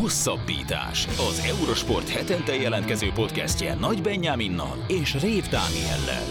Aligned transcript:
Hosszabbítás. 0.00 1.06
Az 1.06 1.44
Eurosport 1.46 2.08
hetente 2.08 2.54
jelentkező 2.54 3.10
podcastje 3.14 3.74
Nagy 3.74 4.02
Benyáminnal 4.02 4.84
és 4.88 5.20
Rév 5.20 5.48
Dániellel. 5.48 6.24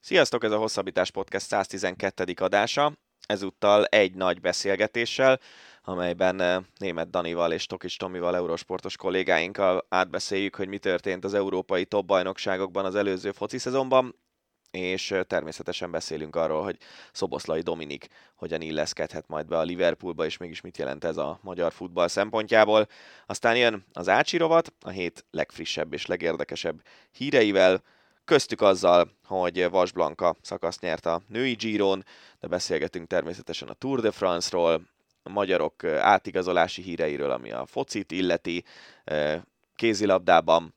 Sziasztok, 0.00 0.44
ez 0.44 0.50
a 0.50 0.58
Hosszabbítás 0.58 1.10
Podcast 1.10 1.46
112. 1.46 2.24
adása. 2.36 2.92
Ezúttal 3.26 3.84
egy 3.84 4.14
nagy 4.14 4.40
beszélgetéssel, 4.40 5.40
amelyben 5.82 6.40
eh, 6.40 6.62
német 6.78 7.10
Danival 7.10 7.52
és 7.52 7.66
Tokics 7.66 7.98
Tomival 7.98 8.36
eurosportos 8.36 8.96
kollégáinkkal 8.96 9.86
átbeszéljük, 9.88 10.54
hogy 10.54 10.68
mi 10.68 10.78
történt 10.78 11.24
az 11.24 11.34
európai 11.34 11.84
top 11.84 12.06
bajnokságokban 12.06 12.84
az 12.84 12.94
előző 12.94 13.32
foci 13.32 13.58
szezonban, 13.58 14.14
és 14.70 15.14
természetesen 15.26 15.90
beszélünk 15.90 16.36
arról, 16.36 16.62
hogy 16.62 16.76
Szoboszlai 17.12 17.60
Dominik 17.60 18.08
hogyan 18.34 18.60
illeszkedhet 18.60 19.28
majd 19.28 19.46
be 19.46 19.58
a 19.58 19.62
Liverpoolba, 19.62 20.24
és 20.24 20.36
mégis 20.36 20.60
mit 20.60 20.78
jelent 20.78 21.04
ez 21.04 21.16
a 21.16 21.38
magyar 21.42 21.72
futball 21.72 22.08
szempontjából. 22.08 22.86
Aztán 23.26 23.56
jön 23.56 23.84
az 23.92 24.08
Ácsi 24.08 24.38
a 24.38 24.88
hét 24.88 25.24
legfrissebb 25.30 25.92
és 25.92 26.06
legérdekesebb 26.06 26.82
híreivel, 27.10 27.82
köztük 28.24 28.60
azzal, 28.60 29.10
hogy 29.24 29.70
Vas 29.70 29.92
Blanka 29.92 30.36
szakaszt 30.42 30.80
nyert 30.80 31.06
a 31.06 31.22
női 31.28 31.52
Giron, 31.52 32.04
de 32.40 32.46
beszélgetünk 32.46 33.06
természetesen 33.06 33.68
a 33.68 33.72
Tour 33.72 34.00
de 34.00 34.10
France-ról, 34.10 34.82
a 35.22 35.28
magyarok 35.28 35.84
átigazolási 35.84 36.82
híreiről, 36.82 37.30
ami 37.30 37.50
a 37.50 37.66
focit 37.66 38.12
illeti, 38.12 38.64
kézilabdában 39.76 40.74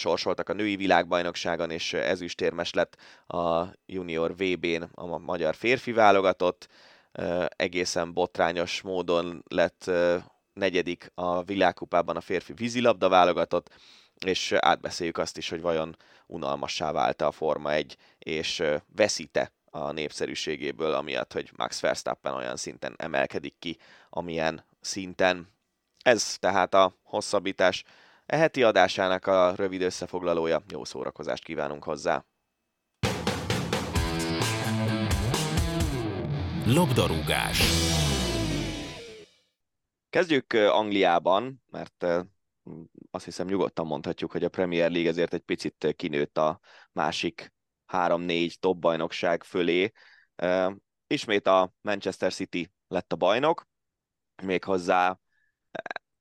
sorsoltak 0.00 0.48
a 0.48 0.52
női 0.52 0.76
világbajnokságon, 0.76 1.70
és 1.70 1.92
ezüstérmes 1.92 2.72
lett 2.72 2.96
a 3.26 3.64
junior 3.86 4.36
VB-n 4.36 4.82
a 4.94 5.18
magyar 5.18 5.54
férfi 5.54 5.92
válogatott. 5.92 6.68
Egészen 7.48 8.12
botrányos 8.12 8.80
módon 8.80 9.44
lett 9.48 9.90
negyedik 10.52 11.10
a 11.14 11.42
világkupában 11.42 12.16
a 12.16 12.20
férfi 12.20 12.52
vízilabda 12.52 13.08
válogatott, 13.08 13.70
és 14.24 14.52
átbeszéljük 14.52 15.18
azt 15.18 15.36
is, 15.36 15.48
hogy 15.48 15.60
vajon 15.60 15.96
unalmassá 16.26 16.92
vált 16.92 17.22
a 17.22 17.30
Forma 17.30 17.72
1, 17.72 17.96
és 18.18 18.62
veszíte 18.96 19.52
a 19.70 19.90
népszerűségéből, 19.92 20.94
amiatt, 20.94 21.32
hogy 21.32 21.50
Max 21.56 21.80
Verstappen 21.80 22.34
olyan 22.34 22.56
szinten 22.56 22.94
emelkedik 22.96 23.54
ki, 23.58 23.78
amilyen 24.10 24.64
szinten. 24.80 25.48
Ez 26.02 26.38
tehát 26.38 26.74
a 26.74 26.94
hosszabbítás 27.02 27.84
E 28.30 28.36
heti 28.36 28.62
adásának 28.62 29.26
a 29.26 29.54
rövid 29.54 29.82
összefoglalója. 29.82 30.62
Jó 30.68 30.84
szórakozást 30.84 31.44
kívánunk 31.44 31.84
hozzá! 31.84 32.24
Labdarúgás 36.66 37.60
Kezdjük 40.10 40.52
Angliában, 40.52 41.62
mert 41.70 42.06
azt 43.10 43.24
hiszem 43.24 43.46
nyugodtan 43.46 43.86
mondhatjuk, 43.86 44.32
hogy 44.32 44.44
a 44.44 44.48
Premier 44.48 44.90
League 44.90 45.10
ezért 45.10 45.34
egy 45.34 45.42
picit 45.42 45.94
kinőtt 45.96 46.38
a 46.38 46.60
másik 46.92 47.52
3-4 47.92 48.54
top 48.54 48.78
bajnokság 48.78 49.44
fölé. 49.44 49.92
Ismét 51.06 51.46
a 51.46 51.72
Manchester 51.80 52.32
City 52.32 52.72
lett 52.88 53.12
a 53.12 53.16
bajnok, 53.16 53.66
méghozzá 54.42 55.18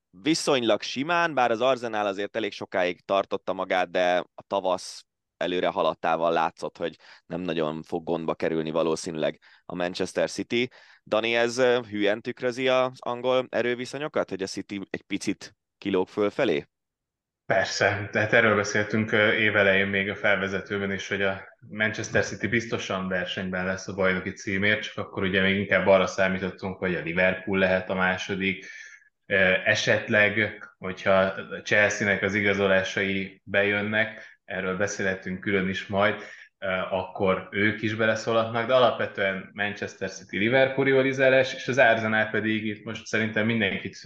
viszonylag 0.09 0.81
simán, 0.81 1.33
bár 1.33 1.52
az 1.52 1.61
Arsenal 1.61 2.05
azért 2.05 2.35
elég 2.35 2.52
sokáig 2.52 3.05
tartotta 3.05 3.53
magát, 3.53 3.91
de 3.91 4.17
a 4.17 4.43
tavasz 4.47 5.03
előre 5.38 5.67
haladtával 5.67 6.31
látszott, 6.31 6.77
hogy 6.77 6.95
nem 7.25 7.41
nagyon 7.41 7.83
fog 7.83 8.03
gondba 8.03 8.35
kerülni 8.35 8.71
valószínűleg 8.71 9.39
a 9.65 9.75
Manchester 9.75 10.30
City. 10.30 10.69
Dani, 11.05 11.35
ez 11.35 11.61
hülyen 11.61 12.21
tükrözi 12.21 12.67
az 12.67 12.91
angol 12.99 13.47
erőviszonyokat, 13.49 14.30
hogy 14.30 14.41
a 14.41 14.47
City 14.47 14.81
egy 14.89 15.02
picit 15.02 15.55
kilóg 15.77 16.07
fölfelé? 16.07 16.65
Persze, 17.45 18.09
tehát 18.11 18.33
erről 18.33 18.55
beszéltünk 18.55 19.11
évelején 19.11 19.87
még 19.87 20.09
a 20.09 20.15
felvezetőben 20.15 20.91
is, 20.91 21.08
hogy 21.08 21.21
a 21.21 21.41
Manchester 21.70 22.23
City 22.23 22.47
biztosan 22.47 23.08
versenyben 23.08 23.65
lesz 23.65 23.87
a 23.87 23.93
bajnoki 23.93 24.31
címért, 24.31 24.81
csak 24.81 24.97
akkor 24.97 25.23
ugye 25.23 25.41
még 25.41 25.58
inkább 25.58 25.87
arra 25.87 26.08
számítottunk, 26.08 26.77
hogy 26.77 26.95
a 26.95 27.02
Liverpool 27.02 27.58
lehet 27.58 27.89
a 27.89 27.95
második, 27.95 28.65
esetleg, 29.65 30.63
hogyha 30.77 31.33
Chelsea-nek 31.63 32.21
az 32.21 32.33
igazolásai 32.33 33.41
bejönnek, 33.43 34.39
erről 34.45 34.77
beszélhetünk 34.77 35.39
külön 35.39 35.69
is 35.69 35.87
majd, 35.87 36.15
akkor 36.89 37.47
ők 37.51 37.81
is 37.81 37.95
beleszólhatnak, 37.95 38.67
de 38.67 38.73
alapvetően 38.73 39.49
Manchester 39.53 40.09
City 40.09 40.37
Liverpool 40.37 40.85
rivalizálás, 40.85 41.53
és 41.53 41.67
az 41.67 41.77
Arsenal 41.77 42.25
pedig 42.25 42.65
itt 42.65 42.83
most 42.83 43.05
szerintem 43.05 43.45
mindenkit 43.45 43.97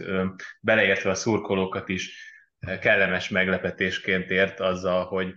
beleértve 0.59 1.09
a 1.09 1.15
szurkolókat 1.15 1.89
is 1.89 2.31
kellemes 2.79 3.29
meglepetésként 3.29 4.29
ért 4.29 4.59
azzal, 4.59 5.05
hogy 5.05 5.33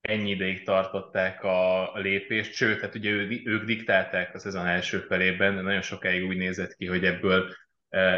ennyi 0.00 0.30
ideig 0.30 0.64
tartották 0.64 1.42
a 1.44 1.90
lépést, 1.94 2.52
sőt, 2.52 2.80
hát 2.80 2.94
ugye 2.94 3.10
ők 3.44 3.64
diktálták 3.64 4.34
a 4.34 4.38
szezon 4.38 4.66
első 4.66 4.98
felében, 4.98 5.54
de 5.54 5.60
nagyon 5.60 5.82
sokáig 5.82 6.26
úgy 6.26 6.36
nézett 6.36 6.74
ki, 6.74 6.86
hogy 6.86 7.04
ebből 7.04 7.54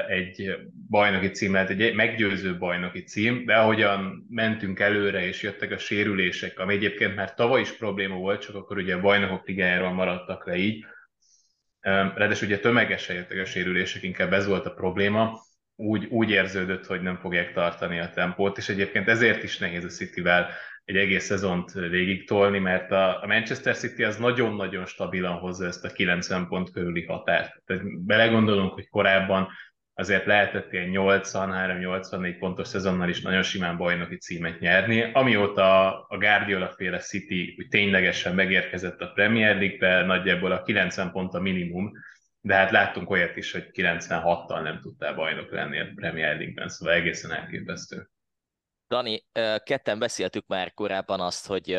egy 0.08 0.56
bajnoki 0.88 1.30
cím 1.30 1.56
egy 1.56 1.94
meggyőző 1.94 2.58
bajnoki 2.58 3.02
cím, 3.02 3.44
de 3.44 3.56
ahogyan 3.56 4.26
mentünk 4.28 4.80
előre, 4.80 5.26
és 5.26 5.42
jöttek 5.42 5.70
a 5.70 5.78
sérülések, 5.78 6.58
ami 6.58 6.74
egyébként 6.74 7.14
már 7.14 7.34
tavaly 7.34 7.60
is 7.60 7.72
probléma 7.72 8.16
volt, 8.16 8.40
csak 8.40 8.54
akkor 8.54 8.76
ugye 8.76 8.94
a 8.94 9.00
bajnokok 9.00 9.46
ligájáról 9.46 9.92
maradtak 9.92 10.46
le 10.46 10.56
így, 10.56 10.84
ráadásul 11.80 12.48
ugye 12.48 12.58
tömegesen 12.58 13.16
jöttek 13.16 13.38
a 13.38 13.44
sérülések, 13.44 14.02
inkább 14.02 14.32
ez 14.32 14.46
volt 14.46 14.66
a 14.66 14.74
probléma, 14.74 15.40
úgy, 15.76 16.04
úgy 16.04 16.30
érződött, 16.30 16.86
hogy 16.86 17.02
nem 17.02 17.16
fogják 17.16 17.52
tartani 17.52 17.98
a 17.98 18.10
tempót, 18.10 18.58
és 18.58 18.68
egyébként 18.68 19.08
ezért 19.08 19.42
is 19.42 19.58
nehéz 19.58 19.84
a 19.84 19.88
City-vel 19.88 20.50
egy 20.92 21.02
egész 21.02 21.24
szezont 21.24 21.72
végig 21.72 22.26
tolni, 22.26 22.58
mert 22.58 22.90
a 22.90 23.24
Manchester 23.26 23.76
City 23.76 24.04
az 24.04 24.16
nagyon-nagyon 24.16 24.86
stabilan 24.86 25.38
hozza 25.38 25.66
ezt 25.66 25.84
a 25.84 25.92
90 25.92 26.48
pont 26.48 26.70
körüli 26.70 27.04
határt. 27.04 27.62
Tehát 27.66 28.04
belegondolunk, 28.04 28.72
hogy 28.72 28.88
korábban 28.88 29.48
azért 29.94 30.26
lehetett 30.26 30.72
ilyen 30.72 30.90
83-84 30.92 32.36
pontos 32.38 32.68
szezonnal 32.68 33.08
is 33.08 33.20
nagyon 33.20 33.42
simán 33.42 33.76
bajnoki 33.76 34.16
címet 34.16 34.60
nyerni. 34.60 35.10
Amióta 35.12 36.00
a 36.08 36.18
Guardiola 36.18 36.68
féle 36.68 36.98
City 36.98 37.54
úgy 37.58 37.68
ténylegesen 37.68 38.34
megérkezett 38.34 39.00
a 39.00 39.12
Premier 39.14 39.56
League-be, 39.56 40.04
nagyjából 40.04 40.52
a 40.52 40.62
90 40.62 41.10
pont 41.10 41.34
a 41.34 41.40
minimum, 41.40 41.92
de 42.40 42.54
hát 42.54 42.70
láttunk 42.70 43.10
olyat 43.10 43.36
is, 43.36 43.52
hogy 43.52 43.70
96-tal 43.72 44.62
nem 44.62 44.80
tudtál 44.80 45.14
bajnok 45.14 45.50
lenni 45.50 45.80
a 45.80 45.86
Premier 45.94 46.36
League-ben, 46.36 46.68
szóval 46.68 46.94
egészen 46.94 47.32
elképesztő. 47.32 48.11
Dani, 48.92 49.24
ketten 49.64 49.98
beszéltük 49.98 50.46
már 50.46 50.74
korábban 50.74 51.20
azt, 51.20 51.46
hogy 51.46 51.78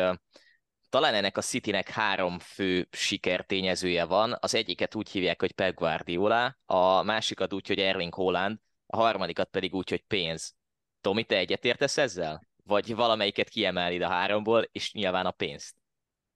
talán 0.88 1.14
ennek 1.14 1.36
a 1.36 1.40
Citynek 1.40 1.88
három 1.88 2.38
fő 2.38 2.88
sikertényezője 2.90 4.04
van. 4.04 4.36
Az 4.40 4.54
egyiket 4.54 4.94
úgy 4.94 5.10
hívják, 5.10 5.40
hogy 5.40 5.52
Pep 5.52 5.74
Guardiola, 5.74 6.58
a 6.66 7.02
másikat 7.02 7.52
úgy, 7.52 7.66
hogy 7.66 7.78
Erling 7.78 8.14
Haaland, 8.14 8.58
a 8.86 8.96
harmadikat 8.96 9.48
pedig 9.50 9.74
úgy, 9.74 9.90
hogy 9.90 10.04
pénz. 10.06 10.54
Tomi, 11.00 11.24
te 11.24 11.36
egyetértesz 11.36 11.98
ezzel? 11.98 12.46
Vagy 12.64 12.94
valamelyiket 12.94 13.48
kiemelni 13.48 14.02
a 14.02 14.08
háromból, 14.08 14.68
és 14.72 14.92
nyilván 14.92 15.26
a 15.26 15.30
pénzt? 15.30 15.74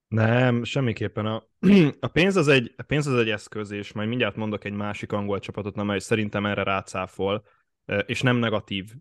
Nem, 0.09 0.65
semmiképpen. 0.65 1.27
A, 1.27 1.47
a, 2.00 2.06
pénz 2.06 2.37
az 2.37 2.49
egy, 2.49 2.75
a 2.77 2.83
pénz 2.83 3.06
az 3.06 3.19
egy 3.19 3.31
eszköz, 3.31 3.71
és 3.71 3.93
majd 3.93 4.09
mindjárt 4.09 4.37
mondok 4.37 4.65
egy 4.65 4.72
másik 4.72 5.12
angol 5.12 5.38
csapatot, 5.38 5.77
amely 5.77 5.99
szerintem 5.99 6.47
erre 6.47 6.62
rácáfol, 6.62 7.44
és 8.06 8.22
nem 8.22 8.37
negatív 8.37 8.93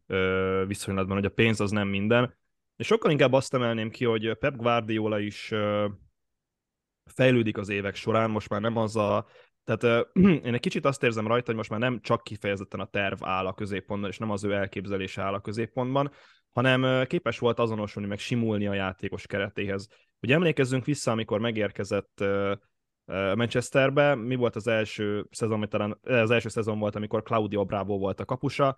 viszonylatban, 0.68 1.16
hogy 1.16 1.25
a 1.25 1.30
pénz 1.30 1.59
az 1.59 1.72
nem 1.72 1.88
minden. 1.88 2.36
És 2.75 2.88
sokkal 2.88 3.12
inkább 3.12 3.34
azt 3.34 3.53
emelném 3.53 3.90
ki, 3.90 4.06
hogy 4.06 4.38
Pep 4.38 4.56
Guardiola 4.56 5.20
is 5.20 5.53
fejlődik 7.06 7.58
az 7.58 7.70
évek 7.70 7.96
során, 7.96 8.30
most 8.30 8.50
már 8.50 8.62
nem 8.62 8.78
az 8.78 8.96
a... 8.96 9.28
Tehát 9.64 10.08
én 10.48 10.53
egy 10.53 10.59
kicsit 10.59 10.86
azt 10.86 11.03
érzem 11.03 11.28
rajta, 11.28 11.45
hogy 11.45 11.56
most 11.56 11.69
már 11.69 11.80
nem 11.80 12.01
csak 12.01 12.24
kifejezetten 12.24 12.80
a 12.80 12.86
terv 12.86 13.24
áll 13.24 13.45
a 13.45 13.54
középpontban, 13.54 14.10
és 14.10 14.18
nem 14.18 14.31
az 14.31 14.44
ő 14.44 14.54
elképzelése 14.54 15.22
áll 15.22 15.34
a 15.34 15.42
középpontban, 15.42 16.12
hanem 16.51 17.06
képes 17.06 17.39
volt 17.39 17.60
azonosulni, 17.60 18.07
meg 18.07 18.19
simulni 18.19 18.68
a 18.68 18.74
játékos 18.74 19.28
keretéhez. 19.28 19.88
Ugye 20.22 20.34
emlékezzünk 20.34 20.86
vissza, 20.86 21.12
amikor 21.12 21.39
megérkezett 21.39 22.24
Manchesterbe, 23.07 24.15
mi 24.15 24.36
volt 24.36 24.56
az 24.56 24.68
első 24.68 25.27
szezon, 25.31 25.69
talán 25.69 26.00
az 26.04 26.31
első 26.31 26.50
szezon 26.50 26.80
volt, 26.80 26.95
amikor 26.95 27.24
Claudio 27.24 27.65
Bravo 27.65 27.98
volt 27.98 28.19
a 28.19 28.25
kapusa, 28.25 28.77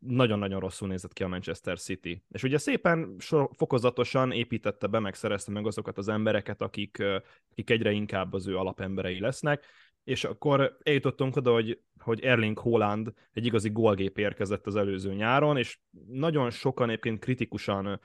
nagyon-nagyon 0.00 0.60
rosszul 0.60 0.88
nézett 0.88 1.12
ki 1.12 1.22
a 1.22 1.28
Manchester 1.28 1.78
City. 1.78 2.24
És 2.28 2.42
ugye 2.42 2.58
szépen 2.58 3.16
fokozatosan 3.56 4.32
építette 4.32 4.86
be, 4.86 4.98
meg 4.98 5.14
szerezte 5.14 5.50
meg 5.50 5.66
azokat 5.66 5.98
az 5.98 6.08
embereket, 6.08 6.62
akik, 6.62 7.02
akik 7.50 7.70
egyre 7.70 7.90
inkább 7.90 8.32
az 8.32 8.46
ő 8.46 8.56
alapemberei 8.56 9.20
lesznek, 9.20 9.64
és 10.04 10.24
akkor 10.24 10.76
eljutottunk 10.82 11.36
oda, 11.36 11.52
hogy, 11.52 11.80
hogy 11.98 12.20
Erling 12.20 12.58
Haaland 12.58 13.12
egy 13.32 13.46
igazi 13.46 13.70
gólgép 13.70 14.18
érkezett 14.18 14.66
az 14.66 14.76
előző 14.76 15.14
nyáron, 15.14 15.56
és 15.56 15.78
nagyon 16.06 16.50
sokan 16.50 16.88
egyébként 16.88 17.20
kritikusan 17.20 18.00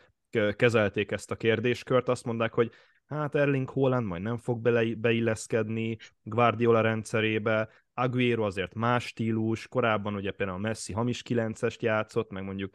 kezelték 0.56 1.12
ezt 1.12 1.32
a 1.32 1.36
kérdéskört, 1.36 2.10
azt 2.10 2.26
mondták, 2.26 2.54
hogy 2.54 2.72
hát 3.08 3.36
Erling 3.36 3.70
Haaland 3.70 4.06
majd 4.06 4.22
nem 4.22 4.38
fog 4.38 4.62
bele, 4.62 4.96
beilleszkedni 4.96 5.98
Guardiola 6.24 6.82
rendszerébe, 6.82 7.70
Aguero 7.94 8.44
azért 8.46 8.74
más 8.74 9.06
stílus, 9.06 9.68
korábban 9.68 10.16
ugye 10.16 10.32
például 10.32 10.60
Messi 10.60 10.94
hamis 10.94 11.22
9-est 11.30 11.80
játszott, 11.80 12.32
meg 12.32 12.44
mondjuk 12.44 12.74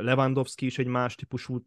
Lewandowski 0.00 0.66
is 0.66 0.78
egy 0.78 0.86
más 0.86 1.14
típusú 1.14 1.66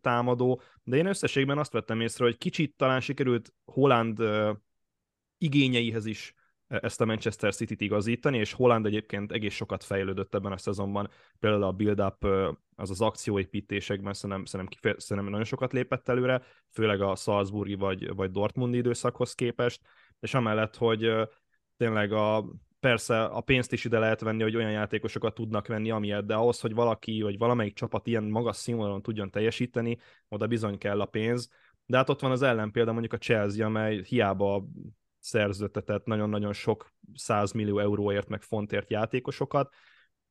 támadó, 0.00 0.60
de 0.82 0.96
én 0.96 1.06
összességben 1.06 1.58
azt 1.58 1.72
vettem 1.72 2.00
észre, 2.00 2.24
hogy 2.24 2.38
kicsit 2.38 2.76
talán 2.76 3.00
sikerült 3.00 3.54
Holland 3.64 4.22
igényeihez 5.38 6.06
is 6.06 6.34
ezt 6.68 7.00
a 7.00 7.04
Manchester 7.04 7.54
City-t 7.54 7.80
igazítani, 7.80 8.38
és 8.38 8.52
Holland 8.52 8.86
egyébként 8.86 9.32
egész 9.32 9.54
sokat 9.54 9.84
fejlődött 9.84 10.34
ebben 10.34 10.52
a 10.52 10.56
szezonban, 10.56 11.10
például 11.38 11.62
a 11.62 11.72
build-up, 11.72 12.24
az 12.76 12.90
az 12.90 13.00
akcióépítésekben 13.00 14.12
szerintem, 14.12 14.44
szerintem, 14.44 14.76
kifeje, 14.76 14.94
szerintem 14.98 15.32
nagyon 15.32 15.46
sokat 15.46 15.72
lépett 15.72 16.08
előre, 16.08 16.42
főleg 16.72 17.00
a 17.00 17.14
Salzburgi 17.14 17.74
vagy, 17.74 18.14
vagy 18.14 18.30
Dortmundi 18.30 18.76
időszakhoz 18.76 19.34
képest, 19.34 19.80
és 20.20 20.34
amellett, 20.34 20.76
hogy 20.76 21.12
tényleg 21.76 22.12
a, 22.12 22.44
persze 22.80 23.24
a 23.24 23.40
pénzt 23.40 23.72
is 23.72 23.84
ide 23.84 23.98
lehet 23.98 24.20
venni, 24.20 24.42
hogy 24.42 24.56
olyan 24.56 24.70
játékosokat 24.70 25.34
tudnak 25.34 25.66
venni, 25.66 25.90
amilyet, 25.90 26.26
de 26.26 26.34
ahhoz, 26.34 26.60
hogy 26.60 26.74
valaki, 26.74 27.22
vagy 27.22 27.38
valamelyik 27.38 27.74
csapat 27.74 28.06
ilyen 28.06 28.24
magas 28.24 28.56
színvonalon 28.56 29.02
tudjon 29.02 29.30
teljesíteni, 29.30 29.98
oda 30.28 30.46
bizony 30.46 30.78
kell 30.78 31.00
a 31.00 31.06
pénz. 31.06 31.48
De 31.86 31.96
hát 31.96 32.08
ott 32.08 32.20
van 32.20 32.30
az 32.30 32.42
ellenpélda, 32.42 32.92
mondjuk 32.92 33.12
a 33.12 33.18
Chelsea, 33.18 33.66
amely 33.66 34.02
hiába 34.02 34.64
szerződtetett 35.24 36.04
nagyon-nagyon 36.04 36.52
sok 36.52 36.92
100 37.14 37.52
millió 37.52 37.78
euróért, 37.78 38.28
meg 38.28 38.42
fontért 38.42 38.90
játékosokat, 38.90 39.74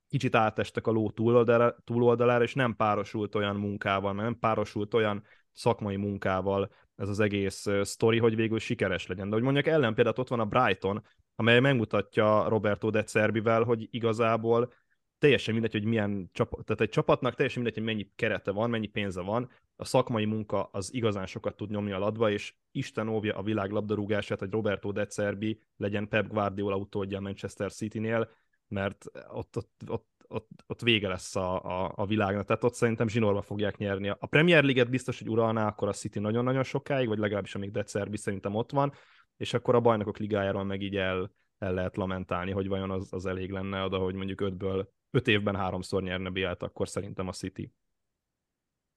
kicsit 0.07 0.35
átestek 0.35 0.87
a 0.87 0.91
ló 0.91 1.11
túloldalára, 1.11 1.75
túloldalára, 1.83 2.43
és 2.43 2.53
nem 2.53 2.75
párosult 2.75 3.35
olyan 3.35 3.55
munkával, 3.55 4.13
nem 4.13 4.39
párosult 4.39 4.93
olyan 4.93 5.23
szakmai 5.51 5.95
munkával 5.95 6.71
ez 6.95 7.09
az 7.09 7.19
egész 7.19 7.65
sztori, 7.81 8.17
hogy 8.17 8.35
végül 8.35 8.59
sikeres 8.59 9.07
legyen. 9.07 9.29
De 9.29 9.35
hogy 9.35 9.43
mondjak 9.43 9.67
ellenpéldát, 9.67 10.19
ott 10.19 10.27
van 10.27 10.39
a 10.39 10.45
Brighton, 10.45 11.03
amely 11.35 11.59
megmutatja 11.59 12.47
Roberto 12.47 12.89
de 12.89 13.03
Cerbivel, 13.03 13.63
hogy 13.63 13.87
igazából 13.91 14.73
teljesen 15.23 15.53
mindegy, 15.53 15.71
hogy 15.71 15.83
milyen 15.83 16.29
csapat, 16.33 16.65
tehát 16.65 16.81
egy 16.81 16.89
csapatnak 16.89 17.35
teljesen 17.35 17.61
mindegy, 17.61 17.83
hogy 17.83 17.93
mennyi 17.93 18.11
kerete 18.15 18.51
van, 18.51 18.69
mennyi 18.69 18.87
pénze 18.87 19.21
van, 19.21 19.49
a 19.75 19.85
szakmai 19.85 20.25
munka 20.25 20.63
az 20.71 20.93
igazán 20.93 21.25
sokat 21.25 21.55
tud 21.55 21.69
nyomni 21.69 21.91
a 21.91 21.97
ladba, 21.97 22.31
és 22.31 22.53
Isten 22.71 23.07
óvja 23.07 23.35
a 23.35 23.43
világ 23.43 23.71
labdarúgását, 23.71 24.39
hogy 24.39 24.51
Roberto 24.51 24.91
de 24.91 25.05
Cerbi 25.05 25.59
legyen 25.77 26.07
Pep 26.07 26.27
Guardiola 26.27 26.75
utódja 26.75 27.17
a 27.17 27.21
Manchester 27.21 27.71
City-nél, 27.71 28.29
mert 28.67 29.05
ott, 29.31 29.57
ott, 29.57 29.83
ott, 29.87 30.07
ott, 30.27 30.49
ott 30.67 30.81
vége 30.81 31.07
lesz 31.07 31.35
a, 31.35 31.63
a, 31.63 31.93
a 31.95 32.05
világnak, 32.05 32.45
tehát 32.45 32.63
ott 32.63 32.73
szerintem 32.73 33.07
zsinórba 33.07 33.41
fogják 33.41 33.77
nyerni. 33.77 34.09
A 34.09 34.27
Premier 34.29 34.63
League-et 34.63 34.89
biztos, 34.89 35.19
hogy 35.19 35.29
uralná 35.29 35.67
akkor 35.67 35.87
a 35.87 35.93
City 35.93 36.19
nagyon-nagyon 36.19 36.63
sokáig, 36.63 37.07
vagy 37.07 37.17
legalábbis 37.17 37.55
amíg 37.55 37.71
de 37.71 37.83
Cerbi 37.83 38.17
szerintem 38.17 38.55
ott 38.55 38.71
van, 38.71 38.93
és 39.37 39.53
akkor 39.53 39.75
a 39.75 39.81
bajnokok 39.81 40.17
ligájáról 40.17 40.63
meg 40.63 40.81
így 40.81 40.95
el, 40.95 41.31
el 41.63 41.73
lehet 41.73 41.97
lamentálni, 41.97 42.51
hogy 42.51 42.67
vajon 42.67 42.91
az, 42.91 43.13
az 43.13 43.25
elég 43.25 43.51
lenne 43.51 43.83
oda, 43.83 43.97
hogy 43.97 44.15
mondjuk 44.15 44.41
ötből 44.41 44.91
öt 45.11 45.27
évben 45.27 45.55
háromszor 45.55 46.03
nyerne 46.03 46.29
BL-t, 46.29 46.63
akkor 46.63 46.89
szerintem 46.89 47.27
a 47.27 47.31
City. 47.31 47.71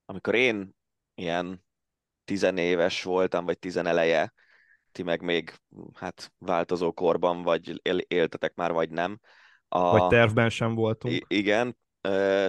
Amikor 0.05 0.35
én 0.35 0.77
ilyen 1.15 1.65
tizenéves 2.25 3.03
voltam, 3.03 3.45
vagy 3.45 3.59
tizeneleje, 3.59 4.33
ti 4.93 5.03
meg 5.03 5.23
még 5.23 5.55
hát 5.95 6.33
változó 6.39 6.93
korban, 6.93 7.43
vagy 7.43 7.81
éltetek 8.07 8.55
már, 8.55 8.73
vagy 8.73 8.91
nem. 8.91 9.21
A... 9.69 9.99
Vagy 9.99 10.09
tervben 10.09 10.49
sem 10.49 10.75
voltunk. 10.75 11.15
I- 11.15 11.25
igen, 11.29 11.77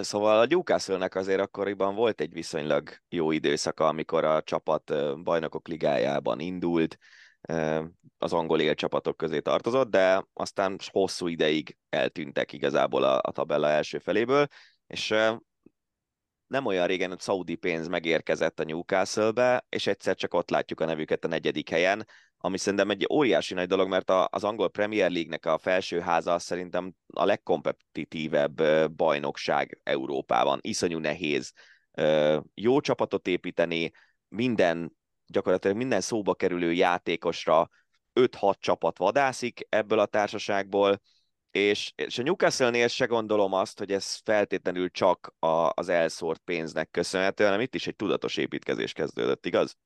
Szóval 0.02 0.40
a 0.40 0.46
Newcastle-nek 0.46 1.16
azért 1.16 1.40
akkoriban 1.40 1.96
volt 1.96 2.22
egy 2.22 2.34
viszonylag 2.34 2.90
jó 3.10 3.32
időszaka, 3.32 3.88
amikor 3.88 4.24
a 4.24 4.42
csapat 4.42 4.94
bajnokok 5.24 5.68
ligájában 5.68 6.40
indult, 6.40 6.98
az 8.18 8.34
angol 8.34 8.62
élcsapatok 8.62 9.18
közé 9.18 9.40
tartozott, 9.40 9.90
de 9.90 10.26
aztán 10.34 10.80
hosszú 10.92 11.28
ideig 11.28 11.78
eltűntek 11.90 12.54
igazából 12.54 13.04
a, 13.04 13.20
a 13.24 13.32
tabella 13.32 13.68
első 13.68 14.00
feléből, 14.00 14.48
és 14.88 15.14
nem 16.48 16.66
olyan 16.66 16.88
régen, 16.88 17.10
hogy 17.10 17.20
szaudi 17.20 17.56
pénz 17.56 17.88
megérkezett 17.88 18.60
a 18.60 18.64
Newcastle-be, 18.64 19.66
és 19.70 19.88
egyszer 19.88 20.16
csak 20.16 20.34
ott 20.34 20.50
látjuk 20.50 20.80
a 20.80 20.86
nevüket 20.86 21.26
a 21.26 21.28
negyedik 21.28 21.70
helyen, 21.70 22.06
ami 22.38 22.58
szerintem 22.58 22.90
egy 22.90 23.08
óriási 23.12 23.54
nagy 23.54 23.68
dolog, 23.68 23.90
mert 23.90 24.10
az 24.10 24.44
angol 24.44 24.70
Premier 24.70 25.12
League-nek 25.12 25.46
a 25.46 25.58
felső 25.58 26.00
háza 26.00 26.40
szerintem 26.40 26.94
a 27.14 27.26
legkompetitívebb 27.26 28.62
bajnokság 28.92 29.80
Európában. 29.84 30.60
Iszonyú 30.62 30.98
nehéz 30.98 31.52
jó 32.54 32.80
csapatot 32.80 33.28
építeni, 33.28 33.92
minden 34.28 34.97
gyakorlatilag 35.28 35.78
minden 35.78 36.02
szóba 36.02 36.36
kerülő 36.36 36.74
játékosra 36.74 37.70
5-6 38.14 38.54
csapat 38.60 38.98
vadászik 38.98 39.66
ebből 39.70 40.00
a 40.00 40.06
társaságból, 40.06 41.02
és, 41.52 41.92
és 41.96 42.18
a 42.18 42.24
Newcastle-nél 42.24 42.88
se 42.88 43.06
gondolom 43.06 43.54
azt, 43.54 43.80
hogy 43.80 43.92
ez 43.92 44.16
feltétlenül 44.16 44.90
csak 44.90 45.36
a, 45.40 45.72
az 45.74 45.90
elszórt 45.90 46.42
pénznek 46.46 46.92
köszönhető, 46.92 47.44
hanem 47.44 47.60
itt 47.60 47.76
is 47.76 47.88
egy 47.88 47.96
tudatos 47.96 48.38
építkezés 48.38 48.94
kezdődött, 48.94 49.46
igaz? 49.46 49.78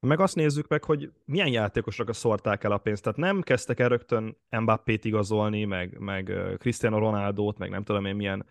Meg 0.00 0.20
azt 0.20 0.34
nézzük 0.34 0.68
meg, 0.68 0.84
hogy 0.84 1.10
milyen 1.24 1.52
játékosokra 1.52 2.12
szórták 2.12 2.64
el 2.64 2.72
a 2.72 2.78
pénzt. 2.78 3.02
Tehát 3.02 3.18
nem 3.18 3.42
kezdtek 3.42 3.80
el 3.80 3.88
rögtön 3.88 4.36
Mbappét 4.50 5.04
igazolni, 5.04 5.64
meg, 5.64 5.98
meg 5.98 6.32
Cristiano 6.58 6.98
Ronaldo-t, 6.98 7.58
meg 7.58 7.70
nem 7.70 7.84
tudom 7.84 8.04
én 8.04 8.16
milyen 8.16 8.46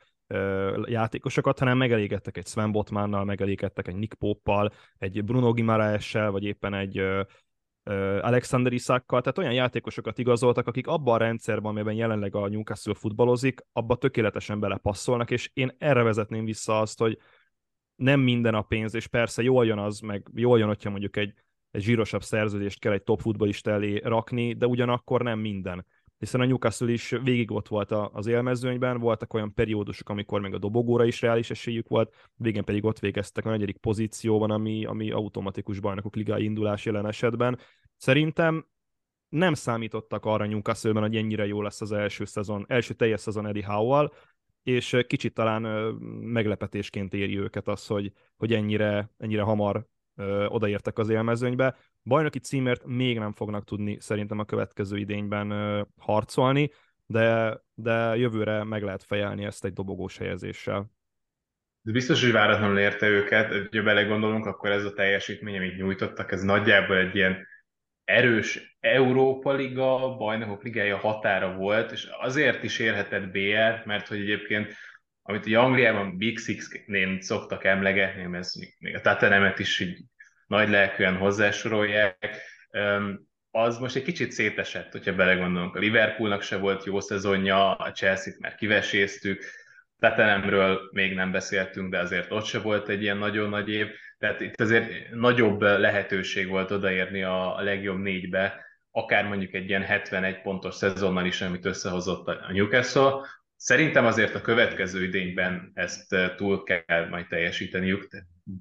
játékosokat, 0.86 1.60
hanem 1.60 1.78
megelégedtek 1.78 2.38
egy 2.38 2.48
Sven 2.48 2.72
Botmannal, 2.72 3.26
megelégedtek 3.26 3.88
egy 3.88 3.96
Nick 3.96 4.14
Poppal, 4.14 4.72
egy 4.98 5.24
Bruno 5.24 5.52
Gimaraessel, 5.52 6.32
vagy 6.32 6.44
éppen 6.44 6.74
egy 6.74 7.04
Alexander 8.22 8.74
Isákkal, 8.74 9.22
tehát 9.22 9.38
olyan 9.38 9.54
játékosokat 9.54 10.18
igazoltak, 10.18 10.68
akik 10.68 10.88
abban 10.88 11.14
a 11.14 11.18
rendszerben, 11.18 11.72
amiben 11.72 11.94
jelenleg 11.94 12.36
a 12.36 12.48
Newcastle 12.48 12.94
futballozik, 12.94 13.66
abba 13.72 13.96
tökéletesen 13.96 14.60
belepasszolnak, 14.60 15.32
és 15.32 15.50
én 15.54 15.76
erre 15.78 16.04
vezetném 16.04 16.46
vissza 16.46 16.80
azt, 16.80 17.00
hogy 17.00 17.18
nem 17.96 18.20
minden 18.20 18.56
a 18.56 18.62
pénz, 18.62 18.94
és 18.94 19.08
persze 19.08 19.44
jól 19.44 19.66
jön 19.66 19.78
az, 19.78 20.00
meg 20.00 20.28
jól 20.34 20.58
jön, 20.58 20.68
hogyha 20.68 20.90
mondjuk 20.90 21.18
egy, 21.18 21.34
egy 21.72 21.82
zsírosabb 21.82 22.24
szerződést 22.24 22.80
kell 22.80 22.92
egy 22.92 23.04
top 23.04 23.22
futballista 23.22 23.72
elé 23.72 23.98
rakni, 24.04 24.54
de 24.54 24.68
ugyanakkor 24.68 25.22
nem 25.22 25.40
minden 25.40 25.86
hiszen 26.26 26.42
a 26.42 26.46
Newcastle 26.46 26.92
is 26.92 27.10
végig 27.24 27.52
ott 27.52 27.68
volt 27.68 27.92
az 27.92 28.28
élmezőnyben, 28.28 29.00
voltak 29.00 29.34
olyan 29.34 29.54
periódusok, 29.54 30.10
amikor 30.10 30.42
még 30.42 30.54
a 30.54 30.58
dobogóra 30.58 31.06
is 31.06 31.22
reális 31.22 31.50
esélyük 31.50 31.88
volt, 31.88 32.14
végén 32.36 32.64
pedig 32.64 32.84
ott 32.84 33.00
végeztek 33.00 33.46
a 33.46 33.50
negyedik 33.50 33.78
pozícióban, 33.78 34.52
ami, 34.52 34.86
ami 34.86 35.12
automatikus 35.12 35.80
bajnokok 35.80 36.16
ligai 36.16 36.44
indulás 36.44 36.86
jelen 36.86 37.08
esetben. 37.08 37.60
Szerintem 37.98 38.66
nem 39.30 39.54
számítottak 39.54 40.26
arra 40.26 40.46
Newcastle-ben, 40.46 41.02
hogy 41.02 41.16
ennyire 41.16 41.46
jó 41.46 41.62
lesz 41.62 41.82
az 41.82 41.92
első 41.92 42.26
szezon, 42.26 42.66
első 42.68 42.94
teljes 42.94 43.20
szezon 43.20 43.46
Eddie 43.46 43.66
Howe-val, 43.66 44.14
és 44.64 44.98
kicsit 45.08 45.34
talán 45.34 45.62
meglepetésként 46.22 47.14
éri 47.14 47.40
őket 47.40 47.68
az, 47.68 47.88
hogy, 47.88 48.12
hogy 48.38 48.54
ennyire, 48.54 49.10
ennyire 49.18 49.42
hamar 49.42 49.86
odaértek 50.48 50.98
az 50.98 51.10
élmezőnybe. 51.10 51.76
Bajnoki 52.06 52.40
címért 52.40 52.86
még 52.86 53.20
nem 53.20 53.32
fognak 53.32 53.64
tudni 53.64 53.98
szerintem 54.00 54.40
a 54.40 54.46
következő 54.46 54.98
idényben 54.98 55.50
harcolni, 55.98 56.70
de, 57.06 57.58
de 57.74 58.16
jövőre 58.16 58.64
meg 58.64 58.84
lehet 58.84 59.04
fejelni 59.04 59.46
ezt 59.46 59.66
egy 59.66 59.74
dobogós 59.74 60.18
helyezéssel. 60.18 60.92
Ez 61.84 61.92
biztos, 61.92 62.24
hogy 62.24 62.32
váratlanul 62.32 62.80
érte 62.80 63.08
őket, 63.08 63.52
ha 63.72 63.84
belegondolunk, 63.84 64.46
akkor 64.46 64.70
ez 64.70 64.84
a 64.84 64.94
teljesítmény, 64.94 65.58
amit 65.58 65.78
nyújtottak, 65.78 66.32
ez 66.32 66.42
nagyjából 66.42 66.98
egy 66.98 67.16
ilyen 67.16 67.48
erős 68.04 68.78
Európa 68.80 69.54
Liga, 69.54 70.16
bajnokok 70.18 70.64
ligája 70.64 70.98
határa 70.98 71.56
volt, 71.56 71.92
és 71.92 72.08
azért 72.20 72.64
is 72.64 72.80
érhetett 72.80 73.32
BR, 73.32 73.86
mert 73.86 74.08
hogy 74.08 74.20
egyébként 74.20 74.74
amit 75.28 75.46
ugye 75.46 75.60
Angliában 75.60 76.18
Big 76.18 76.38
Six-nél 76.38 77.22
szoktak 77.22 77.64
emlegetni, 77.64 78.38
ez 78.38 78.54
még 78.80 78.96
a 78.96 79.02
Tatanemet 79.02 79.60
is 79.60 79.80
így 79.80 80.00
nagy 80.48 80.70
lelkűen 80.70 81.18
hozzásorolják, 81.18 82.42
az 83.52 83.78
most 83.78 83.96
egy 83.96 84.04
kicsit 84.04 84.32
szétesett, 84.32 84.92
hogyha 84.92 85.16
belegondolunk. 85.16 85.76
A 85.76 85.80
Liverpoolnak 85.80 86.42
se 86.42 86.58
volt 86.58 86.84
jó 86.84 87.00
szezonja, 87.00 87.76
a 87.76 87.92
Chelsea-t 87.92 88.40
már 88.40 88.56
kiveséztük, 88.56 89.44
Tatanemről 90.00 90.90
még 90.92 91.14
nem 91.14 91.32
beszéltünk, 91.32 91.92
de 91.92 92.00
azért 92.00 92.32
ott 92.32 92.46
se 92.46 92.60
volt 92.60 92.90
egy 92.90 93.02
ilyen 93.02 93.18
nagyon 93.18 93.50
nagy 93.50 93.70
év, 93.70 93.88
tehát 94.18 94.42
itt 94.42 94.62
azért 94.62 95.10
nagyobb 95.12 95.62
lehetőség 95.62 96.48
volt 96.48 96.72
odaérni 96.72 97.24
a, 97.24 97.62
legjobb 97.62 97.98
négybe, 97.98 98.66
akár 98.92 99.28
mondjuk 99.28 99.54
egy 99.54 99.70
ilyen 99.70 99.84
71 99.84 100.42
pontos 100.42 100.76
szezonnal 100.76 101.26
is, 101.26 101.42
amit 101.42 101.66
összehozott 101.66 102.28
a 102.28 102.52
Newcastle. 102.52 103.12
Szerintem 103.56 104.06
azért 104.06 104.36
a 104.36 104.42
következő 104.42 105.04
idényben 105.04 105.72
ezt 105.74 106.16
túl 106.36 106.64
kell 106.64 107.08
majd 107.10 107.28
teljesíteniük, 107.28 108.08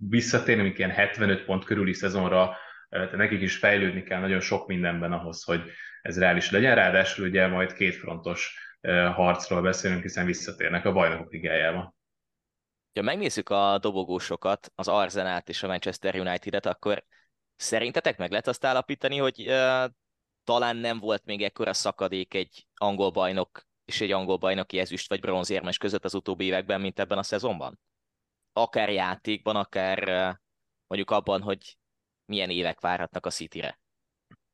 visszatérni, 0.08 0.62
mint 0.62 0.78
ilyen 0.78 0.90
75 0.90 1.44
pont 1.44 1.64
körüli 1.64 1.92
szezonra, 1.92 2.56
tehát 2.88 3.12
nekik 3.12 3.40
is 3.40 3.56
fejlődni 3.56 4.02
kell 4.02 4.20
nagyon 4.20 4.40
sok 4.40 4.66
mindenben 4.66 5.12
ahhoz, 5.12 5.44
hogy 5.44 5.60
ez 6.02 6.18
reális 6.18 6.50
legyen. 6.50 6.74
Ráadásul 6.74 7.26
ugye 7.26 7.46
majd 7.46 7.72
kétfrontos 7.72 8.58
harcról 9.14 9.62
beszélünk, 9.62 10.02
hiszen 10.02 10.26
visszatérnek 10.26 10.84
a 10.84 10.92
bajnokok 10.92 11.32
ligájába. 11.32 11.94
Ha 12.94 13.02
megnézzük 13.02 13.48
a 13.48 13.78
dobogósokat, 13.78 14.72
az 14.74 14.88
Arzenát 14.88 15.48
és 15.48 15.62
a 15.62 15.66
Manchester 15.66 16.14
United-et, 16.14 16.66
akkor 16.66 17.04
Szerintetek 17.56 18.18
meg 18.18 18.30
lehet 18.30 18.46
azt 18.46 18.64
állapítani, 18.64 19.16
hogy 19.16 19.40
uh, 19.40 19.84
talán 20.44 20.76
nem 20.76 20.98
volt 20.98 21.24
még 21.24 21.42
ekkora 21.42 21.72
szakadék 21.72 22.34
egy 22.34 22.66
angol 22.74 23.10
bajnok 23.10 23.66
és 23.84 24.00
egy 24.00 24.10
angol 24.10 24.36
bajnoki 24.36 24.78
ezüst 24.78 25.08
vagy 25.08 25.20
bronzérmes 25.20 25.78
között 25.78 26.04
az 26.04 26.14
utóbbi 26.14 26.44
években, 26.44 26.80
mint 26.80 26.98
ebben 26.98 27.18
a 27.18 27.22
szezonban? 27.22 27.80
Akár 28.56 28.88
játékban, 28.88 29.56
akár 29.56 29.98
mondjuk 30.86 31.10
abban, 31.10 31.42
hogy 31.42 31.76
milyen 32.26 32.50
évek 32.50 32.80
várhatnak 32.80 33.26
a 33.26 33.30
City-re. 33.30 33.78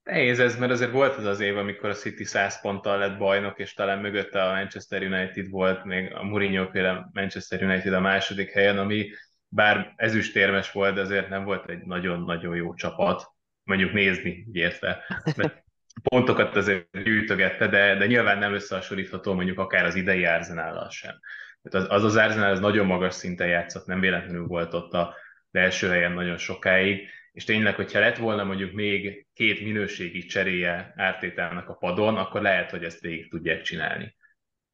Nehéz 0.03 0.41
ez, 0.41 0.59
mert 0.59 0.73
azért 0.73 0.93
volt 0.93 1.17
az 1.17 1.25
az 1.25 1.41
év, 1.41 1.57
amikor 1.57 1.89
a 1.89 1.95
City 1.95 2.25
100 2.25 2.61
ponttal 2.61 2.99
lett 2.99 3.19
bajnok, 3.19 3.59
és 3.59 3.75
talán 3.75 3.99
mögötte 3.99 4.43
a 4.43 4.53
Manchester 4.53 5.03
United 5.03 5.51
volt, 5.51 5.85
még 5.85 6.15
a 6.15 6.23
Mourinho 6.23 6.71
féle 6.71 7.09
Manchester 7.13 7.63
United 7.63 7.93
a 7.93 8.01
második 8.01 8.51
helyen, 8.51 8.79
ami 8.79 9.11
bár 9.49 9.93
ezüstérmes 9.97 10.73
volt, 10.73 10.95
de 10.95 11.01
azért 11.01 11.29
nem 11.29 11.45
volt 11.45 11.69
egy 11.69 11.83
nagyon-nagyon 11.83 12.57
jó 12.57 12.75
csapat, 12.75 13.33
mondjuk 13.63 13.93
nézni, 13.93 14.47
értve. 14.53 15.05
Mert 15.37 15.65
pontokat 16.03 16.57
azért 16.57 17.03
gyűjtögette, 17.03 17.69
de, 17.69 17.95
de 17.95 18.07
nyilván 18.07 18.39
nem 18.39 18.55
összehasonlítható 18.55 19.35
mondjuk 19.35 19.59
akár 19.59 19.85
az 19.85 19.95
idei 19.95 20.25
Arsenállal 20.25 20.91
sem. 20.91 21.21
Az, 21.63 21.87
az 21.89 22.05
az 22.05 22.17
Arsenal 22.17 22.51
az 22.51 22.61
nagyon 22.61 22.87
magas 22.87 23.15
szinten 23.15 23.49
játszott, 23.49 23.87
nem 23.87 24.01
véletlenül 24.01 24.47
volt 24.47 24.75
ott 24.75 24.93
a 24.93 25.15
első 25.51 25.89
helyen 25.89 26.13
nagyon 26.13 26.37
sokáig, 26.37 27.09
és 27.33 27.45
tényleg, 27.45 27.75
hogyha 27.75 28.01
lett 28.01 28.17
volna 28.17 28.45
mondjuk 28.45 28.73
még 28.73 29.27
két 29.35 29.61
minőségi 29.61 30.25
cseréje 30.25 30.93
ártételnek 30.97 31.69
a 31.69 31.75
padon, 31.75 32.17
akkor 32.17 32.43
lehet, 32.43 32.71
hogy 32.71 32.85
ezt 32.85 33.01
végig 33.01 33.31
tudják 33.31 33.63
csinálni. 33.63 34.15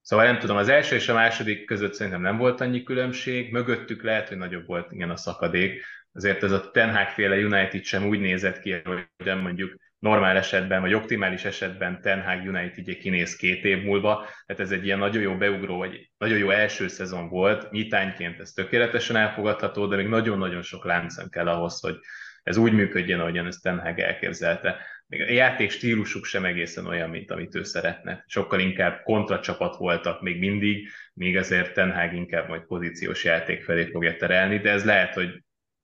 Szóval 0.00 0.24
nem 0.24 0.38
tudom, 0.38 0.56
az 0.56 0.68
első 0.68 0.94
és 0.94 1.08
a 1.08 1.14
második 1.14 1.64
között 1.64 1.94
szerintem 1.94 2.22
nem 2.22 2.36
volt 2.36 2.60
annyi 2.60 2.82
különbség, 2.82 3.52
mögöttük 3.52 4.02
lehet, 4.02 4.28
hogy 4.28 4.36
nagyobb 4.36 4.66
volt 4.66 4.92
igen 4.92 5.10
a 5.10 5.16
szakadék, 5.16 5.84
azért 6.12 6.42
ez 6.42 6.52
a 6.52 6.70
Ten 6.70 6.94
Hag 6.94 7.08
féle 7.08 7.36
United 7.36 7.84
sem 7.84 8.06
úgy 8.06 8.20
nézett 8.20 8.60
ki, 8.60 8.74
hogy 8.84 9.08
mondjuk 9.24 9.76
normál 10.06 10.36
esetben, 10.36 10.80
vagy 10.80 10.94
optimális 10.94 11.44
esetben 11.44 12.00
Ten 12.00 12.22
Hag 12.22 12.46
United 12.46 12.98
kinéz 12.98 13.36
két 13.36 13.64
év 13.64 13.82
múlva, 13.82 14.28
tehát 14.46 14.62
ez 14.62 14.70
egy 14.70 14.84
ilyen 14.84 14.98
nagyon 14.98 15.22
jó 15.22 15.36
beugró, 15.36 15.76
vagy 15.76 16.10
nagyon 16.18 16.38
jó 16.38 16.50
első 16.50 16.88
szezon 16.88 17.28
volt, 17.28 17.70
nyitányként 17.70 18.40
ez 18.40 18.52
tökéletesen 18.52 19.16
elfogadható, 19.16 19.86
de 19.86 19.96
még 19.96 20.06
nagyon-nagyon 20.06 20.62
sok 20.62 20.84
láncem 20.84 21.28
kell 21.28 21.48
ahhoz, 21.48 21.80
hogy 21.80 21.98
ez 22.42 22.56
úgy 22.56 22.72
működjön, 22.72 23.20
ahogyan 23.20 23.46
ezt 23.46 23.62
Ten 23.62 23.78
Hag 23.78 23.98
elképzelte. 23.98 24.76
Még 25.06 25.20
a 25.20 25.32
játék 25.32 25.70
stílusuk 25.70 26.24
sem 26.24 26.44
egészen 26.44 26.86
olyan, 26.86 27.10
mint 27.10 27.30
amit 27.30 27.54
ő 27.54 27.62
szeretne. 27.62 28.24
Sokkal 28.26 28.60
inkább 28.60 29.02
kontracsapat 29.02 29.76
voltak 29.76 30.22
még 30.22 30.38
mindig, 30.38 30.88
még 31.14 31.36
azért 31.36 31.74
Ten 31.74 31.92
Hag 31.92 32.14
inkább 32.14 32.48
majd 32.48 32.62
pozíciós 32.62 33.24
játék 33.24 33.64
felé 33.64 33.84
fogja 33.84 34.16
terelni, 34.16 34.58
de 34.58 34.70
ez 34.70 34.84
lehet, 34.84 35.14
hogy 35.14 35.42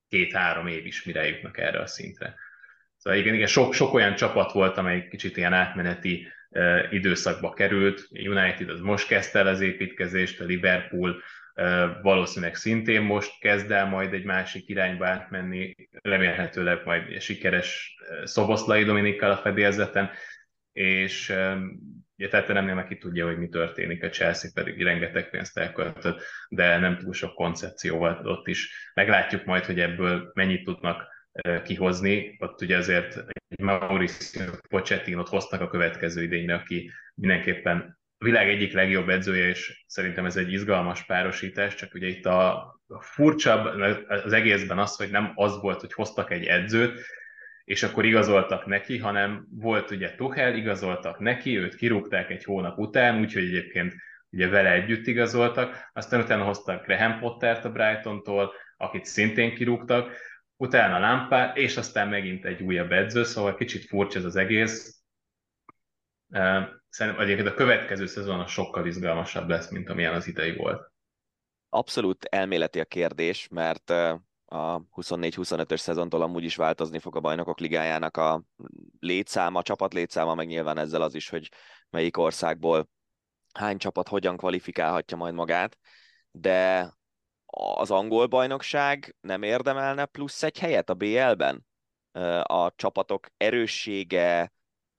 két-három 0.09 0.67
év 0.67 0.87
is 0.87 1.05
mire 1.05 1.29
jutnak 1.29 1.59
erre 1.59 1.79
a 1.79 1.87
szintre. 1.87 2.35
Szóval 3.03 3.19
igen, 3.19 3.35
igen 3.35 3.47
sok, 3.47 3.75
sok 3.75 3.95
olyan 3.95 4.15
csapat 4.15 4.53
volt, 4.53 4.77
amely 4.77 5.09
kicsit 5.09 5.37
ilyen 5.37 5.53
átmeneti 5.53 6.27
uh, 6.51 6.93
időszakba 6.93 7.53
került. 7.53 8.09
United 8.11 8.69
az 8.69 8.81
most 8.81 9.07
kezdte 9.07 9.39
el 9.39 9.47
az 9.47 9.61
építkezést, 9.61 10.41
a 10.41 10.45
Liverpool 10.45 11.23
valószínűleg 12.03 12.55
szintén 12.55 13.03
most 13.03 13.41
kezd 13.41 13.71
el 13.71 13.87
majd 13.87 14.13
egy 14.13 14.25
másik 14.25 14.69
irányba 14.69 15.07
átmenni, 15.07 15.75
remélhetőleg 16.03 16.81
majd 16.85 17.21
sikeres 17.21 17.97
Szoboszlai 18.25 18.85
Dominikkal 18.85 19.31
a 19.31 19.37
fedélzeten, 19.37 20.11
és 20.73 21.29
ugye 22.17 22.29
tehát 22.29 22.49
nem 22.49 22.75
neki 22.75 22.99
tudja, 22.99 23.27
hogy 23.27 23.39
mi 23.39 23.49
történik, 23.49 24.03
a 24.03 24.09
Chelsea 24.09 24.51
pedig 24.55 24.83
rengeteg 24.83 25.31
pénzt 25.31 25.59
elköltött, 25.59 26.23
de 26.49 26.79
nem 26.79 26.99
túl 26.99 27.13
sok 27.13 27.35
koncepcióval 27.35 28.27
ott 28.27 28.47
is. 28.47 28.91
Meglátjuk 28.95 29.45
majd, 29.45 29.65
hogy 29.65 29.81
ebből 29.81 30.31
mennyit 30.35 30.65
tudnak 30.65 31.12
kihozni. 31.65 32.37
Ott 32.39 32.61
ugye 32.61 32.77
azért 32.77 33.17
egy 33.49 33.59
Mauricio 33.59 34.45
Pochettinot 34.69 35.29
hoztak 35.29 35.61
a 35.61 35.69
következő 35.69 36.23
idényre, 36.23 36.55
aki 36.55 36.91
mindenképpen 37.15 37.99
a 38.19 38.25
világ 38.25 38.49
egyik 38.49 38.73
legjobb 38.73 39.09
edzője, 39.09 39.49
és 39.49 39.85
szerintem 39.87 40.25
ez 40.25 40.37
egy 40.37 40.53
izgalmas 40.53 41.05
párosítás, 41.05 41.75
csak 41.75 41.95
ugye 41.95 42.07
itt 42.07 42.27
a, 42.27 42.71
furcsabb 43.01 43.81
az 44.07 44.33
egészben 44.33 44.79
az, 44.79 44.97
hogy 44.97 45.11
nem 45.11 45.33
az 45.35 45.61
volt, 45.61 45.81
hogy 45.81 45.93
hoztak 45.93 46.31
egy 46.31 46.45
edzőt, 46.45 47.01
és 47.65 47.83
akkor 47.83 48.05
igazoltak 48.05 48.67
neki, 48.67 48.99
hanem 48.99 49.47
volt 49.51 49.91
ugye 49.91 50.15
Tuchel, 50.15 50.55
igazoltak 50.55 51.19
neki, 51.19 51.59
őt 51.59 51.75
kirúgták 51.75 52.31
egy 52.31 52.45
hónap 52.45 52.79
után, 52.79 53.21
úgyhogy 53.21 53.43
egyébként 53.43 53.95
ugye 54.31 54.49
vele 54.49 54.73
együtt 54.73 55.07
igazoltak, 55.07 55.91
aztán 55.93 56.21
utána 56.21 56.45
hoztak 56.45 56.87
Graham 56.87 57.19
Pottert 57.19 57.65
a 57.65 57.71
Brightontól, 57.73 58.53
akit 58.77 59.05
szintén 59.05 59.55
kirúgtak, 59.55 60.17
utána 60.63 60.99
Lampard, 60.99 61.57
és 61.57 61.77
aztán 61.77 62.09
megint 62.09 62.45
egy 62.45 62.63
újabb 62.63 62.93
edző, 62.93 63.25
szóval 63.25 63.55
kicsit 63.55 63.85
furcsa 63.85 64.19
ez 64.19 64.25
az 64.25 64.37
egész. 64.37 65.03
Szerintem 66.89 67.23
egyébként 67.23 67.49
a 67.49 67.55
következő 67.55 68.07
szezon 68.07 68.41
a 68.41 68.47
sokkal 68.47 68.87
izgalmasabb 68.87 69.49
lesz, 69.49 69.71
mint 69.71 69.89
amilyen 69.89 70.15
az 70.15 70.27
idei 70.27 70.57
volt. 70.57 70.93
Abszolút 71.69 72.25
elméleti 72.25 72.81
a 72.81 72.85
kérdés, 72.85 73.49
mert 73.49 73.91
a 74.45 74.83
24-25-ös 74.97 75.77
szezontól 75.77 76.23
amúgy 76.23 76.45
is 76.45 76.57
változni 76.57 76.99
fog 76.99 77.17
a 77.17 77.21
bajnokok 77.21 77.59
ligájának 77.59 78.17
a 78.17 78.43
létszáma, 79.01 79.59
a 79.59 79.63
csapat 79.63 79.93
létszáma, 79.93 80.35
meg 80.35 80.47
nyilván 80.47 80.79
ezzel 80.79 81.03
az 81.03 81.15
is, 81.15 81.29
hogy 81.29 81.49
melyik 81.91 82.17
országból 82.17 82.89
hány 83.53 83.79
csapat 83.79 84.09
hogyan 84.09 84.37
kvalifikálhatja 84.37 85.17
majd 85.17 85.35
magát, 85.35 85.79
de 86.31 86.89
az 87.75 87.91
angol 87.91 88.27
bajnokság 88.27 89.17
nem 89.21 89.43
érdemelne 89.43 90.05
plusz 90.05 90.43
egy 90.43 90.59
helyet 90.59 90.91
a 90.91 90.95
BL-ben? 90.95 91.67
A 92.43 92.75
csapatok 92.75 93.27
erőssége, 93.37 94.53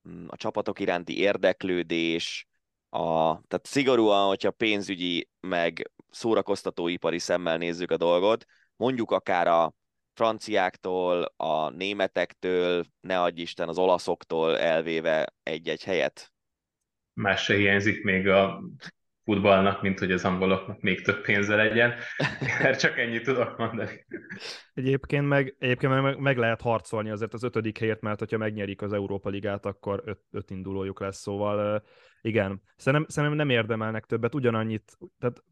mm, 0.09 0.25
a 0.27 0.35
csapatok 0.35 0.79
iránti 0.79 1.19
érdeklődés, 1.19 2.47
a, 2.89 3.41
tehát 3.47 3.65
szigorúan, 3.65 4.27
hogyha 4.27 4.51
pénzügyi, 4.51 5.29
meg 5.39 5.91
szórakoztatóipari 6.09 7.19
szemmel 7.19 7.57
nézzük 7.57 7.91
a 7.91 7.97
dolgot, 7.97 8.45
mondjuk 8.75 9.11
akár 9.11 9.47
a 9.47 9.73
franciáktól, 10.13 11.33
a 11.37 11.69
németektől, 11.69 12.85
ne 13.01 13.21
adj 13.21 13.41
Isten 13.41 13.67
az 13.67 13.77
olaszoktól 13.77 14.57
elvéve 14.59 15.33
egy-egy 15.43 15.83
helyet? 15.83 16.33
Más 17.13 17.43
se 17.43 17.55
hiányzik 17.55 18.03
még 18.03 18.27
a 18.27 18.63
futballnak, 19.23 19.81
mint 19.81 19.99
hogy 19.99 20.11
az 20.11 20.25
angoloknak 20.25 20.81
még 20.81 21.01
több 21.01 21.21
pénze 21.21 21.55
legyen. 21.55 21.93
Mert 22.61 22.79
csak 22.79 22.97
ennyit 22.97 23.23
tudok 23.23 23.57
mondani. 23.57 24.05
Egyébként 24.73 25.27
meg, 25.27 25.55
egyébként 25.59 26.01
meg, 26.01 26.19
meg 26.19 26.37
lehet 26.37 26.61
harcolni 26.61 27.09
azért 27.09 27.33
az 27.33 27.43
ötödik 27.43 27.77
helyet, 27.77 28.01
mert 28.01 28.19
hogyha 28.19 28.37
megnyerik 28.37 28.81
az 28.81 28.93
Európa 28.93 29.29
Ligát, 29.29 29.65
akkor 29.65 30.01
öt, 30.05 30.19
öt 30.31 30.49
indulójuk 30.49 30.99
lesz, 30.99 31.17
szóval 31.17 31.83
igen. 32.21 32.61
Szerintem, 32.75 33.09
szerintem 33.09 33.37
nem 33.37 33.49
érdemelnek 33.49 34.05
többet, 34.05 34.35
ugyanannyit, 34.35 34.97
tehát 35.19 35.43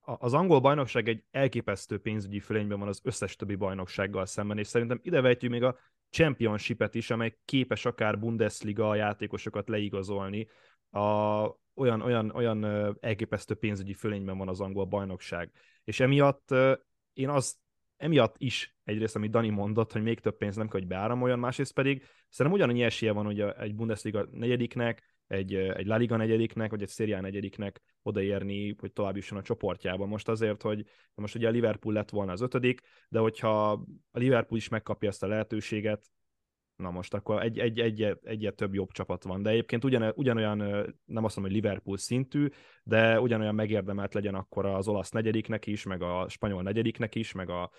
az 0.00 0.34
angol 0.34 0.60
bajnokság 0.60 1.08
egy 1.08 1.24
elképesztő 1.30 1.98
pénzügyi 1.98 2.40
fölényben 2.40 2.78
van 2.78 2.88
az 2.88 3.00
összes 3.04 3.36
többi 3.36 3.54
bajnoksággal 3.54 4.26
szemben, 4.26 4.58
és 4.58 4.66
szerintem 4.66 5.00
ide 5.02 5.20
vehetjük 5.20 5.50
még 5.50 5.62
a 5.62 5.76
championship-et 6.10 6.94
is, 6.94 7.10
amely 7.10 7.38
képes 7.44 7.84
akár 7.84 8.18
Bundesliga 8.18 8.94
játékosokat 8.94 9.68
leigazolni. 9.68 10.48
A, 10.90 11.44
olyan, 11.78 12.00
olyan, 12.00 12.30
olyan 12.30 12.64
elképesztő 13.00 13.54
pénzügyi 13.54 13.94
fölényben 13.94 14.38
van 14.38 14.48
az 14.48 14.60
angol 14.60 14.84
bajnokság. 14.84 15.50
És 15.84 16.00
emiatt 16.00 16.54
én 17.12 17.28
azt 17.28 17.56
emiatt 17.96 18.34
is 18.38 18.76
egyrészt, 18.84 19.16
amit 19.16 19.30
Dani 19.30 19.48
mondott, 19.48 19.92
hogy 19.92 20.02
még 20.02 20.20
több 20.20 20.36
pénz 20.36 20.56
nem 20.56 20.68
kell, 20.68 20.80
hogy 20.80 20.88
beáramoljon, 20.88 21.38
másrészt 21.38 21.72
pedig 21.72 22.04
szerintem 22.28 22.60
ugyanannyi 22.60 22.82
esélye 22.82 23.12
van, 23.12 23.24
hogy 23.24 23.40
egy 23.40 23.74
Bundesliga 23.74 24.28
negyediknek, 24.30 25.02
egy, 25.26 25.54
egy 25.54 25.86
La 25.86 25.96
Liga 25.96 26.16
negyediknek, 26.16 26.70
vagy 26.70 26.82
egy 26.82 26.88
Serie 26.88 27.20
negyediknek 27.20 27.80
odaérni, 28.02 28.74
hogy 28.78 28.92
tovább 28.92 29.16
jusson 29.16 29.38
a 29.38 29.42
csoportjába. 29.42 30.06
Most 30.06 30.28
azért, 30.28 30.62
hogy 30.62 30.86
most 31.14 31.34
ugye 31.34 31.48
a 31.48 31.50
Liverpool 31.50 31.94
lett 31.94 32.10
volna 32.10 32.32
az 32.32 32.40
ötödik, 32.40 32.80
de 33.08 33.18
hogyha 33.18 33.70
a 34.10 34.18
Liverpool 34.18 34.58
is 34.58 34.68
megkapja 34.68 35.08
ezt 35.08 35.22
a 35.22 35.26
lehetőséget, 35.26 36.06
na 36.78 36.90
most 36.90 37.14
akkor 37.14 37.42
egy, 37.42 37.58
egy, 37.58 37.80
egy, 37.80 38.16
egy 38.22 38.52
több 38.56 38.74
jobb 38.74 38.90
csapat 38.90 39.24
van. 39.24 39.42
De 39.42 39.50
egyébként 39.50 39.84
ugyan, 39.84 40.12
ugyanolyan, 40.16 40.58
nem 41.04 41.24
azt 41.24 41.36
mondom, 41.36 41.42
hogy 41.42 41.52
Liverpool 41.52 41.96
szintű, 41.96 42.48
de 42.82 43.20
ugyanolyan 43.20 43.54
megérdemelt 43.54 44.14
legyen 44.14 44.34
akkor 44.34 44.66
az 44.66 44.88
olasz 44.88 45.10
negyediknek 45.10 45.66
is, 45.66 45.84
meg 45.84 46.02
a 46.02 46.28
spanyol 46.28 46.62
negyediknek 46.62 47.14
is, 47.14 47.32
meg 47.32 47.50
a, 47.50 47.70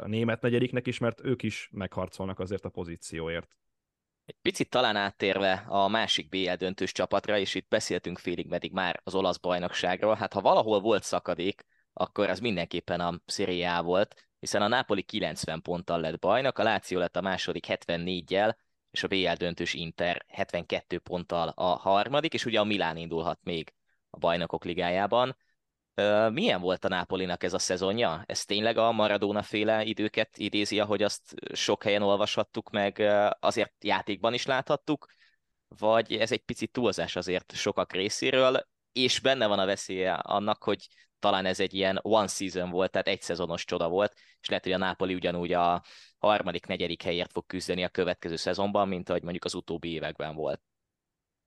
a 0.00 0.06
német 0.06 0.40
negyediknek 0.40 0.86
is, 0.86 0.98
mert 0.98 1.24
ők 1.24 1.42
is 1.42 1.68
megharcolnak 1.72 2.38
azért 2.38 2.64
a 2.64 2.68
pozícióért. 2.68 3.56
Egy 4.24 4.36
picit 4.42 4.70
talán 4.70 4.96
áttérve 4.96 5.64
a 5.68 5.88
másik 5.88 6.28
BL 6.28 6.54
döntős 6.54 6.92
csapatra, 6.92 7.38
és 7.38 7.54
itt 7.54 7.68
beszéltünk 7.68 8.18
félig 8.18 8.46
meddig 8.46 8.72
már 8.72 9.00
az 9.04 9.14
olasz 9.14 9.38
bajnokságról, 9.38 10.14
hát 10.14 10.32
ha 10.32 10.40
valahol 10.40 10.80
volt 10.80 11.02
szakadék, 11.02 11.64
akkor 11.92 12.30
az 12.30 12.38
mindenképpen 12.40 13.00
a 13.00 13.20
A 13.66 13.82
volt, 13.82 14.14
hiszen 14.46 14.62
a 14.62 14.68
Napoli 14.68 15.02
90 15.02 15.62
ponttal 15.62 16.00
lett 16.00 16.18
bajnok, 16.18 16.58
a 16.58 16.62
Láció 16.62 16.98
lett 16.98 17.16
a 17.16 17.20
második 17.20 17.64
74-jel, 17.68 18.56
és 18.90 19.02
a 19.02 19.08
BL 19.08 19.32
döntős 19.32 19.74
Inter 19.74 20.24
72 20.28 20.98
ponttal 20.98 21.48
a 21.48 21.64
harmadik, 21.64 22.34
és 22.34 22.44
ugye 22.44 22.60
a 22.60 22.64
Milán 22.64 22.96
indulhat 22.96 23.38
még 23.42 23.72
a 24.10 24.18
bajnokok 24.18 24.64
ligájában. 24.64 25.36
Milyen 26.32 26.60
volt 26.60 26.84
a 26.84 26.88
Nápolinak 26.88 27.42
ez 27.42 27.52
a 27.52 27.58
szezonja? 27.58 28.22
Ez 28.26 28.44
tényleg 28.44 28.76
a 28.76 28.92
Maradona 28.92 29.42
féle 29.42 29.84
időket 29.84 30.38
idézi, 30.38 30.80
ahogy 30.80 31.02
azt 31.02 31.34
sok 31.52 31.82
helyen 31.82 32.02
olvashattuk, 32.02 32.70
meg 32.70 32.98
azért 33.40 33.84
játékban 33.84 34.34
is 34.34 34.46
láthattuk, 34.46 35.06
vagy 35.68 36.12
ez 36.12 36.32
egy 36.32 36.44
picit 36.44 36.72
túlzás 36.72 37.16
azért 37.16 37.52
sokak 37.54 37.92
részéről, 37.92 38.66
és 38.92 39.20
benne 39.20 39.46
van 39.46 39.58
a 39.58 39.66
veszélye 39.66 40.12
annak, 40.12 40.62
hogy 40.62 40.88
talán 41.18 41.46
ez 41.46 41.60
egy 41.60 41.74
ilyen 41.74 41.98
one 42.02 42.26
season 42.26 42.70
volt, 42.70 42.90
tehát 42.90 43.08
egy 43.08 43.20
szezonos 43.20 43.64
csoda 43.64 43.88
volt, 43.88 44.14
és 44.40 44.48
lehet, 44.48 44.64
hogy 44.64 44.72
a 44.72 44.78
Nápoli 44.78 45.14
ugyanúgy 45.14 45.52
a 45.52 45.82
harmadik, 46.18 46.66
negyedik 46.66 47.02
helyért 47.02 47.32
fog 47.32 47.46
küzdeni 47.46 47.84
a 47.84 47.88
következő 47.88 48.36
szezonban, 48.36 48.88
mint 48.88 49.08
ahogy 49.08 49.22
mondjuk 49.22 49.44
az 49.44 49.54
utóbbi 49.54 49.88
években 49.88 50.34
volt. 50.34 50.60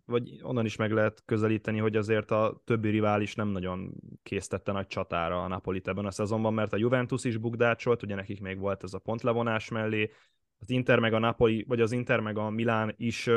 Vagy 0.06 0.40
onnan 0.42 0.66
is 0.66 0.76
meg 0.76 0.92
lehet 0.92 1.22
közelíteni, 1.26 1.78
hogy 1.80 1.96
azért 1.96 2.32
a 2.32 2.62
többi 2.66 2.90
rivális 2.90 3.36
nem 3.36 3.48
nagyon 3.48 3.94
késztette 4.24 4.72
nagy 4.72 4.88
csatára 4.88 5.44
a 5.44 5.48
Napolit 5.48 5.88
ebben 5.88 6.06
a 6.06 6.12
szezonban, 6.12 6.54
mert 6.54 6.74
a 6.74 6.78
Juventus 6.78 7.24
is 7.24 7.38
bukdácsolt, 7.38 8.04
ugye 8.04 8.16
nekik 8.16 8.42
még 8.42 8.60
volt 8.60 8.84
ez 8.84 8.94
a 8.94 9.00
pontlevonás 9.00 9.70
mellé, 9.70 10.12
az 10.60 10.70
Inter 10.70 11.00
meg 11.00 11.14
a 11.14 11.20
Napoli, 11.20 11.66
vagy 11.68 11.82
az 11.82 11.92
Inter 11.92 12.20
meg 12.20 12.38
a 12.38 12.50
Milán 12.50 12.94
is 12.98 13.30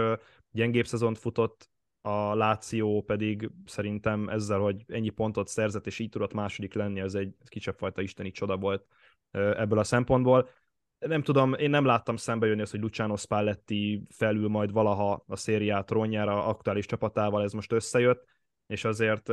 gyengébb 0.50 0.86
szezont 0.86 1.18
futott, 1.18 1.70
a 2.02 2.34
Láció 2.34 3.02
pedig 3.02 3.50
szerintem 3.64 4.28
ezzel, 4.28 4.58
hogy 4.58 4.84
ennyi 4.88 5.10
pontot 5.10 5.48
szerzett, 5.48 5.86
és 5.86 5.98
így 5.98 6.08
tudott 6.08 6.32
második 6.32 6.74
lenni, 6.74 7.00
az 7.00 7.14
egy 7.14 7.34
kisebb 7.44 7.76
fajta 7.76 8.02
isteni 8.02 8.30
csoda 8.30 8.56
volt 8.56 8.86
ebből 9.30 9.78
a 9.78 9.84
szempontból 9.84 10.48
nem 11.06 11.22
tudom, 11.22 11.54
én 11.54 11.70
nem 11.70 11.84
láttam 11.84 12.16
szembe 12.16 12.46
jönni 12.46 12.60
azt, 12.60 12.70
hogy 12.70 12.80
Luciano 12.80 13.16
Spalletti 13.16 14.06
felül 14.10 14.48
majd 14.48 14.72
valaha 14.72 15.24
a 15.26 15.36
szériát 15.36 15.90
ronjára 15.90 16.46
aktuális 16.46 16.86
csapatával, 16.86 17.42
ez 17.42 17.52
most 17.52 17.72
összejött, 17.72 18.24
és 18.66 18.84
azért 18.84 19.30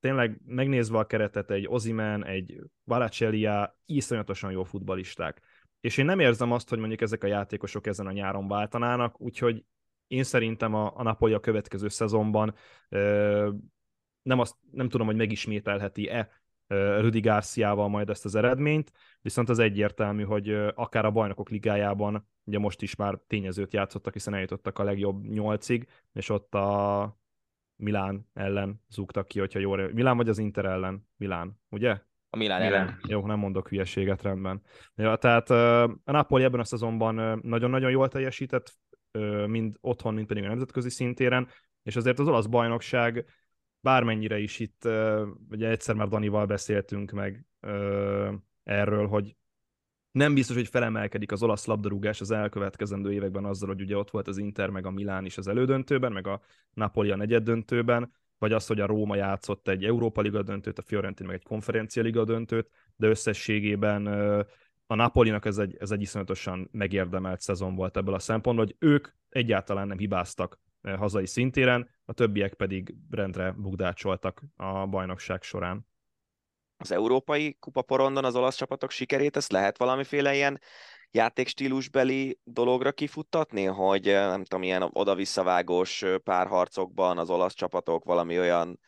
tényleg 0.00 0.40
megnézve 0.46 0.98
a 0.98 1.06
keretet, 1.06 1.50
egy 1.50 1.66
Ozimen, 1.68 2.24
egy 2.24 2.60
Valacelia, 2.84 3.78
iszonyatosan 3.86 4.50
jó 4.50 4.64
futbalisták. 4.64 5.40
És 5.80 5.96
én 5.96 6.04
nem 6.04 6.20
érzem 6.20 6.52
azt, 6.52 6.68
hogy 6.68 6.78
mondjuk 6.78 7.00
ezek 7.00 7.24
a 7.24 7.26
játékosok 7.26 7.86
ezen 7.86 8.06
a 8.06 8.12
nyáron 8.12 8.48
váltanának, 8.48 9.20
úgyhogy 9.20 9.64
én 10.10 10.22
szerintem 10.22 10.74
a, 10.74 10.92
a 10.96 11.02
Napoli 11.02 11.32
a 11.32 11.40
következő 11.40 11.88
szezonban 11.88 12.54
ö, 12.88 13.50
nem, 14.22 14.38
azt, 14.38 14.56
nem 14.70 14.88
tudom, 14.88 15.06
hogy 15.06 15.16
megismételheti-e 15.16 16.28
Rüdi 17.00 17.20
Garciával 17.20 17.88
majd 17.88 18.10
ezt 18.10 18.24
az 18.24 18.34
eredményt, 18.34 18.92
viszont 19.22 19.48
az 19.48 19.58
egyértelmű, 19.58 20.22
hogy 20.22 20.50
akár 20.74 21.04
a 21.04 21.10
bajnokok 21.10 21.48
ligájában, 21.48 22.28
ugye 22.44 22.58
most 22.58 22.82
is 22.82 22.96
már 22.96 23.18
tényezőt 23.26 23.72
játszottak, 23.72 24.12
hiszen 24.12 24.34
eljutottak 24.34 24.78
a 24.78 24.84
legjobb 24.84 25.26
nyolcig, 25.26 25.88
és 26.12 26.28
ott 26.28 26.54
a 26.54 27.18
Milán 27.76 28.28
ellen 28.32 28.82
zúgtak 28.88 29.28
ki, 29.28 29.38
hogyha 29.38 29.58
jól... 29.58 29.90
Milán 29.92 30.16
vagy 30.16 30.28
az 30.28 30.38
Inter 30.38 30.64
ellen? 30.64 31.08
Milán, 31.16 31.60
ugye? 31.68 31.98
A 32.30 32.36
Milán 32.36 32.62
ellen. 32.62 33.00
Jó, 33.08 33.26
nem 33.26 33.38
mondok 33.38 33.68
hülyeséget, 33.68 34.22
rendben. 34.22 34.62
Ja, 34.94 35.16
tehát 35.16 35.50
a 35.50 36.00
Napoli 36.04 36.42
ebben 36.42 36.60
a 36.60 36.64
szezonban 36.64 37.40
nagyon-nagyon 37.42 37.90
jól 37.90 38.08
teljesített, 38.08 38.72
mind 39.46 39.76
otthon, 39.80 40.14
mind 40.14 40.26
pedig 40.26 40.44
a 40.44 40.48
nemzetközi 40.48 40.90
szintéren, 40.90 41.48
és 41.82 41.96
azért 41.96 42.18
az 42.18 42.28
olasz 42.28 42.46
bajnokság 42.46 43.24
bármennyire 43.80 44.38
is 44.38 44.58
itt, 44.58 44.88
ugye 45.50 45.68
egyszer 45.68 45.94
már 45.94 46.08
Danival 46.08 46.46
beszéltünk 46.46 47.10
meg 47.10 47.46
erről, 48.62 49.06
hogy 49.06 49.36
nem 50.12 50.34
biztos, 50.34 50.56
hogy 50.56 50.68
felemelkedik 50.68 51.32
az 51.32 51.42
olasz 51.42 51.66
labdarúgás 51.66 52.20
az 52.20 52.30
elkövetkezendő 52.30 53.12
években 53.12 53.44
azzal, 53.44 53.68
hogy 53.68 53.80
ugye 53.80 53.96
ott 53.96 54.10
volt 54.10 54.28
az 54.28 54.38
Inter, 54.38 54.70
meg 54.70 54.86
a 54.86 54.90
Milán 54.90 55.24
is 55.24 55.38
az 55.38 55.48
elődöntőben, 55.48 56.12
meg 56.12 56.26
a 56.26 56.40
Napoli 56.72 57.10
a 57.10 57.16
negyeddöntőben, 57.16 58.12
vagy 58.38 58.52
az, 58.52 58.66
hogy 58.66 58.80
a 58.80 58.86
Róma 58.86 59.16
játszott 59.16 59.68
egy 59.68 59.84
Európa 59.84 60.20
Liga 60.20 60.42
döntőt, 60.42 60.78
a 60.78 60.82
Fiorentina 60.82 61.28
meg 61.28 61.36
egy 61.36 61.44
Konferencia 61.44 62.02
Liga 62.02 62.24
döntőt, 62.24 62.70
de 62.96 63.06
összességében 63.08 64.06
a 64.90 64.94
Napolinak 64.94 65.44
ez 65.44 65.58
egy, 65.58 65.76
ez 65.80 65.90
egy 65.90 66.00
iszonyatosan 66.00 66.68
megérdemelt 66.72 67.40
szezon 67.40 67.74
volt 67.74 67.96
ebből 67.96 68.14
a 68.14 68.18
szempontból, 68.18 68.66
hogy 68.66 68.76
ők 68.78 69.08
egyáltalán 69.28 69.86
nem 69.86 69.98
hibáztak 69.98 70.60
hazai 70.82 71.26
szintéren, 71.26 71.90
a 72.04 72.12
többiek 72.12 72.54
pedig 72.54 72.94
rendre 73.10 73.52
bugdácsoltak 73.52 74.42
a 74.56 74.86
bajnokság 74.86 75.42
során. 75.42 75.86
Az 76.76 76.92
európai 76.92 77.56
kupaporondon 77.60 78.24
az 78.24 78.36
olasz 78.36 78.56
csapatok 78.56 78.90
sikerét, 78.90 79.36
ezt 79.36 79.52
lehet 79.52 79.78
valamiféle 79.78 80.34
ilyen 80.34 80.60
játékstílusbeli 81.10 82.38
dologra 82.44 82.92
kifuttatni, 82.92 83.64
hogy 83.64 84.04
nem 84.04 84.44
tudom, 84.44 84.62
ilyen 84.62 84.88
oda-visszavágós 84.92 86.04
párharcokban 86.24 87.18
az 87.18 87.30
olasz 87.30 87.54
csapatok 87.54 88.04
valami 88.04 88.38
olyan 88.38 88.80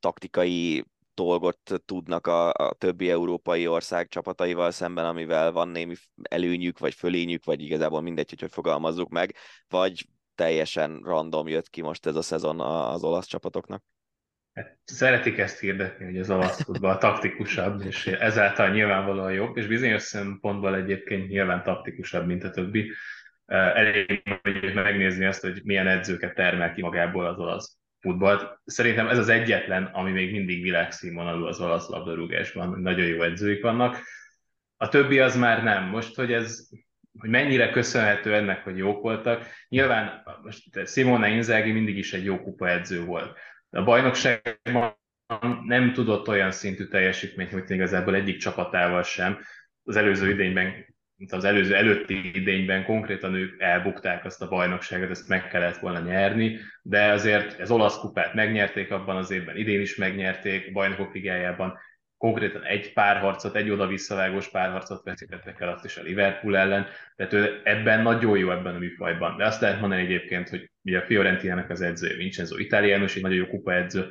taktikai 0.00 0.84
dolgot 1.24 1.82
tudnak 1.84 2.26
a, 2.26 2.52
a 2.52 2.72
többi 2.72 3.10
európai 3.10 3.66
ország 3.66 4.08
csapataival 4.08 4.70
szemben, 4.70 5.04
amivel 5.04 5.52
van 5.52 5.68
némi 5.68 5.94
előnyük, 6.22 6.78
vagy 6.78 6.94
fölényük, 6.94 7.44
vagy 7.44 7.62
igazából 7.62 8.00
mindegy, 8.00 8.28
hogy 8.28 8.40
hogy 8.40 8.52
fogalmazzuk 8.52 9.08
meg, 9.08 9.34
vagy 9.68 10.06
teljesen 10.34 11.00
random 11.04 11.48
jött 11.48 11.70
ki 11.70 11.82
most 11.82 12.06
ez 12.06 12.16
a 12.16 12.22
szezon 12.22 12.60
az 12.60 13.04
olasz 13.04 13.26
csapatoknak? 13.26 13.82
Hát, 14.52 14.78
szeretik 14.84 15.38
ezt 15.38 15.58
hirdetni, 15.58 16.04
hogy 16.04 16.18
az 16.18 16.30
olasz 16.30 16.62
futball 16.62 16.98
taktikusabb, 16.98 17.80
és 17.80 18.06
ezáltal 18.06 18.68
nyilvánvalóan 18.68 19.32
jobb, 19.32 19.56
és 19.56 19.66
bizonyos 19.66 20.02
szempontból 20.02 20.76
egyébként 20.76 21.28
nyilván 21.28 21.62
taktikusabb, 21.62 22.26
mint 22.26 22.44
a 22.44 22.50
többi. 22.50 22.92
Elég 23.46 24.22
megnézni 24.74 25.24
azt, 25.24 25.40
hogy 25.40 25.60
milyen 25.64 25.86
edzőket 25.86 26.34
termel 26.34 26.74
ki 26.74 26.80
magából 26.80 27.26
az 27.26 27.38
olasz 27.38 27.77
futballt. 28.00 28.60
Szerintem 28.64 29.08
ez 29.08 29.18
az 29.18 29.28
egyetlen, 29.28 29.84
ami 29.84 30.10
még 30.10 30.32
mindig 30.32 30.62
világszínvonalú 30.62 31.44
az 31.44 31.60
olasz 31.60 31.88
labdarúgásban, 31.88 32.80
nagyon 32.80 33.06
jó 33.06 33.22
edzőik 33.22 33.62
vannak. 33.62 34.02
A 34.76 34.88
többi 34.88 35.18
az 35.18 35.36
már 35.36 35.62
nem. 35.62 35.84
Most, 35.84 36.16
hogy 36.16 36.32
ez 36.32 36.68
hogy 37.18 37.30
mennyire 37.30 37.70
köszönhető 37.70 38.34
ennek, 38.34 38.64
hogy 38.64 38.76
jók 38.76 39.02
voltak. 39.02 39.46
Nyilván 39.68 40.22
most 40.42 40.86
Simone 40.86 41.28
Inzaghi 41.28 41.72
mindig 41.72 41.98
is 41.98 42.12
egy 42.12 42.24
jó 42.24 42.40
kupaedző 42.40 43.04
volt. 43.04 43.38
A 43.70 43.82
bajnokságban 43.82 44.96
nem 45.64 45.92
tudott 45.92 46.28
olyan 46.28 46.50
szintű 46.50 46.84
teljesítményt 46.84 47.50
nyújtani 47.50 47.74
igazából 47.74 48.14
egyik 48.14 48.36
csapatával 48.36 49.02
sem. 49.02 49.38
Az 49.84 49.96
előző 49.96 50.30
idényben, 50.30 50.87
az 51.26 51.44
előző 51.44 51.74
előtti 51.74 52.30
idényben 52.34 52.84
konkrétan 52.84 53.34
ők 53.34 53.60
elbukták 53.60 54.24
azt 54.24 54.42
a 54.42 54.48
bajnokságot, 54.48 55.10
ezt 55.10 55.28
meg 55.28 55.48
kellett 55.48 55.78
volna 55.78 55.98
nyerni, 56.00 56.58
de 56.82 57.12
azért 57.12 57.60
az 57.60 57.70
olasz 57.70 57.98
kupát 57.98 58.34
megnyerték 58.34 58.90
abban 58.90 59.16
az 59.16 59.30
évben, 59.30 59.56
idén 59.56 59.80
is 59.80 59.96
megnyerték, 59.96 60.72
bajnokok 60.72 61.14
ligájában 61.14 61.78
konkrétan 62.18 62.64
egy 62.64 62.92
párharcot, 62.92 63.56
egy 63.56 63.70
oda-visszavágós 63.70 64.50
párharcot 64.50 65.04
veszítettek 65.04 65.60
el 65.60 65.68
azt 65.68 65.84
is 65.84 65.96
a 65.96 66.02
Liverpool 66.02 66.56
ellen, 66.56 66.86
tehát 67.16 67.32
ő 67.32 67.60
ebben 67.64 68.02
nagyon 68.02 68.38
jó 68.38 68.50
ebben 68.50 68.74
a 68.74 68.78
műfajban. 68.78 69.36
De 69.36 69.46
azt 69.46 69.60
lehet 69.60 69.80
mondani 69.80 70.02
egyébként, 70.02 70.48
hogy 70.48 70.70
ugye 70.82 70.98
a 70.98 71.04
Fiorentinának 71.04 71.70
az 71.70 71.80
edzője 71.80 72.16
Vincenzo 72.16 72.58
Italiano, 72.58 73.04
egy 73.04 73.22
nagyon 73.22 73.36
jó 73.36 73.46
kupa 73.46 73.74
edző, 73.74 74.06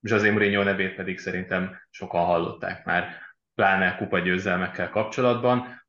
és 0.00 0.10
az 0.10 0.22
Mourinho 0.22 0.62
nevét 0.62 0.94
pedig 0.94 1.18
szerintem 1.18 1.80
sokan 1.90 2.24
hallották 2.24 2.84
már, 2.84 3.16
pláne 3.54 3.96
kupa 3.96 4.18
győzelmekkel 4.18 4.88
kapcsolatban, 4.88 5.79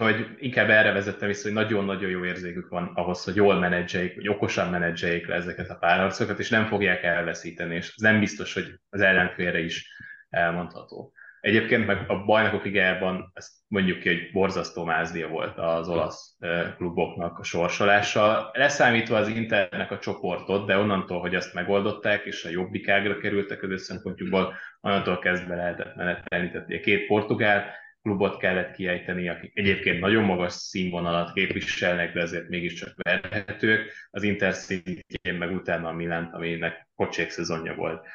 Úgyhogy 0.00 0.26
inkább 0.38 0.70
erre 0.70 0.92
vezettem 0.92 1.28
vissza, 1.28 1.42
hogy 1.42 1.56
nagyon-nagyon 1.56 2.10
jó 2.10 2.24
érzékük 2.24 2.68
van 2.68 2.90
ahhoz, 2.94 3.24
hogy 3.24 3.34
jól 3.34 3.58
menedzseljék, 3.58 4.14
vagy 4.14 4.28
okosan 4.28 4.70
menedzseljék 4.70 5.26
le 5.26 5.34
ezeket 5.34 5.70
a 5.70 5.74
párharcokat, 5.74 6.38
és 6.38 6.48
nem 6.48 6.66
fogják 6.66 7.02
elveszíteni, 7.02 7.74
és 7.74 7.86
ez 7.86 8.02
nem 8.02 8.20
biztos, 8.20 8.54
hogy 8.54 8.74
az 8.90 9.00
ellenfélre 9.00 9.58
is 9.58 9.92
elmondható. 10.28 11.12
Egyébként 11.40 11.86
meg 11.86 12.10
a 12.10 12.24
bajnokok 12.24 12.64
ligájában 12.64 13.30
ezt 13.34 13.50
mondjuk 13.68 13.98
ki, 13.98 14.08
hogy 14.08 14.30
borzasztó 14.32 14.84
mázdia 14.84 15.28
volt 15.28 15.58
az 15.58 15.88
olasz 15.88 16.36
kluboknak 16.76 17.38
a 17.38 17.42
sorsolása. 17.42 18.50
Leszámítva 18.52 19.16
az 19.16 19.28
Internek 19.28 19.90
a 19.90 19.98
csoportot, 19.98 20.66
de 20.66 20.78
onnantól, 20.78 21.20
hogy 21.20 21.34
ezt 21.34 21.54
megoldották, 21.54 22.24
és 22.24 22.44
a 22.44 22.50
jobbikágra 22.50 23.18
kerültek 23.18 23.62
az 23.62 23.82
szempontjukból, 23.82 24.54
onnantól 24.80 25.18
kezdve 25.18 25.56
lehetett 25.56 25.94
menetelni. 25.94 26.50
Tehát 26.50 26.70
a 26.70 26.80
két 26.80 27.06
portugál 27.06 27.78
klubot 28.02 28.36
kellett 28.36 28.74
kiejteni, 28.74 29.28
akik 29.28 29.52
egyébként 29.54 30.00
nagyon 30.00 30.24
magas 30.24 30.52
színvonalat 30.52 31.32
képviselnek, 31.32 32.12
de 32.12 32.22
azért 32.22 32.48
mégiscsak 32.48 32.94
verhetők. 32.96 33.92
Az 34.10 34.22
Inter 34.22 34.54
szintjén 34.54 35.34
meg 35.38 35.54
utána 35.54 35.88
a 35.88 35.92
Milánt, 35.92 36.34
aminek 36.34 36.88
pocsék 36.96 37.30
szezonja 37.30 37.74
volt. 37.74 38.06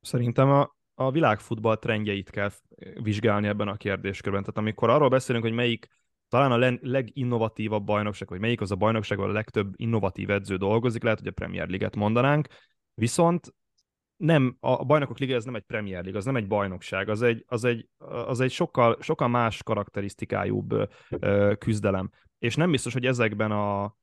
Szerintem 0.00 0.50
a, 0.50 0.76
a 0.94 1.10
világfutball 1.10 1.76
trendjeit 1.76 2.30
kell 2.30 2.50
vizsgálni 3.02 3.48
ebben 3.48 3.68
a 3.68 3.76
kérdéskörben. 3.76 4.40
Tehát 4.40 4.58
amikor 4.58 4.90
arról 4.90 5.08
beszélünk, 5.08 5.44
hogy 5.44 5.54
melyik 5.54 5.88
talán 6.28 6.52
a 6.52 6.78
leginnovatívabb 6.80 7.84
bajnokság, 7.84 8.28
vagy 8.28 8.40
melyik 8.40 8.60
az 8.60 8.70
a 8.70 8.76
bajnokság, 8.76 9.18
ahol 9.18 9.30
a 9.30 9.34
legtöbb 9.34 9.72
innovatív 9.76 10.30
edző 10.30 10.56
dolgozik, 10.56 11.02
lehet, 11.02 11.18
hogy 11.18 11.28
a 11.28 11.32
Premier 11.32 11.68
League-et 11.68 11.96
mondanánk, 11.96 12.46
viszont 12.94 13.54
nem, 14.16 14.56
a 14.60 14.84
bajnokok 14.84 15.18
liga 15.18 15.34
ez 15.34 15.44
nem 15.44 15.54
egy 15.54 15.62
Premier 15.62 16.00
League, 16.00 16.18
az 16.18 16.24
nem 16.24 16.36
egy 16.36 16.46
bajnokság, 16.46 17.08
az 17.08 17.22
egy, 17.22 17.44
az 17.46 17.64
egy, 17.64 17.88
az 17.98 18.40
egy 18.40 18.50
sokkal, 18.50 18.96
sokkal 19.00 19.28
más 19.28 19.62
karakterisztikájúbb 19.62 20.74
küzdelem. 21.58 22.10
És 22.38 22.54
nem 22.56 22.70
biztos, 22.70 22.92
hogy 22.92 23.06
ezekben 23.06 23.50
a 23.50 23.96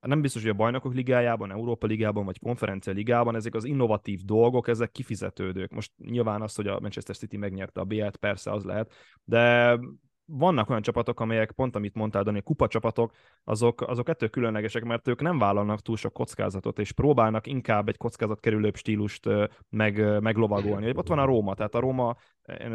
nem 0.00 0.20
biztos, 0.20 0.42
hogy 0.42 0.50
a 0.50 0.54
bajnokok 0.54 0.94
ligájában, 0.94 1.50
Európa 1.50 1.86
ligában 1.86 2.24
vagy 2.24 2.38
konferencia 2.38 2.92
ligában 2.92 3.34
ezek 3.34 3.54
az 3.54 3.64
innovatív 3.64 4.20
dolgok, 4.20 4.68
ezek 4.68 4.90
kifizetődők. 4.90 5.70
Most 5.70 5.92
nyilván 5.96 6.42
az, 6.42 6.54
hogy 6.54 6.66
a 6.66 6.80
Manchester 6.80 7.16
City 7.16 7.36
megnyerte 7.36 7.80
a 7.80 7.84
BL-t, 7.84 8.16
persze 8.16 8.52
az 8.52 8.64
lehet, 8.64 8.92
de 9.24 9.78
vannak 10.26 10.70
olyan 10.70 10.82
csapatok, 10.82 11.20
amelyek 11.20 11.52
pont 11.52 11.76
amit 11.76 11.94
mondtál, 11.94 12.22
Dani, 12.22 12.42
kupa 12.42 12.68
csapatok, 12.68 13.12
azok, 13.44 13.80
azok 13.80 14.08
ettől 14.08 14.30
különlegesek, 14.30 14.84
mert 14.84 15.08
ők 15.08 15.20
nem 15.20 15.38
vállalnak 15.38 15.80
túl 15.80 15.96
sok 15.96 16.12
kockázatot, 16.12 16.78
és 16.78 16.92
próbálnak 16.92 17.46
inkább 17.46 17.88
egy 17.88 17.98
kerülőbb 18.40 18.76
stílust 18.76 19.28
meg, 19.68 20.20
meglovagolni. 20.20 20.92
Ott 20.94 21.08
van 21.08 21.18
a 21.18 21.24
Róma, 21.24 21.54
tehát 21.54 21.74
a 21.74 21.80
Róma, 21.80 22.16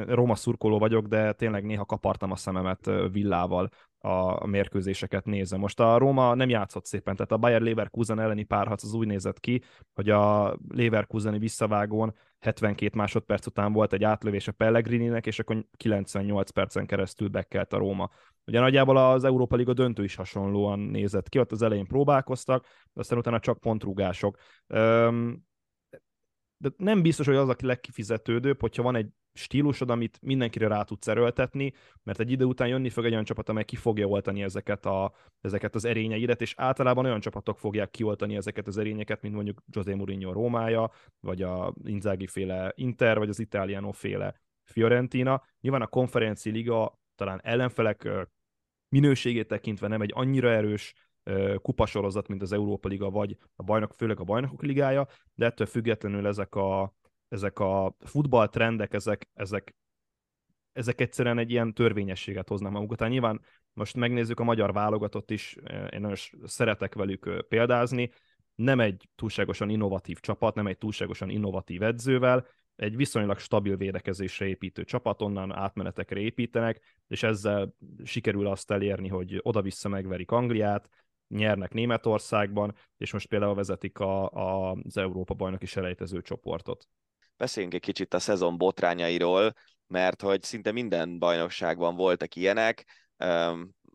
Róma 0.07 0.35
szurkoló 0.35 0.79
vagyok, 0.79 1.05
de 1.05 1.33
tényleg 1.33 1.65
néha 1.65 1.85
kapartam 1.85 2.31
a 2.31 2.35
szememet 2.35 2.91
villával 3.11 3.69
a 4.01 4.45
mérkőzéseket 4.45 5.25
nézve. 5.25 5.57
Most 5.57 5.79
a 5.79 5.97
Róma 5.97 6.33
nem 6.33 6.49
játszott 6.49 6.85
szépen, 6.85 7.15
tehát 7.15 7.31
a 7.31 7.37
Bayer 7.37 7.61
Leverkusen 7.61 8.19
elleni 8.19 8.43
párharc 8.43 8.83
az 8.83 8.93
úgy 8.93 9.07
nézett 9.07 9.39
ki, 9.39 9.61
hogy 9.93 10.09
a 10.09 10.57
Leverkuseni 10.67 11.37
visszavágón 11.37 12.15
72 12.39 12.97
másodperc 12.97 13.45
után 13.45 13.73
volt 13.73 13.93
egy 13.93 14.03
átlövés 14.03 14.47
a 14.47 14.51
Pellegrininek, 14.51 15.25
és 15.25 15.39
akkor 15.39 15.65
98 15.77 16.49
percen 16.49 16.85
keresztül 16.85 17.27
bekkelt 17.27 17.73
a 17.73 17.77
Róma. 17.77 18.09
Ugye 18.45 18.59
nagyjából 18.59 18.97
az 18.97 19.23
Európa 19.23 19.55
Liga 19.55 19.73
döntő 19.73 20.03
is 20.03 20.15
hasonlóan 20.15 20.79
nézett 20.79 21.29
ki, 21.29 21.39
ott 21.39 21.51
az 21.51 21.61
elején 21.61 21.87
próbálkoztak, 21.87 22.65
aztán 22.93 23.17
utána 23.17 23.39
csak 23.39 23.59
pontrúgások. 23.59 24.37
De 26.57 26.69
nem 26.77 27.01
biztos, 27.01 27.25
hogy 27.25 27.35
az 27.35 27.49
a 27.49 27.55
legkifizetődőbb, 27.61 28.61
hogyha 28.61 28.83
van 28.83 28.95
egy 28.95 29.09
stílusod, 29.33 29.89
amit 29.89 30.19
mindenkire 30.21 30.67
rá 30.67 30.83
tudsz 30.83 31.07
erőltetni, 31.07 31.73
mert 32.03 32.19
egy 32.19 32.31
idő 32.31 32.45
után 32.45 32.67
jönni 32.67 32.89
fog 32.89 33.05
egy 33.05 33.11
olyan 33.11 33.23
csapat, 33.23 33.49
amely 33.49 33.63
ki 33.63 33.75
fogja 33.75 34.07
oltani 34.07 34.43
ezeket, 34.43 34.85
a, 34.85 35.13
ezeket 35.41 35.75
az 35.75 35.85
erényeidet, 35.85 36.41
és 36.41 36.53
általában 36.57 37.05
olyan 37.05 37.19
csapatok 37.19 37.59
fogják 37.59 37.89
kioltani 37.89 38.35
ezeket 38.35 38.67
az 38.67 38.77
erényeket, 38.77 39.21
mint 39.21 39.35
mondjuk 39.35 39.61
José 39.71 39.93
Mourinho 39.93 40.31
Rómája, 40.31 40.91
vagy 41.19 41.41
a 41.41 41.73
Inzaghi 41.83 42.27
féle 42.27 42.71
Inter, 42.75 43.17
vagy 43.17 43.29
az 43.29 43.39
Italiano 43.39 43.91
féle 43.91 44.41
Fiorentina. 44.63 45.43
Nyilván 45.61 45.81
a 45.81 45.87
konferenci 45.87 46.49
liga 46.49 46.99
talán 47.15 47.39
ellenfelek 47.43 48.09
minőségét 48.89 49.47
tekintve 49.47 49.87
nem 49.87 50.01
egy 50.01 50.11
annyira 50.13 50.49
erős 50.49 50.93
kupasorozat, 51.61 52.27
mint 52.27 52.41
az 52.41 52.51
Európa 52.51 52.87
Liga, 52.87 53.09
vagy 53.09 53.37
a 53.55 53.63
bajnok, 53.63 53.93
főleg 53.93 54.19
a 54.19 54.23
bajnokok 54.23 54.61
ligája, 54.61 55.07
de 55.33 55.45
ettől 55.45 55.67
függetlenül 55.67 56.27
ezek 56.27 56.55
a, 56.55 56.95
ezek 57.31 57.59
a 57.59 57.95
futballtrendek, 57.99 58.93
ezek, 58.93 59.29
ezek, 59.33 59.75
ezek 60.73 61.01
egyszerűen 61.01 61.37
egy 61.37 61.51
ilyen 61.51 61.73
törvényességet 61.73 62.47
hoznak 62.47 62.71
maguk 62.71 62.91
után. 62.91 63.09
Nyilván 63.09 63.41
most 63.73 63.95
megnézzük 63.95 64.39
a 64.39 64.43
magyar 64.43 64.73
válogatott 64.73 65.31
is, 65.31 65.55
én 65.91 66.01
nagyon 66.01 66.15
szeretek 66.43 66.95
velük 66.95 67.45
példázni, 67.47 68.11
nem 68.55 68.79
egy 68.79 69.09
túlságosan 69.15 69.69
innovatív 69.69 70.19
csapat, 70.19 70.55
nem 70.55 70.67
egy 70.67 70.77
túlságosan 70.77 71.29
innovatív 71.29 71.83
edzővel, 71.83 72.47
egy 72.75 72.95
viszonylag 72.95 73.39
stabil 73.39 73.75
védekezésre 73.75 74.45
építő 74.45 74.83
csapat, 74.83 75.21
onnan 75.21 75.51
átmenetekre 75.51 76.19
építenek, 76.19 76.97
és 77.07 77.23
ezzel 77.23 77.75
sikerül 78.03 78.47
azt 78.47 78.71
elérni, 78.71 79.07
hogy 79.07 79.39
oda-vissza 79.41 79.89
megverik 79.89 80.31
Angliát, 80.31 80.89
nyernek 81.27 81.73
Németországban, 81.73 82.75
és 82.97 83.13
most 83.13 83.27
például 83.27 83.55
vezetik 83.55 83.99
a, 83.99 84.29
a, 84.31 84.71
az 84.71 84.97
Európa 84.97 85.33
bajnoki 85.33 85.65
selejtező 85.65 86.21
csoportot 86.21 86.87
beszéljünk 87.41 87.73
egy 87.75 87.81
kicsit 87.81 88.13
a 88.13 88.19
szezon 88.19 88.57
botrányairól, 88.57 89.53
mert 89.87 90.21
hogy 90.21 90.43
szinte 90.43 90.71
minden 90.71 91.19
bajnokságban 91.19 91.95
voltak 91.95 92.35
ilyenek. 92.35 92.85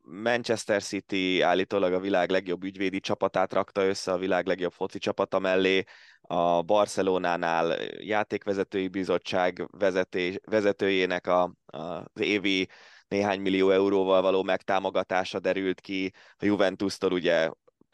Manchester 0.03 0.83
City 0.83 1.41
állítólag 1.41 1.93
a 1.93 2.01
világ 2.01 2.31
legjobb 2.31 2.65
ügyvédi 2.65 3.01
csapatát 3.01 3.53
rakta 3.53 3.85
össze 3.85 4.13
a 4.13 4.19
világ 4.19 4.47
legjobb 4.47 4.73
foci 4.73 4.99
csapata 4.99 5.39
mellé, 5.39 5.85
a 6.21 6.63
Barcelonánál 6.63 7.83
játékvezetői 7.99 8.89
bizottság 8.89 9.69
vezetés, 9.71 10.39
vezetőjének 10.45 11.27
a, 11.27 11.43
a, 11.67 11.79
az 11.79 12.21
évi 12.21 12.69
néhány 13.09 13.41
millió 13.41 13.71
euróval 13.71 14.23
való 14.23 14.43
megtámogatása 14.43 15.41
derült 15.41 15.81
ki, 15.81 16.13
a 16.37 16.45
Juventus-tól 16.45 17.13
ugye 17.13 17.51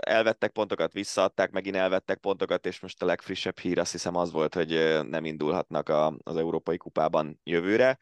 elvettek 0.07 0.51
pontokat, 0.51 0.93
visszaadták, 0.93 1.51
megint 1.51 1.77
elvettek 1.77 2.19
pontokat, 2.19 2.67
és 2.67 2.81
most 2.81 3.03
a 3.03 3.07
legfrissebb 3.07 3.59
hír 3.59 3.79
azt 3.79 3.93
hiszem 3.93 4.17
az 4.17 4.33
volt, 4.33 4.55
hogy 4.55 5.01
nem 5.09 5.25
indulhatnak 5.25 5.89
a, 5.89 6.17
az 6.23 6.37
Európai 6.37 6.77
Kupában 6.77 7.41
jövőre. 7.45 7.99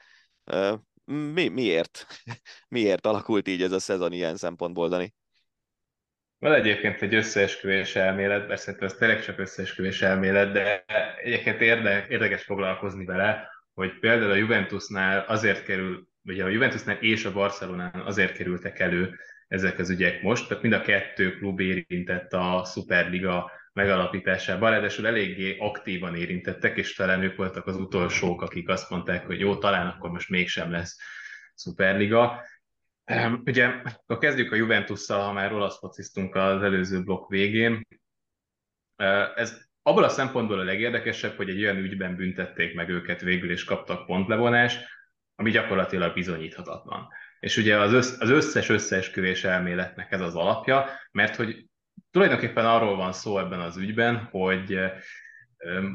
Mi, 1.05 1.49
miért? 1.49 2.07
miért 2.69 3.07
alakult 3.07 3.49
így 3.49 3.63
ez 3.63 3.73
a 3.73 3.79
szezon 3.79 4.13
ilyen 4.13 4.37
szempontból, 4.37 4.89
Dani? 4.89 5.15
Van 6.39 6.53
egyébként 6.53 7.03
egy 7.03 7.15
összeesküvés 7.15 7.97
elmélet, 7.97 8.59
szerintem 8.59 8.89
ez 8.89 8.95
tényleg 8.95 9.23
csak 9.23 9.39
összeesküvés 9.39 10.03
elmélet, 10.03 10.53
de 10.53 10.85
egyébként 11.23 11.61
érde, 11.61 12.07
érdekes 12.09 12.43
foglalkozni 12.43 13.05
vele, 13.05 13.49
hogy 13.75 13.99
például 13.99 14.31
a 14.31 14.35
Juventusnál 14.35 15.25
azért 15.29 15.65
kerül, 15.65 16.09
vagy 16.23 16.41
a 16.41 16.49
Juventusnál 16.49 16.97
és 16.97 17.25
a 17.25 17.33
Barcelonán 17.33 18.01
azért 18.05 18.33
kerültek 18.33 18.79
elő 18.79 19.19
ezek 19.51 19.79
az 19.79 19.91
ügyek 19.91 20.23
most, 20.23 20.49
tehát 20.49 20.63
mind 20.63 20.75
a 20.75 20.81
kettő 20.81 21.37
klub 21.37 21.61
érintett 21.61 22.33
a 22.33 22.65
Superliga 22.65 23.51
megalapításában, 23.73 24.71
ráadásul 24.71 25.07
eléggé 25.07 25.57
aktívan 25.59 26.17
érintettek, 26.17 26.77
és 26.77 26.95
talán 26.95 27.23
ők 27.23 27.37
voltak 27.37 27.67
az 27.67 27.77
utolsók, 27.77 28.43
akik 28.43 28.69
azt 28.69 28.91
mondták, 28.91 29.27
hogy 29.27 29.41
jó, 29.41 29.57
talán 29.57 29.87
akkor 29.87 30.11
most 30.11 30.29
mégsem 30.29 30.71
lesz 30.71 30.99
Superliga. 31.55 32.43
Ugye, 33.45 33.67
akkor 33.67 34.19
kezdjük 34.19 34.53
a 34.53 34.57
Juventusszal, 34.57 35.23
ha 35.23 35.33
már 35.33 35.53
olasz 35.53 35.79
fociztunk 35.79 36.35
az 36.35 36.63
előző 36.63 37.03
blokk 37.03 37.29
végén. 37.31 37.87
Ez 39.35 39.69
abból 39.83 40.05
a 40.05 40.09
szempontból 40.09 40.61
a 40.61 40.65
legérdekesebb, 40.65 41.37
hogy 41.37 41.49
egy 41.49 41.63
olyan 41.63 41.77
ügyben 41.77 42.17
büntették 42.17 42.75
meg 42.75 42.89
őket 42.89 43.21
végül, 43.21 43.51
és 43.51 43.65
kaptak 43.65 44.07
pontlevonást, 44.07 44.87
ami 45.35 45.51
gyakorlatilag 45.51 46.15
bizonyíthatatlan. 46.15 47.09
És 47.41 47.57
ugye 47.57 47.79
az, 47.79 47.93
össz, 47.93 48.21
az 48.21 48.31
összes 48.31 48.69
összeesküvés 48.69 49.45
elméletnek 49.45 50.13
ez 50.13 50.21
az 50.21 50.35
alapja, 50.35 50.87
mert 51.13 51.37
hogy 51.37 51.65
tulajdonképpen 52.11 52.67
arról 52.67 52.97
van 52.97 53.13
szó 53.13 53.39
ebben 53.39 53.61
az 53.61 53.77
ügyben, 53.77 54.17
hogy 54.17 54.81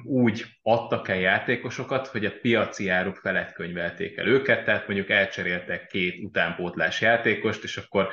úgy 0.03 0.45
adtak 0.61 1.07
el 1.07 1.19
játékosokat, 1.19 2.07
hogy 2.07 2.25
a 2.25 2.37
piaci 2.41 2.89
áruk 2.89 3.15
felett 3.15 3.53
könyvelték 3.53 4.17
el 4.17 4.27
őket, 4.27 4.65
tehát 4.65 4.87
mondjuk 4.87 5.09
elcseréltek 5.09 5.87
két 5.87 6.23
utánpótlás 6.23 7.01
játékost, 7.01 7.63
és 7.63 7.77
akkor 7.77 8.09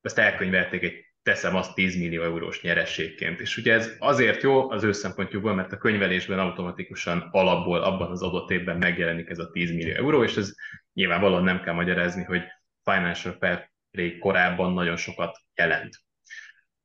ezt 0.00 0.18
elkönyvelték 0.18 0.82
egy 0.82 1.10
teszem 1.22 1.56
azt 1.56 1.74
10 1.74 1.96
millió 1.96 2.22
eurós 2.22 2.62
nyerességként. 2.62 3.40
És 3.40 3.56
ugye 3.56 3.72
ez 3.72 3.96
azért 3.98 4.42
jó 4.42 4.70
az 4.70 4.84
ő 4.84 4.92
szempontjukból, 4.92 5.54
mert 5.54 5.72
a 5.72 5.78
könyvelésben 5.78 6.38
automatikusan 6.38 7.28
alapból 7.30 7.82
abban 7.82 8.10
az 8.10 8.22
adott 8.22 8.50
évben 8.50 8.76
megjelenik 8.76 9.28
ez 9.28 9.38
a 9.38 9.50
10 9.50 9.70
millió 9.70 9.94
euró, 9.94 10.24
és 10.24 10.36
ez 10.36 10.54
nyilvánvalóan 11.00 11.44
nem 11.44 11.62
kell 11.62 11.74
magyarázni, 11.74 12.24
hogy 12.24 12.42
Financial 12.84 13.36
Fair 13.38 13.70
Play 13.90 14.18
korábban 14.18 14.72
nagyon 14.72 14.96
sokat 14.96 15.38
jelent. 15.54 15.96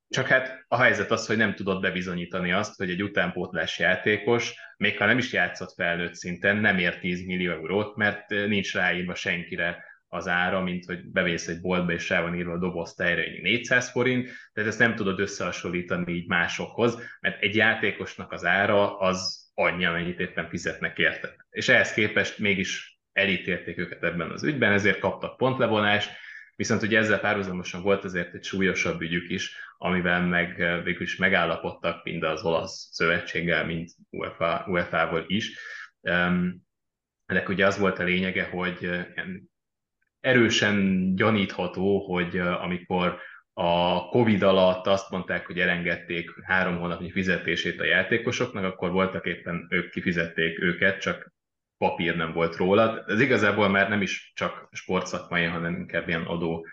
Csak 0.08 0.26
hát 0.26 0.64
a 0.68 0.76
helyzet 0.76 1.10
az, 1.10 1.26
hogy 1.26 1.36
nem 1.36 1.54
tudod 1.54 1.80
bebizonyítani 1.80 2.52
azt, 2.52 2.76
hogy 2.76 2.90
egy 2.90 3.02
utánpótlás 3.02 3.78
játékos, 3.78 4.54
még 4.76 4.98
ha 4.98 5.06
nem 5.06 5.18
is 5.18 5.32
játszott 5.32 5.74
felnőtt 5.74 6.14
szinten, 6.14 6.56
nem 6.56 6.78
ér 6.78 6.98
10 6.98 7.26
millió 7.26 7.52
eurót, 7.52 7.96
mert 7.96 8.28
nincs 8.28 8.74
ráírva 8.74 9.14
senkire 9.14 9.84
az 10.08 10.28
ára, 10.28 10.60
mint 10.60 10.84
hogy 10.84 11.10
bevész 11.10 11.48
egy 11.48 11.60
boltba, 11.60 11.92
és 11.92 12.08
rá 12.08 12.20
van 12.20 12.34
írva 12.34 12.52
a 12.52 12.58
doboz 12.58 12.94
tejre 12.94 13.22
400 13.42 13.90
forint, 13.90 14.30
tehát 14.52 14.70
ezt 14.70 14.78
nem 14.78 14.94
tudod 14.94 15.20
összehasonlítani 15.20 16.12
így 16.12 16.28
másokhoz, 16.28 16.98
mert 17.20 17.42
egy 17.42 17.54
játékosnak 17.54 18.32
az 18.32 18.44
ára 18.44 18.98
az 18.98 19.50
annyi, 19.54 19.84
amennyit 19.84 20.20
éppen 20.20 20.48
fizetnek 20.48 20.98
érte. 20.98 21.46
És 21.50 21.68
ehhez 21.68 21.92
képest 21.92 22.38
mégis 22.38 22.95
elítélték 23.16 23.78
őket 23.78 24.02
ebben 24.02 24.30
az 24.30 24.44
ügyben, 24.44 24.72
ezért 24.72 24.98
kaptak 24.98 25.36
pontlevonást, 25.36 26.10
viszont 26.56 26.82
ugye 26.82 26.98
ezzel 26.98 27.20
párhuzamosan 27.20 27.82
volt 27.82 28.04
azért 28.04 28.34
egy 28.34 28.44
súlyosabb 28.44 29.00
ügyük 29.00 29.30
is, 29.30 29.56
amivel 29.78 30.26
meg 30.26 30.56
végül 30.84 31.02
is 31.02 31.16
megállapodtak 31.16 32.04
mind 32.04 32.22
az 32.22 32.44
olasz 32.44 32.88
szövetséggel, 32.92 33.64
mind 33.66 33.88
UEFA, 34.10 34.64
UEFA-val 34.68 35.24
is. 35.26 35.58
Ennek 37.26 37.48
ugye 37.48 37.66
az 37.66 37.78
volt 37.78 37.98
a 37.98 38.04
lényege, 38.04 38.44
hogy 38.44 38.90
erősen 40.20 41.14
gyanítható, 41.14 42.14
hogy 42.14 42.38
amikor 42.38 43.20
a 43.52 44.08
Covid 44.08 44.42
alatt 44.42 44.86
azt 44.86 45.10
mondták, 45.10 45.46
hogy 45.46 45.60
elengedték 45.60 46.30
három 46.42 46.78
hónapnyi 46.78 47.10
fizetését 47.10 47.80
a 47.80 47.84
játékosoknak, 47.84 48.64
akkor 48.64 48.90
voltak 48.90 49.26
éppen 49.26 49.66
ők 49.70 49.90
kifizették 49.90 50.60
őket, 50.60 51.00
csak 51.00 51.34
papír 51.78 52.16
nem 52.16 52.32
volt 52.32 52.56
róla. 52.56 53.04
Ez 53.06 53.20
igazából 53.20 53.68
már 53.68 53.88
nem 53.88 54.02
is 54.02 54.32
csak 54.34 54.68
sportszakmai, 54.72 55.44
hanem 55.44 55.74
inkább 55.74 56.08
ilyen 56.08 56.22
adó 56.22 56.66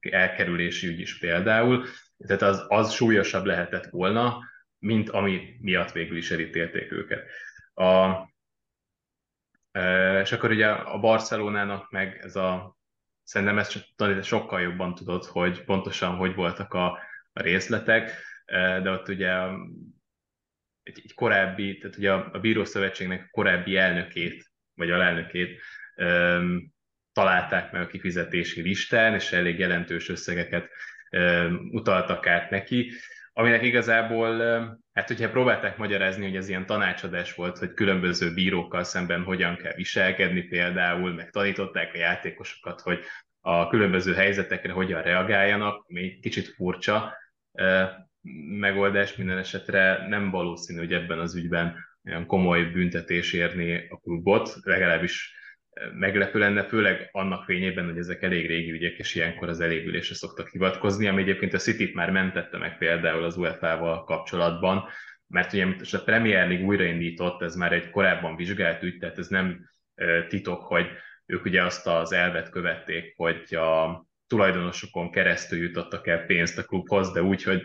elkerülési 0.00 0.86
ügy 0.86 1.00
is 1.00 1.18
például. 1.18 1.84
Tehát 2.26 2.42
az, 2.42 2.64
az 2.68 2.92
súlyosabb 2.92 3.44
lehetett 3.44 3.86
volna, 3.86 4.38
mint 4.78 5.10
ami 5.10 5.56
miatt 5.60 5.92
végül 5.92 6.16
is 6.16 6.30
elítélték 6.30 6.92
őket. 6.92 7.28
A, 7.74 8.12
és 10.22 10.32
akkor 10.32 10.50
ugye 10.50 10.68
a 10.68 10.98
Barcelonának 10.98 11.90
meg 11.90 12.20
ez 12.22 12.36
a, 12.36 12.76
szerintem 13.22 13.58
ezt 13.58 14.24
sokkal 14.24 14.60
jobban 14.60 14.94
tudod, 14.94 15.24
hogy 15.24 15.64
pontosan 15.64 16.16
hogy 16.16 16.34
voltak 16.34 16.74
a 16.74 16.98
a 17.32 17.42
részletek, 17.42 18.14
de 18.82 18.90
ott 18.90 19.08
ugye 19.08 19.32
egy, 20.82 21.00
egy 21.04 21.14
korábbi, 21.14 21.78
tehát 21.78 21.96
ugye 21.96 22.12
a, 22.12 22.28
a 22.32 22.38
Bírószövetségnek 22.38 23.30
korábbi 23.30 23.76
elnökét, 23.76 24.50
vagy 24.74 24.90
alelnökét 24.90 25.60
um, 25.96 26.72
találták 27.12 27.72
meg 27.72 27.82
a 27.82 27.86
kifizetési 27.86 28.62
listán, 28.62 29.14
és 29.14 29.32
elég 29.32 29.58
jelentős 29.58 30.08
összegeket 30.08 30.68
um, 31.10 31.68
utaltak 31.72 32.26
át 32.26 32.50
neki, 32.50 32.92
aminek 33.32 33.62
igazából, 33.62 34.38
hát 34.92 35.08
hogyha 35.08 35.30
próbálták 35.30 35.76
magyarázni, 35.76 36.24
hogy 36.24 36.36
ez 36.36 36.48
ilyen 36.48 36.66
tanácsadás 36.66 37.34
volt, 37.34 37.58
hogy 37.58 37.72
különböző 37.72 38.34
bírókkal 38.34 38.84
szemben 38.84 39.22
hogyan 39.22 39.56
kell 39.56 39.74
viselkedni 39.74 40.42
például, 40.42 41.12
meg 41.12 41.30
tanították 41.30 41.94
a 41.94 41.98
játékosokat, 41.98 42.80
hogy 42.80 43.04
a 43.40 43.68
különböző 43.68 44.14
helyzetekre 44.14 44.72
hogyan 44.72 45.02
reagáljanak, 45.02 45.86
még 45.88 46.20
kicsit 46.20 46.48
furcsa, 46.48 47.16
megoldás 48.58 49.16
minden 49.16 49.38
esetre 49.38 50.06
nem 50.08 50.30
valószínű, 50.30 50.78
hogy 50.78 50.92
ebben 50.92 51.18
az 51.18 51.36
ügyben 51.36 51.76
olyan 52.04 52.26
komoly 52.26 52.64
büntetés 52.64 53.32
érni 53.32 53.86
a 53.88 53.96
klubot, 53.96 54.54
legalábbis 54.62 55.34
eh, 55.70 55.90
meglepő 55.92 56.38
lenne, 56.38 56.64
főleg 56.64 57.08
annak 57.12 57.44
fényében, 57.44 57.84
hogy 57.84 57.98
ezek 57.98 58.22
elég 58.22 58.46
régi 58.46 58.70
ügyek, 58.70 58.98
és 58.98 59.14
ilyenkor 59.14 59.48
az 59.48 59.60
elégülésre 59.60 60.14
szoktak 60.14 60.48
hivatkozni, 60.48 61.08
ami 61.08 61.22
egyébként 61.22 61.54
a 61.54 61.58
city 61.58 61.90
már 61.94 62.10
mentette 62.10 62.58
meg 62.58 62.78
például 62.78 63.24
az 63.24 63.36
UEFA-val 63.36 64.04
kapcsolatban, 64.04 64.88
mert 65.26 65.52
ugye 65.52 65.66
most 65.66 65.94
a 65.94 66.02
Premier 66.02 66.48
League 66.48 66.66
újraindított, 66.66 67.42
ez 67.42 67.54
már 67.54 67.72
egy 67.72 67.90
korábban 67.90 68.36
vizsgált 68.36 68.82
ügy, 68.82 68.98
tehát 68.98 69.18
ez 69.18 69.28
nem 69.28 69.70
eh, 69.94 70.26
titok, 70.28 70.62
hogy 70.62 70.86
ők 71.26 71.44
ugye 71.44 71.62
azt 71.64 71.86
az 71.86 72.12
elvet 72.12 72.50
követték, 72.50 73.14
hogy 73.16 73.54
a 73.54 74.04
tulajdonosokon 74.26 75.10
keresztül 75.10 75.58
jutottak 75.58 76.06
el 76.06 76.24
pénzt 76.24 76.58
a 76.58 76.62
klubhoz, 76.62 77.12
de 77.12 77.22
úgy, 77.22 77.42
hogy 77.42 77.62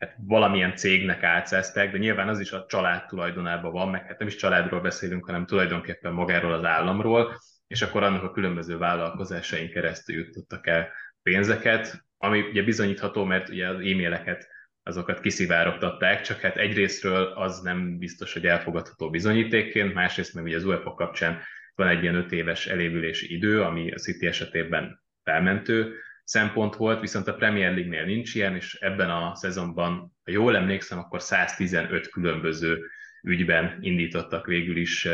hát 0.00 0.16
valamilyen 0.26 0.76
cégnek 0.76 1.22
átszeztek, 1.22 1.92
de 1.92 1.98
nyilván 1.98 2.28
az 2.28 2.40
is 2.40 2.52
a 2.52 2.66
család 2.68 3.06
tulajdonában 3.06 3.72
van, 3.72 3.88
meg 3.88 4.06
hát 4.06 4.18
nem 4.18 4.28
is 4.28 4.36
családról 4.36 4.80
beszélünk, 4.80 5.24
hanem 5.24 5.46
tulajdonképpen 5.46 6.12
magáról 6.12 6.52
az 6.52 6.64
államról, 6.64 7.40
és 7.66 7.82
akkor 7.82 8.02
annak 8.02 8.22
a 8.22 8.30
különböző 8.30 8.78
vállalkozásain 8.78 9.70
keresztül 9.70 10.16
jutottak 10.16 10.66
el 10.66 10.88
pénzeket, 11.22 12.04
ami 12.16 12.40
ugye 12.40 12.62
bizonyítható, 12.62 13.24
mert 13.24 13.48
ugye 13.48 13.68
az 13.68 13.74
e-maileket 13.74 14.48
azokat 14.82 15.20
kiszivárogtatták, 15.20 16.20
csak 16.20 16.40
hát 16.40 16.56
egyrésztről 16.56 17.24
az 17.24 17.60
nem 17.60 17.98
biztos, 17.98 18.32
hogy 18.32 18.46
elfogadható 18.46 19.10
bizonyítékként, 19.10 19.94
másrészt 19.94 20.34
meg 20.34 20.44
ugye 20.44 20.56
az 20.56 20.64
UEFA 20.64 20.94
kapcsán 20.94 21.40
van 21.74 21.88
egy 21.88 22.02
ilyen 22.02 22.14
öt 22.14 22.32
éves 22.32 22.66
elévülési 22.66 23.34
idő, 23.34 23.62
ami 23.62 23.92
a 23.92 23.98
City 23.98 24.26
esetében 24.26 25.02
felmentő, 25.22 25.94
szempont 26.30 26.76
volt, 26.76 27.00
viszont 27.00 27.28
a 27.28 27.34
Premier 27.34 27.74
League-nél 27.74 28.04
nincs 28.04 28.34
ilyen, 28.34 28.54
és 28.54 28.74
ebben 28.74 29.10
a 29.10 29.34
szezonban, 29.34 30.16
ha 30.24 30.30
jól 30.30 30.56
emlékszem, 30.56 30.98
akkor 30.98 31.22
115 31.22 32.08
különböző 32.08 32.86
ügyben 33.22 33.78
indítottak 33.80 34.46
végül 34.46 34.76
is 34.76 35.06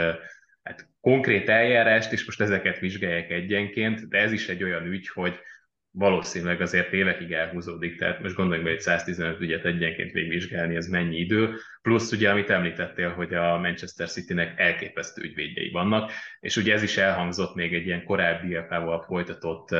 hát, 0.62 0.88
konkrét 1.00 1.48
eljárást, 1.48 2.12
és 2.12 2.24
most 2.24 2.40
ezeket 2.40 2.78
vizsgálják 2.78 3.30
egyenként, 3.30 4.08
de 4.08 4.18
ez 4.18 4.32
is 4.32 4.48
egy 4.48 4.62
olyan 4.62 4.86
ügy, 4.86 5.08
hogy 5.08 5.38
valószínűleg 5.90 6.60
azért 6.60 6.92
évekig 6.92 7.32
elhúzódik, 7.32 7.98
tehát 7.98 8.22
most 8.22 8.34
gondoljunk 8.34 8.66
be, 8.66 8.72
hogy 8.74 8.82
115 8.82 9.40
ügyet 9.40 9.64
egyenként 9.64 10.12
végigvizsgálni, 10.12 10.76
ez 10.76 10.86
mennyi 10.86 11.16
idő, 11.16 11.54
plusz 11.82 12.12
ugye, 12.12 12.30
amit 12.30 12.50
említettél, 12.50 13.10
hogy 13.10 13.34
a 13.34 13.58
Manchester 13.58 14.08
City-nek 14.08 14.60
elképesztő 14.60 15.22
ügyvédjei 15.22 15.70
vannak, 15.70 16.12
és 16.40 16.56
ugye 16.56 16.72
ez 16.72 16.82
is 16.82 16.96
elhangzott 16.96 17.54
még 17.54 17.74
egy 17.74 17.86
ilyen 17.86 18.04
korábbi 18.04 18.58
val 18.68 19.02
folytatott 19.02 19.74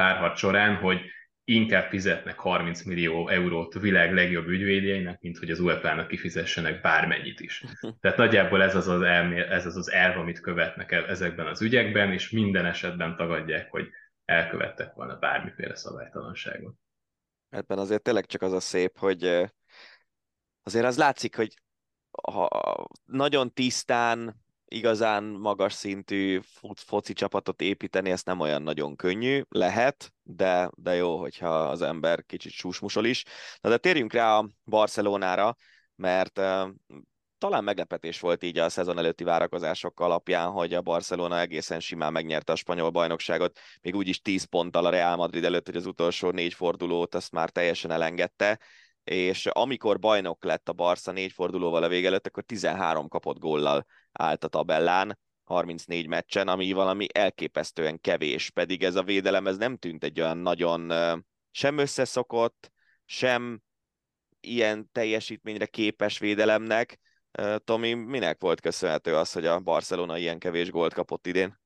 párharc 0.00 0.38
során, 0.38 0.76
hogy 0.76 1.00
inkább 1.44 1.88
fizetnek 1.88 2.38
30 2.38 2.82
millió 2.82 3.28
eurót 3.28 3.74
a 3.74 3.80
világ 3.80 4.14
legjobb 4.14 4.46
ügyvédjeinek, 4.46 5.20
mint 5.20 5.38
hogy 5.38 5.50
az 5.50 5.60
UEFA-nak 5.60 6.08
kifizessenek 6.08 6.80
bármennyit 6.80 7.40
is. 7.40 7.64
Tehát 8.00 8.16
nagyjából 8.16 8.62
ez 8.62 8.74
az 8.74 8.88
az, 8.88 9.02
elmér, 9.02 9.52
ez 9.52 9.66
az, 9.66 9.76
az 9.76 9.90
elv, 9.90 10.18
amit 10.18 10.40
követnek 10.40 10.92
el 10.92 11.06
ezekben 11.06 11.46
az 11.46 11.62
ügyekben, 11.62 12.12
és 12.12 12.30
minden 12.30 12.66
esetben 12.66 13.16
tagadják, 13.16 13.70
hogy 13.70 13.88
elkövettek 14.24 14.94
volna 14.94 15.16
bármiféle 15.16 15.74
szabálytalanságot. 15.74 16.74
Ebben 17.48 17.78
azért 17.78 18.02
tényleg 18.02 18.26
csak 18.26 18.42
az 18.42 18.52
a 18.52 18.60
szép, 18.60 18.98
hogy 18.98 19.24
azért 20.62 20.84
az 20.86 20.98
látszik, 20.98 21.36
hogy 21.36 21.54
ha 22.22 22.48
nagyon 23.04 23.52
tisztán 23.52 24.39
igazán 24.70 25.24
magas 25.24 25.72
szintű 25.72 26.40
foci 26.74 27.12
csapatot 27.12 27.60
építeni, 27.60 28.10
ezt 28.10 28.26
nem 28.26 28.40
olyan 28.40 28.62
nagyon 28.62 28.96
könnyű, 28.96 29.42
lehet, 29.48 30.12
de, 30.22 30.70
de 30.74 30.94
jó, 30.94 31.18
hogyha 31.18 31.48
az 31.48 31.82
ember 31.82 32.24
kicsit 32.26 32.52
súsmusol 32.52 33.04
is. 33.04 33.24
Na 33.60 33.68
de 33.68 33.76
térjünk 33.76 34.12
rá 34.12 34.38
a 34.38 34.48
Barcelonára, 34.64 35.56
mert 35.94 36.40
talán 37.38 37.64
meglepetés 37.64 38.20
volt 38.20 38.42
így 38.42 38.58
a 38.58 38.68
szezon 38.68 38.98
előtti 38.98 39.24
várakozások 39.24 40.00
alapján, 40.00 40.50
hogy 40.50 40.74
a 40.74 40.82
Barcelona 40.82 41.40
egészen 41.40 41.80
simán 41.80 42.12
megnyerte 42.12 42.52
a 42.52 42.56
spanyol 42.56 42.90
bajnokságot, 42.90 43.58
még 43.80 43.94
úgyis 43.94 44.20
10 44.20 44.44
ponttal 44.44 44.86
a 44.86 44.90
Real 44.90 45.16
Madrid 45.16 45.44
előtt, 45.44 45.66
hogy 45.66 45.76
az 45.76 45.86
utolsó 45.86 46.30
négy 46.30 46.54
fordulót 46.54 47.14
azt 47.14 47.32
már 47.32 47.50
teljesen 47.50 47.90
elengedte, 47.90 48.58
és 49.04 49.46
amikor 49.46 49.98
bajnok 49.98 50.44
lett 50.44 50.68
a 50.68 50.72
Barca 50.72 51.12
négy 51.12 51.32
fordulóval 51.32 51.82
a 51.82 51.88
vége 51.88 52.06
előtt, 52.06 52.26
akkor 52.26 52.42
13 52.42 53.08
kapott 53.08 53.38
góllal 53.38 53.86
állt 54.20 54.44
a 54.44 54.48
tabellán, 54.48 55.18
34 55.44 56.06
meccsen, 56.06 56.48
ami 56.48 56.72
valami 56.72 57.06
elképesztően 57.12 58.00
kevés, 58.00 58.50
pedig 58.50 58.82
ez 58.82 58.96
a 58.96 59.02
védelem 59.02 59.46
ez 59.46 59.56
nem 59.56 59.76
tűnt 59.76 60.04
egy 60.04 60.20
olyan 60.20 60.38
nagyon 60.38 60.92
sem 61.50 61.78
összeszokott, 61.78 62.72
sem 63.04 63.60
ilyen 64.40 64.88
teljesítményre 64.92 65.66
képes 65.66 66.18
védelemnek. 66.18 66.98
Tomi, 67.64 67.92
minek 67.92 68.40
volt 68.40 68.60
köszönhető 68.60 69.16
az, 69.16 69.32
hogy 69.32 69.46
a 69.46 69.60
Barcelona 69.60 70.18
ilyen 70.18 70.38
kevés 70.38 70.70
gólt 70.70 70.94
kapott 70.94 71.26
idén? 71.26 71.60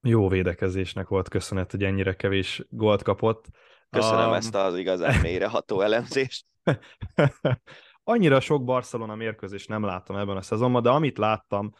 Jó 0.00 0.28
védekezésnek 0.28 1.08
volt 1.08 1.28
köszönhető, 1.28 1.78
hogy 1.78 1.86
ennyire 1.86 2.14
kevés 2.14 2.66
gólt 2.68 3.02
kapott. 3.02 3.46
Köszönöm 3.90 4.28
um... 4.28 4.32
ezt 4.32 4.54
az 4.54 4.76
igazán 4.76 5.20
mélyreható 5.22 5.80
elemzést. 5.80 6.46
Annyira 8.04 8.40
sok 8.40 8.64
Barcelona 8.64 9.14
mérkőzés 9.14 9.66
nem 9.66 9.84
láttam 9.84 10.16
ebben 10.16 10.36
a 10.36 10.42
szezonban, 10.42 10.82
de 10.82 10.90
amit 10.90 11.18
láttam, 11.18 11.74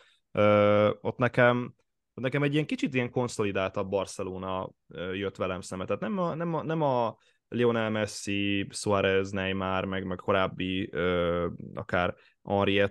ott 1.00 1.16
nekem, 1.16 1.74
ott 2.14 2.22
nekem 2.22 2.42
egy 2.42 2.52
ilyen 2.52 2.66
kicsit 2.66 2.94
ilyen 2.94 3.10
konszolidáltabb 3.10 3.88
Barcelona 3.88 4.70
jött 5.12 5.36
velem 5.36 5.60
szemet. 5.60 5.86
Tehát 5.86 6.02
nem 6.02 6.18
a, 6.18 6.34
nem 6.34 6.54
a, 6.54 6.62
nem 6.62 6.82
a 6.82 7.16
Lionel 7.48 7.90
Messi, 7.90 8.66
Suarez, 8.70 9.30
Neymar, 9.30 9.84
meg, 9.84 10.04
meg 10.04 10.16
korábbi 10.16 10.90
akár 11.74 12.14
Henri 12.42 12.82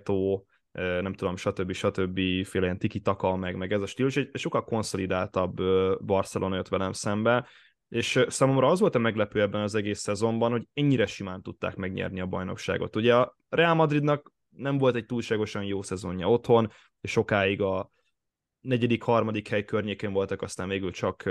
nem 0.72 1.12
tudom, 1.12 1.36
stb. 1.36 1.72
stb. 1.72 2.20
féle 2.44 2.64
ilyen 2.64 2.78
tiki-taka, 2.78 3.36
meg, 3.36 3.56
meg 3.56 3.72
ez 3.72 3.82
a 3.82 3.86
stílus, 3.86 4.16
egy 4.16 4.30
sokkal 4.34 4.64
konszolidáltabb 4.64 5.56
Barcelona 6.04 6.56
jött 6.56 6.68
velem 6.68 6.92
szembe, 6.92 7.48
és 7.88 8.24
számomra 8.26 8.66
az 8.66 8.80
volt 8.80 8.94
a 8.94 8.98
meglepő 8.98 9.40
ebben 9.40 9.60
az 9.60 9.74
egész 9.74 10.00
szezonban, 10.00 10.50
hogy 10.50 10.68
ennyire 10.72 11.06
simán 11.06 11.42
tudták 11.42 11.76
megnyerni 11.76 12.20
a 12.20 12.26
bajnokságot. 12.26 12.96
Ugye 12.96 13.14
a 13.14 13.36
Real 13.48 13.74
Madridnak 13.74 14.32
nem 14.48 14.78
volt 14.78 14.94
egy 14.94 15.06
túlságosan 15.06 15.64
jó 15.64 15.82
szezonja 15.82 16.30
otthon, 16.30 16.70
és 17.00 17.10
sokáig 17.10 17.60
a 17.60 17.90
negyedik, 18.60 19.02
harmadik 19.02 19.48
hely 19.48 19.64
környékén 19.64 20.12
voltak, 20.12 20.42
aztán 20.42 20.68
végül 20.68 20.90
csak 20.90 21.30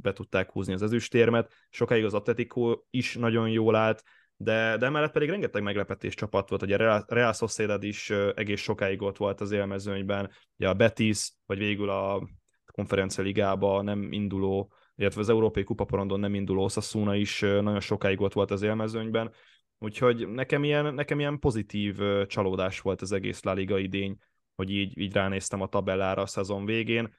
be 0.00 0.12
tudták 0.12 0.50
húzni 0.50 0.72
az 0.72 0.82
ezüstérmet. 0.82 1.52
Sokáig 1.70 2.04
az 2.04 2.14
Atletico 2.14 2.80
is 2.90 3.14
nagyon 3.14 3.48
jól 3.48 3.74
állt, 3.74 4.02
de, 4.36 4.76
de 4.76 4.86
emellett 4.86 5.12
pedig 5.12 5.28
rengeteg 5.28 5.62
meglepetés 5.62 6.14
csapat 6.14 6.48
volt, 6.48 6.62
ugye 6.62 6.76
a 6.76 7.04
Real 7.06 7.32
Sociedad 7.32 7.82
is 7.82 8.10
egész 8.34 8.60
sokáig 8.60 9.02
ott 9.02 9.16
volt 9.16 9.40
az 9.40 9.50
élmezőnyben, 9.50 10.30
ugye 10.56 10.68
a 10.68 10.74
Betis, 10.74 11.32
vagy 11.46 11.58
végül 11.58 11.90
a 11.90 12.28
konferencia 12.72 13.24
ligába 13.24 13.82
nem 13.82 14.12
induló 14.12 14.72
illetve 14.98 15.20
az 15.20 15.28
Európai 15.28 15.64
Kupaporondon 15.64 16.20
nem 16.20 16.34
induló 16.34 16.64
Osasuna 16.64 17.14
is 17.14 17.40
nagyon 17.40 17.80
sokáig 17.80 18.20
ott 18.20 18.32
volt 18.32 18.50
az 18.50 18.62
élmezőnyben, 18.62 19.32
úgyhogy 19.78 20.28
nekem 20.28 20.64
ilyen, 20.64 20.94
nekem 20.94 21.18
ilyen 21.18 21.38
pozitív 21.38 21.98
csalódás 22.26 22.80
volt 22.80 23.02
az 23.02 23.12
egész 23.12 23.42
La 23.42 23.52
Liga 23.52 23.78
idény, 23.78 24.16
hogy 24.58 24.70
így, 24.70 24.98
így 24.98 25.12
ránéztem 25.12 25.60
a 25.60 25.68
tabellára 25.68 26.22
a 26.22 26.26
szezon 26.26 26.64
végén. 26.64 27.14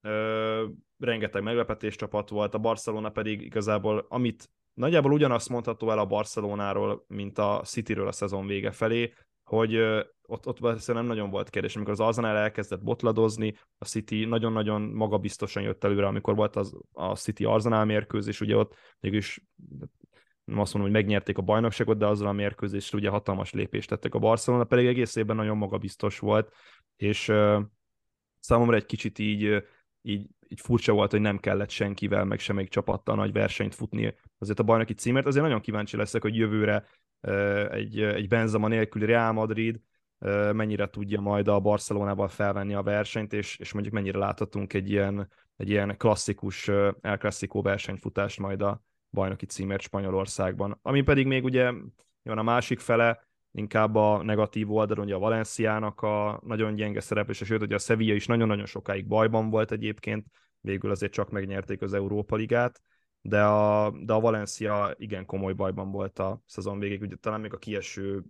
Ö, 0.00 0.66
rengeteg 0.98 1.42
meglepetés 1.42 1.96
csapat 1.96 2.28
volt, 2.28 2.54
a 2.54 2.58
Barcelona 2.58 3.08
pedig 3.08 3.42
igazából, 3.42 4.06
amit 4.08 4.50
nagyjából 4.74 5.12
ugyanazt 5.12 5.48
mondható 5.48 5.90
el 5.90 5.98
a 5.98 6.06
Barcelonáról, 6.06 7.04
mint 7.08 7.38
a 7.38 7.60
Cityről 7.64 8.06
a 8.06 8.12
szezon 8.12 8.46
vége 8.46 8.70
felé, 8.70 9.12
hogy 9.44 9.76
ott, 10.22 10.46
ott 10.46 10.86
nem 10.86 11.06
nagyon 11.06 11.30
volt 11.30 11.50
kérdés. 11.50 11.76
Amikor 11.76 11.92
az 11.92 12.00
Arsenal 12.00 12.36
elkezdett 12.36 12.82
botladozni, 12.82 13.54
a 13.78 13.84
City 13.84 14.24
nagyon-nagyon 14.24 14.82
magabiztosan 14.82 15.62
jött 15.62 15.84
előre, 15.84 16.06
amikor 16.06 16.34
volt 16.34 16.56
az, 16.56 16.76
a 16.92 17.16
City 17.16 17.44
Arsenal 17.44 17.84
mérkőzés, 17.84 18.40
ugye 18.40 18.56
ott 18.56 18.74
mégis 19.00 19.40
nem 20.50 20.58
azt 20.58 20.74
mondom, 20.74 20.92
hogy 20.92 21.02
megnyerték 21.02 21.38
a 21.38 21.42
bajnokságot, 21.42 21.98
de 21.98 22.06
azzal 22.06 22.28
a 22.28 22.32
mérkőzésre 22.32 22.98
ugye 22.98 23.08
hatalmas 23.08 23.52
lépést 23.52 23.88
tettek 23.88 24.14
a 24.14 24.18
Barcelona, 24.18 24.64
pedig 24.64 24.86
egész 24.86 25.16
évben 25.16 25.36
nagyon 25.36 25.56
magabiztos 25.56 26.18
volt, 26.18 26.52
és 27.00 27.28
uh, 27.28 27.62
számomra 28.38 28.76
egy 28.76 28.86
kicsit 28.86 29.18
így, 29.18 29.64
így 30.02 30.28
így 30.50 30.60
furcsa 30.60 30.92
volt, 30.92 31.10
hogy 31.10 31.20
nem 31.20 31.38
kellett 31.38 31.70
senkivel, 31.70 32.24
meg 32.24 32.38
semmelyik 32.38 32.70
csapattal 32.70 33.16
nagy 33.16 33.32
versenyt 33.32 33.74
futni 33.74 34.14
azért 34.38 34.58
a 34.58 34.62
bajnoki 34.62 34.94
címért. 34.94 35.26
Azért 35.26 35.44
nagyon 35.44 35.60
kíváncsi 35.60 35.96
leszek, 35.96 36.22
hogy 36.22 36.36
jövőre 36.36 36.84
egy, 37.70 38.00
egy 38.00 38.28
Benzema 38.28 38.68
nélküli 38.68 39.04
Real 39.04 39.32
Madrid 39.32 39.80
mennyire 40.52 40.90
tudja 40.90 41.20
majd 41.20 41.48
a 41.48 41.60
Barcelonával 41.60 42.28
felvenni 42.28 42.74
a 42.74 42.82
versenyt, 42.82 43.32
és, 43.32 43.56
és 43.58 43.72
mondjuk 43.72 43.94
mennyire 43.94 44.18
láthatunk 44.18 44.72
egy 44.72 44.90
ilyen, 44.90 45.30
egy 45.56 45.68
ilyen 45.68 45.96
klasszikus 45.96 46.68
El 47.00 47.18
Clasico 47.18 47.62
versenyfutást 47.62 48.38
majd 48.38 48.62
a 48.62 48.82
bajnoki 49.10 49.46
címért 49.46 49.82
Spanyolországban. 49.82 50.78
Ami 50.82 51.02
pedig 51.02 51.26
még 51.26 51.44
ugye 51.44 51.72
jön 52.22 52.38
a 52.38 52.42
másik 52.42 52.78
fele, 52.78 53.28
inkább 53.52 53.94
a 53.94 54.22
negatív 54.22 54.72
oldalon, 54.72 55.04
ugye 55.04 55.14
a 55.14 55.18
Valenciának 55.18 56.00
a 56.00 56.40
nagyon 56.44 56.74
gyenge 56.74 57.00
szereplés, 57.00 57.36
sőt, 57.36 57.62
ugye 57.62 57.74
a 57.74 57.78
Sevilla 57.78 58.14
is 58.14 58.26
nagyon-nagyon 58.26 58.66
sokáig 58.66 59.06
bajban 59.06 59.50
volt 59.50 59.72
egyébként, 59.72 60.26
végül 60.60 60.90
azért 60.90 61.12
csak 61.12 61.30
megnyerték 61.30 61.82
az 61.82 61.92
Európa 61.92 62.36
Ligát, 62.36 62.82
de 63.20 63.42
a, 63.42 63.90
de 63.90 64.12
a 64.12 64.20
Valencia 64.20 64.94
igen 64.98 65.26
komoly 65.26 65.52
bajban 65.52 65.90
volt 65.90 66.18
a 66.18 66.42
szezon 66.46 66.78
végig, 66.78 67.00
ugye 67.00 67.16
talán 67.16 67.40
még 67.40 67.52
a 67.52 67.58
kieső, 67.58 68.24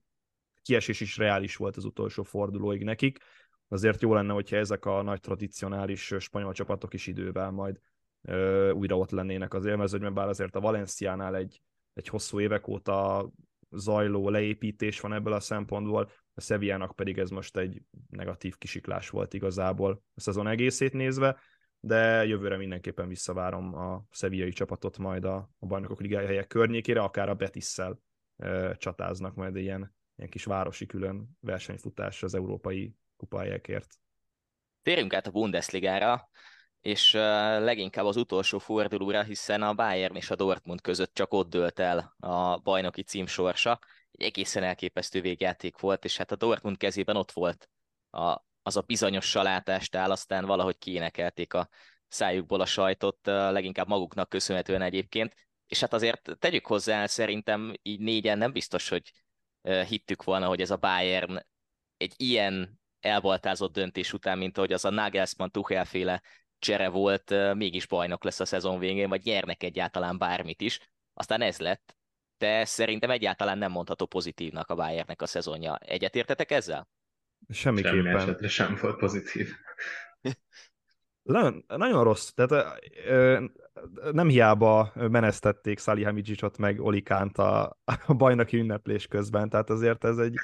kiesés 0.62 1.00
is 1.00 1.16
reális 1.16 1.56
volt 1.56 1.76
az 1.76 1.84
utolsó 1.84 2.22
fordulóig 2.22 2.84
nekik, 2.84 3.18
azért 3.68 4.02
jó 4.02 4.14
lenne, 4.14 4.32
hogyha 4.32 4.56
ezek 4.56 4.84
a 4.84 5.02
nagy 5.02 5.20
tradicionális 5.20 6.14
spanyol 6.18 6.52
csapatok 6.52 6.94
is 6.94 7.06
idővel 7.06 7.50
majd 7.50 7.80
ö, 8.22 8.70
újra 8.70 8.98
ott 8.98 9.10
lennének 9.10 9.54
az 9.54 9.64
élmezőnyben, 9.64 10.14
bár 10.14 10.28
azért 10.28 10.56
a 10.56 10.60
Valenciánál 10.60 11.36
egy, 11.36 11.60
egy 11.94 12.08
hosszú 12.08 12.40
évek 12.40 12.68
óta 12.68 13.28
zajló 13.70 14.28
leépítés 14.28 15.00
van 15.00 15.12
ebből 15.12 15.32
a 15.32 15.40
szempontból, 15.40 16.10
a 16.34 16.40
Sevillának 16.40 16.96
pedig 16.96 17.18
ez 17.18 17.30
most 17.30 17.56
egy 17.56 17.82
negatív 18.10 18.58
kisiklás 18.58 19.08
volt 19.08 19.34
igazából 19.34 20.02
a 20.14 20.20
szezon 20.20 20.46
egészét 20.46 20.92
nézve, 20.92 21.40
de 21.80 22.24
jövőre 22.24 22.56
mindenképpen 22.56 23.08
visszavárom 23.08 23.74
a 23.74 24.04
szevillai 24.10 24.52
csapatot 24.52 24.98
majd 24.98 25.24
a, 25.24 25.50
a 25.58 25.66
bajnokok 25.66 26.00
ligája 26.00 26.26
helyek 26.26 26.46
környékére, 26.46 27.00
akár 27.00 27.28
a 27.28 27.34
Betisszel 27.34 28.00
e, 28.36 28.74
csatáznak 28.74 29.34
majd 29.34 29.56
ilyen, 29.56 29.94
ilyen 30.16 30.30
kis 30.30 30.44
városi 30.44 30.86
külön 30.86 31.28
versenyfutás 31.40 32.22
az 32.22 32.34
európai 32.34 32.94
kupályákért. 33.16 33.98
Térjünk 34.82 35.14
át 35.14 35.26
a 35.26 35.30
Bundesligára, 35.30 36.28
és 36.80 37.12
leginkább 37.12 38.04
az 38.04 38.16
utolsó 38.16 38.58
fordulóra, 38.58 39.22
hiszen 39.22 39.62
a 39.62 39.74
Bayern 39.74 40.16
és 40.16 40.30
a 40.30 40.34
Dortmund 40.34 40.80
között 40.80 41.14
csak 41.14 41.32
ott 41.32 41.50
dőlt 41.50 41.78
el 41.78 42.14
a 42.18 42.58
bajnoki 42.58 43.02
cím 43.02 43.26
sorsa. 43.26 43.78
Egy 44.10 44.26
egészen 44.26 44.62
elképesztő 44.62 45.20
végjáték 45.20 45.78
volt, 45.78 46.04
és 46.04 46.16
hát 46.16 46.32
a 46.32 46.36
Dortmund 46.36 46.76
kezében 46.76 47.16
ott 47.16 47.32
volt 47.32 47.68
a, 48.10 48.40
az 48.62 48.76
a 48.76 48.80
bizonyos 48.80 49.24
salátástál, 49.24 50.10
aztán 50.10 50.44
valahogy 50.44 50.78
kiénekelték 50.78 51.54
a 51.54 51.68
szájukból 52.08 52.60
a 52.60 52.66
sajtot, 52.66 53.18
leginkább 53.22 53.88
maguknak 53.88 54.28
köszönhetően 54.28 54.82
egyébként. 54.82 55.34
És 55.66 55.80
hát 55.80 55.92
azért 55.92 56.30
tegyük 56.38 56.66
hozzá, 56.66 57.06
szerintem 57.06 57.74
így 57.82 58.00
négyen 58.00 58.38
nem 58.38 58.52
biztos, 58.52 58.88
hogy 58.88 59.12
hittük 59.88 60.24
volna, 60.24 60.46
hogy 60.46 60.60
ez 60.60 60.70
a 60.70 60.76
Bayern 60.76 61.46
egy 61.96 62.14
ilyen 62.16 62.80
elbaltázott 63.00 63.72
döntés 63.72 64.12
után, 64.12 64.38
mint 64.38 64.56
hogy 64.56 64.72
az 64.72 64.84
a 64.84 64.90
Nagelsmann 64.90 65.50
Tuchel 65.50 65.84
féle 65.84 66.22
csere 66.60 66.88
volt, 66.88 67.54
mégis 67.54 67.86
bajnok 67.86 68.24
lesz 68.24 68.40
a 68.40 68.44
szezon 68.44 68.78
végén, 68.78 69.08
vagy 69.08 69.24
nyernek 69.24 69.62
egyáltalán 69.62 70.18
bármit 70.18 70.60
is. 70.60 70.80
Aztán 71.14 71.40
ez 71.40 71.58
lett, 71.58 71.96
de 72.38 72.64
szerintem 72.64 73.10
egyáltalán 73.10 73.58
nem 73.58 73.70
mondható 73.70 74.06
pozitívnak 74.06 74.68
a 74.68 74.74
Bayernnek 74.74 75.22
a 75.22 75.26
szezonja. 75.26 75.76
Egyetértetek 75.76 76.50
ezzel? 76.50 76.88
Semmiképpen. 77.48 78.02
Semmi 78.02 78.08
esetre 78.08 78.48
sem 78.48 78.78
volt 78.80 78.98
pozitív. 78.98 79.48
Nagyon, 81.22 81.64
nagyon 81.68 82.04
rossz. 82.04 82.28
Tehát 82.28 82.80
nem 84.12 84.28
hiába 84.28 84.92
menesztették 84.94 85.78
Salihamidzsicsot 85.78 86.58
meg 86.58 86.80
Olikánt 86.80 87.38
a, 87.38 87.78
a 88.06 88.14
bajnoki 88.14 88.56
ünneplés 88.56 89.06
közben, 89.06 89.48
tehát 89.48 89.70
azért 89.70 90.04
ez 90.04 90.18
egy 90.18 90.34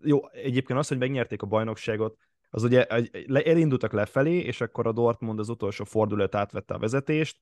jó, 0.00 0.30
egyébként 0.30 0.78
az, 0.78 0.88
hogy 0.88 0.98
megnyerték 0.98 1.42
a 1.42 1.46
bajnokságot, 1.46 2.18
az 2.50 2.62
ugye 2.62 2.86
elindultak 3.26 3.92
lefelé, 3.92 4.38
és 4.38 4.60
akkor 4.60 4.86
a 4.86 4.92
Dortmund 4.92 5.38
az 5.38 5.48
utolsó 5.48 5.84
fordulót 5.84 6.34
átvette 6.34 6.74
a 6.74 6.78
vezetést, 6.78 7.38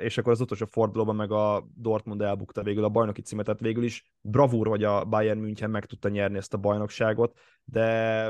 és 0.00 0.18
akkor 0.18 0.32
az 0.32 0.40
utolsó 0.40 0.66
fordulóban 0.66 1.16
meg 1.16 1.30
a 1.32 1.68
Dortmund 1.74 2.22
elbukta 2.22 2.62
végül 2.62 2.84
a 2.84 2.88
bajnoki 2.88 3.22
címet, 3.22 3.44
tehát 3.44 3.60
végül 3.60 3.84
is 3.84 4.12
bravúr, 4.20 4.66
hogy 4.66 4.84
a 4.84 5.04
Bayern 5.04 5.38
München 5.38 5.70
meg 5.70 5.86
tudta 5.86 6.08
nyerni 6.08 6.36
ezt 6.36 6.54
a 6.54 6.58
bajnokságot, 6.58 7.38
de 7.64 8.28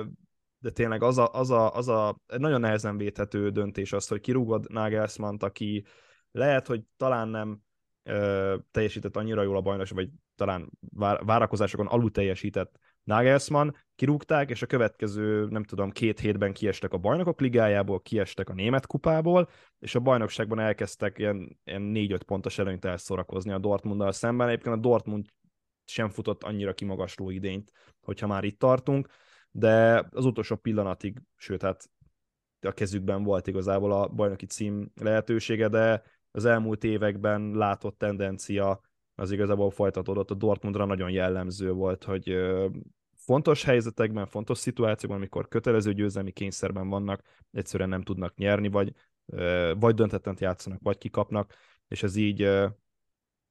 de 0.65 0.71
tényleg 0.71 1.03
az 1.03 1.19
a, 1.19 1.33
az 1.33 1.51
a, 1.51 1.75
az 1.75 1.89
a 1.89 2.21
nagyon 2.39 2.61
nehezen 2.61 2.97
védhető 2.97 3.51
döntés 3.51 3.93
az, 3.93 4.09
hogy 4.09 4.21
kirúgod 4.21 4.71
Nagelsmann-t, 4.71 5.43
aki 5.43 5.85
lehet, 6.31 6.67
hogy 6.67 6.83
talán 6.97 7.29
nem 7.29 7.61
ö, 8.03 8.57
teljesített 8.71 9.17
annyira 9.17 9.43
jól 9.43 9.57
a 9.57 9.61
bajnokság, 9.61 9.97
vagy 9.97 10.09
talán 10.37 10.71
vár, 10.81 11.25
várakozásokon 11.25 11.87
alul 11.87 12.11
teljesített 12.11 12.79
Nagelsmann, 13.05 13.71
kirúgták, 13.95 14.51
és 14.51 14.63
a 14.63 14.67
következő, 14.67 15.47
nem 15.47 15.65
tudom, 15.65 15.91
két 15.91 16.21
hétben 16.21 16.53
kiestek 16.53 16.93
a 16.93 16.99
bajnokok 16.99 17.41
ligájából, 17.41 18.01
kiestek 18.01 18.49
a 18.49 18.55
német 18.55 18.87
kupából, 18.87 19.49
és 19.79 19.95
a 19.95 20.01
bajnokságban 20.01 20.59
elkezdtek 20.59 21.19
ilyen, 21.19 21.59
ilyen 21.65 21.93
4-5 21.95 22.21
pontos 22.27 22.59
előnyt 22.59 22.85
elszorakozni 22.85 23.53
a 23.53 23.59
Dortmunddal 23.59 24.13
szemben. 24.13 24.49
Egyébként 24.49 24.75
a 24.75 24.79
Dortmund 24.79 25.27
sem 25.85 26.09
futott 26.09 26.43
annyira 26.43 26.75
kimagasló 26.75 27.31
idényt, 27.31 27.73
hogyha 28.01 28.27
már 28.27 28.45
itt 28.45 28.59
tartunk, 28.59 29.09
de 29.51 30.07
az 30.11 30.25
utolsó 30.25 30.57
pillanatig, 30.57 31.23
sőt, 31.37 31.63
hát 31.63 31.91
a 32.61 32.73
kezükben 32.73 33.23
volt 33.23 33.47
igazából 33.47 33.93
a 33.93 34.09
bajnoki 34.09 34.47
cím 34.47 34.91
lehetősége, 35.01 35.69
de 35.69 36.03
az 36.31 36.45
elmúlt 36.45 36.85
években 36.85 37.51
látott 37.51 37.99
tendencia 37.99 38.81
az 39.15 39.31
igazából 39.31 39.71
folytatódott, 39.71 40.31
a 40.31 40.35
Dortmundra 40.35 40.85
nagyon 40.85 41.11
jellemző 41.11 41.73
volt, 41.73 42.05
hogy 42.05 42.37
fontos 43.17 43.65
helyzetekben, 43.65 44.27
fontos 44.27 44.59
szituációban, 44.59 45.17
amikor 45.17 45.49
kötelező 45.49 45.93
győzelmi 45.93 46.31
kényszerben 46.31 46.89
vannak, 46.89 47.23
egyszerűen 47.53 47.89
nem 47.89 48.03
tudnak 48.03 48.35
nyerni, 48.37 48.69
vagy, 48.69 48.93
vagy 49.79 49.95
döntetent 49.95 50.41
játszanak, 50.41 50.79
vagy 50.83 50.99
kikapnak, 50.99 51.55
és 51.89 52.03
ez 52.03 52.17
így, 52.17 52.43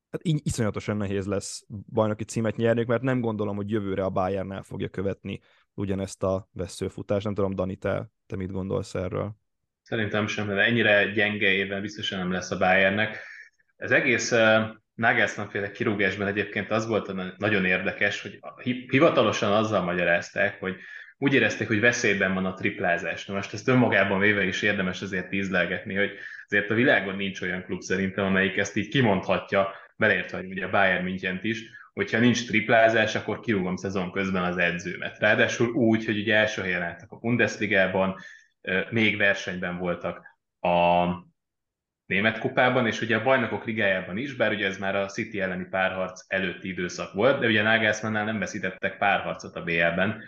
hát 0.10 0.22
így 0.22 0.40
iszonyatosan 0.44 0.98
nehéz 0.98 1.26
lesz 1.26 1.66
bajnoki 1.94 2.24
címet 2.24 2.56
nyerni, 2.56 2.84
mert 2.88 3.02
nem 3.02 3.22
gondolom, 3.22 3.56
hogy 3.56 3.70
jövőre 3.70 4.04
a 4.04 4.10
Bayern 4.10 4.52
el 4.52 4.64
fogja 4.64 4.90
követni 4.90 5.40
ugyanezt 5.74 6.24
a 6.24 6.50
veszőfutást. 6.52 7.26
Nem 7.26 7.34
tudom, 7.34 7.56
Dani, 7.56 7.76
te, 7.76 8.10
te 8.26 8.36
mit 8.36 8.52
gondolsz 8.52 8.96
erről? 8.96 9.36
Szerintem 9.82 10.28
sem, 10.28 10.48
de 10.48 10.54
ennyire 10.54 11.12
gyenge 11.12 11.52
évben 11.52 11.82
biztosan 11.82 12.20
nem 12.20 12.32
lesz 12.32 12.52
a 12.52 12.58
Bayernnek. 12.58 13.18
Ez 13.76 13.92
egész 13.92 14.32
Nagelsmann 14.96 15.48
féle 15.48 15.72
kirúgásban 15.72 16.28
egyébként 16.28 16.72
az 16.72 16.88
volt 16.88 17.38
nagyon 17.38 17.66
érdekes, 17.66 18.22
hogy 18.22 18.40
hivatalosan 18.88 19.52
azzal 19.52 19.84
magyarázták, 19.84 20.60
hogy 20.60 20.76
úgy 21.18 21.34
érezték, 21.34 21.68
hogy 21.68 21.80
veszélyben 21.80 22.34
van 22.34 22.46
a 22.46 22.54
triplázás. 22.54 23.26
Na 23.26 23.34
most 23.34 23.54
ezt 23.54 23.68
önmagában 23.68 24.20
véve 24.20 24.44
is 24.44 24.62
érdemes 24.62 25.02
azért 25.02 25.30
tízlelgetni, 25.30 25.96
hogy 25.96 26.12
azért 26.46 26.70
a 26.70 26.74
világon 26.74 27.16
nincs 27.16 27.42
olyan 27.42 27.64
klub 27.64 27.82
szerintem, 27.82 28.26
amelyik 28.26 28.58
ezt 28.58 28.76
így 28.76 28.88
kimondhatja, 28.88 29.70
beleértve, 29.96 30.38
hogy 30.38 30.46
ugye 30.46 30.66
a 30.66 30.70
Bayern 30.70 31.04
münchen 31.04 31.40
is, 31.42 31.64
hogyha 31.94 32.20
nincs 32.20 32.48
triplázás, 32.48 33.16
akkor 33.16 33.40
kirúgom 33.40 33.76
szezon 33.76 34.12
közben 34.12 34.44
az 34.44 34.58
edzőmet. 34.58 35.20
Ráadásul 35.20 35.68
úgy, 35.68 36.06
hogy 36.06 36.18
ugye 36.18 36.36
első 36.36 36.62
helyen 36.62 36.82
álltak 36.82 37.12
a 37.12 37.18
Bundesligában, 37.18 38.16
még 38.90 39.18
versenyben 39.18 39.78
voltak 39.78 40.22
a 40.60 41.06
német 42.06 42.40
kupában, 42.40 42.88
és 42.88 43.02
ugye 43.02 43.16
a 43.16 43.24
bajnokok 43.24 43.66
ligájában 43.66 44.18
is, 44.18 44.36
bár 44.36 44.52
ugye 44.52 44.66
ez 44.66 44.78
már 44.78 44.96
a 44.96 45.06
City 45.06 45.42
elleni 45.42 45.66
párharc 45.66 46.26
előtti 46.28 46.68
időszak 46.68 47.14
volt, 47.14 47.40
de 47.40 47.48
ugye 47.48 47.62
Nagelsmannnál 47.62 48.26
nem 48.26 48.40
veszítettek 48.40 48.98
párharcot 48.98 49.56
a 49.56 49.64
BL-ben, 49.64 50.24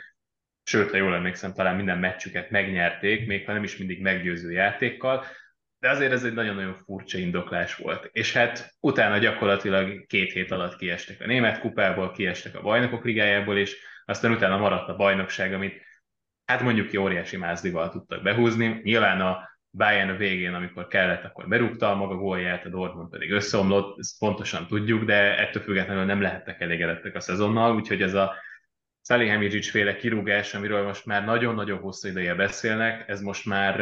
sőt, 0.63 0.91
ha 0.91 0.97
jól 0.97 1.15
emlékszem, 1.15 1.53
talán 1.53 1.75
minden 1.75 1.97
meccsüket 1.97 2.49
megnyerték, 2.49 3.27
még 3.27 3.45
ha 3.45 3.53
nem 3.53 3.63
is 3.63 3.77
mindig 3.77 4.01
meggyőző 4.01 4.51
játékkal, 4.51 5.25
de 5.79 5.89
azért 5.89 6.11
ez 6.11 6.23
egy 6.23 6.33
nagyon-nagyon 6.33 6.75
furcsa 6.75 7.17
indoklás 7.17 7.75
volt. 7.75 8.09
És 8.11 8.33
hát 8.33 8.75
utána 8.79 9.17
gyakorlatilag 9.17 10.05
két 10.05 10.31
hét 10.31 10.51
alatt 10.51 10.77
kiestek 10.77 11.21
a 11.21 11.25
német 11.25 11.59
kupából, 11.59 12.11
kiestek 12.11 12.55
a 12.55 12.61
bajnokok 12.61 13.03
ligájából, 13.03 13.57
és 13.57 13.77
aztán 14.05 14.31
utána 14.31 14.57
maradt 14.57 14.89
a 14.89 14.95
bajnokság, 14.95 15.53
amit 15.53 15.81
hát 16.45 16.61
mondjuk 16.61 16.88
ki 16.88 16.97
óriási 16.97 17.38
mázdival 17.38 17.89
tudtak 17.89 18.23
behúzni. 18.23 18.79
Nyilván 18.83 19.21
a 19.21 19.55
Bayern 19.75 20.09
a 20.09 20.15
végén, 20.15 20.53
amikor 20.53 20.88
kellett, 20.88 21.23
akkor 21.23 21.47
berúgta 21.47 21.91
a 21.91 21.95
maga 21.95 22.15
gólját, 22.15 22.65
a 22.65 22.69
Dortmund 22.69 23.09
pedig 23.09 23.32
összeomlott, 23.32 23.99
ezt 23.99 24.19
pontosan 24.19 24.67
tudjuk, 24.67 25.03
de 25.03 25.38
ettől 25.38 25.63
függetlenül 25.63 26.03
nem 26.03 26.21
lehettek 26.21 26.61
elégedettek 26.61 27.15
a 27.15 27.19
szezonnal, 27.19 27.76
úgyhogy 27.76 28.01
ez 28.01 28.13
a 28.13 28.34
Salihamidzic 29.01 29.69
féle 29.69 29.95
kirúgás, 29.95 30.53
amiről 30.53 30.84
most 30.84 31.05
már 31.05 31.26
nagyon-nagyon 31.26 31.80
hosszú 31.80 32.07
ideje 32.07 32.36
beszélnek, 32.36 33.09
ez 33.09 33.21
most 33.21 33.45
már 33.45 33.80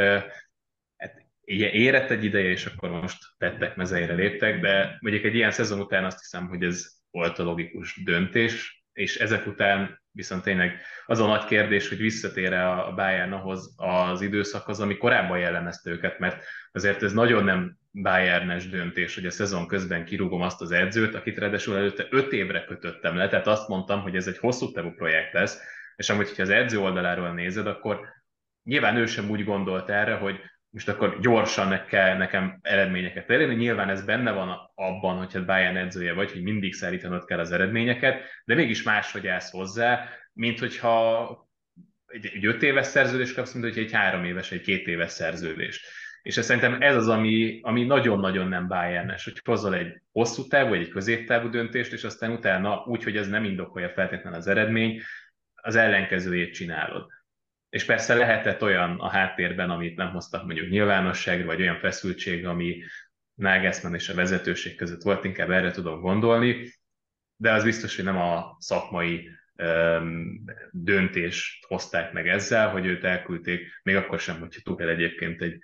hát, 0.98 1.26
érett 1.46 2.10
egy 2.10 2.24
ideje, 2.24 2.50
és 2.50 2.66
akkor 2.66 2.90
most 2.90 3.18
tettek 3.38 3.76
mezeire 3.76 4.14
léptek, 4.14 4.60
de 4.60 4.98
mondjuk 5.00 5.24
egy 5.24 5.36
ilyen 5.36 5.52
szezon 5.52 5.80
után 5.80 6.06
azt 6.06 6.20
hiszem, 6.20 6.48
hogy 6.48 6.64
ez 6.64 6.86
volt 7.12 7.40
a 7.40 7.44
logikus 7.44 8.04
döntés, 8.04 8.84
és 8.94 9.18
ezek 9.18 9.48
után 9.48 10.03
viszont 10.14 10.44
tényleg 10.44 10.82
az 11.06 11.20
a 11.20 11.28
nagy 11.28 11.46
kérdés, 11.46 11.90
hogy 11.90 11.98
visszatér-e 11.98 12.70
a 12.70 12.94
Bayern 12.94 13.32
ahhoz 13.32 13.74
az 13.78 14.22
időszakhoz, 14.22 14.80
ami 14.80 14.98
korábban 14.98 15.40
jellemezte 15.40 15.90
őket, 15.90 16.20
mert 16.20 16.44
azért 16.72 17.04
ez 17.04 17.14
nagyon 17.14 17.44
nem 17.44 17.78
Bayernes 17.92 18.70
döntés, 18.70 19.16
hogy 19.16 19.26
a 19.26 19.32
szezon 19.32 19.68
közben 19.68 20.06
kirúgom 20.06 20.42
azt 20.42 20.62
az 20.62 20.72
edzőt, 20.72 21.16
akit 21.16 21.38
ráadásul 21.38 21.76
előtte 21.76 22.08
öt 22.10 22.32
évre 22.32 22.66
kötöttem 22.66 23.16
le, 23.16 23.28
tehát 23.28 23.48
azt 23.48 23.68
mondtam, 23.68 24.02
hogy 24.02 24.16
ez 24.16 24.28
egy 24.28 24.38
hosszú 24.38 24.72
távú 24.72 24.92
projekt 24.92 25.34
lesz, 25.34 25.62
és 25.96 26.10
amúgy, 26.10 26.28
hogyha 26.28 26.44
az 26.44 26.50
edző 26.50 26.80
oldaláról 26.80 27.34
nézed, 27.34 27.68
akkor 27.68 28.08
nyilván 28.64 28.96
ő 28.96 29.06
sem 29.06 29.30
úgy 29.30 29.44
gondolt 29.44 29.90
erre, 29.90 30.16
hogy 30.16 30.40
most 30.74 30.90
akkor 30.90 31.20
gyorsan 31.20 31.86
kell 31.88 32.18
nekem 32.18 32.60
eredményeket 32.62 33.30
elérni. 33.30 33.56
Nyilván 33.56 33.90
ez 33.90 34.06
benne 34.06 34.32
van 34.32 34.72
abban, 34.76 35.18
hogyha 35.18 35.46
Bayern 35.46 35.78
edzője 35.78 36.14
vagy, 36.14 36.32
hogy 36.32 36.42
mindig 36.42 36.74
szállítanod 36.74 37.26
kell 37.26 37.40
az 37.40 37.52
eredményeket, 37.52 38.22
de 38.46 38.56
mégis 38.56 38.84
máshogy 38.84 39.28
állsz 39.28 39.52
hozzá, 39.52 40.10
mint 40.34 40.60
hogyha 40.60 41.48
egy, 42.08 42.32
egy 42.34 42.46
öt 42.46 42.64
éves 42.64 42.86
szerződés 42.86 43.34
kapsz, 43.34 43.54
mint 43.54 43.74
hogy 43.74 43.84
egy 43.84 43.92
három 43.92 44.24
éves, 44.24 44.52
egy 44.52 44.62
két 44.62 44.88
éves 44.88 45.12
szerződés. 45.12 45.86
És 46.22 46.38
ez 46.38 46.46
szerintem 46.46 46.82
ez 46.82 46.96
az, 46.96 47.08
ami, 47.08 47.60
ami 47.62 47.84
nagyon-nagyon 47.84 48.48
nem 48.48 48.68
Bayernes, 48.68 49.24
hogy 49.24 49.42
hozol 49.44 49.76
egy 49.76 50.02
hosszú 50.12 50.48
távú, 50.48 50.70
vagy 50.70 50.80
egy 50.80 50.90
középtávú 50.90 51.50
döntést, 51.50 51.94
és 51.94 52.04
aztán 52.04 52.32
utána 52.32 52.84
úgy, 52.86 53.04
hogy 53.04 53.18
ez 53.18 53.28
nem 53.28 53.44
indokolja 53.44 53.90
feltétlenül 53.90 54.40
az 54.40 54.48
eredmény, 54.48 55.02
az 55.54 55.76
ellenkezőjét 55.76 56.54
csinálod. 56.54 57.12
És 57.74 57.86
persze 57.86 58.14
lehetett 58.14 58.62
olyan 58.62 59.00
a 59.00 59.10
háttérben, 59.10 59.70
amit 59.70 59.96
nem 59.96 60.10
hoztak 60.12 60.46
mondjuk 60.46 60.70
nyilvánosságra, 60.70 61.46
vagy 61.46 61.62
olyan 61.62 61.80
feszültség, 61.80 62.46
ami 62.46 62.84
Nagelsmann 63.34 63.94
és 63.94 64.10
a 64.10 64.14
vezetőség 64.14 64.76
között 64.76 65.02
volt, 65.02 65.24
inkább 65.24 65.50
erre 65.50 65.72
tudom 65.72 66.02
gondolni, 66.02 66.74
de 67.36 67.52
az 67.52 67.64
biztos, 67.64 67.96
hogy 67.96 68.06
nem 68.06 68.18
a 68.18 68.56
szakmai 68.60 69.30
öm, 69.56 70.44
döntést 70.72 71.66
hozták 71.66 72.12
meg 72.12 72.28
ezzel, 72.28 72.70
hogy 72.70 72.86
őt 72.86 73.04
elküldték, 73.04 73.80
még 73.84 73.96
akkor 73.96 74.20
sem, 74.20 74.40
hogyha 74.40 74.62
Tuchel 74.64 74.90
egyébként 74.90 75.42
egy 75.42 75.60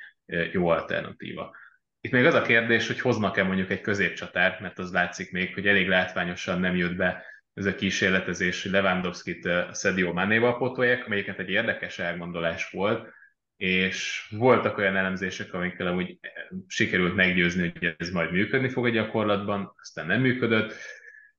jó 0.52 0.68
alternatíva. 0.68 1.56
Itt 2.02 2.12
még 2.12 2.26
az 2.26 2.34
a 2.34 2.42
kérdés, 2.42 2.88
hogy 2.88 3.00
hoznak-e 3.00 3.44
mondjuk 3.44 3.72
egy 3.72 3.82
középcsatár, 3.82 4.58
mert 4.62 4.80
az 4.80 4.92
látszik 4.92 5.32
még, 5.32 5.54
hogy 5.54 5.68
elég 5.68 5.88
látványosan 5.88 6.60
nem 6.60 6.76
jött 6.76 6.96
be 6.96 7.24
ez 7.60 7.66
a 7.66 7.76
kísérletezés, 7.76 8.66
Lewandowski-t 8.66 9.50
Sadio 9.74 10.14
Manéval 10.14 10.58
pótolják, 10.58 11.06
amelyiket 11.06 11.40
egy 11.40 11.50
érdekes 11.50 12.00
elgondolás 12.00 12.70
volt, 12.72 13.10
és 13.58 14.28
voltak 14.32 14.78
olyan 14.78 14.96
elemzések, 14.96 15.54
amikkel 15.54 15.88
amúgy 15.88 16.20
sikerült 16.68 17.16
meggyőzni, 17.16 17.74
hogy 17.80 17.96
ez 17.98 18.10
majd 18.10 18.32
működni 18.32 18.70
fog 18.70 18.86
a 18.86 18.90
gyakorlatban, 18.90 19.74
aztán 19.82 20.06
nem 20.06 20.22
működött. 20.22 20.74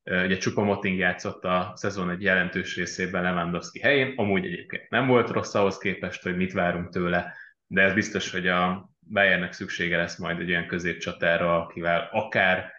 Ugye 0.04 0.36
Csupa 0.36 0.62
Moting 0.62 0.98
játszott 0.98 1.44
a 1.44 1.72
szezon 1.74 2.10
egy 2.10 2.22
jelentős 2.22 2.76
részében 2.76 3.22
Lewandowski 3.22 3.80
helyén, 3.80 4.12
amúgy 4.16 4.44
egyébként 4.44 4.90
nem 4.90 5.06
volt 5.06 5.30
rossz 5.30 5.54
ahhoz 5.54 5.78
képest, 5.78 6.22
hogy 6.22 6.36
mit 6.36 6.52
várunk 6.52 6.88
tőle, 6.88 7.34
de 7.66 7.82
ez 7.82 7.94
biztos, 7.94 8.30
hogy 8.30 8.48
a 8.48 8.90
Bayernnek 9.12 9.52
szüksége 9.52 9.96
lesz 9.96 10.18
majd 10.18 10.40
egy 10.40 10.50
olyan 10.50 10.66
középcsatára, 10.66 11.62
akivel 11.62 12.08
akár 12.12 12.72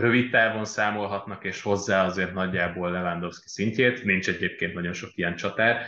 rövid 0.00 0.30
távon 0.30 0.64
számolhatnak, 0.64 1.44
és 1.44 1.62
hozzá 1.62 2.04
azért 2.04 2.32
nagyjából 2.32 2.90
Lewandowski 2.90 3.48
szintjét, 3.48 4.04
nincs 4.04 4.28
egyébként 4.28 4.74
nagyon 4.74 4.92
sok 4.92 5.10
ilyen 5.14 5.36
csatár, 5.36 5.86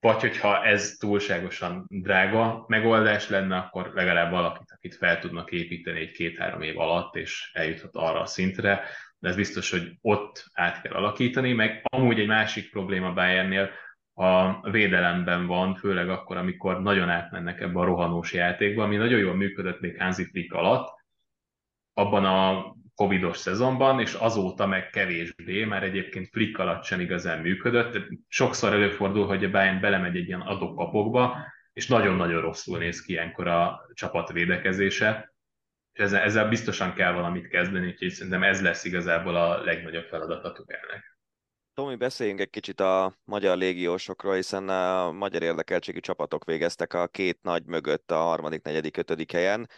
vagy 0.00 0.20
hogyha 0.20 0.64
ez 0.64 0.96
túlságosan 0.98 1.86
drága 1.88 2.64
megoldás 2.68 3.28
lenne, 3.28 3.56
akkor 3.56 3.90
legalább 3.94 4.30
valakit, 4.30 4.72
akit 4.74 4.94
fel 4.94 5.18
tudnak 5.18 5.50
építeni 5.50 6.00
egy 6.00 6.12
két-három 6.12 6.62
év 6.62 6.78
alatt, 6.78 7.16
és 7.16 7.50
eljuthat 7.52 7.94
arra 7.94 8.20
a 8.20 8.26
szintre, 8.26 8.82
de 9.18 9.28
ez 9.28 9.36
biztos, 9.36 9.70
hogy 9.70 9.92
ott 10.00 10.44
át 10.52 10.82
kell 10.82 10.92
alakítani, 10.92 11.52
meg 11.52 11.82
amúgy 11.82 12.20
egy 12.20 12.26
másik 12.26 12.70
probléma 12.70 13.12
Bayernnél 13.12 13.70
a 14.14 14.60
védelemben 14.70 15.46
van, 15.46 15.74
főleg 15.74 16.08
akkor, 16.10 16.36
amikor 16.36 16.82
nagyon 16.82 17.08
átmennek 17.08 17.60
ebbe 17.60 17.80
a 17.80 17.84
rohanós 17.84 18.32
játékba, 18.32 18.82
ami 18.82 18.96
nagyon 18.96 19.18
jól 19.18 19.34
működött 19.34 19.80
még 19.80 20.00
Hansi 20.00 20.48
alatt, 20.48 20.88
abban 21.94 22.24
a 22.24 22.74
covidos 22.94 23.36
szezonban, 23.36 24.00
és 24.00 24.12
azóta 24.12 24.66
meg 24.66 24.90
kevésbé, 24.90 25.64
már 25.64 25.82
egyébként 25.82 26.28
Flick 26.28 26.58
alatt 26.58 26.84
sem 26.84 27.00
igazán 27.00 27.40
működött. 27.40 27.98
Sokszor 28.28 28.72
előfordul, 28.72 29.26
hogy 29.26 29.44
a 29.44 29.50
Bayern 29.50 29.80
belemegy 29.80 30.16
egy 30.16 30.26
ilyen 30.26 30.40
adok-kapokba, 30.40 31.36
és 31.72 31.86
nagyon-nagyon 31.86 32.40
rosszul 32.40 32.78
néz 32.78 33.02
ki 33.02 33.12
ilyenkor 33.12 33.46
a 33.46 33.80
csapat 33.94 34.32
védekezése. 34.32 35.34
És 35.92 36.00
ezzel, 36.00 36.22
ezzel 36.22 36.48
biztosan 36.48 36.94
kell 36.94 37.12
valamit 37.12 37.48
kezdeni, 37.48 37.86
úgyhogy 37.86 38.10
szerintem 38.10 38.42
ez 38.42 38.62
lesz 38.62 38.84
igazából 38.84 39.36
a 39.36 39.62
legnagyobb 39.62 40.06
feladat 40.06 40.44
a 40.44 40.52
Tuchelnek. 40.52 41.11
Tomi, 41.74 41.96
beszéljünk 41.96 42.40
egy 42.40 42.50
kicsit 42.50 42.80
a 42.80 43.14
magyar 43.24 43.56
légiósokról, 43.56 44.34
hiszen 44.34 44.68
a 44.68 45.12
magyar 45.12 45.42
érdekeltségi 45.42 46.00
csapatok 46.00 46.44
végeztek 46.44 46.94
a 46.94 47.06
két 47.06 47.38
nagy 47.42 47.64
mögött 47.64 48.10
a 48.10 48.16
harmadik, 48.16 48.62
negyedik, 48.62 48.96
ötödik 48.96 49.32
helyen. 49.32 49.68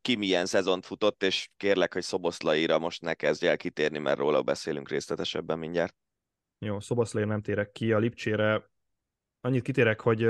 Ki 0.00 0.16
milyen 0.16 0.46
szezont 0.46 0.86
futott, 0.86 1.22
és 1.22 1.50
kérlek, 1.56 1.92
hogy 1.92 2.02
Szoboszlaira 2.02 2.78
most 2.78 3.02
ne 3.02 3.14
kezdj 3.14 3.46
el 3.46 3.56
kitérni, 3.56 3.98
mert 3.98 4.18
róla 4.18 4.42
beszélünk 4.42 4.88
részletesebben 4.88 5.58
mindjárt. 5.58 5.94
Jó, 6.58 6.80
Szoboszlaira 6.80 7.28
nem 7.28 7.42
térek 7.42 7.72
ki, 7.72 7.92
a 7.92 7.98
Lipcsére 7.98 8.70
annyit 9.40 9.62
kitérek, 9.62 10.00
hogy 10.00 10.22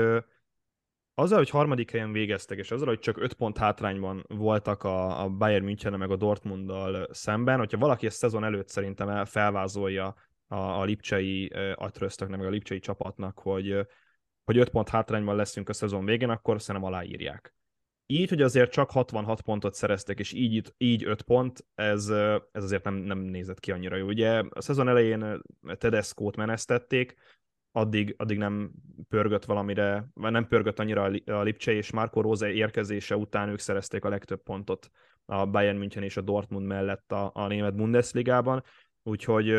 azzal, 1.13 1.37
hogy 1.37 1.49
harmadik 1.49 1.91
helyen 1.91 2.11
végeztek, 2.11 2.57
és 2.57 2.71
azzal, 2.71 2.87
hogy 2.87 2.99
csak 2.99 3.17
öt 3.17 3.33
pont 3.33 3.57
hátrányban 3.57 4.25
voltak 4.27 4.83
a, 4.83 5.23
a 5.23 5.29
Bayern 5.29 5.63
München 5.63 5.93
meg 5.93 6.11
a 6.11 6.15
Dortmunddal 6.15 7.07
szemben, 7.11 7.57
hogyha 7.57 7.77
valaki 7.77 8.05
ezt 8.05 8.17
szezon 8.17 8.43
előtt 8.43 8.69
szerintem 8.69 9.25
felvázolja 9.25 10.15
a, 10.51 10.55
a 10.55 10.83
lipcsei 10.83 11.47
atröztöknek, 11.75 12.39
meg 12.39 12.47
a 12.47 12.51
lipcsei 12.51 12.79
csapatnak, 12.79 13.39
hogy, 13.39 13.87
hogy 14.43 14.57
5 14.57 14.69
pont 14.69 14.89
hátrányban 14.89 15.35
leszünk 15.35 15.69
a 15.69 15.73
szezon 15.73 16.05
végén, 16.05 16.29
akkor 16.29 16.61
szerintem 16.61 16.91
aláírják. 16.91 17.53
Így, 18.05 18.29
hogy 18.29 18.41
azért 18.41 18.71
csak 18.71 18.91
66 18.91 19.41
pontot 19.41 19.73
szereztek, 19.73 20.19
és 20.19 20.33
így, 20.33 20.73
így 20.77 21.03
5 21.05 21.21
pont, 21.21 21.65
ez, 21.75 22.09
ez 22.51 22.63
azért 22.63 22.83
nem, 22.83 22.93
nem 22.93 23.19
nézett 23.19 23.59
ki 23.59 23.71
annyira 23.71 23.95
jó. 23.95 24.07
Ugye 24.07 24.43
a 24.49 24.61
szezon 24.61 24.87
elején 24.87 25.41
Tedesco-t 25.77 26.35
menesztették, 26.35 27.15
addig, 27.71 28.15
addig 28.17 28.37
nem 28.37 28.71
pörgött 29.09 29.45
valamire, 29.45 30.07
vagy 30.13 30.31
nem 30.31 30.47
pörgött 30.47 30.79
annyira 30.79 31.11
a 31.25 31.41
Lipcse, 31.41 31.71
és 31.71 31.91
Marco 31.91 32.21
Rose 32.21 32.51
érkezése 32.51 33.15
után 33.15 33.49
ők 33.49 33.59
szerezték 33.59 34.05
a 34.05 34.09
legtöbb 34.09 34.43
pontot 34.43 34.89
a 35.25 35.45
Bayern 35.45 35.77
München 35.77 36.03
és 36.03 36.17
a 36.17 36.21
Dortmund 36.21 36.65
mellett 36.65 37.11
a, 37.11 37.31
a 37.33 37.47
német 37.47 37.75
Bundesligában, 37.75 38.63
úgyhogy 39.09 39.55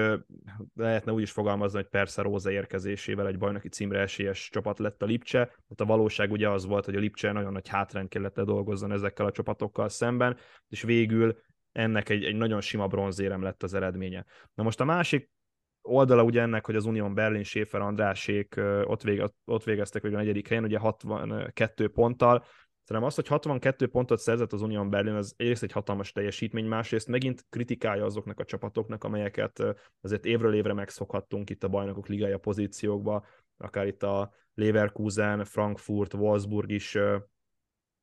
lehetne 0.75 1.13
úgy 1.13 1.23
is 1.23 1.31
fogalmazni, 1.31 1.79
hogy 1.79 1.89
persze 1.89 2.23
Róza 2.23 2.51
érkezésével 2.51 3.27
egy 3.27 3.39
bajnoki 3.39 3.69
címre 3.69 4.01
esélyes 4.01 4.49
csapat 4.53 4.79
lett 4.79 5.03
a 5.03 5.07
Lipcse, 5.07 5.39
hát 5.39 5.81
a 5.81 5.85
valóság 5.85 6.31
ugye 6.31 6.49
az 6.49 6.67
volt, 6.67 6.85
hogy 6.85 6.97
a 6.97 6.99
Lipcse 6.99 7.33
nagyon 7.33 7.53
nagy 7.53 7.69
hátrány 7.69 8.09
kellett 8.09 8.41
dolgozzon 8.41 8.93
ezekkel 8.93 9.27
a 9.27 9.31
csapatokkal 9.31 9.89
szemben, 9.89 10.37
és 10.69 10.83
végül 10.83 11.39
ennek 11.73 12.09
egy, 12.09 12.25
egy 12.25 12.37
nagyon 12.37 12.61
sima 12.61 12.87
bronzérem 12.87 13.43
lett 13.43 13.63
az 13.63 13.75
eredménye. 13.75 14.25
Na 14.55 14.63
most 14.63 14.81
a 14.81 14.85
másik 14.85 15.31
oldala 15.83 16.23
ugye 16.23 16.41
ennek, 16.41 16.67
hogy 16.67 16.77
az 16.77 16.85
Unión 16.85 17.15
Berlin, 17.15 17.45
Schäfer, 17.45 17.81
Andrásék 17.81 18.61
ott, 18.85 19.03
vége, 19.03 19.29
ott 19.45 19.65
végeztek 19.65 20.03
végül 20.03 20.17
a 20.17 20.21
negyedik 20.21 20.49
helyen, 20.49 20.65
ugye 20.65 20.79
62 20.79 21.89
ponttal, 21.89 22.45
Szerintem 22.91 23.13
az, 23.13 23.19
hogy 23.19 23.27
62 23.27 23.89
pontot 23.89 24.19
szerzett 24.19 24.53
az 24.53 24.63
Union 24.63 24.91
Berlin, 24.91 25.15
az 25.15 25.35
egyrészt 25.37 25.63
egy 25.63 25.73
hatalmas 25.73 26.13
teljesítmény, 26.13 26.67
másrészt 26.67 27.09
megint 27.09 27.45
kritikája 27.51 28.05
azoknak 28.05 28.41
a 28.41 28.45
csapatoknak, 28.45 29.05
amelyeket 29.05 29.63
azért 30.01 30.25
évről 30.25 30.55
évre 30.55 30.73
megszokhattunk 30.73 31.51
itt 31.51 31.65
a 31.65 31.69
bajnokok 31.69 32.07
ligája 32.09 32.39
pozíciókba, 32.39 33.25
akár 33.57 33.87
itt 33.87 34.03
a 34.03 34.33
Leverkusen, 34.55 35.45
Frankfurt, 35.45 36.15
Wolfsburg 36.15 36.71
is 36.71 36.99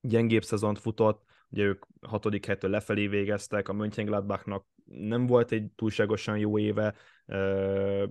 gyengébb 0.02 0.44
szezont 0.44 0.80
futott, 0.80 1.24
ugye 1.50 1.64
ők 1.64 1.86
hatodik 2.02 2.46
helytől 2.46 2.72
lefelé 2.72 3.08
végeztek, 3.08 3.70
a 3.70 3.74
Mönchengladbachnak 3.74 4.66
nem 4.86 5.26
volt 5.26 5.52
egy 5.52 5.72
túlságosan 5.76 6.38
jó 6.38 6.60
éve, 6.60 6.96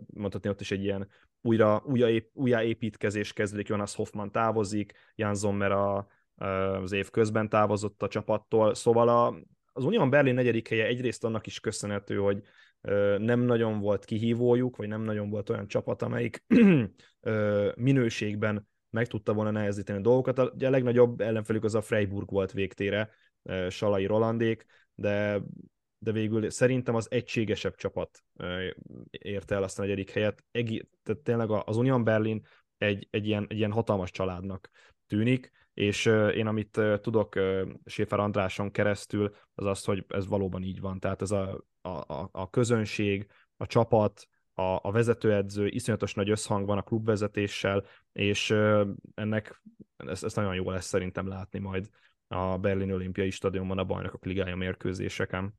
mondhatni 0.06 0.48
ott 0.48 0.60
is 0.60 0.70
egy 0.70 0.82
ilyen 0.82 1.08
újra, 1.40 1.82
újjáépítkezés 2.32 3.32
kezdődik, 3.32 3.68
Jonas 3.68 3.94
Hoffman 3.94 4.32
távozik, 4.32 4.92
Jan 5.14 5.34
Sommer 5.34 5.72
a 5.72 6.06
az 6.36 6.92
év 6.92 7.10
közben 7.10 7.48
távozott 7.48 8.02
a 8.02 8.08
csapattól, 8.08 8.74
szóval 8.74 9.08
a, 9.08 9.38
az 9.72 9.84
Union 9.84 10.10
Berlin 10.10 10.34
negyedik 10.34 10.68
helye 10.68 10.86
egyrészt 10.86 11.24
annak 11.24 11.46
is 11.46 11.60
köszönhető, 11.60 12.16
hogy 12.16 12.42
nem 13.18 13.40
nagyon 13.40 13.80
volt 13.80 14.04
kihívójuk, 14.04 14.76
vagy 14.76 14.88
nem 14.88 15.02
nagyon 15.02 15.30
volt 15.30 15.50
olyan 15.50 15.68
csapat, 15.68 16.02
amelyik 16.02 16.44
minőségben 17.76 18.68
meg 18.90 19.06
tudta 19.06 19.32
volna 19.32 19.50
nehezíteni 19.50 19.98
a 19.98 20.02
dolgokat. 20.02 20.54
Ugye 20.54 20.66
a 20.66 20.70
legnagyobb 20.70 21.20
ellenfelük 21.20 21.64
az 21.64 21.74
a 21.74 21.82
Freiburg 21.82 22.30
volt 22.30 22.52
végtére, 22.52 23.10
Salai 23.68 24.06
Rolandék, 24.06 24.66
de, 24.94 25.40
de 25.98 26.12
végül 26.12 26.50
szerintem 26.50 26.94
az 26.94 27.10
egységesebb 27.10 27.74
csapat 27.74 28.24
érte 29.10 29.54
el 29.54 29.62
azt 29.62 29.78
a 29.78 29.82
negyedik 29.82 30.10
helyet. 30.10 30.44
Egi, 30.50 30.88
tehát 31.02 31.20
tényleg 31.20 31.50
az 31.50 31.76
Union 31.76 32.04
Berlin 32.04 32.46
egy, 32.78 33.08
egy, 33.10 33.26
ilyen, 33.26 33.46
egy 33.48 33.56
ilyen 33.56 33.72
hatalmas 33.72 34.10
családnak 34.10 34.70
tűnik, 35.06 35.50
és 35.76 36.06
én 36.34 36.46
amit 36.46 36.80
tudok 37.00 37.34
Séfer 37.84 38.18
Andráson 38.18 38.70
keresztül, 38.70 39.34
az 39.54 39.64
az, 39.64 39.84
hogy 39.84 40.04
ez 40.08 40.26
valóban 40.26 40.62
így 40.62 40.80
van. 40.80 41.00
Tehát 41.00 41.22
ez 41.22 41.30
a, 41.30 41.64
a, 41.82 42.28
a 42.32 42.50
közönség, 42.50 43.26
a 43.56 43.66
csapat, 43.66 44.28
a, 44.54 44.78
a 44.82 44.90
vezetőedző, 44.90 45.66
iszonyatos 45.66 46.14
nagy 46.14 46.30
összhang 46.30 46.66
van 46.66 46.78
a 46.78 46.82
klubvezetéssel, 46.82 47.84
és 48.12 48.50
ennek 49.14 49.62
ezt, 49.96 50.24
ezt 50.24 50.36
nagyon 50.36 50.54
jó 50.54 50.70
lesz 50.70 50.86
szerintem 50.86 51.28
látni 51.28 51.58
majd 51.58 51.88
a 52.28 52.58
Berlin 52.58 52.92
Olimpiai 52.92 53.30
Stadionban 53.30 53.78
a 53.78 53.84
bajnokok 53.84 54.24
ligája 54.24 54.56
mérkőzéseken. 54.56 55.54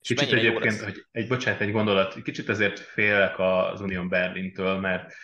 Kicsit 0.00 0.32
egyébként, 0.32 0.80
hogy 0.80 1.06
egy, 1.10 1.28
bocsánat, 1.28 1.60
egy 1.60 1.72
gondolat, 1.72 2.22
kicsit 2.22 2.48
ezért 2.48 2.78
félek 2.78 3.38
az 3.38 3.80
Unión 3.80 4.08
Berlintől, 4.08 4.78
mert 4.78 5.14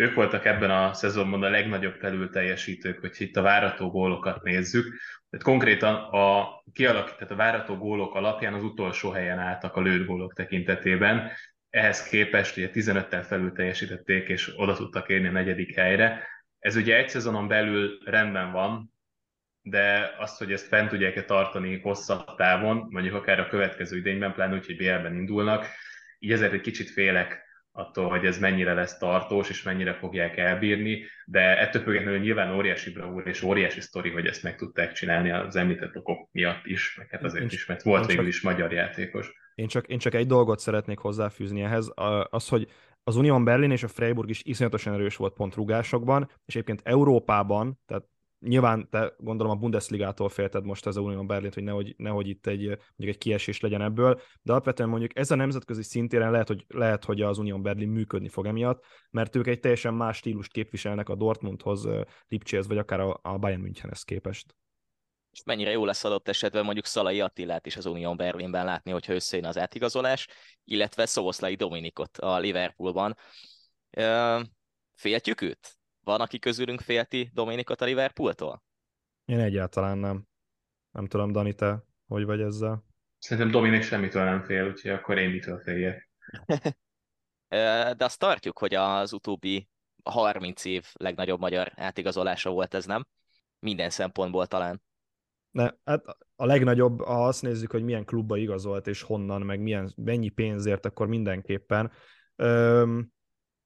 ők 0.00 0.14
voltak 0.14 0.44
ebben 0.44 0.70
a 0.70 0.92
szezonban 0.92 1.42
a 1.42 1.48
legnagyobb 1.48 1.94
felülteljesítők, 1.94 3.00
hogy 3.00 3.14
itt 3.18 3.36
a 3.36 3.42
várató 3.42 3.90
gólokat 3.90 4.42
nézzük. 4.42 4.84
Tehát 5.30 5.46
konkrétan 5.46 5.94
a 5.94 6.48
kialakít, 6.72 7.14
tehát 7.14 7.30
a 7.30 7.36
várató 7.36 7.76
gólok 7.76 8.14
alapján 8.14 8.54
az 8.54 8.62
utolsó 8.62 9.10
helyen 9.10 9.38
álltak 9.38 9.76
a 9.76 9.80
lőtt 9.80 10.06
gólok 10.06 10.34
tekintetében. 10.34 11.30
Ehhez 11.70 12.02
képest 12.02 12.56
ugye 12.56 12.70
15-tel 12.72 13.24
felül 13.26 13.52
teljesítették, 13.52 14.28
és 14.28 14.52
oda 14.56 14.74
tudtak 14.74 15.08
érni 15.08 15.28
a 15.28 15.30
negyedik 15.30 15.74
helyre. 15.74 16.28
Ez 16.58 16.76
ugye 16.76 16.96
egy 16.96 17.08
szezonon 17.08 17.48
belül 17.48 17.98
rendben 18.04 18.52
van, 18.52 18.92
de 19.62 20.14
azt, 20.18 20.38
hogy 20.38 20.52
ezt 20.52 20.66
fent 20.66 20.88
tudják-e 20.88 21.24
tartani 21.24 21.80
hosszabb 21.80 22.36
távon, 22.36 22.86
mondjuk 22.90 23.14
akár 23.14 23.40
a 23.40 23.48
következő 23.48 23.96
idényben, 23.96 24.32
pláne 24.32 24.54
úgy, 24.54 24.66
hogy 24.66 24.76
BL-ben 24.76 25.14
indulnak, 25.14 25.66
így 26.18 26.32
ezért 26.32 26.52
egy 26.52 26.60
kicsit 26.60 26.90
félek 26.90 27.48
attól, 27.72 28.08
hogy 28.08 28.24
ez 28.24 28.38
mennyire 28.38 28.74
lesz 28.74 28.98
tartós, 28.98 29.50
és 29.50 29.62
mennyire 29.62 29.94
fogják 29.94 30.36
elbírni, 30.36 31.02
de 31.26 31.58
ettől 31.58 31.82
függetlenül 31.82 32.18
nyilván 32.18 32.54
óriási 32.54 32.92
bravúr 32.92 33.26
és 33.26 33.42
óriási 33.42 33.80
sztori, 33.80 34.10
hogy 34.10 34.26
ezt 34.26 34.42
meg 34.42 34.56
tudták 34.56 34.92
csinálni 34.92 35.30
az 35.30 35.56
említett 35.56 35.96
okok 35.96 36.28
miatt 36.32 36.66
is, 36.66 36.96
meg 36.96 37.08
hát 37.10 37.24
azért 37.24 37.52
is, 37.52 37.66
mert 37.66 37.82
volt 37.82 38.06
végül 38.06 38.26
is 38.26 38.40
magyar 38.40 38.72
játékos. 38.72 39.32
Én 39.54 39.66
csak, 39.66 39.86
én 39.86 39.98
csak 39.98 40.14
egy 40.14 40.26
dolgot 40.26 40.58
szeretnék 40.58 40.98
hozzáfűzni 40.98 41.62
ehhez, 41.62 41.92
az, 42.30 42.48
hogy 42.48 42.68
az 43.02 43.16
Union 43.16 43.44
Berlin 43.44 43.70
és 43.70 43.82
a 43.82 43.88
Freiburg 43.88 44.28
is 44.28 44.42
iszonyatosan 44.44 44.92
erős 44.92 45.16
volt 45.16 45.34
pontrugásokban, 45.34 46.30
és 46.44 46.54
egyébként 46.54 46.80
Európában, 46.84 47.78
tehát 47.86 48.04
nyilván 48.40 48.88
te 48.90 49.14
gondolom 49.18 49.52
a 49.52 49.58
Bundesligától 49.58 50.28
félted 50.28 50.64
most 50.64 50.86
az 50.86 50.96
Union 50.96 51.26
Berlin, 51.26 51.50
hogy 51.54 51.62
nehogy, 51.62 51.94
nehogy 51.96 52.28
itt 52.28 52.46
egy, 52.46 52.66
mondjuk 52.66 53.08
egy 53.08 53.18
kiesés 53.18 53.60
legyen 53.60 53.82
ebből, 53.82 54.20
de 54.42 54.52
alapvetően 54.52 54.88
mondjuk 54.88 55.18
ez 55.18 55.30
a 55.30 55.34
nemzetközi 55.34 55.82
szintéren 55.82 56.30
lehet, 56.30 56.48
hogy, 56.48 56.64
lehet, 56.68 57.04
hogy 57.04 57.22
az 57.22 57.38
Union 57.38 57.62
Berlin 57.62 57.88
működni 57.88 58.28
fog 58.28 58.46
emiatt, 58.46 58.84
mert 59.10 59.36
ők 59.36 59.46
egy 59.46 59.60
teljesen 59.60 59.94
más 59.94 60.16
stílust 60.16 60.52
képviselnek 60.52 61.08
a 61.08 61.14
Dortmundhoz, 61.14 61.88
Lipcséhez, 62.28 62.66
vagy 62.66 62.78
akár 62.78 63.00
a, 63.00 63.20
a 63.22 63.38
Bayern 63.38 63.60
Münchenhez 63.60 64.02
képest. 64.02 64.54
És 65.32 65.42
mennyire 65.44 65.70
jó 65.70 65.84
lesz 65.84 66.04
adott 66.04 66.28
esetben 66.28 66.64
mondjuk 66.64 66.86
Szalai 66.86 67.20
Attilát 67.20 67.66
is 67.66 67.76
az 67.76 67.86
Union 67.86 68.16
Berlinben 68.16 68.64
látni, 68.64 68.90
hogyha 68.90 69.12
összejön 69.12 69.46
az 69.46 69.58
átigazolás, 69.58 70.28
illetve 70.64 71.06
Szoboszlai 71.06 71.54
Dominikot 71.54 72.18
a 72.18 72.38
Liverpoolban. 72.38 73.16
Féltjük 74.94 75.40
őt? 75.40 75.79
Van, 76.04 76.20
aki 76.20 76.38
közülünk 76.38 76.80
félti 76.80 77.30
Dominikot 77.32 77.80
a 77.80 77.84
Liverpooltól? 77.84 78.62
Én 79.24 79.38
egyáltalán 79.38 79.98
nem. 79.98 80.26
Nem 80.90 81.06
tudom, 81.06 81.32
Dani, 81.32 81.54
te 81.54 81.84
hogy 82.06 82.24
vagy 82.24 82.40
ezzel? 82.40 82.84
Szerintem 83.18 83.50
Dominik 83.50 83.82
semmitől 83.82 84.24
nem 84.24 84.42
fél, 84.42 84.68
úgyhogy 84.68 84.90
akkor 84.90 85.18
én 85.18 85.30
mitől 85.30 85.58
féljek. 85.58 86.10
De 87.96 88.04
azt 88.04 88.18
tartjuk, 88.18 88.58
hogy 88.58 88.74
az 88.74 89.12
utóbbi 89.12 89.68
30 90.04 90.64
év 90.64 90.86
legnagyobb 90.92 91.40
magyar 91.40 91.72
átigazolása 91.74 92.50
volt 92.50 92.74
ez, 92.74 92.84
nem? 92.84 93.06
Minden 93.58 93.90
szempontból 93.90 94.46
talán. 94.46 94.82
Ne, 95.50 95.70
hát 95.84 96.04
a 96.36 96.46
legnagyobb, 96.46 97.04
ha 97.04 97.26
azt 97.26 97.42
nézzük, 97.42 97.70
hogy 97.70 97.82
milyen 97.82 98.04
klubba 98.04 98.36
igazolt, 98.36 98.86
és 98.86 99.02
honnan, 99.02 99.42
meg 99.42 99.60
milyen, 99.60 99.92
mennyi 99.96 100.28
pénzért, 100.28 100.86
akkor 100.86 101.06
mindenképpen. 101.06 101.92
Öm, 102.36 103.12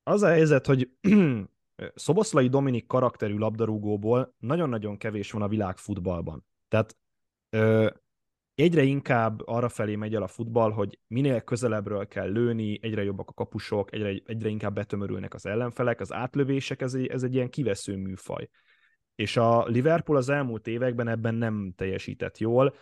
az 0.03 0.23
a 0.23 0.29
helyzet, 0.29 0.67
hogy 0.67 0.91
Szoboszlai 1.95 2.49
Dominik 2.49 2.87
karakterű 2.87 3.37
labdarúgóból 3.37 4.35
nagyon-nagyon 4.39 4.97
kevés 4.97 5.31
van 5.31 5.43
a 5.43 5.49
világ 5.49 5.77
futballban. 5.77 6.47
Tehát 6.69 6.97
ö, 7.51 7.91
egyre 8.55 8.83
inkább 8.83 9.47
arra 9.47 9.69
felé 9.69 9.97
megy 9.97 10.15
el 10.15 10.23
a 10.23 10.27
futball, 10.27 10.73
hogy 10.73 10.99
minél 11.07 11.41
közelebbről 11.41 12.07
kell 12.07 12.33
lőni, 12.33 12.79
egyre 12.83 13.03
jobbak 13.03 13.29
a 13.29 13.33
kapusok, 13.33 13.93
egyre, 13.93 14.21
egyre 14.25 14.49
inkább 14.49 14.75
betömörülnek 14.75 15.35
az 15.35 15.47
ellenfelek, 15.47 16.01
az 16.01 16.13
átlövések, 16.13 16.83
ez 16.83 16.95
egy, 16.95 17.07
ez 17.07 17.23
egy 17.23 17.35
ilyen 17.35 17.51
kivesző 17.51 17.97
műfaj. 17.97 18.49
És 19.15 19.37
a 19.37 19.65
Liverpool 19.67 20.19
az 20.19 20.29
elmúlt 20.29 20.67
években 20.67 21.09
ebben 21.09 21.35
nem 21.35 21.73
teljesített 21.77 22.39
jól, 22.39 22.75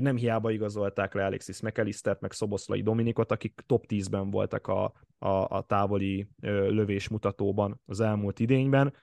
nem 0.00 0.16
hiába 0.16 0.50
igazolták 0.50 1.14
le 1.14 1.24
Alexis 1.24 1.60
McAllistert, 1.60 2.20
meg 2.20 2.32
Szoboszlai 2.32 2.82
Dominikot, 2.82 3.30
akik 3.30 3.60
top 3.66 3.84
10-ben 3.88 4.30
voltak 4.30 4.66
a, 4.66 4.84
a, 5.18 5.28
a 5.28 5.64
távoli 5.66 6.28
lövés 6.40 7.08
mutatóban 7.08 7.80
az 7.86 8.00
elmúlt 8.00 8.40
idényben. 8.40 8.94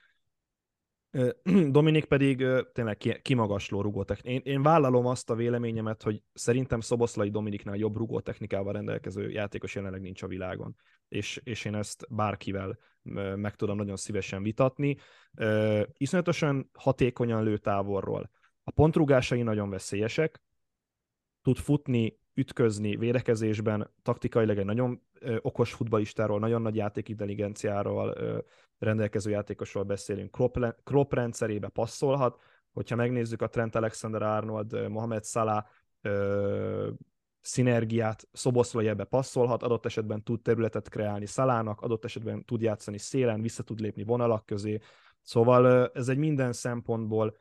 Dominik 1.70 2.04
pedig 2.04 2.46
tényleg 2.72 3.20
kimagasló 3.22 3.80
rugótechnika. 3.80 4.28
Én, 4.28 4.40
én 4.44 4.62
vállalom 4.62 5.06
azt 5.06 5.30
a 5.30 5.34
véleményemet, 5.34 6.02
hogy 6.02 6.22
szerintem 6.32 6.80
Szoboszlai 6.80 7.30
Dominiknál 7.30 7.76
jobb 7.76 7.96
rugótechnikával 7.96 8.72
rendelkező 8.72 9.30
játékos 9.30 9.74
jelenleg 9.74 10.00
nincs 10.00 10.22
a 10.22 10.26
világon. 10.26 10.76
És, 11.08 11.40
és 11.44 11.64
én 11.64 11.74
ezt 11.74 12.06
bárkivel 12.08 12.78
meg 13.36 13.54
tudom 13.56 13.76
nagyon 13.76 13.96
szívesen 13.96 14.42
vitatni. 14.42 14.96
Iszonyatosan 15.96 16.70
hatékonyan 16.72 17.42
lő 17.42 17.58
távolról 17.58 18.30
a 18.64 18.70
pontrugásai 18.70 19.42
nagyon 19.42 19.70
veszélyesek, 19.70 20.42
tud 21.42 21.56
futni, 21.56 22.20
ütközni 22.34 22.96
védekezésben, 22.96 23.90
taktikailag 24.02 24.58
egy 24.58 24.64
nagyon 24.64 25.02
ö, 25.20 25.36
okos 25.42 25.72
futballistáról, 25.72 26.38
nagyon 26.38 26.62
nagy 26.62 26.76
játékintelligenciáról 26.76 28.14
ö, 28.16 28.38
rendelkező 28.78 29.30
játékosról 29.30 29.82
beszélünk. 29.82 30.30
Klopp, 30.30 30.56
Klopp 30.84 31.12
rendszerébe 31.12 31.68
passzolhat, 31.68 32.40
hogyha 32.72 32.96
megnézzük 32.96 33.42
a 33.42 33.48
Trent 33.48 33.74
Alexander-Arnold, 33.74 34.88
Mohamed 34.88 35.24
Salah 35.24 35.64
ö, 36.02 36.90
szinergiát, 37.40 38.28
Szoboszlai 38.32 38.94
passzolhat, 39.08 39.62
adott 39.62 39.86
esetben 39.86 40.22
tud 40.22 40.42
területet 40.42 40.88
kreálni 40.88 41.26
Szalának, 41.26 41.80
adott 41.80 42.04
esetben 42.04 42.44
tud 42.44 42.60
játszani 42.60 42.98
szélen, 42.98 43.42
vissza 43.42 43.62
tud 43.62 43.80
lépni 43.80 44.04
vonalak 44.04 44.46
közé. 44.46 44.78
Szóval 45.22 45.90
ez 45.94 46.08
egy 46.08 46.18
minden 46.18 46.52
szempontból 46.52 47.36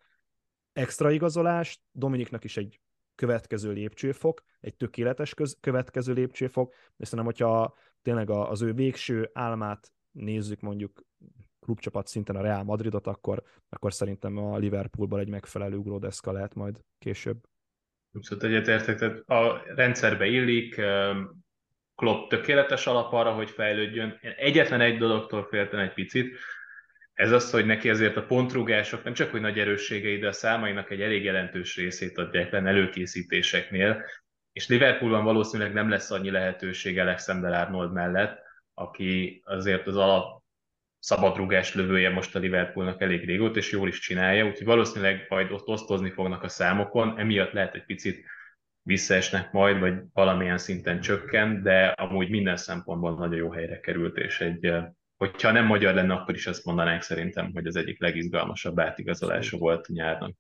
extra 0.74 1.12
igazolás, 1.12 1.82
Dominiknak 1.92 2.44
is 2.44 2.58
egy 2.58 2.80
következő 3.16 3.72
lépcsőfok, 3.72 4.42
egy 4.60 4.76
tökéletes 4.76 5.34
köz, 5.34 5.58
következő 5.62 6.14
lépcsőfok, 6.14 6.74
és 6.98 7.08
szerintem, 7.08 7.26
hogyha 7.26 7.76
tényleg 8.02 8.30
az 8.30 8.62
ő 8.62 8.74
végső 8.74 9.30
álmát 9.34 9.92
nézzük 10.12 10.60
mondjuk 10.60 11.02
klubcsapat 11.60 12.08
szinten 12.08 12.36
a 12.36 12.42
Real 12.42 12.64
Madridot, 12.64 13.08
akkor, 13.08 13.44
akkor 13.70 13.94
szerintem 13.94 14.38
a 14.38 14.58
Liverpoolban 14.58 15.20
egy 15.20 15.30
megfelelő 15.30 15.76
ugródeszka 15.76 16.32
lehet 16.32 16.56
majd 16.56 16.84
később. 17.00 17.38
Abszolút 18.14 18.44
egyetértek, 18.44 18.98
tehát 18.98 19.30
a 19.30 19.64
rendszerbe 19.76 20.26
illik, 20.26 20.82
Klopp 21.96 22.30
tökéletes 22.30 22.88
alap 22.88 23.14
arra, 23.14 23.34
hogy 23.34 23.50
fejlődjön. 23.50 24.20
Egyetlen 24.38 24.82
egy 24.82 24.98
dologtól 24.98 25.44
féltem 25.44 25.80
egy 25.80 25.94
picit, 25.94 26.38
ez 27.22 27.32
az, 27.32 27.52
hogy 27.52 27.66
neki 27.66 27.90
azért 27.90 28.18
a 28.18 28.26
pontrugások 28.26 29.04
nem 29.04 29.14
csak 29.14 29.32
hogy 29.32 29.42
nagy 29.42 29.60
erősségei, 29.60 30.18
de 30.18 30.28
a 30.28 30.32
számainak 30.32 30.90
egy 30.92 31.02
elég 31.02 31.24
jelentős 31.24 31.76
részét 31.76 32.18
adják 32.18 32.52
le 32.52 32.62
előkészítéseknél, 32.62 34.06
és 34.52 34.68
Liverpoolban 34.68 35.24
valószínűleg 35.24 35.74
nem 35.74 35.90
lesz 35.90 36.12
annyi 36.12 36.30
lehetőség 36.30 37.00
Alexander 37.00 37.54
Arnold 37.54 37.92
mellett, 37.92 38.40
aki 38.74 39.42
azért 39.46 39.88
az 39.88 39.96
alap 39.96 40.44
szabadrugás 41.00 41.76
lövője 41.76 42.10
most 42.10 42.36
a 42.36 42.40
Liverpoolnak 42.40 43.02
elég 43.02 43.26
régóta, 43.26 43.58
és 43.58 43.72
jól 43.72 43.88
is 43.88 44.00
csinálja, 44.00 44.46
úgyhogy 44.46 44.66
valószínűleg 44.66 45.26
majd 45.30 45.52
ott 45.52 45.68
osztozni 45.68 46.10
fognak 46.10 46.44
a 46.44 46.50
számokon, 46.50 47.20
emiatt 47.20 47.52
lehet 47.52 47.76
egy 47.76 47.86
picit 47.86 48.26
visszaesnek 48.82 49.52
majd, 49.52 49.80
vagy 49.80 49.94
valamilyen 50.14 50.58
szinten 50.58 51.02
csökken, 51.02 51.64
de 51.64 51.88
amúgy 51.88 52.30
minden 52.30 52.58
szempontból 52.58 53.16
nagyon 53.16 53.38
jó 53.38 53.52
helyre 53.52 53.80
került, 53.80 54.18
és 54.18 54.40
egy 54.42 54.74
hogyha 55.22 55.52
nem 55.52 55.66
magyar 55.66 55.94
lenne, 55.94 56.14
akkor 56.14 56.36
is 56.36 56.48
azt 56.48 56.66
mondanánk 56.66 57.02
szerintem, 57.02 57.52
hogy 57.54 57.68
az 57.68 57.76
egyik 57.76 58.00
legizgalmasabb 58.00 58.80
átigazolása 58.80 59.58
volt 59.58 59.88
nyárnak. 59.88 60.36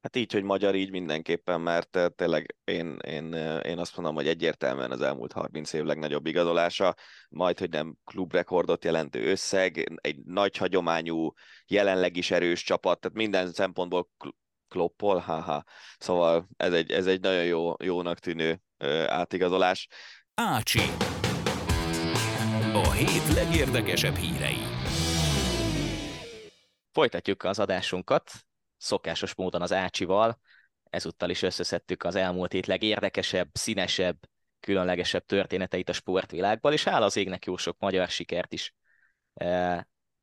Hát 0.00 0.16
így, 0.16 0.32
hogy 0.32 0.42
magyar, 0.42 0.74
így 0.74 0.90
mindenképpen, 0.90 1.60
mert 1.60 1.96
eh, 1.96 2.06
tényleg 2.16 2.56
én, 2.64 2.96
én, 3.06 3.34
eh, 3.34 3.60
én 3.64 3.78
azt 3.78 3.96
mondom, 3.96 4.14
hogy 4.14 4.26
egyértelműen 4.26 4.90
az 4.90 5.00
elmúlt 5.00 5.32
30 5.32 5.72
év 5.72 5.82
legnagyobb 5.82 6.26
igazolása, 6.26 6.94
majd, 7.28 7.58
hogy 7.58 7.70
nem 7.70 7.96
klubrekordot 8.04 8.84
jelentő 8.84 9.30
összeg, 9.30 9.98
egy 10.00 10.18
nagy 10.24 10.56
hagyományú, 10.56 11.32
jelenleg 11.66 12.16
is 12.16 12.30
erős 12.30 12.62
csapat, 12.62 13.00
tehát 13.00 13.16
minden 13.16 13.52
szempontból 13.52 14.08
kloppol, 14.68 15.18
haha. 15.18 15.64
Szóval 15.98 16.48
ez 16.56 16.72
egy, 16.72 16.90
ez 16.90 17.06
egy 17.06 17.20
nagyon 17.20 17.44
jó, 17.44 17.72
jónak 17.82 18.18
tűnő 18.18 18.60
eh, 18.76 19.04
átigazolás. 19.04 19.88
Ácsi 20.34 20.80
a 22.76 22.92
hét 22.92 23.34
legérdekesebb 23.34 24.14
hírei. 24.14 24.58
Folytatjuk 26.92 27.42
az 27.42 27.58
adásunkat, 27.58 28.30
szokásos 28.76 29.34
módon 29.34 29.62
az 29.62 29.72
Ácsival. 29.72 30.40
Ezúttal 30.90 31.30
is 31.30 31.42
összeszedtük 31.42 32.04
az 32.04 32.14
elmúlt 32.14 32.52
hét 32.52 32.66
legérdekesebb, 32.66 33.48
színesebb, 33.52 34.18
legkülönlegesebb 34.66 35.24
történeteit 35.24 35.88
a 35.88 35.92
sportvilágból, 35.92 36.72
és 36.72 36.86
áll 36.86 37.02
az 37.02 37.16
égnek 37.16 37.44
jó 37.44 37.56
sok 37.56 37.78
magyar 37.78 38.08
sikert 38.08 38.52
is 38.52 38.74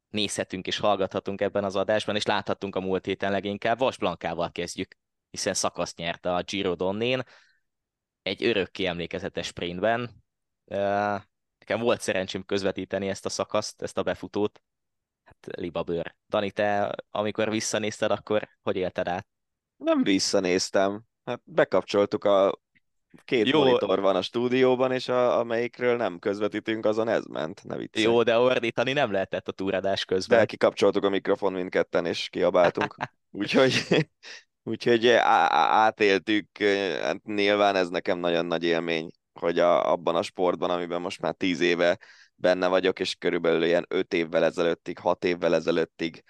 nézhetünk 0.09 0.67
és 0.67 0.77
hallgathatunk 0.77 1.41
ebben 1.41 1.63
az 1.63 1.75
adásban, 1.75 2.15
és 2.15 2.25
láthatunk 2.25 2.75
a 2.75 2.79
múlt 2.79 3.05
héten 3.05 3.31
leginkább. 3.31 3.77
Vas 3.79 3.97
Blankával 3.97 4.51
kezdjük, 4.51 4.95
hiszen 5.29 5.53
szakaszt 5.53 5.97
nyerte 5.97 6.33
a 6.33 6.41
Giro 6.41 6.75
Donnén, 6.75 7.23
egy 8.21 8.43
örökké 8.43 8.85
emlékezetes 8.85 9.45
sprintben. 9.45 10.23
Nekem 11.67 11.81
volt 11.81 12.01
szerencsém 12.01 12.45
közvetíteni 12.45 13.07
ezt 13.07 13.25
a 13.25 13.29
szakaszt, 13.29 13.81
ezt 13.81 13.97
a 13.97 14.03
befutót. 14.03 14.61
Hát 15.23 15.57
libabőr. 15.57 16.15
Dani, 16.29 16.51
te 16.51 16.95
amikor 17.11 17.49
visszanézted, 17.49 18.11
akkor 18.11 18.49
hogy 18.61 18.75
élted 18.75 19.07
át? 19.07 19.27
Nem 19.77 20.03
visszanéztem. 20.03 21.03
Hát 21.25 21.41
bekapcsoltuk 21.43 22.23
a 22.23 22.59
két 23.25 23.47
Jó. 23.47 23.59
monitor 23.59 23.99
van 23.99 24.15
a 24.15 24.21
stúdióban, 24.21 24.91
és 24.91 25.07
a, 25.07 25.39
amelyikről 25.39 25.95
nem 25.95 26.19
közvetítünk, 26.19 26.85
azon 26.85 27.07
ez 27.07 27.25
ment, 27.25 27.63
ne 27.63 27.75
viccelj. 27.75 28.05
Jó, 28.05 28.23
de 28.23 28.37
ordítani 28.37 28.93
nem 28.93 29.11
lehetett 29.11 29.47
a 29.47 29.51
túradás 29.51 30.05
közben. 30.05 30.39
De 30.39 30.45
kikapcsoltuk 30.45 31.03
a 31.03 31.09
mikrofon 31.09 31.53
mindketten, 31.53 32.05
és 32.05 32.29
kiabáltunk. 32.29 32.95
úgyhogy, 33.31 33.73
úgyhogy 34.63 35.07
átéltük, 35.07 36.57
hát 37.01 37.23
nyilván 37.23 37.75
ez 37.75 37.89
nekem 37.89 38.19
nagyon 38.19 38.45
nagy 38.45 38.63
élmény, 38.63 39.11
hogy 39.39 39.59
a, 39.59 39.91
abban 39.91 40.15
a 40.15 40.21
sportban, 40.21 40.69
amiben 40.69 41.01
most 41.01 41.21
már 41.21 41.33
tíz 41.33 41.59
éve 41.59 41.97
benne 42.35 42.67
vagyok, 42.67 42.99
és 42.99 43.15
körülbelül 43.15 43.63
ilyen 43.63 43.85
öt 43.89 44.13
évvel 44.13 44.43
ezelőttig, 44.43 44.97
hat 44.97 45.23
évvel 45.23 45.55
ezelőttig 45.55 46.23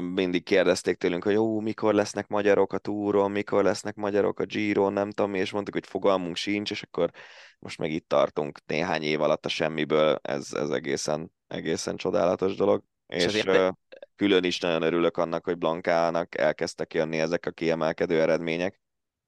mindig 0.00 0.44
kérdezték 0.44 0.96
tőlünk, 0.96 1.24
hogy 1.24 1.36
ó, 1.36 1.60
mikor 1.60 1.94
lesznek 1.94 2.26
magyarok 2.26 2.72
a 2.72 2.78
túron, 2.78 3.30
mikor 3.30 3.64
lesznek 3.64 3.94
magyarok 3.94 4.40
a 4.40 4.44
Giro, 4.44 4.90
nem 4.90 5.10
tudom, 5.10 5.34
és 5.34 5.50
mondtuk, 5.50 5.74
hogy 5.74 5.86
fogalmunk 5.86 6.36
sincs, 6.36 6.70
és 6.70 6.82
akkor 6.82 7.10
most 7.58 7.78
meg 7.78 7.92
itt 7.92 8.08
tartunk 8.08 8.58
néhány 8.66 9.02
év 9.02 9.20
alatt 9.20 9.44
a 9.44 9.48
semmiből, 9.48 10.18
ez, 10.22 10.52
ez 10.52 10.70
egészen, 10.70 11.32
egészen 11.46 11.96
csodálatos 11.96 12.54
dolog. 12.54 12.82
És, 13.06 13.24
és 13.24 13.42
te... 13.42 13.76
külön 14.16 14.44
is 14.44 14.60
nagyon 14.60 14.82
örülök 14.82 15.16
annak, 15.16 15.44
hogy 15.44 15.58
Blankának 15.58 16.38
elkezdtek 16.38 16.94
jönni 16.94 17.18
ezek 17.18 17.46
a 17.46 17.50
kiemelkedő 17.50 18.20
eredmények. 18.20 18.80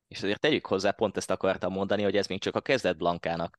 És 0.09 0.23
azért 0.23 0.41
tegyük 0.41 0.67
hozzá, 0.67 0.91
pont 0.91 1.17
ezt 1.17 1.31
akartam 1.31 1.73
mondani, 1.73 2.03
hogy 2.03 2.17
ez 2.17 2.27
még 2.27 2.41
csak 2.41 2.57
a 2.57 2.61
kezdet 2.61 2.97
Blankának. 2.97 3.59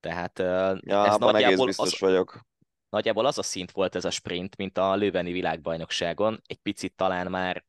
Tehát 0.00 0.38
ja, 0.38 1.06
ez 1.06 1.16
nagyjából 1.16 1.66
biztos 1.66 1.92
az, 1.92 1.98
vagyok 1.98 2.46
nagyjából 2.88 3.26
az 3.26 3.38
a 3.38 3.42
szint 3.42 3.70
volt 3.70 3.94
ez 3.94 4.04
a 4.04 4.10
sprint, 4.10 4.56
mint 4.56 4.78
a 4.78 4.94
lőveni 4.94 5.32
világbajnokságon, 5.32 6.42
egy 6.46 6.58
picit 6.58 6.94
talán 6.96 7.30
már 7.30 7.64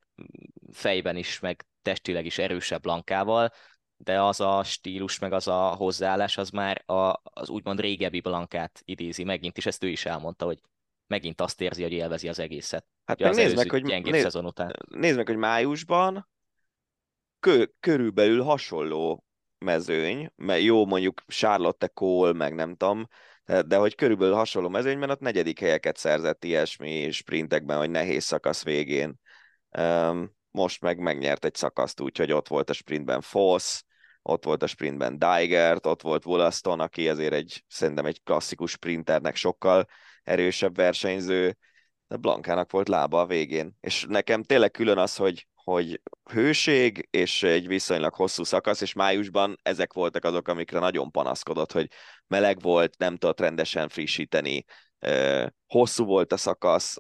fejben 0.72 1.16
is, 1.16 1.40
meg 1.40 1.66
testileg 1.82 2.26
is 2.26 2.38
erősebb 2.38 2.82
Blankával, 2.82 3.52
de 3.98 4.22
az 4.22 4.40
a 4.40 4.64
stílus, 4.64 5.20
meg 5.20 5.34
az 5.34 5.48
a 5.48 5.68
hozzáállás, 5.68 6.38
az 6.38 6.50
már 6.50 6.84
a, 6.86 7.20
az 7.24 7.50
úgymond 7.50 7.80
régebbi 7.80 8.20
Blankát 8.20 8.82
idézi 8.86 9.24
megint, 9.24 9.58
és 9.58 9.66
ezt 9.66 9.84
ő 9.84 9.88
is 9.88 10.06
elmondta, 10.06 10.46
hogy 10.46 10.62
megint 11.08 11.42
azt 11.42 11.62
érzi, 11.62 11.82
hogy 11.82 11.92
élvezi 11.92 12.28
az 12.28 12.40
egészet. 12.40 12.86
Hát 13.06 13.20
meg 13.20 13.36
nézd 13.36 13.56
meg, 13.56 13.70
hogy, 13.70 13.84
nézd, 13.84 14.22
szezon 14.22 14.46
után. 14.46 14.76
nézd 14.90 15.18
meg, 15.18 15.28
hogy 15.28 15.38
májusban 15.38 16.28
kö, 17.40 17.64
körülbelül 17.80 18.42
hasonló 18.42 19.24
mezőny, 19.58 20.32
mert 20.36 20.62
jó 20.62 20.86
mondjuk 20.86 21.24
Charlotte 21.28 21.88
Cole, 21.88 22.34
meg 22.34 22.56
nem 22.56 22.76
tudom, 22.76 23.08
de 23.66 23.78
hogy 23.78 23.96
körülbelül 23.96 24.34
hasonló 24.34 24.70
mezőnyben 24.70 25.10
ott 25.10 25.20
negyedik 25.20 25.60
helyeket 25.60 25.98
szerzett 25.98 26.44
ilyesmi 26.44 27.12
sprintekben, 27.12 27.78
vagy 27.78 27.90
nehéz 27.90 28.24
szakasz 28.24 28.64
végén. 28.64 29.20
Most 30.52 30.82
meg 30.82 30.98
megnyert 31.00 31.46
egy 31.46 31.56
szakaszt, 31.56 32.02
úgyhogy 32.02 32.32
ott 32.32 32.48
volt 32.48 32.70
a 32.70 32.74
sprintben 32.74 33.22
Foss, 33.22 33.82
ott 34.22 34.46
volt 34.46 34.64
a 34.64 34.68
sprintben 34.68 35.20
Digert, 35.20 35.86
ott 35.86 36.02
volt 36.02 36.26
Wollaston, 36.26 36.80
aki 36.80 37.10
azért 37.10 37.34
egy, 37.34 37.64
szerintem 37.68 38.06
egy 38.06 38.24
klasszikus 38.24 38.72
sprinternek 38.72 39.36
sokkal 39.36 39.88
erősebb 40.24 40.76
versenyző, 40.76 41.58
de 42.08 42.16
Blankának 42.16 42.72
volt 42.72 42.88
lába 42.88 43.22
a 43.22 43.26
végén. 43.26 43.78
És 43.80 44.06
nekem 44.08 44.44
tényleg 44.44 44.72
külön 44.72 44.98
az, 44.98 45.16
hogy 45.16 45.48
hogy 45.64 46.01
hőség 46.32 47.07
és 47.12 47.43
egy 47.43 47.68
viszonylag 47.68 48.14
hosszú 48.14 48.43
szakasz, 48.43 48.82
és 48.82 48.93
májusban 48.93 49.60
ezek 49.62 49.93
voltak 49.93 50.24
azok, 50.24 50.47
amikre 50.47 50.80
nagyon 50.80 51.12
panaszkodott, 51.12 51.72
hogy 51.72 51.88
meleg 52.28 52.62
volt, 52.62 52.97
nem 52.97 53.18
tudott 53.18 53.39
rendesen 53.39 53.89
frissíteni, 53.89 54.66
hosszú 55.68 56.05
volt 56.05 56.32
a 56.32 56.38
szakasz, 56.38 56.97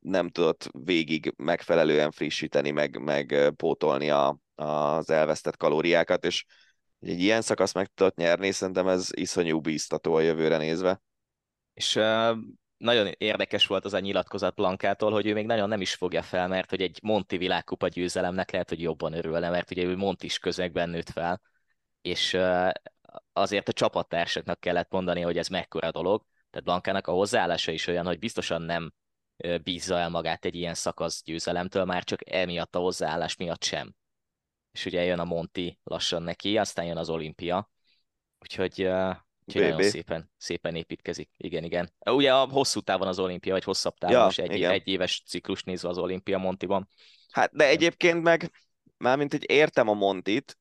nem 0.00 0.28
tudott 0.28 0.70
végig 0.72 1.34
megfelelően 1.36 2.10
frissíteni, 2.10 2.70
meg, 2.70 2.98
meg 2.98 3.52
pótolni 3.56 4.10
a, 4.10 4.38
az 4.54 5.10
elvesztett 5.10 5.56
kalóriákat, 5.56 6.24
és 6.24 6.44
egy 7.00 7.20
ilyen 7.20 7.42
szakasz 7.42 7.74
meg 7.74 7.86
tudott 7.94 8.16
nyerni, 8.16 8.50
szerintem 8.50 8.88
ez 8.88 9.08
iszonyú 9.10 9.60
bíztató 9.60 10.14
a 10.14 10.20
jövőre 10.20 10.56
nézve. 10.56 11.02
És 11.74 12.00
nagyon 12.80 13.12
érdekes 13.18 13.66
volt 13.66 13.84
az 13.84 13.94
a 13.94 13.98
nyilatkozat 13.98 14.54
Blankától, 14.54 15.12
hogy 15.12 15.26
ő 15.26 15.32
még 15.32 15.46
nagyon 15.46 15.68
nem 15.68 15.80
is 15.80 15.94
fogja 15.94 16.22
fel, 16.22 16.48
mert 16.48 16.70
hogy 16.70 16.82
egy 16.82 16.98
Monti 17.02 17.36
világkupa 17.36 17.88
győzelemnek 17.88 18.50
lehet, 18.50 18.68
hogy 18.68 18.80
jobban 18.80 19.12
örülne, 19.12 19.50
mert 19.50 19.70
ugye 19.70 19.82
ő 19.82 19.96
Montis 19.96 20.38
közegben 20.38 20.88
nőtt 20.88 21.10
fel, 21.10 21.40
és 22.02 22.38
azért 23.32 23.68
a 23.68 23.72
csapattársaknak 23.72 24.60
kellett 24.60 24.90
mondani, 24.90 25.20
hogy 25.20 25.38
ez 25.38 25.48
mekkora 25.48 25.90
dolog, 25.90 26.24
tehát 26.50 26.66
Blankának 26.66 27.06
a 27.06 27.12
hozzáállása 27.12 27.72
is 27.72 27.86
olyan, 27.86 28.06
hogy 28.06 28.18
biztosan 28.18 28.62
nem 28.62 28.92
bízza 29.62 29.98
el 29.98 30.08
magát 30.08 30.44
egy 30.44 30.54
ilyen 30.54 30.74
szakasz 30.74 31.22
győzelemtől, 31.22 31.84
már 31.84 32.04
csak 32.04 32.30
emiatt 32.30 32.74
a 32.74 32.78
hozzáállás 32.78 33.36
miatt 33.36 33.62
sem. 33.62 33.94
És 34.72 34.84
ugye 34.84 35.02
jön 35.02 35.18
a 35.18 35.24
Monti 35.24 35.78
lassan 35.82 36.22
neki, 36.22 36.58
aztán 36.58 36.84
jön 36.84 36.96
az 36.96 37.10
olimpia, 37.10 37.70
úgyhogy 38.38 38.90
Úgyhogy 39.56 39.70
nagyon 39.70 39.90
szépen, 39.90 40.30
szépen 40.36 40.74
építkezik. 40.74 41.30
Igen, 41.36 41.64
igen. 41.64 41.92
Ugye 42.10 42.34
a 42.34 42.48
hosszú 42.48 42.80
távon 42.80 43.08
az 43.08 43.18
olimpia, 43.18 43.52
vagy 43.52 43.64
hosszabb 43.64 43.94
távon 43.94 44.16
ja, 44.16 44.26
is 44.28 44.38
egy, 44.38 44.54
igen. 44.54 44.70
egy 44.70 44.88
éves 44.88 45.22
ciklus 45.26 45.62
nézve 45.62 45.88
az 45.88 45.98
olimpia 45.98 46.38
Montiban. 46.38 46.88
Hát, 47.30 47.52
de 47.52 47.68
egyébként 47.68 48.22
meg, 48.22 48.50
mármint, 48.96 49.32
hogy 49.32 49.50
értem 49.50 49.88
a 49.88 49.94
Montit, 49.94 50.58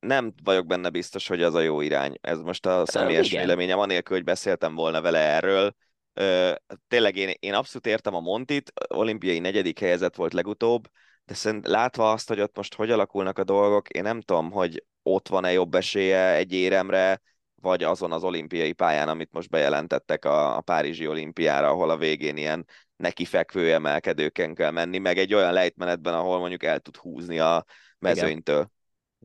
nem 0.00 0.34
vagyok 0.42 0.66
benne 0.66 0.90
biztos, 0.90 1.28
hogy 1.28 1.42
az 1.42 1.54
a 1.54 1.60
jó 1.60 1.80
irány. 1.80 2.18
Ez 2.20 2.40
most 2.40 2.66
a 2.66 2.86
személyes 2.86 3.26
igen. 3.26 3.40
véleményem, 3.40 3.78
anélkül, 3.78 4.16
hogy 4.16 4.24
beszéltem 4.24 4.74
volna 4.74 5.00
vele 5.00 5.18
erről. 5.18 5.74
Ö, 6.12 6.54
tényleg 6.88 7.16
én, 7.16 7.34
én 7.38 7.54
abszolút 7.54 7.86
értem 7.86 8.14
a 8.14 8.20
Montit, 8.20 8.72
olimpiai 8.88 9.38
negyedik 9.38 9.78
helyezett 9.78 10.14
volt 10.14 10.32
legutóbb, 10.32 10.88
de 11.24 11.34
szerint 11.34 11.66
látva 11.66 12.12
azt, 12.12 12.28
hogy 12.28 12.40
ott 12.40 12.56
most 12.56 12.74
hogy 12.74 12.90
alakulnak 12.90 13.38
a 13.38 13.44
dolgok, 13.44 13.88
én 13.88 14.02
nem 14.02 14.20
tudom, 14.20 14.50
hogy 14.50 14.84
ott 15.02 15.28
van-e 15.28 15.52
jobb 15.52 15.74
esélye 15.74 16.34
egy 16.34 16.52
éremre, 16.52 17.20
vagy 17.60 17.82
azon 17.82 18.12
az 18.12 18.24
olimpiai 18.24 18.72
pályán, 18.72 19.08
amit 19.08 19.32
most 19.32 19.50
bejelentettek 19.50 20.24
a, 20.24 20.56
a 20.56 20.60
Párizsi 20.60 21.06
olimpiára, 21.06 21.68
ahol 21.68 21.90
a 21.90 21.96
végén 21.96 22.36
ilyen 22.36 22.66
nekifekvő 22.96 23.72
emelkedőken 23.72 24.54
kell 24.54 24.70
menni, 24.70 24.98
meg 24.98 25.18
egy 25.18 25.34
olyan 25.34 25.52
lejtmenetben, 25.52 26.14
ahol 26.14 26.38
mondjuk 26.38 26.62
el 26.62 26.80
tud 26.80 26.96
húzni 26.96 27.38
a 27.38 27.64
mezőnytől. 27.98 28.56
Igen. 28.56 28.72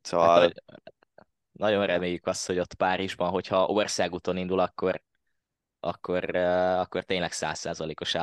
Szóval... 0.01 0.39
Hát, 0.39 0.63
nagyon 1.51 1.85
reméljük 1.85 2.27
azt, 2.27 2.47
hogy 2.47 2.59
ott 2.59 2.73
Párizsban, 2.73 3.29
hogyha 3.29 3.65
országúton 3.65 4.37
indul, 4.37 4.59
akkor 4.59 5.01
akkor, 5.85 6.35
akkor 6.35 7.03
tényleg 7.03 7.31
százszázalékos 7.31 8.15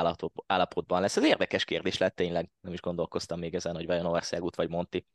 állapotban 0.47 1.01
lesz. 1.01 1.17
Ez 1.17 1.23
érdekes 1.23 1.63
kérdés 1.63 1.97
lett 1.97 2.15
tényleg, 2.15 2.49
nem 2.61 2.73
is 2.73 2.79
gondolkoztam 2.79 3.39
még 3.39 3.55
ezen, 3.55 3.75
hogy 3.75 3.85
vajon 3.85 4.05
országút 4.05 4.55
vagy 4.55 4.69
Monti. 4.69 5.05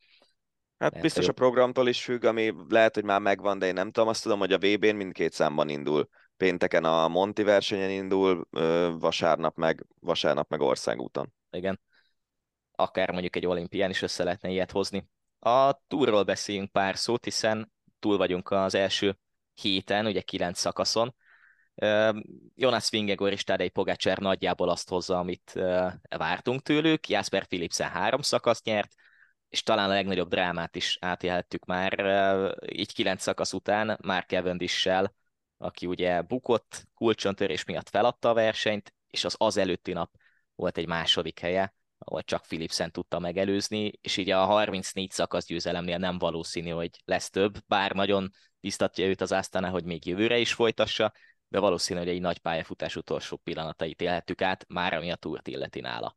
Hát 0.79 0.91
lehet, 0.91 1.03
biztos 1.07 1.29
a 1.29 1.33
programtól 1.33 1.89
is 1.89 2.05
függ, 2.05 2.24
ami 2.24 2.55
lehet, 2.68 2.95
hogy 2.95 3.05
már 3.05 3.20
megvan, 3.20 3.59
de 3.59 3.66
én 3.66 3.72
nem 3.72 3.91
tudom. 3.91 4.09
Azt 4.09 4.22
tudom, 4.22 4.39
hogy 4.39 4.53
a 4.53 4.59
VB-n 4.59 4.95
mindkét 4.95 5.33
számban 5.33 5.68
indul. 5.68 6.09
Pénteken 6.37 6.85
a 6.85 7.09
Monti 7.09 7.43
versenyen 7.43 7.91
indul, 7.91 8.49
vasárnap 8.99 9.57
meg, 9.57 9.87
vasárnap 10.01 10.51
meg 10.51 10.61
országúton. 10.61 11.33
Igen. 11.51 11.81
Akár 12.72 13.11
mondjuk 13.11 13.37
egy 13.37 13.47
olimpián 13.47 13.91
is 13.91 14.03
össze 14.03 14.24
lehetne 14.24 14.49
ilyet 14.49 14.70
hozni. 14.70 15.09
A 15.39 15.72
túrról 15.87 16.22
beszéljünk 16.22 16.72
pár 16.72 16.97
szót, 16.97 17.24
hiszen 17.24 17.72
túl 17.99 18.16
vagyunk 18.16 18.51
az 18.51 18.74
első 18.74 19.18
héten, 19.55 20.07
ugye 20.07 20.20
kilenc 20.20 20.59
szakaszon. 20.59 21.14
Jonas 22.55 22.91
Vingegor 22.91 23.33
és 23.33 23.45
Tadej 23.45 23.68
Pogacar 23.68 24.18
nagyjából 24.18 24.68
azt 24.68 24.89
hozza, 24.89 25.18
amit 25.18 25.53
vártunk 26.09 26.62
tőlük. 26.62 27.09
Jasper 27.09 27.47
Philipsen 27.47 27.89
három 27.89 28.20
szakaszt 28.20 28.64
nyert, 28.64 28.95
és 29.49 29.62
talán 29.62 29.90
a 29.90 29.92
legnagyobb 29.92 30.28
drámát 30.28 30.76
is 30.76 30.99
átélhettük 31.01 31.64
már, 31.64 31.94
így 32.72 32.92
kilenc 32.92 33.22
szakasz 33.22 33.53
után, 33.53 33.99
már 34.03 34.24
Cavendish-sel, 34.26 35.14
aki 35.57 35.86
ugye 35.86 36.22
bukott, 36.22 36.84
kulcsontörés 36.94 37.64
miatt 37.64 37.88
feladta 37.88 38.28
a 38.28 38.34
versenyt, 38.34 38.94
és 39.07 39.24
az 39.24 39.34
az 39.38 39.57
előtti 39.57 39.92
nap 39.92 40.11
volt 40.55 40.78
egy 40.78 40.86
második 40.86 41.38
helye, 41.38 41.74
ahol 41.99 42.22
csak 42.22 42.42
Philipsen 42.42 42.90
tudta 42.90 43.18
megelőzni, 43.18 43.92
és 44.01 44.16
így 44.16 44.30
a 44.30 44.44
34 44.44 45.11
szakasz 45.11 45.47
győzelemnél 45.47 45.99
nem 45.99 46.18
valószínű, 46.18 46.70
hogy 46.70 46.90
lesz 47.05 47.30
több, 47.30 47.59
bár 47.66 47.92
nagyon 47.92 48.30
biztatja 48.61 49.07
őt 49.07 49.20
az 49.20 49.32
Astana, 49.32 49.70
hogy 49.70 49.84
még 49.84 50.07
jövőre 50.07 50.38
is 50.38 50.53
folytassa, 50.53 51.12
de 51.49 51.59
valószínű, 51.59 51.99
hogy 51.99 52.09
egy 52.09 52.20
nagy 52.20 52.38
pályafutás 52.38 52.97
utolsó 52.97 53.36
pillanatait 53.36 54.01
élhettük 54.01 54.42
át, 54.42 54.64
már 54.68 54.94
ami 54.94 55.11
a 55.11 55.16
túrt 55.16 55.49
illeti 55.49 55.80
nála. 55.80 56.16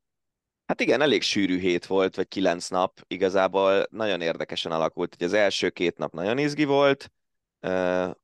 Hát 0.69 0.81
igen, 0.81 1.01
elég 1.01 1.21
sűrű 1.21 1.59
hét 1.59 1.85
volt, 1.85 2.15
vagy 2.15 2.27
kilenc 2.27 2.67
nap. 2.67 2.99
Igazából 3.07 3.87
nagyon 3.89 4.21
érdekesen 4.21 4.71
alakult, 4.71 5.15
hogy 5.17 5.25
az 5.25 5.33
első 5.33 5.69
két 5.69 5.97
nap 5.97 6.13
nagyon 6.13 6.37
izgi 6.37 6.63
volt, 6.63 7.11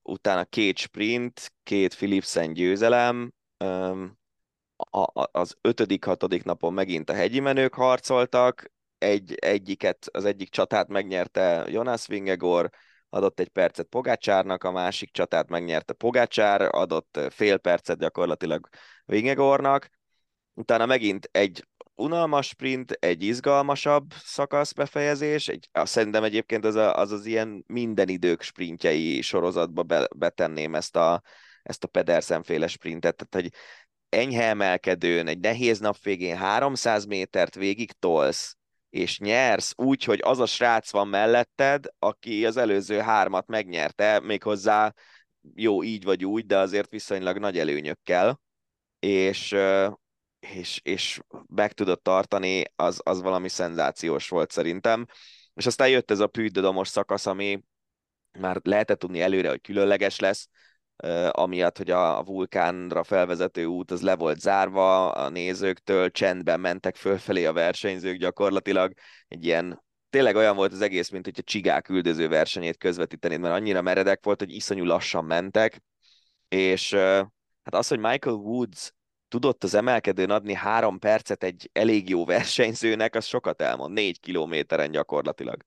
utána 0.01 0.43
két 0.43 0.77
sprint, 0.77 1.53
két 1.63 1.95
Philipsen 1.95 2.53
győzelem, 2.53 3.33
az 5.31 5.57
ötödik, 5.61 6.03
hatodik 6.03 6.43
napon 6.43 6.73
megint 6.73 7.09
a 7.09 7.13
hegyi 7.13 7.39
menők 7.39 7.73
harcoltak, 7.73 8.71
egy, 8.97 9.33
egyiket, 9.33 10.07
az 10.11 10.25
egyik 10.25 10.49
csatát 10.49 10.87
megnyerte 10.87 11.65
Jonas 11.67 12.07
Vingegor, 12.07 12.69
adott 13.09 13.39
egy 13.39 13.49
percet 13.49 13.87
Pogácsárnak, 13.87 14.63
a 14.63 14.71
másik 14.71 15.11
csatát 15.11 15.49
megnyerte 15.49 15.93
Pogácsár, 15.93 16.61
adott 16.75 17.19
fél 17.29 17.57
percet 17.57 17.99
gyakorlatilag 17.99 18.67
Vingegornak, 19.05 19.89
utána 20.53 20.85
megint 20.85 21.29
egy 21.31 21.67
unalmas 21.95 22.47
sprint, 22.47 22.91
egy 22.91 23.23
izgalmasabb 23.23 24.13
szakasz 24.23 24.71
befejezés, 24.71 25.47
egy, 25.47 25.69
szerintem 25.73 26.23
egyébként 26.23 26.65
az, 26.65 26.75
a, 26.75 26.95
az 26.95 27.11
az 27.11 27.25
ilyen 27.25 27.63
minden 27.67 28.07
idők 28.07 28.41
sprintjei 28.41 29.21
sorozatba 29.21 29.83
be, 29.83 30.07
betenném 30.15 30.75
ezt 30.75 30.95
a, 30.95 31.21
ezt 31.63 31.83
a 31.83 31.87
Pedersen 31.87 32.43
féle 32.43 32.67
sprintet, 32.67 33.15
tehát 33.15 33.47
hogy 33.47 33.59
enyhe 34.09 34.43
emelkedőn, 34.43 35.27
egy 35.27 35.39
nehéz 35.39 35.79
nap 35.79 35.97
végén 36.03 36.37
300 36.37 37.05
métert 37.05 37.55
végig 37.55 37.91
tolsz, 37.91 38.57
és 38.89 39.19
nyersz 39.19 39.73
úgy, 39.75 40.03
hogy 40.03 40.19
az 40.23 40.39
a 40.39 40.45
srác 40.45 40.91
van 40.91 41.07
melletted, 41.07 41.85
aki 41.99 42.45
az 42.45 42.57
előző 42.57 42.99
hármat 42.99 43.47
megnyerte, 43.47 44.19
méghozzá 44.19 44.93
jó 45.55 45.83
így 45.83 46.03
vagy 46.03 46.25
úgy, 46.25 46.45
de 46.45 46.57
azért 46.57 46.89
viszonylag 46.89 47.37
nagy 47.37 47.59
előnyökkel, 47.59 48.41
és, 48.99 49.55
és, 50.53 50.79
és 50.83 51.19
meg 51.47 51.73
tudod 51.73 52.01
tartani, 52.01 52.63
az, 52.75 53.01
az 53.03 53.21
valami 53.21 53.49
szenzációs 53.49 54.29
volt 54.29 54.51
szerintem. 54.51 55.05
És 55.53 55.65
aztán 55.65 55.89
jött 55.89 56.11
ez 56.11 56.19
a 56.19 56.27
pűdödomos 56.27 56.87
szakasz, 56.87 57.25
ami 57.25 57.63
már 58.39 58.59
lehetett 58.63 58.99
tudni 58.99 59.21
előre, 59.21 59.49
hogy 59.49 59.61
különleges 59.61 60.19
lesz, 60.19 60.49
amiatt, 61.31 61.77
hogy 61.77 61.91
a 61.91 62.23
vulkánra 62.23 63.03
felvezető 63.03 63.65
út 63.65 63.91
az 63.91 64.01
le 64.01 64.15
volt 64.15 64.39
zárva 64.39 65.11
a 65.11 65.29
nézőktől, 65.29 66.11
csendben 66.11 66.59
mentek 66.59 66.95
fölfelé 66.95 67.45
a 67.45 67.53
versenyzők 67.53 68.17
gyakorlatilag, 68.17 68.93
egy 69.27 69.45
ilyen 69.45 69.83
tényleg 70.09 70.35
olyan 70.35 70.55
volt 70.55 70.71
az 70.71 70.81
egész, 70.81 71.09
mint 71.09 71.25
hogyha 71.25 71.41
csigák 71.41 71.89
üldöző 71.89 72.27
versenyét 72.27 72.77
közvetítenéd, 72.77 73.39
mert 73.39 73.53
annyira 73.53 73.81
meredek 73.81 74.23
volt, 74.23 74.39
hogy 74.39 74.53
iszonyú 74.53 74.83
lassan 74.83 75.25
mentek, 75.25 75.83
és 76.47 76.93
hát 77.63 77.73
az, 77.75 77.87
hogy 77.87 77.99
Michael 77.99 78.35
Woods 78.35 78.93
tudott 79.28 79.63
az 79.63 79.73
emelkedőn 79.73 80.30
adni 80.30 80.53
három 80.53 80.99
percet 80.99 81.43
egy 81.43 81.69
elég 81.73 82.09
jó 82.09 82.26
versenyzőnek, 82.26 83.15
az 83.15 83.26
sokat 83.26 83.61
elmond, 83.61 83.93
négy 83.93 84.19
kilométeren 84.19 84.91
gyakorlatilag. 84.91 85.63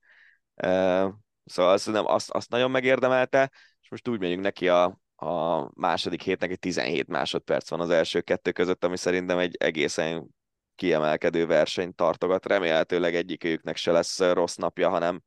Szóval 1.45 1.73
azt, 1.73 1.89
azt, 1.89 2.31
azt 2.31 2.51
nagyon 2.51 2.71
megérdemelte, 2.71 3.51
és 3.81 3.91
most 3.91 4.09
úgy 4.09 4.21
megyünk 4.21 4.43
neki 4.43 4.69
a, 4.69 5.01
a 5.17 5.71
második 5.75 6.23
hétnek 6.23 6.51
egy 6.51 6.59
17 6.59 7.09
másodperc 7.09 7.71
van 7.71 7.81
az 7.81 7.91
első 7.91 8.21
kettő 8.21 8.53
között, 8.53 8.85
ami 8.85 8.97
szerintem 8.97 9.39
egy 9.39 9.57
egészen 9.59 10.29
kiemelkedő 10.75 11.47
versenyt 11.47 11.97
tartogat. 11.97 12.47
Remélhetőleg 12.47 13.15
egyikőjüknek 13.15 13.77
se 13.77 13.93
lesz 13.93 14.19
rossz 14.19 14.55
napja, 14.55 14.89
hanem 14.89 15.23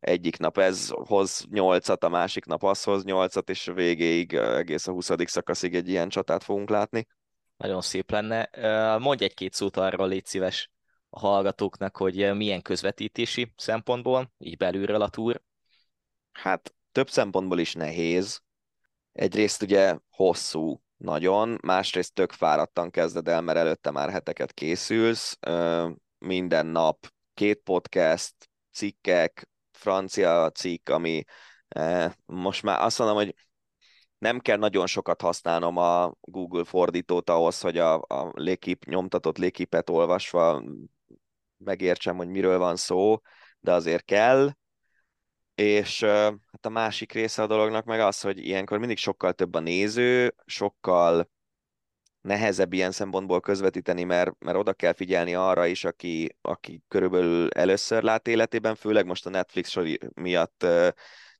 egyik 0.00 0.38
nap 0.38 0.58
ez 0.58 0.88
hoz 0.90 1.46
nyolcat, 1.50 2.04
a 2.04 2.08
másik 2.08 2.44
nap 2.44 2.64
az 2.64 2.82
hoz 2.82 3.04
nyolcat, 3.04 3.50
és 3.50 3.70
végéig, 3.74 4.34
egész 4.34 4.86
a 4.86 4.92
20. 4.92 5.10
szakaszig 5.24 5.74
egy 5.74 5.88
ilyen 5.88 6.08
csatát 6.08 6.44
fogunk 6.44 6.68
látni. 6.68 7.06
Nagyon 7.62 7.80
szép 7.80 8.10
lenne. 8.10 8.48
Mondj 8.98 9.24
egy-két 9.24 9.52
szót 9.52 9.76
arról, 9.76 10.08
légy 10.08 10.26
szíves 10.26 10.70
a 11.10 11.18
hallgatóknak, 11.18 11.96
hogy 11.96 12.34
milyen 12.34 12.62
közvetítési 12.62 13.52
szempontból, 13.56 14.32
így 14.38 14.56
belülről 14.56 15.02
a 15.02 15.08
túr. 15.08 15.42
Hát 16.32 16.74
több 16.92 17.10
szempontból 17.10 17.58
is 17.58 17.72
nehéz, 17.72 18.42
egyrészt 19.12 19.62
ugye 19.62 19.98
hosszú 20.10 20.82
nagyon, 20.96 21.58
másrészt 21.62 22.14
tök 22.14 22.32
fáradtan 22.32 22.90
kezded 22.90 23.28
el, 23.28 23.40
mert 23.40 23.58
előtte 23.58 23.90
már 23.90 24.10
heteket 24.10 24.52
készülsz, 24.52 25.38
minden 26.18 26.66
nap 26.66 27.12
két 27.34 27.60
podcast, 27.64 28.34
cikkek, 28.72 29.48
francia 29.70 30.50
cikk, 30.50 30.88
ami 30.88 31.24
most 32.24 32.62
már 32.62 32.82
azt 32.82 32.98
mondom, 32.98 33.16
hogy 33.16 33.34
nem 34.22 34.40
kell 34.40 34.56
nagyon 34.56 34.86
sokat 34.86 35.20
használnom 35.20 35.76
a 35.76 36.14
Google 36.20 36.64
fordítót 36.64 37.30
ahhoz, 37.30 37.60
hogy 37.60 37.78
a, 37.78 37.94
a 37.94 38.30
légkép, 38.34 38.84
nyomtatott 38.84 39.38
légképet 39.38 39.90
olvasva 39.90 40.62
megértsem, 41.56 42.16
hogy 42.16 42.28
miről 42.28 42.58
van 42.58 42.76
szó, 42.76 43.20
de 43.60 43.72
azért 43.72 44.04
kell, 44.04 44.50
és 45.54 46.00
hát 46.02 46.66
a 46.66 46.68
másik 46.68 47.12
része 47.12 47.42
a 47.42 47.46
dolognak 47.46 47.84
meg 47.84 48.00
az, 48.00 48.20
hogy 48.20 48.38
ilyenkor 48.38 48.78
mindig 48.78 48.96
sokkal 48.96 49.32
több 49.32 49.54
a 49.54 49.60
néző, 49.60 50.34
sokkal 50.44 51.30
nehezebb 52.20 52.72
ilyen 52.72 52.92
szempontból 52.92 53.40
közvetíteni, 53.40 54.04
mert, 54.04 54.38
mert 54.38 54.56
oda 54.56 54.72
kell 54.72 54.92
figyelni 54.92 55.34
arra 55.34 55.66
is, 55.66 55.84
aki, 55.84 56.36
aki 56.40 56.82
körülbelül 56.88 57.50
először 57.50 58.02
lát 58.02 58.28
életében, 58.28 58.74
főleg 58.74 59.06
most 59.06 59.26
a 59.26 59.30
Netflix 59.30 59.70
sor 59.70 59.86
miatt 60.14 60.66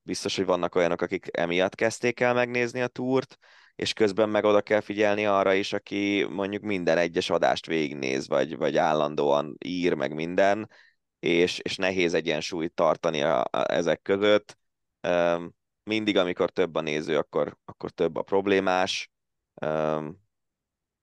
biztos, 0.03 0.37
hogy 0.37 0.45
vannak 0.45 0.75
olyanok, 0.75 1.01
akik 1.01 1.27
emiatt 1.37 1.75
kezdték 1.75 2.21
el 2.21 2.35
megnézni 2.35 2.81
a 2.81 2.87
túrt, 2.87 3.39
és 3.75 3.93
közben 3.93 4.29
meg 4.29 4.45
oda 4.45 4.61
kell 4.61 4.81
figyelni 4.81 5.27
arra 5.27 5.53
is, 5.53 5.73
aki 5.73 6.27
mondjuk 6.31 6.63
minden 6.63 6.99
egyes 6.99 7.31
adást 7.31 7.67
végignéz, 7.67 8.29
vagy, 8.29 8.57
vagy 8.57 8.77
állandóan 8.77 9.57
ír 9.65 9.95
meg 9.95 10.15
minden, 10.15 10.71
és, 11.19 11.59
és 11.59 11.77
nehéz 11.77 12.15
egyensúlyt 12.15 12.73
tartani 12.73 13.23
a, 13.23 13.41
a, 13.41 13.73
ezek 13.73 14.03
között. 14.03 14.59
Um, 15.09 15.55
mindig, 15.85 16.17
amikor 16.17 16.51
több 16.51 16.75
a 16.75 16.81
néző, 16.81 17.19
akkor, 17.19 17.59
akkor 17.65 17.91
több 17.91 18.17
a 18.17 18.23
problémás. 18.23 19.11
Um, 19.67 20.21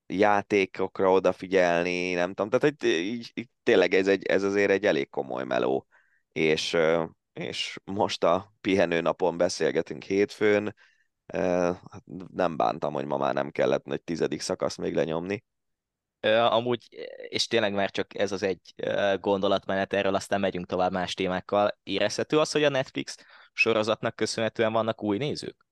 játékokra 0.08 1.12
odafigyelni, 1.12 2.14
nem 2.14 2.34
tudom, 2.34 2.50
tehát 2.50 2.78
hogy 2.80 2.90
így, 2.90 3.32
így, 3.34 3.50
tényleg 3.64 3.94
ez, 3.94 4.08
egy, 4.08 4.26
ez 4.26 4.44
azért 4.44 4.72
egy 4.72 4.86
elég 4.86 5.10
komoly 5.10 5.44
meló, 5.44 5.88
és, 6.32 6.78
és 7.34 7.80
most 7.84 8.24
a 8.24 8.54
pihenő 8.62 9.02
napon 9.02 9.38
beszélgetünk 9.38 10.04
hétfőn, 10.04 10.76
hát 11.92 12.04
nem 12.34 12.58
bántam, 12.58 12.94
hogy 12.94 13.06
ma 13.06 13.18
már 13.18 13.34
nem 13.34 13.50
kellett 13.50 13.92
egy 13.92 14.02
tizedik 14.02 14.42
szakasz 14.42 14.76
még 14.76 14.96
lenyomni. 14.96 15.44
Amúgy, 16.50 16.88
és 17.30 17.48
tényleg 17.48 17.74
már 17.74 17.92
csak 17.92 18.20
ez 18.20 18.32
az 18.32 18.44
egy 18.44 18.74
gondolatmenet, 19.20 19.94
erről 19.94 20.16
aztán 20.16 20.40
megyünk 20.40 20.66
tovább 20.66 20.92
más 20.92 21.14
témákkal. 21.14 21.80
Érezhető 21.84 22.40
az, 22.40 22.52
hogy 22.52 22.64
a 22.64 22.70
Netflix 22.70 23.16
sorozatnak 23.54 24.16
köszönhetően 24.16 24.74
vannak 24.74 25.04
új 25.04 25.18
nézők? 25.18 25.68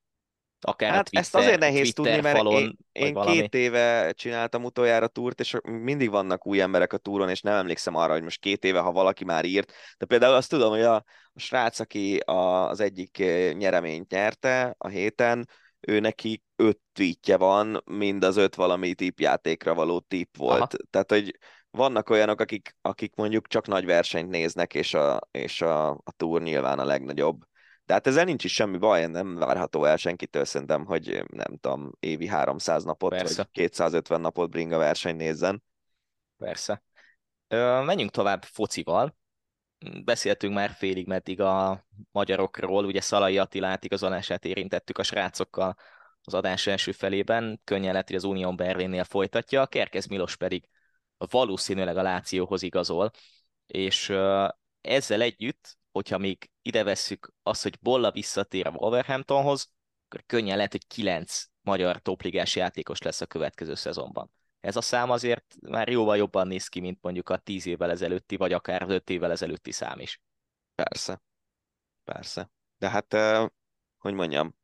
Akár 0.60 0.92
hát 0.92 1.10
Twitter, 1.10 1.22
ezt 1.22 1.34
azért 1.34 1.60
nehéz 1.60 1.92
Twitter 1.92 2.04
tudni, 2.04 2.20
mert 2.20 2.36
falon, 2.36 2.62
én, 2.62 2.76
én 2.92 3.14
két 3.14 3.54
éve 3.54 4.12
csináltam 4.12 4.64
utoljára 4.64 5.06
túrt, 5.06 5.40
és 5.40 5.56
mindig 5.62 6.10
vannak 6.10 6.46
új 6.46 6.60
emberek 6.60 6.92
a 6.92 6.98
túron, 6.98 7.28
és 7.28 7.40
nem 7.40 7.54
emlékszem 7.54 7.94
arra, 7.94 8.12
hogy 8.12 8.22
most 8.22 8.40
két 8.40 8.64
éve, 8.64 8.78
ha 8.78 8.92
valaki 8.92 9.24
már 9.24 9.44
írt. 9.44 9.72
De 9.98 10.06
például 10.06 10.34
azt 10.34 10.50
tudom, 10.50 10.70
hogy 10.70 10.82
a, 10.82 10.94
a 11.32 11.38
srác, 11.40 11.80
aki 11.80 12.16
a, 12.16 12.68
az 12.68 12.80
egyik 12.80 13.18
nyereményt 13.52 14.10
nyerte 14.10 14.74
a 14.78 14.88
héten, 14.88 15.48
ő 15.80 16.00
neki 16.00 16.42
öt 16.56 16.78
tweetje 16.92 17.36
van, 17.36 17.82
mind 17.84 18.24
az 18.24 18.36
öt 18.36 18.54
valami 18.54 18.94
tipjátékra 18.94 19.74
való 19.74 20.00
tip 20.00 20.36
volt. 20.36 20.60
Aha. 20.60 20.68
Tehát, 20.90 21.10
hogy 21.10 21.38
vannak 21.70 22.10
olyanok, 22.10 22.40
akik, 22.40 22.76
akik 22.82 23.14
mondjuk 23.14 23.46
csak 23.46 23.66
nagy 23.66 23.84
versenyt 23.84 24.28
néznek, 24.28 24.74
és 24.74 24.94
a, 24.94 25.20
és 25.30 25.60
a, 25.60 25.90
a 25.90 26.12
túr 26.16 26.42
nyilván 26.42 26.78
a 26.78 26.84
legnagyobb. 26.84 27.47
De 27.88 27.94
hát 27.94 28.06
ezzel 28.06 28.24
nincs 28.24 28.44
is 28.44 28.52
semmi 28.52 28.78
baj, 28.78 29.06
nem 29.06 29.34
várható 29.34 29.84
el 29.84 29.96
senkitől 29.96 30.44
szerintem, 30.44 30.84
hogy 30.84 31.24
nem 31.32 31.58
tudom, 31.60 31.90
évi 32.00 32.26
300 32.26 32.84
napot, 32.84 33.10
Persze. 33.10 33.36
vagy 33.36 33.50
250 33.50 34.20
napot 34.20 34.50
bringa 34.50 34.78
verseny 34.78 35.16
nézzen. 35.16 35.62
Persze. 36.38 36.82
Ö, 37.48 37.82
menjünk 37.82 38.10
tovább 38.10 38.42
focival. 38.42 39.16
Beszéltünk 40.04 40.54
már 40.54 40.70
félig 40.70 41.06
meddig 41.06 41.40
a 41.40 41.86
magyarokról, 42.10 42.84
ugye 42.84 43.00
Szalai 43.00 43.38
Attilát 43.38 43.84
igazolását 43.84 44.44
érintettük 44.44 44.98
a 44.98 45.02
srácokkal 45.02 45.74
az 46.22 46.34
adás 46.34 46.66
első 46.66 46.92
felében, 46.92 47.60
könnyen 47.64 47.92
lett, 47.92 48.06
hogy 48.06 48.16
az 48.16 48.24
Unión 48.24 48.56
Berlinnél 48.56 49.04
folytatja, 49.04 49.60
a 49.60 49.66
Kerkez 49.66 50.06
Milos 50.06 50.36
pedig 50.36 50.68
valószínűleg 51.16 51.96
a 51.96 52.02
Lációhoz 52.02 52.62
igazol, 52.62 53.10
és 53.66 54.08
ezzel 54.80 55.20
együtt, 55.20 55.78
hogyha 55.98 56.18
még 56.18 56.50
ide 56.62 56.82
vesszük 56.82 57.32
azt, 57.42 57.62
hogy 57.62 57.78
Bolla 57.80 58.10
visszatér 58.10 58.66
a 58.66 58.70
Wolverhamptonhoz, 58.70 59.70
akkor 60.08 60.24
könnyen 60.26 60.56
lehet, 60.56 60.72
hogy 60.72 60.86
kilenc 60.86 61.44
magyar 61.60 61.98
topligás 61.98 62.56
játékos 62.56 63.02
lesz 63.02 63.20
a 63.20 63.26
következő 63.26 63.74
szezonban. 63.74 64.30
Ez 64.60 64.76
a 64.76 64.80
szám 64.80 65.10
azért 65.10 65.54
már 65.60 65.88
jóval 65.88 66.16
jobban 66.16 66.46
néz 66.46 66.68
ki, 66.68 66.80
mint 66.80 66.98
mondjuk 67.00 67.28
a 67.28 67.36
tíz 67.36 67.66
évvel 67.66 67.90
ezelőtti, 67.90 68.36
vagy 68.36 68.52
akár 68.52 68.84
öt 68.88 69.10
évvel 69.10 69.30
ezelőtti 69.30 69.72
szám 69.72 69.98
is. 69.98 70.20
Persze. 70.74 71.22
Persze. 72.04 72.50
De 72.78 72.88
hát, 72.88 73.16
hogy 73.98 74.14
mondjam, 74.14 74.54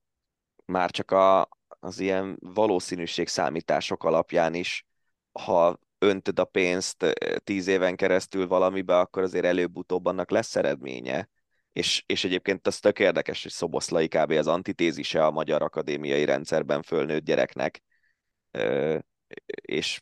már 0.64 0.91
csak 0.91 1.11
a, 1.11 1.49
az 1.66 1.99
ilyen 1.99 2.37
valószínűség 2.41 3.28
számítások 3.28 4.05
alapján 4.05 4.55
is, 4.55 4.87
ha 5.32 5.78
öntöd 6.05 6.39
a 6.39 6.45
pénzt 6.45 7.15
tíz 7.45 7.67
éven 7.67 7.97
keresztül 7.97 8.47
valamibe, 8.47 8.99
akkor 8.99 9.23
azért 9.23 9.45
előbb-utóbb 9.45 10.07
annak 10.07 10.31
lesz 10.31 10.57
eredménye. 10.57 11.29
és, 11.73 12.03
és 12.07 12.25
egyébként 12.25 12.67
az 12.67 12.79
tök 12.79 12.99
érdekes, 12.99 13.43
hogy 13.43 13.53
Szoboszlai 13.53 14.09
kb. 14.09 14.31
az 14.31 14.47
antitézise 14.47 15.25
a 15.27 15.31
magyar 15.31 15.63
akadémiai 15.63 16.25
rendszerben 16.25 16.83
fölnőtt 16.83 17.25
gyereknek, 17.25 17.83
és 19.47 20.01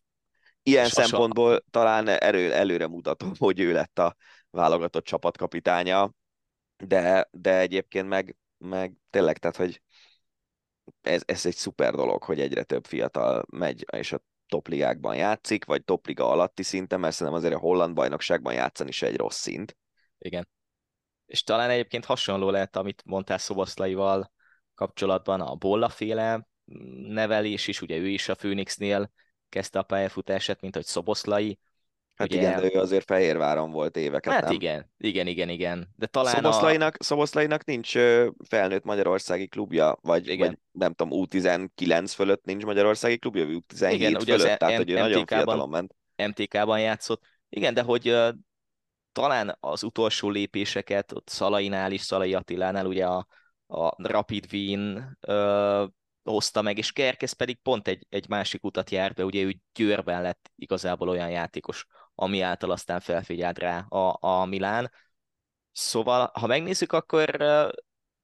ilyen 0.62 0.84
és 0.84 0.92
szempontból 0.92 1.44
hasonló. 1.44 1.64
talán 1.70 2.08
erő, 2.08 2.52
előre 2.52 2.86
mutatom, 2.86 3.32
hogy 3.38 3.60
ő 3.60 3.72
lett 3.72 3.98
a 3.98 4.16
válogatott 4.50 5.04
csapatkapitánya, 5.04 6.12
de, 6.76 7.28
de 7.30 7.58
egyébként 7.58 8.08
meg, 8.08 8.36
meg 8.58 8.92
tényleg, 9.10 9.38
tehát, 9.38 9.56
hogy 9.56 9.82
ez, 11.00 11.22
ez 11.24 11.46
egy 11.46 11.56
szuper 11.56 11.94
dolog, 11.94 12.22
hogy 12.22 12.40
egyre 12.40 12.62
több 12.62 12.86
fiatal 12.86 13.44
megy, 13.50 13.84
és 13.92 14.12
a 14.12 14.22
topligákban 14.52 15.16
játszik, 15.16 15.64
vagy 15.64 15.84
topliga 15.84 16.30
alatti 16.30 16.62
szinten, 16.62 17.00
mert 17.00 17.14
szerintem 17.14 17.42
azért 17.42 17.54
a 17.54 17.58
holland 17.58 17.94
bajnokságban 17.94 18.54
játszani 18.54 18.88
is 18.88 19.02
egy 19.02 19.16
rossz 19.16 19.40
szint. 19.40 19.76
Igen. 20.18 20.48
És 21.26 21.42
talán 21.42 21.70
egyébként 21.70 22.04
hasonló 22.04 22.50
lehet, 22.50 22.76
amit 22.76 23.02
mondtál 23.04 23.38
Szoboszlaival 23.38 24.32
kapcsolatban, 24.74 25.40
a 25.40 25.54
Bolla 25.54 25.88
féle 25.88 26.48
nevelés 27.08 27.66
is, 27.66 27.82
ugye 27.82 27.96
ő 27.96 28.08
is 28.08 28.28
a 28.28 28.34
Phoenixnél 28.34 29.10
kezdte 29.48 29.78
a 29.78 29.82
pályafutását, 29.82 30.60
mint 30.60 30.74
hogy 30.74 30.84
Szoboszlai, 30.84 31.58
Hát 32.14 32.28
ugye, 32.30 32.40
igen, 32.40 32.60
de 32.60 32.74
ő 32.74 32.78
azért 32.80 33.04
Fehérváron 33.04 33.70
volt 33.70 33.96
éveket, 33.96 34.32
Hát 34.32 34.44
nem? 34.44 34.52
igen, 34.52 34.90
igen, 34.98 35.26
igen, 35.26 35.48
igen. 35.48 35.88
De 35.96 36.06
talán 36.06 36.34
Szoboszlainak, 36.34 36.96
a... 36.98 37.02
Szoboszlainak 37.02 37.64
nincs 37.64 37.92
felnőtt 38.48 38.84
magyarországi 38.84 39.46
klubja, 39.46 39.98
vagy, 40.02 40.28
igen. 40.28 40.48
vagy 40.48 40.58
nem 40.72 40.92
tudom, 40.92 41.26
U19 41.26 42.12
fölött 42.14 42.44
nincs 42.44 42.64
magyarországi 42.64 43.18
klubja, 43.18 43.46
vagy 43.46 43.62
U17 43.68 43.92
igen, 43.92 44.20
fölött, 44.20 44.40
ugye 44.40 44.56
tehát 44.56 44.76
hogy 44.76 44.90
ő 44.90 44.94
nagyon 44.94 45.26
fiatalon 45.26 45.68
ment. 45.68 45.94
MTK-ban 46.16 46.80
játszott. 46.80 47.22
Igen, 47.48 47.74
de 47.74 47.82
hogy 47.82 48.08
uh, 48.08 48.28
talán 49.12 49.56
az 49.60 49.82
utolsó 49.82 50.30
lépéseket 50.30 51.12
ott 51.12 51.28
Szalainál 51.28 51.92
is, 51.92 52.00
Szalai 52.00 52.34
Attilánál 52.34 52.86
ugye 52.86 53.06
a, 53.06 53.26
a 53.66 54.08
Rapid 54.08 54.46
Wien 54.52 55.18
uh, 55.26 55.88
hozta 56.22 56.62
meg, 56.62 56.78
és 56.78 56.92
Kerkez 56.92 57.32
pedig 57.32 57.58
pont 57.62 57.88
egy, 57.88 58.06
egy 58.08 58.28
másik 58.28 58.64
utat 58.64 58.90
járt 58.90 59.14
be, 59.14 59.24
ugye 59.24 59.42
ő 59.42 59.56
Győrben 59.74 60.22
lett 60.22 60.50
igazából 60.56 61.08
olyan 61.08 61.30
játékos, 61.30 61.86
ami 62.22 62.40
által 62.40 62.70
aztán 62.70 63.00
felfigyelt 63.00 63.58
rá 63.58 63.78
a, 63.88 64.18
a 64.20 64.44
Milán. 64.44 64.90
Szóval, 65.72 66.30
ha 66.34 66.46
megnézzük, 66.46 66.92
akkor, 66.92 67.36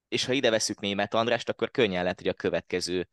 és 0.07 0.25
ha 0.25 0.33
ide 0.33 0.49
veszük 0.49 0.79
német 0.79 1.13
Andrást, 1.13 1.49
akkor 1.49 1.71
könnyen 1.71 2.01
lehet, 2.03 2.19
hogy 2.19 2.27
a 2.29 2.33
következő 2.33 3.09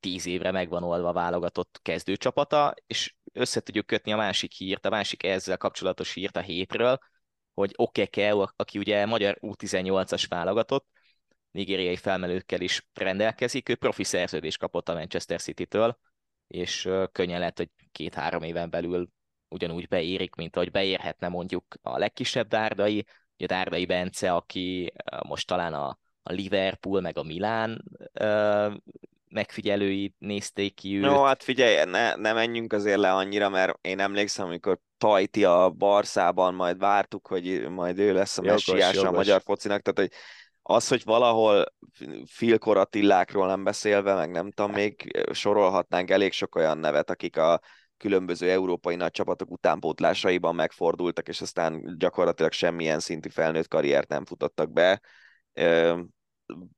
tíz 0.00 0.26
évre 0.26 0.50
megvan 0.50 0.82
oldva 0.82 1.12
válogatott 1.12 1.78
kezdőcsapata, 1.82 2.74
és 2.86 3.14
össze 3.32 3.60
tudjuk 3.60 3.86
kötni 3.86 4.12
a 4.12 4.16
másik 4.16 4.52
hírt, 4.52 4.86
a 4.86 4.90
másik 4.90 5.22
ezzel 5.22 5.56
kapcsolatos 5.56 6.12
hírt 6.12 6.36
a 6.36 6.40
hétről, 6.40 6.98
hogy 7.54 7.72
Okeke, 7.76 8.32
aki 8.32 8.78
ugye 8.78 9.06
magyar 9.06 9.38
U18-as 9.40 10.24
válogatott, 10.28 10.86
nigériai 11.50 11.96
felmelőkkel 11.96 12.60
is 12.60 12.88
rendelkezik, 12.94 13.68
ő 13.68 13.74
profi 13.74 14.04
szerződést 14.04 14.58
kapott 14.58 14.88
a 14.88 14.94
Manchester 14.94 15.40
City-től, 15.40 15.98
és 16.46 16.88
könnyen 17.12 17.38
lehet, 17.38 17.58
hogy 17.58 17.70
két-három 17.92 18.42
éven 18.42 18.70
belül 18.70 19.08
ugyanúgy 19.52 19.88
beérik, 19.88 20.34
mint 20.34 20.56
ahogy 20.56 20.70
beérhetne 20.70 21.28
mondjuk 21.28 21.64
a 21.82 21.98
legkisebb 21.98 22.48
Dárdai, 22.48 23.04
ugye 23.36 23.46
Dárdai 23.46 23.86
Bence, 23.86 24.32
aki 24.32 24.92
most 25.26 25.46
talán 25.46 25.74
a, 25.74 25.98
a 26.22 26.32
Liverpool 26.32 27.00
meg 27.00 27.18
a 27.18 27.22
Milán 27.22 27.84
megfigyelői 29.28 30.14
nézték 30.18 30.74
ki 30.74 30.96
őt. 30.96 31.02
No, 31.02 31.22
hát 31.22 31.42
figyelj, 31.42 31.90
ne, 31.90 32.14
ne 32.14 32.32
menjünk 32.32 32.72
azért 32.72 32.98
le 32.98 33.12
annyira, 33.12 33.48
mert 33.48 33.78
én 33.80 34.00
emlékszem, 34.00 34.46
amikor 34.46 34.78
Tajti 34.98 35.44
a 35.44 35.70
Barszában 35.70 36.54
majd 36.54 36.78
vártuk, 36.78 37.26
hogy 37.26 37.68
majd 37.68 37.98
ő 37.98 38.12
lesz 38.12 38.38
a 38.38 38.42
messiás 38.42 38.96
a 38.96 39.10
magyar 39.10 39.42
focinak, 39.44 39.80
tehát 39.80 40.10
hogy 40.10 40.18
az, 40.62 40.88
hogy 40.88 41.02
valahol 41.04 41.64
Filkor 42.26 42.76
Attilákról 42.76 43.46
nem 43.46 43.64
beszélve, 43.64 44.14
meg 44.14 44.30
nem 44.30 44.50
tudom, 44.50 44.72
még 44.72 45.24
sorolhatnánk 45.32 46.10
elég 46.10 46.32
sok 46.32 46.54
olyan 46.54 46.78
nevet, 46.78 47.10
akik 47.10 47.36
a 47.36 47.60
különböző 48.02 48.50
európai 48.50 48.96
nagy 48.96 49.10
csapatok 49.10 49.50
utánpótlásaiban 49.50 50.54
megfordultak, 50.54 51.28
és 51.28 51.40
aztán 51.40 51.94
gyakorlatilag 51.98 52.52
semmilyen 52.52 53.00
szintű 53.00 53.28
felnőtt 53.28 53.68
karriert 53.68 54.08
nem 54.08 54.24
futottak 54.24 54.72
be. 54.72 55.00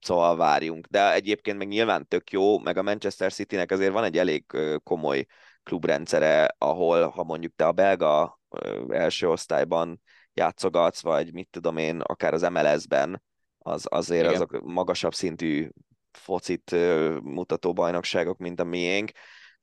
Szóval 0.01 0.37
várjunk. 0.37 0.87
De 0.87 1.13
egyébként 1.13 1.59
meg 1.59 1.69
nyilván 1.69 2.09
tök 2.09 2.31
jó, 2.31 2.59
meg 2.59 2.77
a 2.77 2.83
Manchester 2.83 3.33
Citynek 3.33 3.71
azért 3.71 3.93
van 3.93 4.05
egy 4.05 4.19
elég 4.19 4.45
komoly 4.83 5.27
klubrendszere, 5.63 6.55
ahol, 6.59 7.09
ha 7.09 7.25
mondjuk 7.25 7.53
te 7.57 7.67
a 7.67 7.73
belga 7.73 8.41
első 8.89 9.29
osztályban 9.29 10.01
játszogatsz, 10.33 11.03
vagy 11.03 11.33
mit 11.33 11.49
tudom 11.51 11.77
én, 11.77 12.01
akár 12.01 12.35
az 12.35 12.43
MLS-ben, 12.43 13.23
az 13.59 13.87
azért 13.91 14.25
Igen. 14.25 14.35
azok 14.35 14.61
magasabb 14.61 15.15
szintű 15.15 15.69
focit 16.13 16.77
mutató 17.23 17.73
bajnokságok, 17.73 18.39
mint 18.39 18.61
a 18.61 18.65
miénk. 18.65 19.11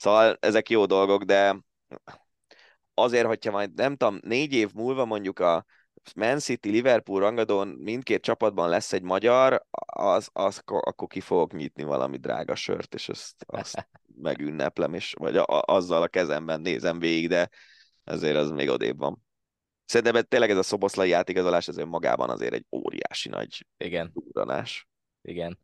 Szóval 0.02 0.38
ezek 0.40 0.70
jó 0.70 0.86
dolgok, 0.86 1.24
de 1.24 1.58
azért, 2.94 3.26
hogyha 3.26 3.52
majd 3.52 3.74
nem 3.74 3.96
tudom, 3.96 4.20
négy 4.22 4.54
év 4.54 4.74
múlva 4.74 5.06
mondjuk 5.06 5.40
a 5.40 5.66
Man 6.16 6.40
City, 6.40 6.70
Liverpool 6.70 7.20
rangadón 7.20 7.68
mindkét 7.68 8.22
csapatban 8.22 8.70
lesz 8.70 8.94
egy 8.94 9.02
magyar, 9.02 9.66
az, 9.86 10.30
az, 10.34 10.62
akkor 10.66 11.08
ki 11.08 11.20
fogok 11.20 11.54
nyitni 11.54 11.84
valami 11.84 12.18
drága 12.18 12.56
sört, 12.56 12.94
és 12.94 13.10
azt, 13.10 13.46
azt 13.48 13.90
megünneplem, 14.28 14.94
és, 14.94 15.14
vagy 15.20 15.38
a, 15.38 15.46
azzal 15.66 16.02
a 16.02 16.08
kezemben 16.08 16.62
nézem 16.62 17.00
végig, 17.00 17.28
de 17.28 17.50
ezért 18.04 18.38
az 18.38 18.50
még 18.50 18.70
odébb 18.70 18.98
van. 18.98 19.24
Szerintem 19.86 20.24
tényleg 20.24 20.50
ez 20.50 20.58
a 20.58 20.64
szoboszlai 20.64 21.12
átigazolás 21.12 21.68
ez 21.68 21.76
magában 21.76 22.30
azért 22.30 22.54
egy 22.54 22.66
óriási 22.72 23.30
nagy 23.30 23.66
Igen. 23.78 24.12
duranás. 24.14 24.88
Igen. 25.22 25.60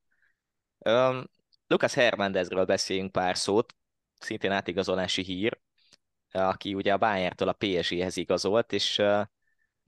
Um, 0.77 1.23
Lucas 1.67 1.93
Hernándezről 1.93 2.65
beszéljünk 2.65 3.11
pár 3.11 3.37
szót, 3.37 3.75
szintén 4.19 4.51
átigazolási 4.51 5.23
hír, 5.23 5.59
aki 6.31 6.73
ugye 6.73 6.93
a 6.93 6.97
Bayern-től 6.97 7.47
a 7.47 7.53
PSG-hez 7.53 8.17
igazolt, 8.17 8.73
és 8.73 9.01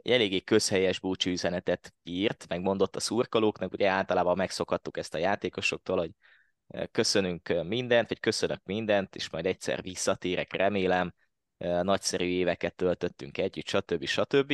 eléggé 0.03 0.39
közhelyes 0.39 0.99
búcsú 0.99 1.29
üzenetet 1.29 1.93
írt, 2.03 2.45
megmondott 2.47 2.95
a 2.95 2.99
szurkolóknak, 2.99 3.73
ugye 3.73 3.87
általában 3.87 4.37
megszokhattuk 4.37 4.97
ezt 4.97 5.13
a 5.13 5.17
játékosoktól, 5.17 5.97
hogy 5.97 6.11
köszönünk 6.91 7.63
mindent, 7.63 8.07
vagy 8.07 8.19
köszönök 8.19 8.61
mindent, 8.63 9.15
és 9.15 9.29
majd 9.29 9.45
egyszer 9.45 9.81
visszatérek, 9.81 10.53
remélem, 10.53 11.13
nagyszerű 11.57 12.25
éveket 12.25 12.75
töltöttünk 12.75 13.37
együtt, 13.37 13.67
stb. 13.67 14.05
stb. 14.05 14.53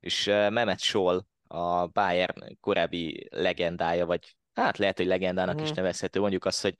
És 0.00 0.24
Mehmet 0.24 0.80
Scholl, 0.80 1.24
a 1.46 1.86
Bayern 1.86 2.58
korábbi 2.60 3.26
legendája, 3.30 4.06
vagy 4.06 4.36
hát 4.54 4.78
lehet, 4.78 4.96
hogy 4.96 5.06
legendának 5.06 5.60
mm. 5.60 5.62
is 5.62 5.68
mhm. 5.68 5.78
nevezhető, 5.78 6.20
mondjuk 6.20 6.44
azt, 6.44 6.62
hogy 6.62 6.76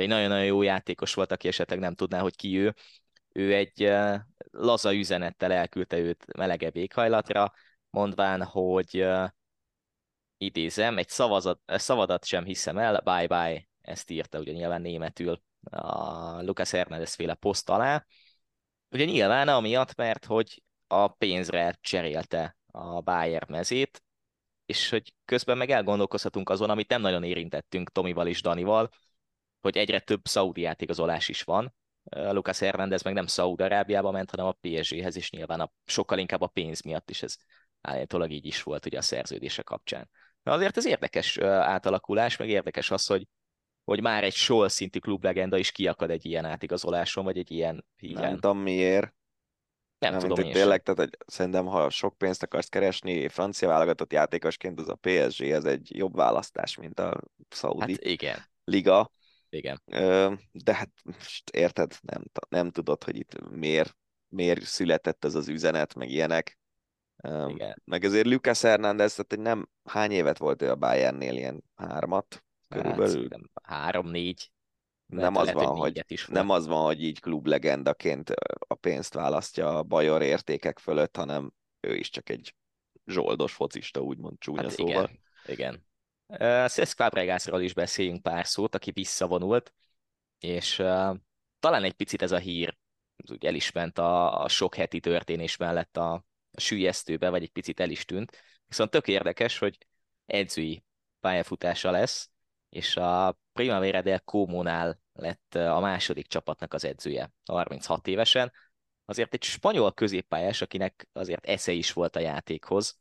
egy 0.00 0.08
nagyon-nagyon 0.08 0.44
jó 0.44 0.62
játékos 0.62 1.14
volt, 1.14 1.32
aki 1.32 1.48
esetleg 1.48 1.78
nem 1.78 1.94
tudná, 1.94 2.20
hogy 2.20 2.36
ki 2.36 2.58
ő. 2.58 2.74
Ő 3.32 3.54
egy 3.54 3.92
laza 4.50 4.94
üzenettel 4.94 5.52
elküldte 5.52 5.98
őt 5.98 6.36
melegebb 6.36 6.76
éghajlatra, 6.76 7.52
mondván, 7.90 8.42
hogy 8.42 9.06
idézem, 10.38 10.98
egy 10.98 11.08
szavazat, 11.08 11.60
szavadat 11.66 12.24
sem 12.24 12.44
hiszem 12.44 12.78
el, 12.78 13.00
bye-bye, 13.00 13.68
ezt 13.80 14.10
írta 14.10 14.38
ugye 14.38 14.52
nyilván 14.52 14.80
németül 14.80 15.42
a 15.70 16.42
Lucas 16.42 16.70
Hernández 16.70 17.14
féle 17.14 17.34
poszt 17.34 17.70
alá, 17.70 18.04
Ugye 18.94 19.04
nyilván 19.04 19.48
amiatt, 19.48 19.94
mert 19.94 20.24
hogy 20.24 20.62
a 20.86 21.08
pénzre 21.08 21.78
cserélte 21.80 22.56
a 22.66 23.00
Bayern 23.00 23.52
mezét, 23.52 24.02
és 24.66 24.90
hogy 24.90 25.14
közben 25.24 25.56
meg 25.56 25.70
elgondolkozhatunk 25.70 26.50
azon, 26.50 26.70
amit 26.70 26.88
nem 26.88 27.00
nagyon 27.00 27.24
érintettünk 27.24 27.90
Tomival 27.90 28.26
és 28.26 28.42
Danival, 28.42 28.90
hogy 29.64 29.76
egyre 29.76 30.00
több 30.00 30.20
szaudi 30.26 30.60
játékozolás 30.60 31.28
is 31.28 31.42
van. 31.42 31.74
Lucas 32.10 32.58
Hernández 32.58 33.02
meg 33.02 33.14
nem 33.14 33.26
Szaúd-Arábiába 33.26 34.10
ment, 34.10 34.30
hanem 34.30 34.46
a 34.46 34.56
PSG-hez, 34.60 35.16
is 35.16 35.30
nyilván 35.30 35.60
a, 35.60 35.72
sokkal 35.84 36.18
inkább 36.18 36.40
a 36.40 36.46
pénz 36.46 36.82
miatt 36.82 37.10
is 37.10 37.22
ez 37.22 37.36
állítólag 37.80 38.30
így 38.30 38.46
is 38.46 38.62
volt 38.62 38.86
ugye 38.86 38.98
a 38.98 39.02
szerződése 39.02 39.62
kapcsán. 39.62 40.10
De 40.42 40.52
azért 40.52 40.76
ez 40.76 40.86
érdekes 40.86 41.38
átalakulás, 41.38 42.36
meg 42.36 42.48
érdekes 42.48 42.90
az, 42.90 43.06
hogy 43.06 43.26
hogy 43.84 44.00
már 44.00 44.24
egy 44.24 44.34
sol 44.34 44.68
szintű 44.68 44.98
klublegenda 44.98 45.58
is 45.58 45.72
kiakad 45.72 46.10
egy 46.10 46.26
ilyen 46.26 46.44
átigazoláson, 46.44 47.24
vagy 47.24 47.38
egy 47.38 47.50
ilyen 47.50 47.86
híren. 47.96 48.22
Nem 48.22 48.34
tudom 48.34 48.58
miért. 48.58 49.14
Nem, 49.98 50.12
nem 50.12 50.20
tudom 50.20 50.40
mint, 50.40 50.52
tényleg, 50.52 50.82
tehát 50.82 51.00
hogy 51.00 51.18
szerintem, 51.26 51.66
ha 51.66 51.90
sok 51.90 52.18
pénzt 52.18 52.42
akarsz 52.42 52.68
keresni, 52.68 53.28
francia 53.28 53.68
válogatott 53.68 54.12
játékosként, 54.12 54.80
az 54.80 54.88
a 54.88 54.98
PSG, 55.00 55.42
ez 55.42 55.64
egy 55.64 55.96
jobb 55.96 56.14
választás, 56.14 56.76
mint 56.76 56.98
a 56.98 57.20
Saudi 57.48 57.92
hát 57.92 58.04
igen. 58.04 58.38
liga. 58.64 59.10
Igen. 59.54 59.82
De 60.52 60.74
hát 60.74 60.90
most 61.02 61.50
érted, 61.50 61.96
nem, 62.00 62.22
nem 62.48 62.70
tudod, 62.70 63.04
hogy 63.04 63.16
itt 63.16 63.48
miért, 63.50 63.96
miért 64.28 64.62
született 64.62 65.24
ez 65.24 65.34
az 65.34 65.48
üzenet, 65.48 65.94
meg 65.94 66.10
ilyenek. 66.10 66.58
Igen. 67.48 67.82
Meg 67.84 68.04
azért 68.04 68.26
Lucas 68.26 68.60
Hernández, 68.60 69.10
tehát 69.10 69.32
hogy 69.32 69.40
nem, 69.40 69.68
hány 69.84 70.10
évet 70.10 70.38
volt 70.38 70.62
ő 70.62 70.70
a 70.70 70.76
Bayernnél, 70.76 71.36
ilyen 71.36 71.64
hármat, 71.74 72.44
körülbelül. 72.68 73.28
Hát, 73.30 73.74
három-négy. 73.74 74.52
Nem 75.06 75.36
az, 75.36 75.46
lehet, 75.46 75.60
van, 75.62 75.76
hogy, 75.76 76.04
is 76.06 76.26
nem 76.26 76.50
az 76.50 76.66
van, 76.66 76.84
hogy 76.84 77.02
így 77.02 77.20
klublegendaként 77.20 78.30
a 78.58 78.74
pénzt 78.74 79.14
választja 79.14 79.78
a 79.78 79.82
bajor 79.82 80.22
értékek 80.22 80.78
fölött, 80.78 81.16
hanem 81.16 81.52
ő 81.80 81.96
is 81.96 82.10
csak 82.10 82.28
egy 82.28 82.54
zsoldos 83.06 83.52
focista, 83.52 84.00
úgymond 84.00 84.38
csúnya 84.38 84.62
hát 84.62 84.70
szóval. 84.70 84.92
Igen, 84.92 85.20
igen. 85.46 85.86
Cesc 86.68 86.96
Fabregasról 86.96 87.60
is 87.60 87.74
beszéljünk 87.74 88.22
pár 88.22 88.46
szót, 88.46 88.74
aki 88.74 88.90
visszavonult, 88.90 89.74
és 90.38 90.74
talán 91.60 91.84
egy 91.84 91.92
picit 91.92 92.22
ez 92.22 92.32
a 92.32 92.38
hír 92.38 92.76
úgy 93.30 93.44
el 93.44 93.54
is 93.54 93.72
ment 93.72 93.98
a, 93.98 94.42
a 94.42 94.48
sok 94.48 94.74
heti 94.74 95.00
történés 95.00 95.56
mellett 95.56 95.96
a, 95.96 96.12
a 96.50 96.60
sülyeztőbe, 96.60 97.28
vagy 97.28 97.42
egy 97.42 97.50
picit 97.52 97.80
el 97.80 97.90
is 97.90 98.04
tűnt. 98.04 98.42
Viszont 98.66 98.90
tök 98.90 99.08
érdekes, 99.08 99.58
hogy 99.58 99.78
edzői 100.26 100.84
pályafutása 101.20 101.90
lesz, 101.90 102.30
és 102.68 102.96
a 102.96 103.38
Primavera 103.52 104.02
del 104.02 104.20
Como-nál 104.20 105.00
lett 105.12 105.54
a 105.54 105.80
második 105.80 106.26
csapatnak 106.26 106.74
az 106.74 106.84
edzője, 106.84 107.32
36 107.44 108.06
évesen. 108.06 108.52
Azért 109.04 109.34
egy 109.34 109.42
spanyol 109.42 109.92
középpályás, 109.92 110.62
akinek 110.62 111.08
azért 111.12 111.46
esze 111.46 111.72
is 111.72 111.92
volt 111.92 112.16
a 112.16 112.20
játékhoz, 112.20 112.98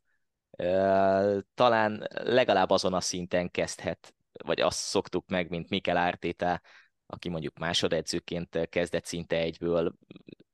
talán 1.53 2.07
legalább 2.23 2.69
azon 2.69 2.93
a 2.93 3.01
szinten 3.01 3.51
kezdhet, 3.51 4.13
vagy 4.43 4.61
azt 4.61 4.79
szoktuk 4.79 5.27
meg, 5.27 5.49
mint 5.49 5.69
Mikel 5.69 5.97
Ártéta, 5.97 6.61
aki 7.05 7.29
mondjuk 7.29 7.57
másodedzőként 7.57 8.69
kezdett 8.69 9.05
szinte 9.05 9.35
egyből. 9.35 9.93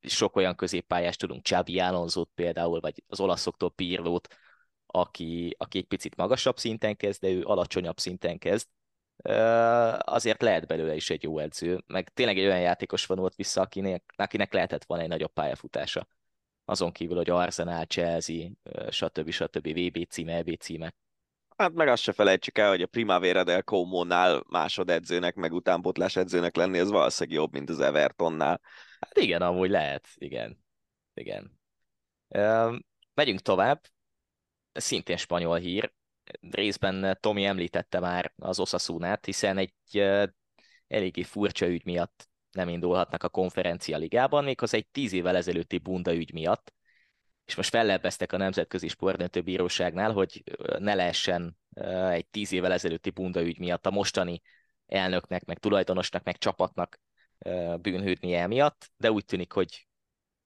Sok 0.00 0.36
olyan 0.36 0.54
középpályást 0.56 1.18
tudunk, 1.18 1.42
Csabi 1.42 1.80
Alonso 1.80 2.24
például, 2.24 2.80
vagy 2.80 3.02
az 3.08 3.20
olaszoktól 3.20 3.70
Pirlót, 3.70 4.28
aki, 4.86 5.54
aki 5.58 5.78
egy 5.78 5.86
picit 5.86 6.16
magasabb 6.16 6.58
szinten 6.58 6.96
kezd, 6.96 7.20
de 7.20 7.28
ő 7.28 7.42
alacsonyabb 7.42 7.98
szinten 7.98 8.38
kezd, 8.38 8.68
azért 9.98 10.42
lehet 10.42 10.66
belőle 10.66 10.94
is 10.94 11.10
egy 11.10 11.22
jó 11.22 11.38
edző, 11.38 11.84
meg 11.86 12.08
tényleg 12.08 12.38
egy 12.38 12.44
olyan 12.44 12.60
játékos 12.60 13.06
van 13.06 13.18
ott 13.18 13.34
vissza, 13.34 13.60
akinek, 13.60 14.12
akinek 14.16 14.52
lehetett 14.52 14.84
volna 14.84 15.02
egy 15.02 15.08
nagyobb 15.08 15.32
pályafutása. 15.32 16.06
Azon 16.70 16.92
kívül, 16.92 17.16
hogy 17.16 17.30
Arsenal, 17.30 17.84
Chelsea, 17.84 18.48
stb. 18.90 19.30
stb. 19.30 19.66
VB 19.68 20.06
címe, 20.08 20.34
EB 20.34 20.56
címe. 20.56 20.94
Hát 21.56 21.72
meg 21.72 21.88
azt 21.88 22.02
se 22.02 22.12
felejtsük 22.12 22.58
el, 22.58 22.68
hogy 22.68 22.82
a 22.82 22.86
Primavera 22.86 23.44
del 23.44 23.62
Como-nál 23.62 24.44
másodedzőnek, 24.48 25.34
meg 25.34 25.52
utánpotlás 25.52 26.16
edzőnek 26.16 26.56
lenni, 26.56 26.78
ez 26.78 26.90
valószínűleg 26.90 27.38
jobb, 27.38 27.52
mint 27.52 27.70
az 27.70 27.80
Evertonnál. 27.80 28.60
Hát 29.00 29.18
igen, 29.18 29.42
amúgy 29.42 29.70
lehet, 29.70 30.08
igen. 30.14 30.64
Igen. 31.14 31.60
Megyünk 33.14 33.40
tovább. 33.40 33.80
Szintén 34.72 35.16
spanyol 35.16 35.58
hír 35.58 35.92
részben 36.50 37.18
Tomi 37.20 37.44
említette 37.44 38.00
már 38.00 38.32
az 38.36 38.60
Osasunát, 38.60 39.24
hiszen 39.24 39.58
egy 39.58 39.98
eléggé 40.86 41.22
furcsa 41.22 41.66
ügy 41.66 41.84
miatt 41.84 42.29
nem 42.52 42.68
indulhatnak 42.68 43.22
a 43.22 43.28
konferencia 43.28 43.96
ligában, 43.96 44.44
méghozzá 44.44 44.76
egy 44.76 44.88
tíz 44.88 45.12
évvel 45.12 45.36
ezelőtti 45.36 45.78
bunda 45.78 46.14
ügy 46.14 46.32
miatt, 46.32 46.74
és 47.44 47.54
most 47.54 47.70
fellebbeztek 47.70 48.32
a 48.32 48.36
Nemzetközi 48.36 48.88
Sportdöntő 48.88 49.42
Bíróságnál, 49.42 50.12
hogy 50.12 50.42
ne 50.78 50.94
lehessen 50.94 51.58
egy 52.10 52.26
tíz 52.26 52.52
évvel 52.52 52.72
ezelőtti 52.72 53.10
bunda 53.10 53.42
ügy 53.42 53.58
miatt 53.58 53.86
a 53.86 53.90
mostani 53.90 54.40
elnöknek, 54.86 55.44
meg 55.44 55.58
tulajdonosnak, 55.58 56.24
meg 56.24 56.38
csapatnak 56.38 57.00
bűnhődni 57.80 58.34
emiatt, 58.34 58.90
de 58.96 59.10
úgy 59.10 59.24
tűnik, 59.24 59.52
hogy, 59.52 59.88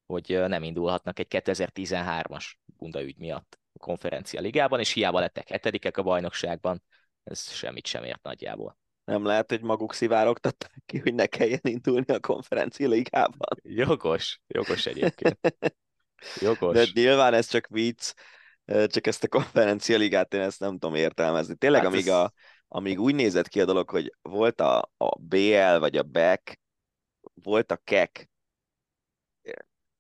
hogy 0.06 0.44
nem 0.46 0.62
indulhatnak 0.62 1.18
egy 1.18 1.26
2013-as 1.30 2.52
bunda 2.66 3.02
ügy 3.02 3.18
miatt 3.18 3.58
konferencia 3.78 4.40
ligában, 4.40 4.80
és 4.80 4.92
hiába 4.92 5.20
lettek 5.20 5.48
hetedikek 5.48 5.96
a 5.96 6.02
bajnokságban, 6.02 6.82
ez 7.24 7.50
semmit 7.50 7.86
sem 7.86 8.04
ért 8.04 8.22
nagyjából. 8.22 8.78
Nem 9.04 9.24
lehet, 9.24 9.50
hogy 9.50 9.62
maguk 9.62 9.94
szivárogtatták 9.94 10.82
ki, 10.86 10.98
hogy 10.98 11.14
ne 11.14 11.26
kelljen 11.26 11.60
indulni 11.62 12.12
a 12.12 12.20
konferencia 12.20 12.88
ligában. 12.88 13.58
Jogos, 13.62 14.40
jogos 14.46 14.86
egyébként. 14.86 15.38
Jogos. 16.40 16.74
De 16.74 17.00
nyilván 17.00 17.34
ez 17.34 17.46
csak 17.46 17.66
vicc, 17.66 18.12
csak 18.66 19.06
ezt 19.06 19.24
a 19.24 19.28
konferencia 19.28 19.96
ligát 19.96 20.34
én 20.34 20.40
ezt 20.40 20.60
nem 20.60 20.78
tudom 20.78 20.94
értelmezni. 20.94 21.54
Tényleg, 21.54 21.82
hát 21.82 21.90
amíg, 21.90 22.06
ez... 22.06 22.14
a, 22.14 22.32
amíg 22.68 23.00
úgy 23.00 23.14
nézett 23.14 23.48
ki 23.48 23.60
a 23.60 23.64
dolog, 23.64 23.90
hogy 23.90 24.14
volt 24.22 24.60
a, 24.60 24.90
a 24.96 25.18
BL 25.18 25.78
vagy 25.78 25.96
a 25.96 26.02
BEC, 26.02 26.52
volt 27.34 27.70
a 27.72 27.76
KEK, 27.76 28.30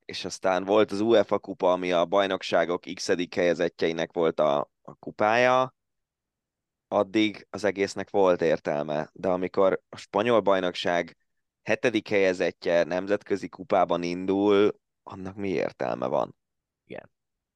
és 0.04 0.24
aztán 0.24 0.64
volt 0.64 0.90
az 0.92 1.00
UEFA 1.00 1.38
kupa, 1.38 1.72
ami 1.72 1.92
a 1.92 2.04
bajnokságok 2.04 2.82
x 2.94 3.10
helyezettjeinek 3.34 4.12
volt 4.12 4.40
a, 4.40 4.70
a 4.82 4.94
kupája, 4.94 5.74
addig 6.94 7.46
az 7.50 7.64
egésznek 7.64 8.10
volt 8.10 8.42
értelme. 8.42 9.10
De 9.12 9.28
amikor 9.28 9.82
a 9.88 9.96
spanyol 9.96 10.40
bajnokság 10.40 11.16
hetedik 11.62 12.08
helyezettje 12.08 12.84
nemzetközi 12.84 13.48
kupában 13.48 14.02
indul, 14.02 14.78
annak 15.02 15.36
mi 15.36 15.48
értelme 15.48 16.06
van? 16.06 16.36
Igen. 16.86 17.10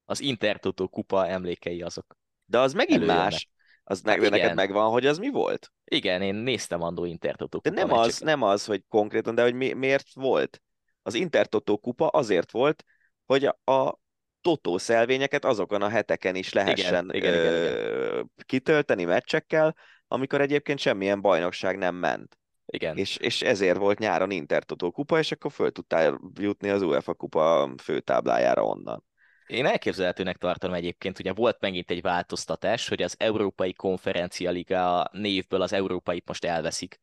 Az 0.04 0.20
Intertoto 0.20 0.88
kupa 0.88 1.26
emlékei 1.26 1.82
azok. 1.82 2.16
De 2.44 2.58
az 2.58 2.72
megint 2.72 3.02
Előjönnek. 3.02 3.30
más. 3.30 3.48
Az 3.84 4.02
hát 4.04 4.18
meg, 4.18 4.30
neked 4.30 4.54
megvan, 4.54 4.90
hogy 4.90 5.06
az 5.06 5.18
mi 5.18 5.30
volt? 5.30 5.72
Igen, 5.84 6.22
én 6.22 6.34
néztem 6.34 6.82
andó 6.82 7.04
Intertoto 7.04 7.60
kupa 7.60 7.74
De 7.74 7.82
nem 7.82 7.92
az, 7.92 8.18
nem 8.18 8.42
az, 8.42 8.64
hogy 8.64 8.84
konkrétan, 8.88 9.34
de 9.34 9.42
hogy 9.42 9.54
mi, 9.54 9.72
miért 9.72 10.14
volt? 10.14 10.62
Az 11.02 11.14
Intertotó 11.14 11.78
kupa 11.78 12.06
azért 12.06 12.50
volt, 12.50 12.84
hogy 13.26 13.44
a, 13.44 13.72
a 13.72 13.98
totó 14.40 14.78
szelvényeket 14.78 15.44
azokon 15.44 15.82
a 15.82 15.88
heteken 15.88 16.34
is 16.34 16.52
lehessen 16.52 17.10
igen, 17.12 17.34
ö, 17.34 17.34
igen, 17.34 17.34
igen, 17.34 18.10
igen. 18.12 18.30
kitölteni 18.46 19.04
meccsekkel, 19.04 19.76
amikor 20.08 20.40
egyébként 20.40 20.78
semmilyen 20.78 21.20
bajnokság 21.20 21.78
nem 21.78 21.94
ment. 21.94 22.38
Igen. 22.66 22.96
És, 22.96 23.16
és 23.16 23.42
ezért 23.42 23.78
volt 23.78 23.98
nyáron 23.98 24.30
Intertotó 24.30 24.90
kupa, 24.90 25.18
és 25.18 25.32
akkor 25.32 25.52
föl 25.52 25.72
tudtál 25.72 26.20
jutni 26.40 26.68
az 26.68 26.82
UEFA 26.82 27.14
kupa 27.14 27.74
főtáblájára 27.82 28.64
onnan. 28.64 29.04
Én 29.46 29.66
elképzelhetőnek 29.66 30.36
tartom 30.36 30.72
egyébként, 30.72 31.18
ugye 31.18 31.32
volt 31.32 31.60
megint 31.60 31.90
egy 31.90 32.02
változtatás, 32.02 32.88
hogy 32.88 33.02
az 33.02 33.14
Európai 33.18 33.72
Konferencia 33.72 34.50
Liga 34.50 35.08
névből 35.12 35.62
az 35.62 35.72
európait 35.72 36.26
most 36.26 36.44
elveszik, 36.44 37.00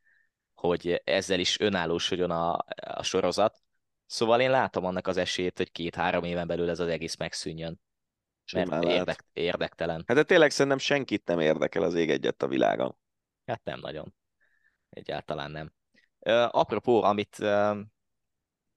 hogy 0.53 1.01
ezzel 1.03 1.39
is 1.39 1.59
önállósodjon 1.59 2.31
a, 2.31 2.65
a 2.75 3.03
sorozat, 3.03 3.64
Szóval 4.06 4.41
én 4.41 4.49
látom 4.49 4.86
annak 4.86 5.08
az 5.08 5.18
esélyét, 5.18 5.58
hogy 5.58 5.72
két-három 5.72 6.24
éven 6.24 6.47
belül 6.47 6.70
ez 6.70 6.80
az 6.80 6.88
egész 6.88 7.16
megszűnjön. 7.16 7.80
Mert 8.53 8.84
érdek, 8.84 9.26
érdektelen. 9.34 10.03
Hát 10.08 10.18
de 10.18 10.24
tényleg 10.24 10.51
szerintem 10.51 10.78
senkit 10.78 11.26
nem 11.26 11.39
érdekel 11.39 11.84
az 11.84 11.93
ég 11.93 12.10
egyet 12.10 12.43
a 12.43 12.47
világon. 12.47 12.97
Hát 13.45 13.64
nem 13.64 13.80
nagyon. 13.80 14.14
Egyáltalán 14.89 15.51
nem. 15.51 15.74
Uh, 16.20 16.56
apropó, 16.56 17.03
amit 17.03 17.38
uh, 17.39 17.78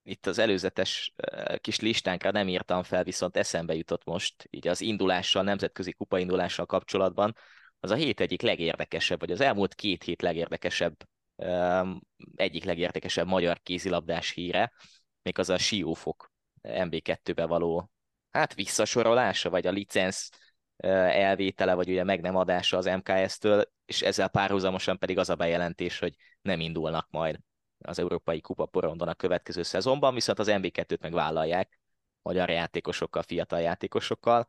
itt 0.02 0.26
az 0.26 0.38
előzetes 0.38 1.14
uh, 1.32 1.56
kis 1.56 1.80
listánkra 1.80 2.30
nem 2.30 2.48
írtam 2.48 2.82
fel, 2.82 3.04
viszont 3.04 3.36
eszembe 3.36 3.74
jutott 3.74 4.04
most, 4.04 4.46
így 4.50 4.68
az 4.68 4.80
indulással, 4.80 5.42
nemzetközi 5.42 5.92
kupa 5.92 6.18
indulással 6.18 6.66
kapcsolatban, 6.66 7.36
az 7.80 7.90
a 7.90 7.94
hét 7.94 8.20
egyik 8.20 8.42
legérdekesebb, 8.42 9.20
vagy 9.20 9.30
az 9.30 9.40
elmúlt 9.40 9.74
két 9.74 10.02
hét 10.02 10.22
legérdekesebb, 10.22 10.96
um, 11.36 12.00
egyik 12.34 12.64
legérdekesebb 12.64 13.26
magyar 13.26 13.60
kézilabdás 13.62 14.30
híre, 14.30 14.72
még 15.22 15.38
az 15.38 15.50
a 15.50 15.58
Siófok 15.58 16.32
MB2-be 16.62 17.46
való 17.46 17.90
hát 18.30 18.54
visszasorolása, 18.54 19.50
vagy 19.50 19.66
a 19.66 19.70
licensz 19.70 20.30
elvétele, 20.76 21.74
vagy 21.74 21.88
ugye 21.88 22.04
meg 22.04 22.20
nem 22.20 22.36
adása 22.36 22.76
az 22.76 22.86
MKS-től, 22.86 23.72
és 23.84 24.02
ezzel 24.02 24.28
párhuzamosan 24.28 24.98
pedig 24.98 25.18
az 25.18 25.30
a 25.30 25.34
bejelentés, 25.34 25.98
hogy 25.98 26.14
nem 26.42 26.60
indulnak 26.60 27.06
majd 27.10 27.38
az 27.78 27.98
Európai 27.98 28.40
Kupa 28.40 28.66
porondon 28.66 29.08
a 29.08 29.14
következő 29.14 29.62
szezonban, 29.62 30.14
viszont 30.14 30.38
az 30.38 30.48
MB2-t 30.50 31.00
meg 31.00 31.12
vállalják 31.12 31.80
magyar 32.22 32.50
játékosokkal, 32.50 33.22
fiatal 33.22 33.60
játékosokkal, 33.60 34.46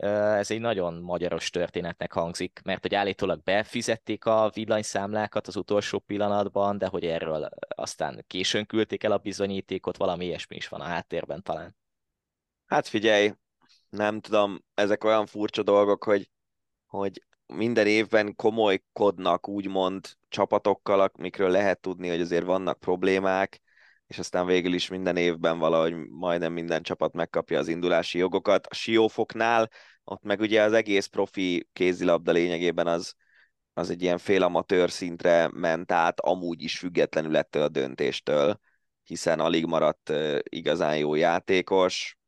ez 0.00 0.50
egy 0.50 0.60
nagyon 0.60 0.94
magyaros 0.94 1.50
történetnek 1.50 2.12
hangzik, 2.12 2.60
mert 2.64 2.82
hogy 2.82 2.94
állítólag 2.94 3.42
befizették 3.42 4.24
a 4.24 4.50
villanyszámlákat 4.54 5.46
az 5.46 5.56
utolsó 5.56 5.98
pillanatban, 5.98 6.78
de 6.78 6.86
hogy 6.86 7.04
erről 7.04 7.48
aztán 7.68 8.24
későn 8.26 8.66
küldték 8.66 9.04
el 9.04 9.12
a 9.12 9.18
bizonyítékot, 9.18 9.96
valami 9.96 10.24
ilyesmi 10.24 10.56
is 10.56 10.68
van 10.68 10.80
a 10.80 10.84
háttérben 10.84 11.42
talán. 11.42 11.76
Hát 12.66 12.88
figyelj, 12.88 13.32
nem 13.88 14.20
tudom, 14.20 14.64
ezek 14.74 15.04
olyan 15.04 15.26
furcsa 15.26 15.62
dolgok, 15.62 16.04
hogy, 16.04 16.30
hogy 16.86 17.24
minden 17.46 17.86
évben 17.86 18.34
komolykodnak 18.36 19.48
úgymond 19.48 20.06
csapatokkal, 20.28 21.00
amikről 21.00 21.50
lehet 21.50 21.80
tudni, 21.80 22.08
hogy 22.08 22.20
azért 22.20 22.44
vannak 22.44 22.78
problémák, 22.78 23.60
és 24.10 24.18
aztán 24.18 24.46
végül 24.46 24.72
is 24.72 24.88
minden 24.88 25.16
évben 25.16 25.58
valahogy 25.58 25.94
majdnem 25.96 26.52
minden 26.52 26.82
csapat 26.82 27.12
megkapja 27.12 27.58
az 27.58 27.68
indulási 27.68 28.18
jogokat. 28.18 28.66
A 28.66 28.74
Siófoknál 28.74 29.70
ott 30.04 30.22
meg 30.22 30.40
ugye 30.40 30.62
az 30.62 30.72
egész 30.72 31.06
profi 31.06 31.68
kézilabda 31.72 32.32
lényegében 32.32 32.86
az, 32.86 33.14
az 33.72 33.90
egy 33.90 34.02
ilyen 34.02 34.18
félamatőr 34.18 34.90
szintre 34.90 35.48
ment 35.52 35.92
át, 35.92 36.20
amúgy 36.20 36.62
is 36.62 36.78
függetlenül 36.78 37.36
ettől 37.36 37.62
a 37.62 37.68
döntéstől, 37.68 38.60
hiszen 39.02 39.40
alig 39.40 39.66
maradt 39.66 40.12
igazán 40.42 40.96
jó 40.96 41.14
játékos. 41.14 42.18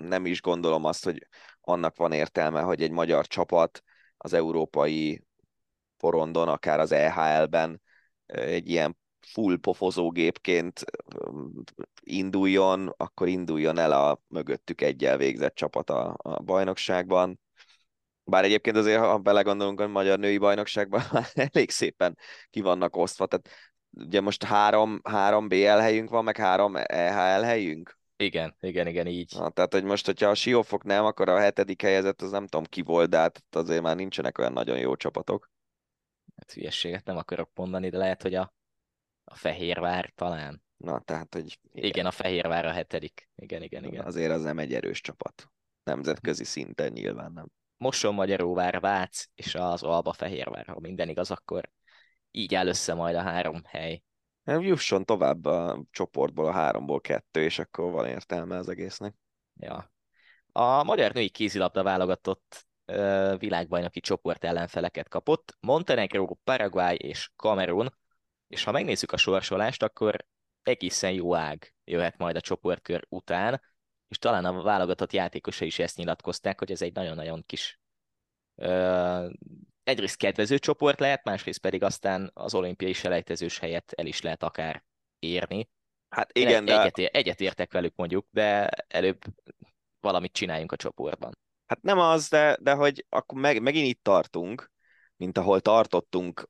Nem 0.00 0.26
is 0.26 0.40
gondolom 0.40 0.84
azt, 0.84 1.04
hogy 1.04 1.26
annak 1.60 1.96
van 1.96 2.12
értelme, 2.12 2.60
hogy 2.60 2.82
egy 2.82 2.90
magyar 2.90 3.26
csapat 3.26 3.82
az 4.16 4.32
európai 4.32 5.22
porondon, 5.96 6.48
akár 6.48 6.80
az 6.80 6.92
EHL-ben 6.92 7.82
egy 8.26 8.68
ilyen 8.68 8.96
full 9.32 9.56
pofozógépként 9.58 10.84
induljon, 12.00 12.94
akkor 12.96 13.28
induljon 13.28 13.78
el 13.78 13.92
a 13.92 14.20
mögöttük 14.28 14.80
egyel 14.80 15.16
végzett 15.16 15.54
csapat 15.54 15.90
a, 15.90 16.14
a 16.18 16.42
bajnokságban. 16.42 17.40
Bár 18.24 18.44
egyébként 18.44 18.76
azért, 18.76 19.00
ha 19.00 19.18
belegondolunk 19.18 19.80
a 19.80 19.88
magyar 19.88 20.18
női 20.18 20.38
bajnokságban, 20.38 21.02
elég 21.52 21.70
szépen 21.70 22.18
ki 22.50 22.60
vannak 22.60 22.96
osztva. 22.96 23.26
Tehát 23.26 23.48
ugye 23.90 24.20
most 24.20 24.44
három, 24.44 25.00
három 25.04 25.48
BL 25.48 25.78
helyünk 25.78 26.10
van, 26.10 26.24
meg 26.24 26.36
három 26.36 26.76
EHL 26.76 27.42
helyünk. 27.42 27.98
Igen, 28.16 28.56
igen, 28.60 28.86
igen, 28.86 29.06
így. 29.06 29.32
Na, 29.36 29.50
tehát, 29.50 29.72
hogy 29.72 29.84
most, 29.84 30.06
hogyha 30.06 30.28
a 30.28 30.34
Siófok 30.34 30.84
nem, 30.84 31.04
akkor 31.04 31.28
a 31.28 31.38
hetedik 31.38 31.82
helyezett, 31.82 32.22
az 32.22 32.30
nem 32.30 32.46
tudom 32.46 32.66
ki 32.66 32.82
volt, 32.82 33.10
de 33.10 33.18
hát 33.18 33.42
azért 33.50 33.82
már 33.82 33.96
nincsenek 33.96 34.38
olyan 34.38 34.52
nagyon 34.52 34.78
jó 34.78 34.96
csapatok. 34.96 35.50
Hát 36.36 36.52
hülyességet 36.52 37.04
nem 37.04 37.16
akarok 37.16 37.50
mondani, 37.54 37.88
de 37.88 37.98
lehet, 37.98 38.22
hogy 38.22 38.34
a, 38.34 38.54
a 39.28 39.34
Fehérvár 39.34 40.12
talán. 40.14 40.62
Na, 40.76 41.00
tehát, 41.00 41.34
hogy... 41.34 41.58
Igen, 41.72 41.88
igen 41.88 42.06
a 42.06 42.10
Fehérvár 42.10 42.64
a 42.64 42.72
hetedik. 42.72 43.28
Igen, 43.36 43.62
igen, 43.62 43.84
igen. 43.84 44.04
Azért 44.04 44.32
az 44.32 44.42
nem 44.42 44.58
egy 44.58 44.74
erős 44.74 45.00
csapat. 45.00 45.50
Nemzetközi 45.84 46.44
szinten 46.44 46.92
nyilván 46.92 47.32
nem. 47.32 47.46
Moson 47.76 48.14
Magyaróvár, 48.14 48.80
Vác 48.80 49.24
és 49.34 49.54
az 49.54 49.82
Alba 49.82 50.12
Fehérvár, 50.12 50.66
ha 50.66 50.80
minden 50.80 51.08
igaz, 51.08 51.30
akkor 51.30 51.70
így 52.30 52.54
áll 52.54 52.66
össze 52.66 52.94
majd 52.94 53.14
a 53.14 53.22
három 53.22 53.62
hely. 53.64 54.02
Nem 54.42 54.60
jusson 54.60 55.04
tovább 55.04 55.44
a 55.44 55.84
csoportból 55.90 56.46
a 56.46 56.52
háromból 56.52 57.00
kettő, 57.00 57.42
és 57.42 57.58
akkor 57.58 57.90
van 57.90 58.06
értelme 58.06 58.56
az 58.56 58.68
egésznek. 58.68 59.14
Ja. 59.60 59.92
A 60.52 60.84
magyar 60.84 61.12
női 61.12 61.28
kézilabda 61.28 61.82
válogatott 61.82 62.66
világbajnoki 63.38 64.00
csoport 64.00 64.44
ellenfeleket 64.44 65.08
kapott, 65.08 65.56
Montenegro, 65.60 66.34
Paraguay 66.44 66.96
és 66.96 67.30
Kamerun, 67.36 67.96
és 68.48 68.64
ha 68.64 68.72
megnézzük 68.72 69.12
a 69.12 69.16
sorsolást, 69.16 69.82
akkor 69.82 70.26
egészen 70.62 71.12
jó 71.12 71.34
ág 71.34 71.74
jöhet 71.84 72.18
majd 72.18 72.36
a 72.36 72.40
csoportkör 72.40 73.06
után, 73.08 73.62
és 74.08 74.18
talán 74.18 74.44
a 74.44 74.62
válogatott 74.62 75.12
játékosa 75.12 75.64
is 75.64 75.78
ezt 75.78 75.96
nyilatkozták, 75.96 76.58
hogy 76.58 76.70
ez 76.70 76.82
egy 76.82 76.92
nagyon-nagyon 76.92 77.44
kis 77.46 77.80
uh, 78.54 79.30
egyrészt 79.82 80.16
kedvező 80.16 80.58
csoport 80.58 81.00
lehet, 81.00 81.24
másrészt 81.24 81.60
pedig 81.60 81.82
aztán 81.82 82.30
az 82.34 82.54
olimpiai 82.54 82.92
selejtezős 82.92 83.58
helyet 83.58 83.92
el 83.92 84.06
is 84.06 84.20
lehet 84.20 84.42
akár 84.42 84.84
érni. 85.18 85.68
Hát 86.08 86.38
igen, 86.38 86.64
de... 86.64 86.80
Egyet, 86.80 87.14
egyet 87.14 87.40
értek 87.40 87.72
velük 87.72 87.94
mondjuk, 87.96 88.26
de 88.30 88.68
előbb 88.88 89.22
valamit 90.00 90.32
csináljunk 90.32 90.72
a 90.72 90.76
csoportban. 90.76 91.38
Hát 91.66 91.82
nem 91.82 91.98
az, 91.98 92.28
de, 92.28 92.56
de 92.60 92.72
hogy 92.72 93.06
akkor 93.08 93.40
meg, 93.40 93.62
megint 93.62 93.86
itt 93.86 94.02
tartunk, 94.02 94.70
mint 95.16 95.38
ahol 95.38 95.60
tartottunk 95.60 96.48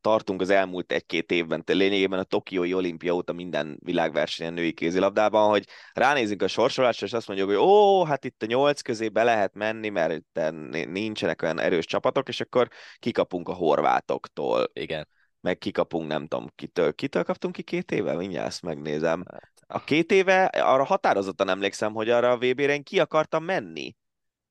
tartunk 0.00 0.40
az 0.40 0.50
elmúlt 0.50 0.92
egy-két 0.92 1.30
évben, 1.30 1.62
lényegében 1.66 2.18
a 2.18 2.22
Tokiói 2.22 2.74
olimpia 2.74 3.14
óta 3.14 3.32
minden 3.32 3.78
világversenyen 3.84 4.52
női 4.52 4.72
kézilabdában, 4.72 5.48
hogy 5.48 5.64
ránézünk 5.92 6.42
a 6.42 6.48
sorsolásra, 6.48 7.06
és 7.06 7.12
azt 7.12 7.26
mondjuk, 7.26 7.48
hogy 7.48 7.58
ó, 7.58 8.04
hát 8.04 8.24
itt 8.24 8.42
a 8.42 8.46
nyolc 8.46 8.80
közé 8.80 9.08
be 9.08 9.22
lehet 9.22 9.54
menni, 9.54 9.88
mert 9.88 10.12
itt 10.12 10.40
nincsenek 10.88 11.42
olyan 11.42 11.58
erős 11.58 11.84
csapatok, 11.84 12.28
és 12.28 12.40
akkor 12.40 12.68
kikapunk 12.98 13.48
a 13.48 13.52
horvátoktól. 13.52 14.70
Igen. 14.72 15.08
Meg 15.40 15.58
kikapunk, 15.58 16.08
nem 16.08 16.26
tudom, 16.26 16.46
kitől, 16.54 16.94
kitől 16.94 17.22
kaptunk 17.22 17.54
ki 17.54 17.62
két 17.62 17.90
éve? 17.90 18.14
Mindjárt 18.14 18.46
ezt 18.46 18.62
megnézem. 18.62 19.24
Hát, 19.30 19.52
a 19.66 19.84
két 19.84 20.12
éve, 20.12 20.44
arra 20.44 20.84
határozottan 20.84 21.48
emlékszem, 21.48 21.92
hogy 21.92 22.10
arra 22.10 22.30
a 22.30 22.36
VB-re 22.36 22.72
én 22.72 22.82
ki 22.82 23.00
akartam 23.00 23.44
menni. 23.44 23.96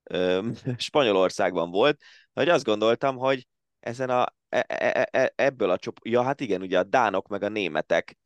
Spanyolországban 0.78 1.72
volt, 1.72 2.02
hogy 2.34 2.50
azt 2.50 2.64
gondoltam, 2.64 3.18
hogy 3.18 3.48
ezen 3.80 4.10
a 4.10 4.36
ebből 5.36 5.70
a 5.70 5.78
csoport, 5.78 6.08
ja 6.08 6.22
hát 6.22 6.42
igen, 6.42 6.62
ugye 6.62 6.80
a 6.80 6.84
dánok 6.84 7.28
meg 7.28 7.44
a 7.44 7.50
németek, 7.50 8.18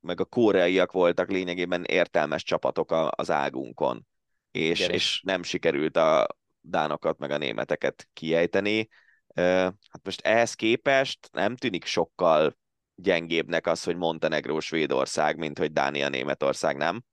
meg 0.00 0.20
a 0.20 0.24
koreaiak 0.28 0.92
voltak 0.92 1.30
lényegében 1.30 1.84
értelmes 1.84 2.42
csapatok 2.42 3.10
az 3.10 3.30
águnkon, 3.30 4.06
és, 4.50 4.78
igen, 4.78 4.90
és 4.90 5.22
nem 5.24 5.42
sikerült 5.42 5.96
a 5.96 6.26
dánokat 6.60 7.18
meg 7.18 7.30
a 7.30 7.38
németeket 7.38 8.08
kiejteni. 8.12 8.88
Hát 9.34 10.00
most 10.02 10.20
ehhez 10.20 10.54
képest 10.54 11.28
nem 11.32 11.56
tűnik 11.56 11.84
sokkal 11.84 12.56
gyengébbnek 12.94 13.66
az, 13.66 13.82
hogy 13.82 13.96
Montenegró 13.96 14.60
Svédország, 14.60 15.36
mint 15.36 15.58
hogy 15.58 15.72
Dánia 15.72 16.08
Németország, 16.08 16.76
nem? 16.76 17.04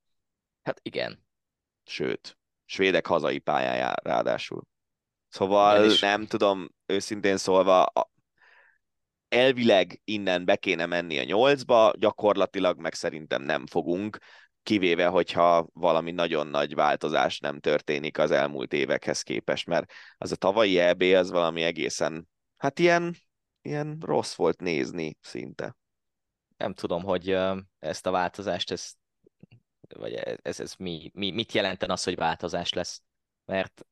Hát 0.63 0.79
igen. 0.81 1.25
Sőt, 1.85 2.37
svédek 2.65 3.05
hazai 3.05 3.39
pályájá 3.39 3.93
ráadásul. 4.03 4.63
Szóval 5.29 5.91
nem 5.99 6.25
tudom, 6.25 6.69
őszintén 6.85 7.37
szólva, 7.37 7.91
elvileg 9.27 10.01
innen 10.03 10.45
be 10.45 10.55
kéne 10.55 10.85
menni 10.85 11.19
a 11.19 11.23
nyolcba, 11.23 11.93
gyakorlatilag 11.97 12.79
meg 12.79 12.93
szerintem 12.93 13.41
nem 13.41 13.65
fogunk, 13.65 14.17
kivéve, 14.63 15.05
hogyha 15.07 15.67
valami 15.73 16.11
nagyon 16.11 16.47
nagy 16.47 16.75
változás 16.75 17.39
nem 17.39 17.59
történik 17.59 18.17
az 18.17 18.31
elmúlt 18.31 18.73
évekhez 18.73 19.21
képest, 19.21 19.67
mert 19.67 19.91
az 20.17 20.31
a 20.31 20.35
tavalyi 20.35 20.79
EB 20.79 21.01
az 21.01 21.31
valami 21.31 21.61
egészen, 21.61 22.27
hát 22.57 22.79
ilyen, 22.79 23.15
ilyen 23.61 23.97
rossz 24.01 24.35
volt 24.35 24.61
nézni 24.61 25.17
szinte. 25.21 25.75
Nem 26.57 26.73
tudom, 26.73 27.03
hogy 27.03 27.37
ezt 27.79 28.05
a 28.05 28.11
változást, 28.11 28.71
ez, 28.71 28.91
vagy 29.95 30.13
ez, 30.41 30.59
ez 30.59 30.73
mi, 30.75 31.11
mi, 31.13 31.31
mit 31.31 31.51
jelenten 31.51 31.89
az, 31.89 32.03
hogy 32.03 32.15
változás 32.15 32.73
lesz, 32.73 33.01
mert 33.45 33.85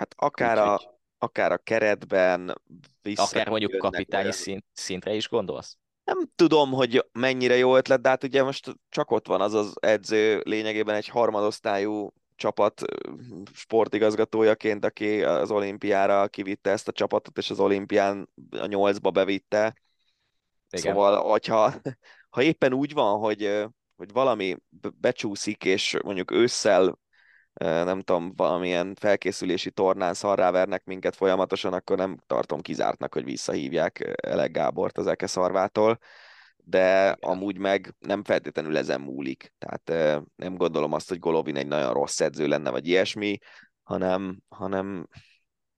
Hát 0.00 0.14
akár, 0.16 0.58
a, 0.58 0.80
akár 1.18 1.52
a 1.52 1.56
keretben 1.56 2.60
vissza. 3.02 3.22
Akár 3.22 3.48
mondjuk 3.48 3.76
kapitányi 3.78 4.22
olyan... 4.22 4.36
szint, 4.36 4.64
szintre 4.72 5.14
is 5.14 5.28
gondolsz? 5.28 5.76
Nem 6.04 6.18
tudom, 6.34 6.70
hogy 6.70 7.06
mennyire 7.12 7.56
jó 7.56 7.76
ötlet, 7.76 8.00
de 8.00 8.08
hát 8.08 8.24
ugye 8.24 8.42
most 8.42 8.74
csak 8.88 9.10
ott 9.10 9.26
van 9.26 9.40
az 9.40 9.54
az 9.54 9.74
edző 9.80 10.42
lényegében 10.44 10.94
egy 10.94 11.08
harmadosztályú 11.08 12.12
csapat 12.36 12.82
sportigazgatójaként, 13.52 14.84
aki 14.84 15.22
az 15.22 15.50
olimpiára 15.50 16.28
kivitte 16.28 16.70
ezt 16.70 16.88
a 16.88 16.92
csapatot, 16.92 17.38
és 17.38 17.50
az 17.50 17.60
olimpián 17.60 18.28
a 18.50 18.66
nyolcba 18.66 19.10
bevitte. 19.10 19.74
Igen. 20.70 20.92
Szóval, 20.92 21.30
hogyha 21.30 21.74
ha 22.30 22.42
éppen 22.42 22.72
úgy 22.72 22.92
van, 22.92 23.18
hogy, 23.18 23.64
hogy 23.96 24.12
valami 24.12 24.56
becsúszik, 25.00 25.64
és 25.64 25.96
mondjuk 26.02 26.30
ősszel 26.30 26.98
nem 27.54 28.00
tudom, 28.00 28.32
valamilyen 28.36 28.94
felkészülési 28.94 29.70
tornán 29.70 30.14
szarrávernek 30.14 30.84
minket 30.84 31.16
folyamatosan, 31.16 31.72
akkor 31.72 31.96
nem 31.96 32.18
tartom 32.26 32.60
kizártnak, 32.60 33.14
hogy 33.14 33.24
visszahívják 33.24 34.12
Elek 34.22 34.50
Gábort 34.50 34.98
az 34.98 35.06
Eke 35.06 35.26
szarvától, 35.26 35.98
de 36.56 37.16
amúgy 37.20 37.58
meg 37.58 37.94
nem 37.98 38.24
feltétlenül 38.24 38.76
ezen 38.76 39.00
múlik. 39.00 39.52
Tehát 39.58 40.16
nem 40.36 40.56
gondolom 40.56 40.92
azt, 40.92 41.08
hogy 41.08 41.18
Golovin 41.18 41.56
egy 41.56 41.66
nagyon 41.66 41.92
rossz 41.92 42.20
edző 42.20 42.46
lenne, 42.46 42.70
vagy 42.70 42.86
ilyesmi, 42.86 43.38
hanem, 43.82 44.40
hanem 44.48 45.08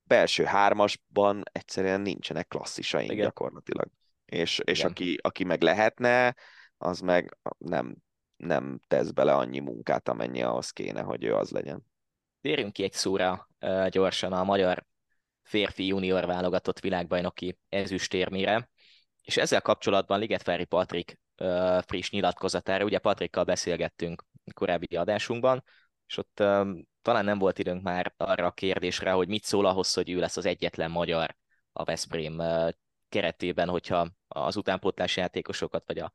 belső 0.05 0.45
hármasban 0.45 1.43
egyszerűen 1.53 2.01
nincsenek 2.01 2.49
klasszisaink 2.49 3.13
Igen. 3.13 3.25
gyakorlatilag. 3.25 3.89
És, 4.25 4.61
és 4.65 4.85
aki, 4.85 5.19
aki 5.23 5.45
meg 5.45 5.63
lehetne, 5.63 6.37
az 6.77 7.01
meg 7.01 7.37
nem 7.59 7.97
nem 8.43 8.81
tesz 8.89 9.11
bele 9.11 9.35
annyi 9.35 9.59
munkát, 9.59 10.09
amennyi 10.09 10.43
ahhoz 10.43 10.71
kéne, 10.71 11.01
hogy 11.01 11.25
ő 11.25 11.35
az 11.35 11.51
legyen. 11.51 11.87
Térjünk 12.41 12.73
ki 12.73 12.83
egy 12.83 12.93
szóra 12.93 13.49
uh, 13.61 13.89
gyorsan 13.89 14.33
a 14.33 14.45
magyar 14.45 14.85
férfi 15.43 15.87
junior 15.87 16.27
válogatott 16.27 16.81
világbajnoki 16.81 17.59
ezüstérmére, 17.69 18.69
és 19.23 19.37
ezzel 19.37 19.61
kapcsolatban 19.61 20.19
Ligetvári 20.19 20.65
Patrik 20.65 21.21
friss 21.87 22.11
nyilatkozatára, 22.11 22.85
ugye 22.85 22.99
Patrikkal 22.99 23.45
beszélgettünk 23.45 24.25
korábbi 24.55 24.97
adásunkban, 24.97 25.65
és 26.07 26.17
ott 26.17 26.35
talán 27.03 27.25
nem 27.25 27.39
volt 27.39 27.59
időnk 27.59 27.83
már 27.83 28.15
arra 28.17 28.47
a 28.47 28.51
kérdésre, 28.51 29.11
hogy 29.11 29.29
mit 29.29 29.45
szól 29.45 29.67
ahhoz, 29.67 29.93
hogy 29.95 30.11
ő 30.11 30.19
lesz 30.19 30.37
az 30.37 30.47
egyetlen 30.47 30.91
magyar 30.91 31.37
a 31.73 31.85
Veszprém 31.85 32.43
keretében, 33.09 33.69
hogyha 33.69 34.09
az 34.29 34.57
utánpótlás 34.57 35.17
játékosokat, 35.17 35.83
vagy 35.87 35.99
a 35.99 36.13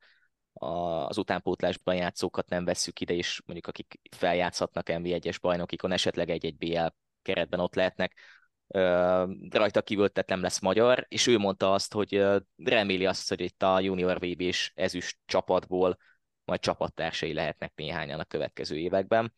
az 0.58 1.18
utánpótlásban 1.18 1.94
játszókat 1.94 2.48
nem 2.48 2.64
vesszük 2.64 3.00
ide, 3.00 3.14
és 3.14 3.42
mondjuk 3.46 3.66
akik 3.66 4.00
feljátszhatnak 4.16 4.86
NB1-es 4.90 5.36
bajnokikon, 5.40 5.92
esetleg 5.92 6.30
egy-egy 6.30 6.56
BL 6.56 6.86
keretben 7.22 7.60
ott 7.60 7.74
lehetnek, 7.74 8.14
rajta 9.48 9.82
kívül 9.82 10.08
tehát 10.08 10.28
nem 10.28 10.40
lesz 10.40 10.60
magyar, 10.60 11.06
és 11.08 11.26
ő 11.26 11.38
mondta 11.38 11.72
azt, 11.72 11.92
hogy 11.92 12.24
reméli 12.56 13.06
azt, 13.06 13.28
hogy 13.28 13.40
itt 13.40 13.62
a 13.62 13.80
junior 13.80 14.16
vb 14.16 14.40
és 14.40 14.72
ezüst 14.74 15.18
csapatból 15.24 15.98
majd 16.44 16.60
csapattársai 16.60 17.32
lehetnek 17.32 17.72
néhányan 17.74 18.20
a 18.20 18.24
következő 18.24 18.76
években. 18.76 19.34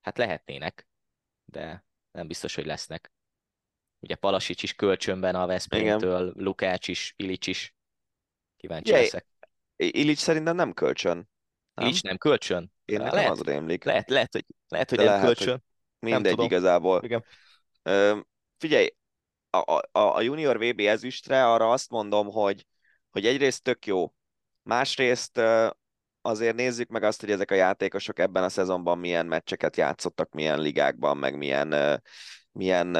Hát 0.00 0.18
lehetnének, 0.18 0.88
de 1.44 1.84
nem 2.10 2.26
biztos, 2.26 2.54
hogy 2.54 2.66
lesznek. 2.66 3.12
Ugye 4.00 4.14
Palasics 4.14 4.62
is 4.62 4.74
kölcsönben 4.74 5.34
a 5.34 5.46
Veszprémtől, 5.46 6.32
Lukács 6.36 6.88
is, 6.88 7.14
Ilics 7.16 7.46
is 7.46 7.76
Kíváncsi 8.58 8.90
Jaj, 8.90 9.00
leszek. 9.00 9.26
Illich 9.76 10.20
szerintem 10.20 10.56
nem 10.56 10.72
kölcsön. 10.72 11.28
Nem? 11.74 11.86
Illich 11.86 12.02
nem 12.02 12.16
kölcsön? 12.16 12.72
Én 12.84 12.98
nekem 12.98 13.14
lehet, 13.14 13.30
az 13.30 13.40
rémlik. 13.40 13.84
Lehet, 13.84 14.10
lehet, 14.10 14.32
hogy, 14.32 14.44
lehet, 14.68 14.88
hogy 14.88 14.98
nem 14.98 15.06
lehet, 15.06 15.24
kölcsön. 15.24 15.64
Hogy 15.98 16.10
mindegy 16.10 16.36
nem 16.36 16.44
igazából. 16.44 17.02
Igen. 17.04 17.24
Ö, 17.82 18.18
figyelj, 18.58 18.88
a, 19.50 19.72
a, 19.72 20.16
a 20.16 20.20
junior 20.20 20.58
VB 20.58 20.80
ezüstre 20.80 21.46
arra 21.46 21.70
azt 21.70 21.90
mondom, 21.90 22.30
hogy, 22.30 22.66
hogy 23.10 23.26
egyrészt 23.26 23.62
tök 23.62 23.86
jó, 23.86 24.14
másrészt 24.62 25.40
azért 26.20 26.56
nézzük 26.56 26.88
meg 26.88 27.02
azt, 27.02 27.20
hogy 27.20 27.30
ezek 27.30 27.50
a 27.50 27.54
játékosok 27.54 28.18
ebben 28.18 28.42
a 28.42 28.48
szezonban 28.48 28.98
milyen 28.98 29.26
meccseket 29.26 29.76
játszottak, 29.76 30.32
milyen 30.32 30.60
ligákban, 30.60 31.16
meg 31.16 31.36
milyen, 31.36 32.02
milyen 32.52 32.96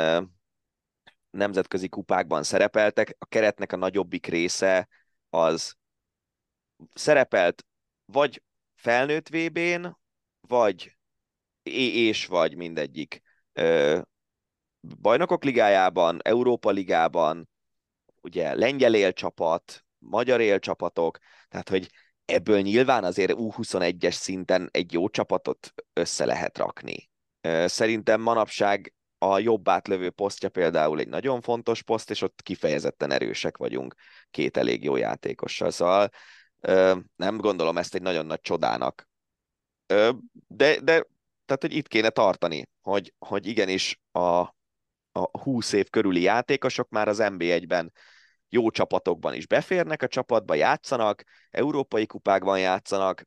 nemzetközi 1.30 1.88
kupákban 1.88 2.42
szerepeltek. 2.42 3.16
A 3.18 3.26
keretnek 3.26 3.72
a 3.72 3.76
nagyobbik 3.76 4.26
része 4.26 4.88
az 5.30 5.76
szerepelt 6.94 7.66
vagy 8.04 8.42
felnőtt 8.74 9.28
VB-n, 9.28 9.86
vagy 10.40 10.96
és 11.62 12.26
vagy 12.26 12.56
mindegyik 12.56 13.22
bajnokok 15.00 15.44
ligájában, 15.44 16.20
Európa 16.22 16.70
ligában, 16.70 17.48
ugye 18.20 18.54
lengyel 18.54 18.94
élcsapat, 18.94 19.84
magyar 19.98 20.40
élcsapatok, 20.40 21.18
tehát 21.48 21.68
hogy 21.68 21.90
ebből 22.24 22.60
nyilván 22.60 23.04
azért 23.04 23.32
U21-es 23.34 24.12
szinten 24.12 24.68
egy 24.70 24.92
jó 24.92 25.08
csapatot 25.08 25.74
össze 25.92 26.24
lehet 26.24 26.58
rakni. 26.58 27.10
Szerintem 27.64 28.20
manapság 28.20 28.94
a 29.18 29.38
jobb 29.38 29.68
átlövő 29.68 30.10
posztja 30.10 30.48
például 30.48 31.00
egy 31.00 31.08
nagyon 31.08 31.40
fontos 31.40 31.82
poszt, 31.82 32.10
és 32.10 32.22
ott 32.22 32.42
kifejezetten 32.42 33.10
erősek 33.10 33.56
vagyunk 33.56 33.94
két 34.30 34.56
elég 34.56 34.84
jó 34.84 34.96
játékossal. 34.96 35.70
Szóval 35.70 36.10
nem 37.16 37.36
gondolom 37.36 37.78
ezt 37.78 37.94
egy 37.94 38.02
nagyon 38.02 38.26
nagy 38.26 38.40
csodának. 38.40 39.08
De, 40.46 40.80
de 40.80 41.06
tehát, 41.44 41.62
hogy 41.62 41.74
itt 41.74 41.88
kéne 41.88 42.08
tartani, 42.10 42.68
hogy, 42.80 43.14
hogy 43.18 43.46
igenis 43.46 44.00
a, 44.10 44.20
a 45.12 45.38
20 45.38 45.72
év 45.72 45.90
körüli 45.90 46.20
játékosok 46.20 46.88
már 46.88 47.08
az 47.08 47.18
NB1-ben 47.20 47.92
jó 48.48 48.70
csapatokban 48.70 49.34
is 49.34 49.46
beférnek 49.46 50.02
a 50.02 50.08
csapatba, 50.08 50.54
játszanak, 50.54 51.22
európai 51.50 52.06
kupákban 52.06 52.58
játszanak, 52.58 53.22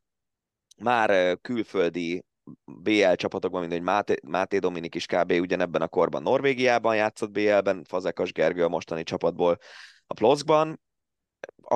már 0.78 1.38
külföldi 1.42 2.24
BL 2.66 3.14
csapatokban, 3.14 3.62
mint 3.62 3.74
egy 3.74 3.82
Máté, 3.82 4.16
Máté 4.24 4.58
Dominik 4.58 4.96
is 4.96 5.06
kb. 5.06 5.32
ugyanebben 5.32 5.82
a 5.82 5.88
korban 5.88 6.22
Norvégiában 6.22 6.96
játszott 6.96 7.32
BL-ben, 7.32 7.84
Fazekas 7.84 8.32
Gergő 8.32 8.64
a 8.64 8.70
mostani 8.70 9.04
csapatból 9.04 9.58
a 10.08 10.14
Plockban, 10.14 10.80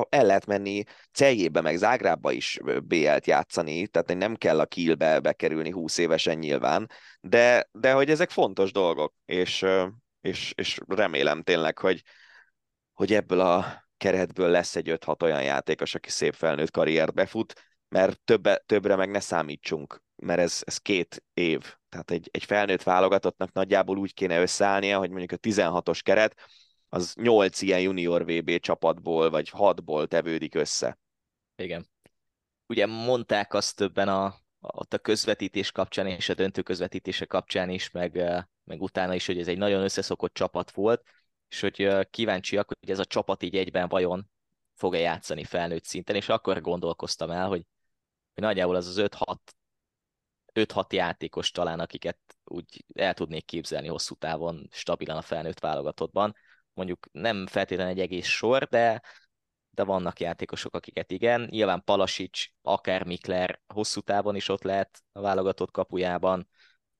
el 0.09 0.25
lehet 0.25 0.45
menni 0.45 0.83
Celjébe, 1.11 1.61
meg 1.61 1.77
Zágrába 1.77 2.31
is 2.31 2.59
BL-t 2.83 3.25
játszani, 3.25 3.87
tehát 3.87 4.15
nem 4.15 4.35
kell 4.35 4.59
a 4.59 4.65
Kielbe 4.65 5.19
bekerülni 5.19 5.71
20 5.71 5.97
évesen 5.97 6.37
nyilván, 6.37 6.89
de, 7.21 7.69
de 7.71 7.93
hogy 7.93 8.09
ezek 8.09 8.29
fontos 8.29 8.71
dolgok, 8.71 9.13
és, 9.25 9.65
és, 10.21 10.53
és 10.55 10.79
remélem 10.87 11.41
tényleg, 11.41 11.77
hogy, 11.77 12.01
hogy 12.93 13.13
ebből 13.13 13.39
a 13.39 13.83
keretből 13.97 14.49
lesz 14.49 14.75
egy 14.75 14.89
5-6 14.89 15.21
olyan 15.23 15.43
játékos, 15.43 15.95
aki 15.95 16.09
szép 16.09 16.33
felnőtt 16.33 16.71
karriert 16.71 17.13
befut, 17.13 17.53
mert 17.89 18.19
többe, 18.21 18.63
többre 18.65 18.95
meg 18.95 19.09
ne 19.09 19.19
számítsunk, 19.19 20.03
mert 20.15 20.39
ez, 20.39 20.61
ez 20.65 20.77
két 20.77 21.23
év. 21.33 21.75
Tehát 21.89 22.11
egy, 22.11 22.29
egy 22.31 22.43
felnőtt 22.43 22.83
válogatottnak 22.83 23.51
nagyjából 23.51 23.97
úgy 23.97 24.13
kéne 24.13 24.41
összeállnia, 24.41 24.97
hogy 24.97 25.09
mondjuk 25.09 25.31
a 25.31 25.47
16-os 25.47 25.99
keret, 26.03 26.35
az 26.89 27.13
8 27.21 27.61
ilyen 27.61 27.79
junior 27.79 28.25
VB 28.25 28.59
csapatból, 28.59 29.29
vagy 29.29 29.51
6-ból 29.53 30.07
tevődik 30.07 30.55
össze. 30.55 30.99
Igen. 31.55 31.87
Ugye 32.67 32.85
mondták 32.85 33.53
azt 33.53 33.75
többen 33.75 34.07
a, 34.07 34.35
ott 34.59 34.93
a 34.93 34.97
közvetítés 34.97 35.71
kapcsán 35.71 36.07
és 36.07 36.29
a 36.29 36.33
döntő 36.33 36.61
közvetítése 36.61 37.25
kapcsán 37.25 37.69
is, 37.69 37.91
meg, 37.91 38.13
meg 38.63 38.81
utána 38.81 39.13
is, 39.13 39.25
hogy 39.25 39.39
ez 39.39 39.47
egy 39.47 39.57
nagyon 39.57 39.83
összeszokott 39.83 40.33
csapat 40.33 40.71
volt, 40.71 41.03
és 41.49 41.59
hogy 41.59 42.09
kíváncsiak, 42.09 42.71
hogy 42.79 42.89
ez 42.89 42.99
a 42.99 43.05
csapat 43.05 43.43
így 43.43 43.55
egyben 43.55 43.87
vajon 43.87 44.29
fog-e 44.73 44.97
játszani 44.97 45.43
felnőtt 45.43 45.83
szinten, 45.83 46.15
és 46.15 46.29
akkor 46.29 46.61
gondolkoztam 46.61 47.31
el, 47.31 47.47
hogy 47.47 47.65
nagyjából 48.41 48.75
az 48.75 48.87
az 48.87 48.95
5-6 48.99 49.37
5-6 50.53 50.93
játékos 50.93 51.51
talán, 51.51 51.79
akiket 51.79 52.17
úgy 52.43 52.85
el 52.93 53.13
tudnék 53.13 53.45
képzelni 53.45 53.87
hosszú 53.87 54.15
távon 54.15 54.67
stabilan 54.71 55.17
a 55.17 55.21
felnőtt 55.21 55.59
válogatottban. 55.59 56.35
Mondjuk 56.73 57.07
nem 57.11 57.47
feltétlenül 57.47 57.91
egy 57.91 57.99
egész 57.99 58.27
sor, 58.27 58.63
de, 58.67 59.01
de 59.69 59.83
vannak 59.83 60.19
játékosok, 60.19 60.73
akiket 60.73 61.11
igen. 61.11 61.47
Nyilván 61.49 61.83
Palasics, 61.83 62.47
akár 62.61 63.03
Mikler 63.03 63.61
hosszú 63.67 64.01
távon 64.01 64.35
is 64.35 64.49
ott 64.49 64.63
lehet 64.63 65.03
a 65.11 65.21
válogatott 65.21 65.71
kapujában. 65.71 66.49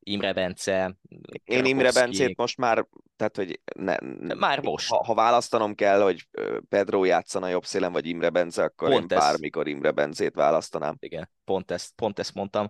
Imre 0.08 0.34
Bence. 0.34 0.98
Én 1.44 1.66
Imre 1.66 1.92
Bencét 1.92 2.38
most 2.38 2.58
már, 2.58 2.88
tehát 3.16 3.36
hogy 3.36 3.62
ne, 3.76 3.96
már 4.36 4.62
most. 4.62 4.90
Ha, 4.90 5.04
ha 5.04 5.14
választanom 5.14 5.76
kell, 5.76 6.02
hogy 6.02 6.28
Pedro 6.70 7.04
játszana 7.04 7.48
jobb 7.48 7.66
szélen, 7.66 7.92
vagy 7.92 8.06
Imre 8.06 8.30
Bence, 8.30 8.64
akkor 8.64 8.90
pont 8.90 9.12
én 9.12 9.18
ez... 9.18 9.24
bármikor 9.24 9.68
Imre 9.68 9.92
Bencét 9.92 10.36
választanám. 10.36 10.96
Igen, 11.00 11.30
pont 11.44 11.72
ezt, 11.72 11.94
pont 11.96 12.20
ezt 12.20 12.34
mondtam. 12.34 12.70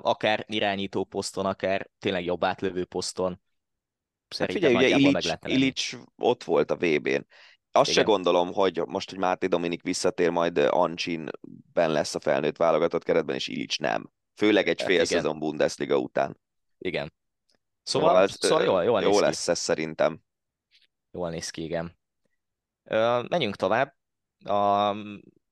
Akár 0.00 0.44
irányító 0.48 1.04
poszton, 1.04 1.46
akár 1.46 1.88
tényleg 1.98 2.24
jobb 2.24 2.44
átlövő 2.44 2.84
poszton. 2.84 3.40
Szerintem 4.28 4.72
hát 4.72 4.82
figyelj, 4.82 5.02
ugye 5.02 5.08
Illich, 5.08 5.38
Illich 5.44 5.96
ott 6.16 6.44
volt 6.44 6.70
a 6.70 6.76
VB-n. 6.76 7.26
Azt 7.72 7.90
Igen. 7.90 8.02
se 8.02 8.10
gondolom, 8.10 8.52
hogy 8.52 8.82
most, 8.86 9.10
hogy 9.10 9.18
Máté 9.18 9.46
Dominik 9.46 9.82
visszatér, 9.82 10.30
majd 10.30 10.58
Ancsinben 10.58 11.90
lesz 11.90 12.14
a 12.14 12.20
felnőtt 12.20 12.56
válogatott 12.56 13.02
keretben, 13.02 13.34
és 13.34 13.48
Illich 13.48 13.80
nem. 13.80 14.10
Főleg 14.34 14.68
egy 14.68 14.78
hát 14.78 14.88
fél 14.88 15.02
Igen. 15.02 15.06
szezon 15.06 15.38
Bundesliga 15.38 15.98
után. 15.98 16.38
Igen. 16.78 17.12
Szóval, 17.82 18.08
szóval, 18.08 18.22
ez, 18.22 18.36
szóval 18.38 18.64
jól, 18.64 18.84
jól 18.84 19.02
jó 19.02 19.20
lesz 19.20 19.44
ki. 19.44 19.50
ez 19.50 19.58
szerintem. 19.58 20.20
Jól 21.10 21.30
néz 21.30 21.50
ki, 21.50 21.62
igen. 21.62 21.98
Ö, 22.82 23.22
menjünk 23.28 23.56
tovább. 23.56 23.94
A 24.44 24.94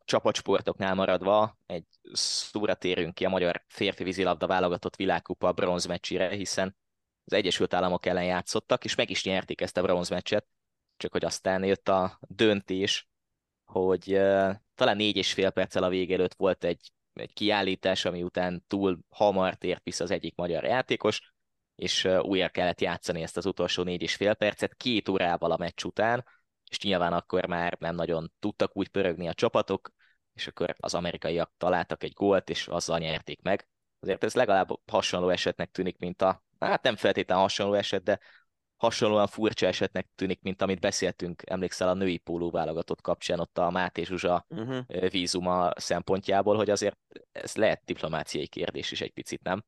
csapatsportoknál 0.04 0.94
maradva 0.94 1.58
egy 1.66 1.84
szóra 2.12 2.74
térünk 2.74 3.14
ki 3.14 3.24
a 3.24 3.28
magyar 3.28 3.64
férfi 3.68 4.04
vízilabda 4.04 4.46
válogatott 4.46 4.96
világkupa 4.96 5.52
bronzmeccsire, 5.52 6.28
hiszen 6.28 6.76
az 7.24 7.32
Egyesült 7.32 7.74
Államok 7.74 8.06
ellen 8.06 8.24
játszottak, 8.24 8.84
és 8.84 8.94
meg 8.94 9.10
is 9.10 9.24
nyerték 9.24 9.60
ezt 9.60 9.76
a 9.76 9.82
bronzmeccset, 9.82 10.46
csak 10.96 11.12
hogy 11.12 11.24
aztán 11.24 11.64
jött 11.64 11.88
a 11.88 12.18
döntés, 12.20 13.08
hogy 13.64 14.12
uh, 14.12 14.54
talán 14.74 14.96
négy 14.96 15.16
és 15.16 15.32
fél 15.32 15.50
perccel 15.50 15.82
a 15.82 15.88
vége 15.88 16.14
előtt 16.14 16.34
volt 16.34 16.64
egy, 16.64 16.92
egy 17.22 17.32
kiállítás, 17.32 18.04
ami 18.04 18.22
után 18.22 18.64
túl 18.66 18.98
hamar 19.08 19.54
tért 19.54 19.84
vissza 19.84 20.04
az 20.04 20.10
egyik 20.10 20.34
magyar 20.36 20.64
játékos, 20.64 21.32
és 21.74 22.04
újra 22.04 22.48
kellett 22.48 22.80
játszani 22.80 23.22
ezt 23.22 23.36
az 23.36 23.46
utolsó 23.46 23.82
négy 23.82 24.02
és 24.02 24.14
fél 24.14 24.34
percet 24.34 24.74
két 24.74 25.08
órával 25.08 25.50
a 25.50 25.56
meccs 25.56 25.84
után, 25.84 26.24
és 26.70 26.80
nyilván 26.80 27.12
akkor 27.12 27.46
már 27.46 27.76
nem 27.78 27.94
nagyon 27.94 28.32
tudtak 28.38 28.76
úgy 28.76 28.88
pörögni 28.88 29.28
a 29.28 29.34
csapatok, 29.34 29.90
és 30.32 30.46
akkor 30.46 30.74
az 30.78 30.94
amerikaiak 30.94 31.52
találtak 31.56 32.02
egy 32.02 32.12
gólt, 32.12 32.50
és 32.50 32.68
azzal 32.68 32.98
nyerték 32.98 33.42
meg. 33.42 33.68
Azért 34.00 34.24
ez 34.24 34.34
legalább 34.34 34.68
hasonló 34.90 35.28
esetnek 35.28 35.70
tűnik, 35.70 35.98
mint 35.98 36.22
a 36.22 36.44
hát 36.58 36.82
nem 36.82 36.96
feltétlenül 36.96 37.42
hasonló 37.42 37.74
eset, 37.74 38.02
de 38.02 38.20
hasonlóan 38.76 39.26
furcsa 39.26 39.66
esetnek 39.66 40.08
tűnik, 40.14 40.42
mint 40.42 40.62
amit 40.62 40.80
beszéltünk, 40.80 41.42
emlékszel 41.46 41.88
a 41.88 41.94
női 41.94 42.18
póló 42.18 42.50
válogatott 42.50 43.00
kapcsán, 43.00 43.40
ott 43.40 43.58
a 43.58 43.70
Máté 43.70 44.02
Zsuzsa 44.02 44.46
uh-huh. 44.48 45.10
vízuma 45.10 45.70
szempontjából, 45.76 46.56
hogy 46.56 46.70
azért 46.70 46.98
ez 47.32 47.54
lehet 47.54 47.82
diplomáciai 47.84 48.46
kérdés 48.46 48.90
is 48.90 49.00
egy 49.00 49.12
picit, 49.12 49.42
nem? 49.42 49.64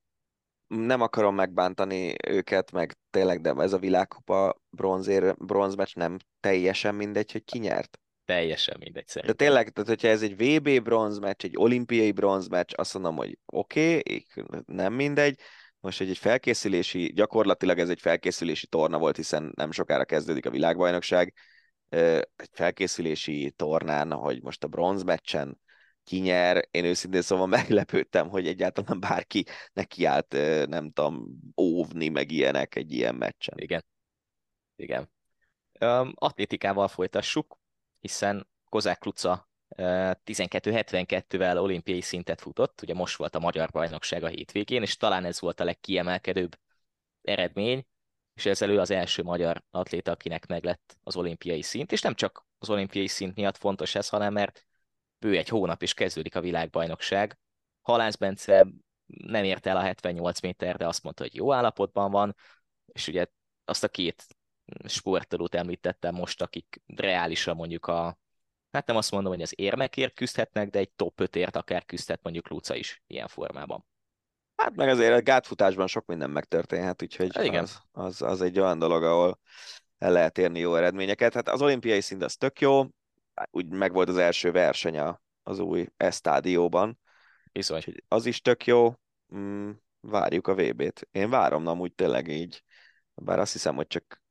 Nem 0.67 1.01
akarom 1.01 1.35
megbántani 1.35 2.15
őket, 2.29 2.73
meg 2.73 2.99
tényleg, 3.11 3.41
de 3.41 3.55
ez 3.59 3.73
a 3.73 3.79
világkupa 3.79 4.61
bronzér, 4.71 5.37
bronzmeccs 5.39 5.95
nem 5.95 6.17
teljesen 6.41 6.95
mindegy, 6.95 7.33
hogy 7.33 7.45
ki 7.45 7.59
nyert. 7.59 8.01
Teljesen 8.25 8.77
mindegy 8.79 9.07
szerintem. 9.07 9.37
De 9.37 9.45
tényleg, 9.45 9.71
tehát 9.71 9.89
hogyha 9.89 10.09
ez 10.09 10.23
egy 10.23 10.37
VB 10.37 10.83
bronzmeccs, 10.83 11.45
egy 11.45 11.55
olimpiai 11.57 12.13
bronzmeccs, 12.13 12.73
azt 12.75 12.95
mondom, 12.95 13.17
hogy 13.17 13.39
oké, 13.47 13.97
okay, 13.97 14.27
nem 14.67 14.93
mindegy, 14.93 15.41
most 15.87 16.01
egy, 16.01 16.11
egy 16.11 16.19
felkészülési, 16.19 17.13
gyakorlatilag 17.15 17.79
ez 17.79 17.89
egy 17.89 18.01
felkészülési 18.01 18.67
torna 18.67 18.99
volt, 18.99 19.17
hiszen 19.17 19.53
nem 19.55 19.71
sokára 19.71 20.05
kezdődik 20.05 20.47
a 20.47 20.51
világbajnokság, 20.51 21.35
egy 21.89 22.51
felkészülési 22.53 23.53
tornán, 23.57 24.13
hogy 24.13 24.43
most 24.43 24.65
a 24.65 24.69
bronzmeccsen 24.69 25.61
kinyer, 26.05 26.69
én 26.71 26.85
őszintén 26.85 27.23
szóval 27.23 27.47
meglepődtem, 27.59 28.29
hogy 28.29 28.47
egyáltalán 28.47 29.01
bárki 29.01 29.45
nekiállt, 29.73 30.33
nem 30.69 30.91
tudom, 30.91 31.27
óvni, 31.61 32.09
meg 32.09 32.31
ilyenek 32.31 32.75
egy 32.75 32.93
ilyen 32.93 33.15
meccsen. 33.15 33.59
Igen. 33.59 33.85
Igen. 34.77 35.11
Atlétikával 36.15 36.89
folytassuk, 36.89 37.59
hiszen 38.01 38.49
Kozák 38.69 39.05
Luca 39.05 39.46
12.72-vel 39.69 41.59
olimpiai 41.59 42.01
szintet 42.01 42.41
futott, 42.41 42.83
ugye 42.83 42.95
most 42.95 43.17
volt 43.17 43.35
a 43.35 43.39
magyar 43.39 43.71
bajnokság 43.71 44.23
a 44.25 44.29
hétvégén, 44.29 44.83
és 44.83 44.97
talán 44.97 45.25
ez 45.25 45.41
volt 45.41 45.61
a 45.61 45.65
legkiemelkedőbb 45.65 46.59
eredmény, 47.23 47.87
és 48.35 48.47
ezzel 48.47 48.71
ő 48.71 48.81
az 48.81 48.91
első 48.91 49.23
magyar 49.23 49.63
atléta, 49.71 50.11
akinek 50.11 50.47
meglett 50.47 50.97
az 51.03 51.17
olimpiai 51.17 51.63
szint, 51.63 51.93
és 51.93 52.01
nem 52.01 52.15
csak 52.15 52.47
az 52.59 52.71
olimpiai 52.71 53.07
szint 53.07 53.35
miatt 53.35 53.57
fontos 53.57 53.95
ez, 53.95 54.09
hanem 54.09 54.33
mert 54.33 54.67
bő 55.19 55.37
egy 55.37 55.49
hónap 55.49 55.83
is 55.83 55.95
kezdődik 55.95 56.37
a 56.37 56.41
világbajnokság. 56.41 57.39
Halász 57.83 58.17
Bence 58.17 58.67
nem 59.07 59.45
ért 59.45 59.67
el 59.67 59.77
a 59.77 59.81
78 59.81 60.41
méter, 60.41 60.77
de 60.77 60.87
azt 60.87 61.03
mondta, 61.03 61.23
hogy 61.23 61.35
jó 61.35 61.53
állapotban 61.53 62.11
van, 62.11 62.37
és 62.93 63.09
ugye 63.09 63.27
azt 63.65 63.85
a 63.85 63.89
két 63.89 64.27
sportolót 64.85 65.55
említettem 65.55 66.15
most, 66.15 66.43
akik 66.43 66.83
reálisan 66.87 67.57
mondjuk 67.57 67.87
a 67.87 68.19
hát 68.77 68.87
nem 68.87 68.97
azt 68.97 69.11
mondom, 69.11 69.33
hogy 69.33 69.43
az 69.43 69.53
érmekért 69.57 70.15
küzdhetnek, 70.15 70.71
de 70.71 70.79
egy 70.79 70.91
top 70.91 71.21
5-ért 71.23 71.57
akár 71.57 71.85
küzdhet 71.85 72.21
mondjuk 72.23 72.49
Luca 72.49 72.75
is 72.75 73.03
ilyen 73.07 73.29
formában. 73.29 73.87
Hát 74.57 74.77
meg 74.77 74.89
azért 74.89 75.13
a 75.13 75.23
gátfutásban 75.23 75.87
sok 75.87 76.07
minden 76.07 76.31
megtörténhet, 76.31 77.03
úgyhogy 77.03 77.45
Igen. 77.45 77.63
Az, 77.63 77.79
az, 77.93 78.23
az 78.23 78.43
egy 78.43 78.61
olyan 78.61 78.79
dolog, 78.79 79.03
ahol 79.03 79.41
el 79.99 80.13
lehet 80.13 80.39
érni 80.39 80.59
jó 80.59 80.75
eredményeket. 80.75 81.35
Hát 81.35 81.49
az 81.49 81.63
olimpiai 81.63 82.01
szint 82.01 82.23
az 82.23 82.37
tök 82.37 82.61
jó, 82.61 82.85
úgy 83.51 83.69
megvolt 83.69 84.09
az 84.09 84.17
első 84.17 84.51
verseny 84.53 85.01
az 85.43 85.59
új 85.59 85.87
esztádióban, 85.97 86.99
Bizony. 87.53 87.77
úgyhogy 87.77 88.05
az 88.09 88.27
is 88.27 88.41
tök 88.41 88.67
jó. 88.67 88.95
Mm, 89.35 89.71
várjuk 90.01 90.49
a 90.49 90.55
VB-t. 90.55 91.09
Én 91.11 91.31
várom, 91.31 91.63
na 91.63 91.71
amúgy 91.71 91.95
tényleg 91.95 92.29
így, 92.29 92.65
bár 93.15 93.39
azt 93.39 93.53
hiszem, 93.53 93.75
hogy 93.75 93.87
csak 93.87 94.23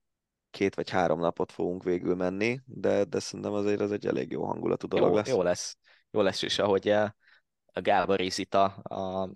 két 0.55 0.75
vagy 0.75 0.89
három 0.89 1.19
napot 1.19 1.51
fogunk 1.51 1.83
végül 1.83 2.15
menni, 2.15 2.59
de, 2.65 3.03
de 3.03 3.19
szerintem 3.19 3.53
azért 3.53 3.81
ez 3.81 3.91
egy 3.91 4.05
elég 4.05 4.31
jó 4.31 4.45
hangulatú 4.45 4.87
dolog 4.87 5.09
Jó, 5.09 5.15
lesz. 5.15 5.27
jó 5.27 5.41
lesz. 5.41 5.77
Jó 6.11 6.21
lesz, 6.21 6.41
és 6.41 6.59
ahogy 6.59 6.89
eh, 6.89 7.09
a 7.73 7.81
Gábor 7.81 8.21
Izita 8.21 8.65
az 8.83 9.29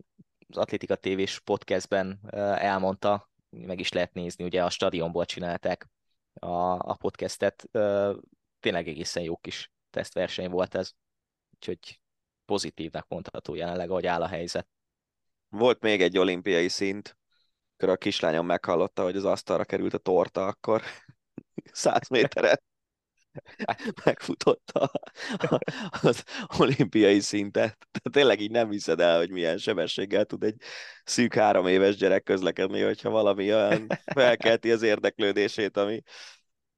Atlétika 0.58 0.96
TV-s 0.96 1.40
podcastben 1.40 2.20
eh, 2.28 2.64
elmondta, 2.64 3.30
meg 3.50 3.80
is 3.80 3.92
lehet 3.92 4.14
nézni, 4.14 4.44
ugye 4.44 4.64
a 4.64 4.70
stadionból 4.70 5.26
csinálták 5.26 5.88
a, 6.34 6.48
a 6.90 6.96
podcastet. 7.00 7.68
eh, 7.72 8.12
Tényleg 8.60 8.88
egészen 8.88 9.24
jó 9.24 9.38
kis 9.38 9.72
tesztverseny 9.90 10.50
volt 10.50 10.76
ez, 10.76 10.92
úgyhogy 11.54 12.02
pozitívnak 12.46 13.06
mondható 13.08 13.56
jelenleg, 13.56 13.90
ahogy 13.90 14.06
áll 14.06 14.22
a 14.22 14.28
helyzet. 14.28 14.68
Volt 15.50 15.82
még 15.82 16.02
egy 16.02 16.18
olimpiai 16.18 16.68
szint, 16.68 17.18
akkor 17.78 17.90
a 17.90 17.98
kislányom 17.98 18.46
meghallotta, 18.46 19.04
hogy 19.04 19.16
az 19.16 19.26
asztalra 19.26 19.66
került 19.66 19.94
a 19.94 19.98
torta, 19.98 20.48
akkor 20.48 20.82
100 21.72 22.08
méteren 22.10 22.62
megfutotta 24.06 24.92
az 26.02 26.24
olimpiai 26.58 27.20
szintet. 27.20 27.78
Tehát 27.92 28.12
tényleg 28.12 28.40
így 28.40 28.52
nem 28.52 28.70
hiszed 28.70 29.00
el, 29.00 29.18
hogy 29.18 29.30
milyen 29.30 29.58
sebességgel 29.58 30.26
tud 30.26 30.44
egy 30.44 30.56
szűk 31.04 31.34
három 31.34 31.68
éves 31.68 31.96
gyerek 31.96 32.24
közlekedni, 32.24 32.82
hogyha 32.82 33.10
valami 33.10 33.54
olyan 33.54 33.88
felkelti 34.14 34.72
az 34.72 34.82
érdeklődését, 34.82 35.78
ami 35.78 36.02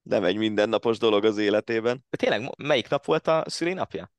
nem 0.02 0.24
egy 0.24 0.36
mindennapos 0.38 0.98
dolog 0.98 1.26
az 1.26 1.38
életében. 1.38 2.06
Tényleg, 2.10 2.54
melyik 2.58 2.90
nap 2.90 3.06
volt 3.06 3.28
a 3.28 3.44
szülinapja? 3.48 4.12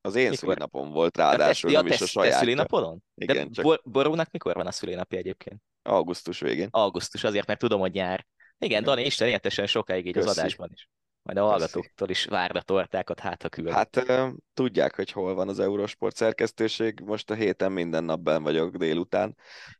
Az 0.00 0.14
én 0.14 0.22
Mikor? 0.22 0.38
szülinapom 0.38 0.90
volt 0.90 1.16
ráadásul, 1.16 1.70
te, 1.70 1.76
nem 1.76 1.86
ja, 1.86 1.92
is 1.92 1.98
te, 1.98 2.04
a 2.04 2.06
te 2.06 2.12
saját. 2.12 2.38
szülinapodon? 2.38 3.02
Igen, 3.14 3.46
De 3.46 3.52
csak- 3.52 3.64
Bor- 3.64 3.90
Borónak 3.90 4.30
mikor 4.30 4.54
van 4.54 4.66
a 4.66 4.70
szülinapja 4.70 5.18
egyébként? 5.18 5.60
Augusztus 5.82 6.40
végén. 6.40 6.68
Augusztus, 6.70 7.24
azért, 7.24 7.46
mert 7.46 7.58
tudom, 7.60 7.80
hogy 7.80 7.92
nyár. 7.92 8.26
Igen. 8.60 8.82
Dani, 8.82 9.04
Isten 9.04 9.28
értesen 9.28 9.66
sokáig 9.66 10.06
így 10.06 10.18
az 10.18 10.24
Köszi. 10.24 10.38
adásban 10.40 10.70
is. 10.72 10.88
Majd 11.22 11.38
a 11.38 11.44
hallgatóktól 11.44 12.08
is 12.08 12.24
várd 12.24 12.56
a 12.56 12.62
tortákat, 12.62 13.20
hát 13.20 13.42
ha 13.42 13.48
küld. 13.48 13.70
Hát 13.70 14.04
tudják, 14.54 14.94
hogy 14.94 15.10
hol 15.10 15.34
van 15.34 15.48
az 15.48 15.58
Eurosport 15.58 16.16
szerkesztőség, 16.16 17.00
most 17.00 17.30
a 17.30 17.34
héten 17.34 17.72
minden 17.72 18.04
nap 18.04 18.20
benn 18.20 18.42
vagyok 18.42 18.76
délután, 18.76 19.36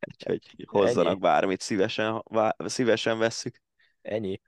úgyhogy 0.09 0.65
hozzanak 0.67 1.11
Ennyi. 1.13 1.21
bármit, 1.21 1.61
szívesen, 1.61 2.23
vá, 2.25 2.57
szívesen 2.59 3.19
vesszük. 3.19 3.63
Ennyi. 4.03 4.41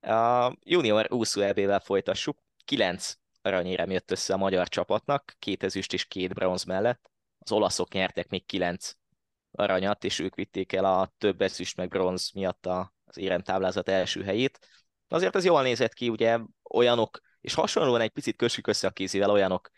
A 0.00 0.52
junior 0.62 1.12
úszó 1.12 1.40
EB-vel 1.40 1.80
folytassuk. 1.80 2.38
Kilenc 2.64 3.14
aranyérem 3.42 3.90
jött 3.90 4.10
össze 4.10 4.34
a 4.34 4.36
magyar 4.36 4.68
csapatnak, 4.68 5.34
két 5.38 5.62
ezüst 5.62 5.92
és 5.92 6.04
két 6.04 6.34
bronz 6.34 6.64
mellett. 6.64 7.10
Az 7.38 7.52
olaszok 7.52 7.92
nyertek 7.92 8.28
még 8.28 8.46
kilenc 8.46 8.92
aranyat, 9.50 10.04
és 10.04 10.18
ők 10.18 10.34
vitték 10.34 10.72
el 10.72 10.84
a 10.84 11.12
több 11.18 11.40
ezüst 11.40 11.76
meg 11.76 11.88
bronz 11.88 12.30
miatt 12.34 12.66
a- 12.66 12.92
az 13.16 13.22
éremtáblázat 13.22 13.88
első 13.88 14.22
helyét. 14.22 14.58
Azért 15.08 15.36
ez 15.36 15.44
jól 15.44 15.62
nézett 15.62 15.92
ki, 15.92 16.08
ugye 16.08 16.38
olyanok, 16.70 17.20
és 17.40 17.54
hasonlóan 17.54 18.00
egy 18.00 18.10
picit 18.10 18.36
kössük 18.36 18.66
össze 18.66 18.86
a 18.86 18.90
kézivel, 18.90 19.30
olyanok 19.30 19.70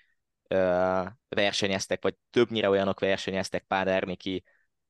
ö, 0.49 1.03
versenyeztek, 1.29 2.03
vagy 2.03 2.15
többnyire 2.31 2.69
olyanok 2.69 3.01
versenyeztek, 3.01 3.65
Pádár 3.65 4.05
Miki, 4.05 4.45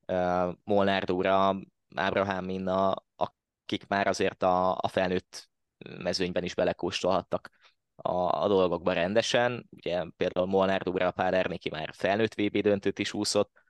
ö, 0.06 0.50
Molnár 0.64 1.04
Dóra, 1.04 1.60
Ábrahám 1.94 2.44
Minna, 2.44 3.04
akik 3.16 3.86
már 3.86 4.06
azért 4.06 4.42
a, 4.42 4.78
a 4.78 4.88
felnőtt 4.88 5.50
mezőnyben 5.98 6.44
is 6.44 6.54
belekóstolhattak 6.54 7.50
a, 7.96 8.42
a 8.42 8.48
dolgokba 8.48 8.92
rendesen. 8.92 9.68
Ugye 9.70 10.04
például 10.16 10.46
Molnár 10.46 10.82
Dóra, 10.82 11.10
Pádár 11.10 11.48
Miki 11.48 11.70
már 11.70 11.90
felnőtt 11.92 12.34
VB 12.34 12.58
döntőt 12.58 12.98
is 12.98 13.12
úszott, 13.12 13.65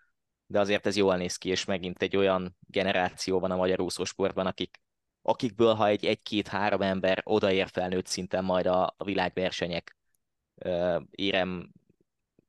de 0.46 0.60
azért 0.60 0.86
ez 0.86 0.96
jól 0.96 1.16
néz 1.16 1.36
ki, 1.36 1.48
és 1.48 1.64
megint 1.64 2.02
egy 2.02 2.16
olyan 2.16 2.56
generáció 2.60 3.38
van 3.38 3.50
a 3.50 3.56
magyar 3.56 3.80
úszósportban, 3.80 4.46
akik, 4.46 4.80
akikből, 5.22 5.74
ha 5.74 5.86
egy 5.86 6.04
egy-két-három 6.04 6.82
ember 6.82 7.20
odaér 7.24 7.68
felnőtt 7.68 8.06
szinten 8.06 8.44
majd 8.44 8.66
a, 8.66 8.94
a 8.96 9.04
világversenyek 9.04 9.96
ö, 10.54 11.00
érem 11.10 11.72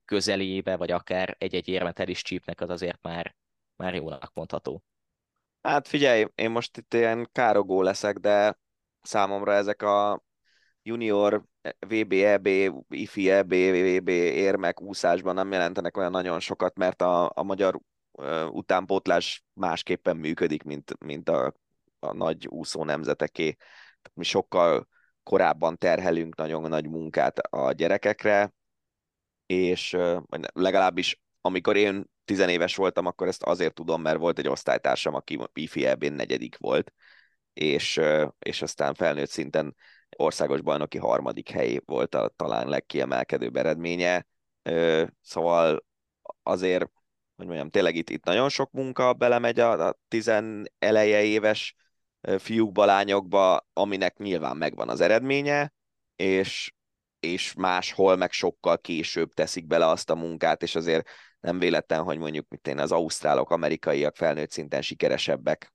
közelébe, 0.06 0.76
vagy 0.76 0.92
akár 0.92 1.36
egy-egy 1.40 1.68
érmet 1.68 2.00
el 2.00 2.08
is 2.08 2.22
csípnek, 2.22 2.62
az 2.62 2.70
azért 2.70 3.02
már, 3.02 3.36
már 3.76 3.96
jónak 3.96 4.32
mondható. 4.34 4.84
Hát 5.62 5.88
figyelj, 5.88 6.26
én 6.36 6.50
most 6.50 6.78
itt 6.78 6.94
ilyen 6.94 7.30
károgó 7.32 7.82
leszek, 7.82 8.18
de 8.18 8.60
számomra 9.02 9.54
ezek 9.54 9.82
a 9.82 10.24
junior 10.88 11.44
VB, 11.88 12.12
EB, 12.14 12.48
IFI, 12.90 13.30
EB, 13.30 13.54
VB 13.54 14.10
érmek 14.10 14.82
úszásban 14.82 15.36
nem 15.36 15.52
jelentenek 15.52 15.98
olyan 15.98 16.12
nagyon 16.12 16.40
sokat, 16.40 16.78
mert 16.78 17.02
a, 17.02 17.32
a 17.36 17.44
magyar 17.44 17.80
utánpótlás 18.50 19.44
másképpen 19.54 20.18
működik, 20.18 20.64
mint, 20.64 21.00
mint 21.00 21.30
a, 21.30 21.54
a 22.00 22.14
nagy 22.14 22.48
úszó 22.48 22.84
nemzeteké. 22.84 23.56
Mi 24.14 24.24
sokkal 24.24 24.88
korábban 25.24 25.78
terhelünk 25.78 26.36
nagyon 26.36 26.70
nagy 26.70 26.90
munkát 26.90 27.40
a 27.40 27.72
gyerekekre, 27.72 28.54
és 29.46 29.98
legalábbis 30.54 31.22
amikor 31.42 31.76
én 31.76 32.06
tizenéves 32.26 32.76
voltam, 32.76 33.06
akkor 33.06 33.28
ezt 33.28 33.44
azért 33.44 33.74
tudom, 33.74 34.02
mert 34.02 34.18
volt 34.18 34.40
egy 34.40 34.48
osztálytársam, 34.48 35.14
aki 35.14 35.40
IFI 35.54 35.86
EB-n 35.86 36.14
negyedik 36.14 36.58
volt, 36.58 36.94
és, 37.54 38.02
és 38.40 38.62
aztán 38.62 38.94
felnőtt 38.94 39.30
szinten 39.30 39.76
országos 40.16 40.62
bajnoki 40.62 40.98
harmadik 40.98 41.50
hely 41.50 41.80
volt 41.86 42.16
a 42.16 42.34
talán 42.36 42.68
legkiemelkedőbb 42.68 43.56
eredménye. 43.56 44.28
Szóval 45.22 45.86
azért, 46.44 46.92
hogy 47.36 47.46
mondjam, 47.46 47.70
tényleg 47.70 47.96
itt, 47.96 48.10
itt 48.10 48.24
nagyon 48.24 48.50
sok 48.50 48.72
munka 48.72 49.14
belemegy 49.14 49.60
a, 49.60 49.88
a 49.88 50.00
tizen 50.08 50.72
eleje 50.80 51.24
éves 51.24 51.76
fiúkba, 52.38 52.86
lányokba, 52.86 53.68
aminek 53.74 54.18
nyilván 54.18 54.58
megvan 54.58 54.90
az 54.90 55.02
eredménye, 55.02 55.74
és, 56.16 56.74
és 57.20 57.54
máshol 57.54 58.16
meg 58.16 58.32
sokkal 58.32 58.78
később 58.78 59.34
teszik 59.34 59.68
bele 59.68 59.86
azt 59.86 60.10
a 60.10 60.16
munkát, 60.16 60.64
és 60.64 60.76
azért 60.76 61.10
nem 61.40 61.60
véletlen, 61.60 62.04
hogy 62.04 62.18
mondjuk 62.18 62.48
mit 62.50 62.68
én, 62.68 62.80
az 62.80 62.92
ausztrálok, 62.92 63.50
amerikaiak 63.50 64.16
felnőtt 64.16 64.52
szinten 64.52 64.82
sikeresebbek. 64.82 65.74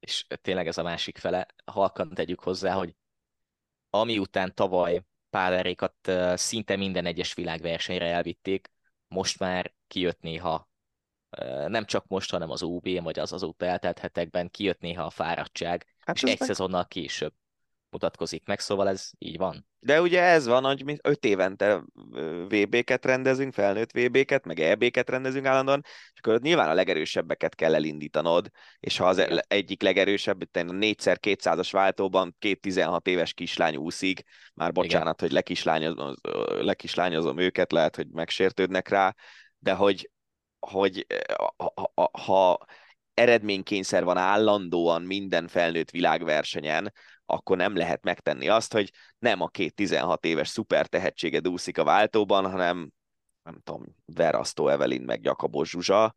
És 0.00 0.26
tényleg 0.40 0.66
ez 0.66 0.78
a 0.78 0.82
másik 0.82 1.18
fele, 1.18 1.46
halkan 1.64 2.14
tegyük 2.14 2.40
hozzá, 2.40 2.72
hogy 2.72 2.94
ami 3.94 4.18
után 4.18 4.54
tavaly 4.54 5.02
Pálerékat 5.30 5.94
ö, 6.08 6.32
szinte 6.36 6.76
minden 6.76 7.06
egyes 7.06 7.34
világversenyre 7.34 8.06
elvitték, 8.06 8.70
most 9.08 9.38
már 9.38 9.74
kijött 9.86 10.20
néha, 10.20 10.68
nem 11.66 11.84
csak 11.84 12.06
most, 12.06 12.30
hanem 12.30 12.50
az 12.50 12.62
OB-n, 12.62 13.02
vagy 13.02 13.18
az 13.18 13.32
azóta 13.32 13.66
eltelt 13.66 13.98
hetekben 13.98 14.50
kijött 14.50 14.80
néha 14.80 15.04
a 15.04 15.10
fáradtság, 15.10 15.86
Hát 16.00 16.16
és 16.16 16.22
egy 16.22 16.38
meg- 16.38 16.48
szezonnal 16.48 16.86
később 16.86 17.34
mutatkozik 17.92 18.46
meg, 18.46 18.60
szóval 18.60 18.88
ez 18.88 19.10
így 19.18 19.36
van. 19.36 19.66
De 19.78 20.00
ugye 20.00 20.22
ez 20.22 20.46
van, 20.46 20.64
hogy 20.64 20.84
mi 20.84 20.96
öt 21.02 21.24
évente 21.24 21.84
VB-ket 22.48 23.04
rendezünk, 23.04 23.52
felnőtt 23.52 23.90
VB-ket, 23.92 24.44
meg 24.44 24.60
EB-ket 24.60 25.10
rendezünk 25.10 25.46
állandóan, 25.46 25.82
és 25.84 26.18
akkor 26.18 26.34
ott 26.34 26.42
nyilván 26.42 26.68
a 26.68 26.74
legerősebbeket 26.74 27.54
kell 27.54 27.74
elindítanod, 27.74 28.50
és 28.80 28.96
ha 28.96 29.06
az 29.06 29.18
Igen. 29.18 29.40
egyik 29.48 29.82
legerősebb, 29.82 30.42
a 30.52 30.62
négyszer 30.62 31.18
200-as 31.20 31.68
váltóban 31.70 32.36
két 32.38 32.60
16 32.60 33.06
éves 33.06 33.34
kislány 33.34 33.76
úszik, 33.76 34.22
már 34.54 34.72
bocsánat, 34.72 35.20
hogy 35.20 35.32
lekislányozom, 35.32 36.14
lekislányozom 36.48 37.38
őket, 37.38 37.72
lehet, 37.72 37.96
hogy 37.96 38.06
megsértődnek 38.12 38.88
rá, 38.88 39.14
de 39.58 39.72
hogy, 39.72 40.10
hogy 40.58 41.06
ha, 41.56 41.72
ha, 41.94 42.10
ha 42.12 42.66
eredménykényszer 43.14 44.04
van 44.04 44.16
állandóan 44.16 45.02
minden 45.02 45.48
felnőtt 45.48 45.90
világversenyen, 45.90 46.92
akkor 47.32 47.56
nem 47.56 47.76
lehet 47.76 48.02
megtenni 48.02 48.48
azt, 48.48 48.72
hogy 48.72 48.90
nem 49.18 49.40
a 49.40 49.48
két 49.48 49.74
16 49.74 50.24
éves 50.24 50.48
szuper 50.48 50.86
tehetséged 50.86 51.48
úszik 51.48 51.78
a 51.78 51.84
váltóban, 51.84 52.50
hanem 52.50 52.92
nem 53.42 53.60
tudom, 53.64 53.84
Verasztó 54.04 54.68
Evelin 54.68 55.02
meg 55.02 55.24
Jakabos 55.24 55.70
Zsuzsa, 55.70 56.16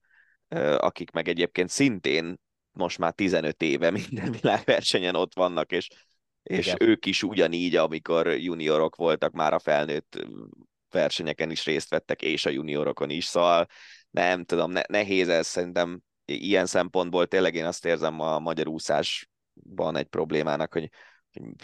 akik 0.78 1.12
meg 1.12 1.28
egyébként 1.28 1.70
szintén 1.70 2.40
most 2.72 2.98
már 2.98 3.14
15 3.14 3.62
éve 3.62 3.90
minden 3.92 4.32
világversenyen 4.32 5.16
ott 5.16 5.36
vannak, 5.36 5.72
és, 5.72 5.88
és 6.44 6.66
Igen. 6.66 6.78
ők 6.80 7.06
is 7.06 7.24
ugyanígy, 7.24 7.76
amikor 7.76 8.28
juniorok 8.28 8.96
voltak, 8.96 9.34
már 9.34 9.54
a 9.54 9.60
felnőtt 9.60 10.28
versenyeken 10.90 11.52
is 11.52 11.66
részt 11.66 11.90
vettek, 11.90 12.22
és 12.22 12.46
a 12.46 12.50
juniorokon 12.50 13.10
is, 13.10 13.26
szóval 13.26 13.68
nem 14.10 14.44
tudom, 14.44 14.72
ne, 14.72 14.82
nehéz 14.88 15.30
ez 15.30 15.48
szerintem 15.48 16.02
ilyen 16.26 16.66
szempontból 16.66 17.28
tényleg 17.28 17.56
én 17.56 17.66
azt 17.66 17.86
érzem 17.86 18.20
a 18.20 18.40
magyar 18.40 18.68
úszásban 19.64 19.96
egy 19.96 20.08
problémának, 20.08 20.74
hogy 20.74 20.90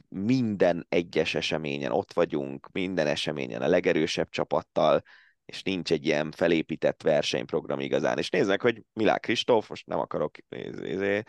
minden 0.09 0.85
egyes 0.89 1.35
eseményen 1.35 1.91
ott 1.91 2.13
vagyunk, 2.13 2.69
minden 2.71 3.07
eseményen 3.07 3.61
a 3.61 3.67
legerősebb 3.67 4.29
csapattal, 4.29 5.03
és 5.45 5.63
nincs 5.63 5.91
egy 5.91 6.05
ilyen 6.05 6.31
felépített 6.31 7.01
versenyprogram 7.01 7.79
igazán. 7.79 8.17
És 8.17 8.29
néznek, 8.29 8.61
hogy 8.61 8.83
Milák 8.93 9.19
Kristóf, 9.19 9.69
most 9.69 9.85
nem 9.87 9.99
akarok 9.99 10.35
izé, 10.81 11.23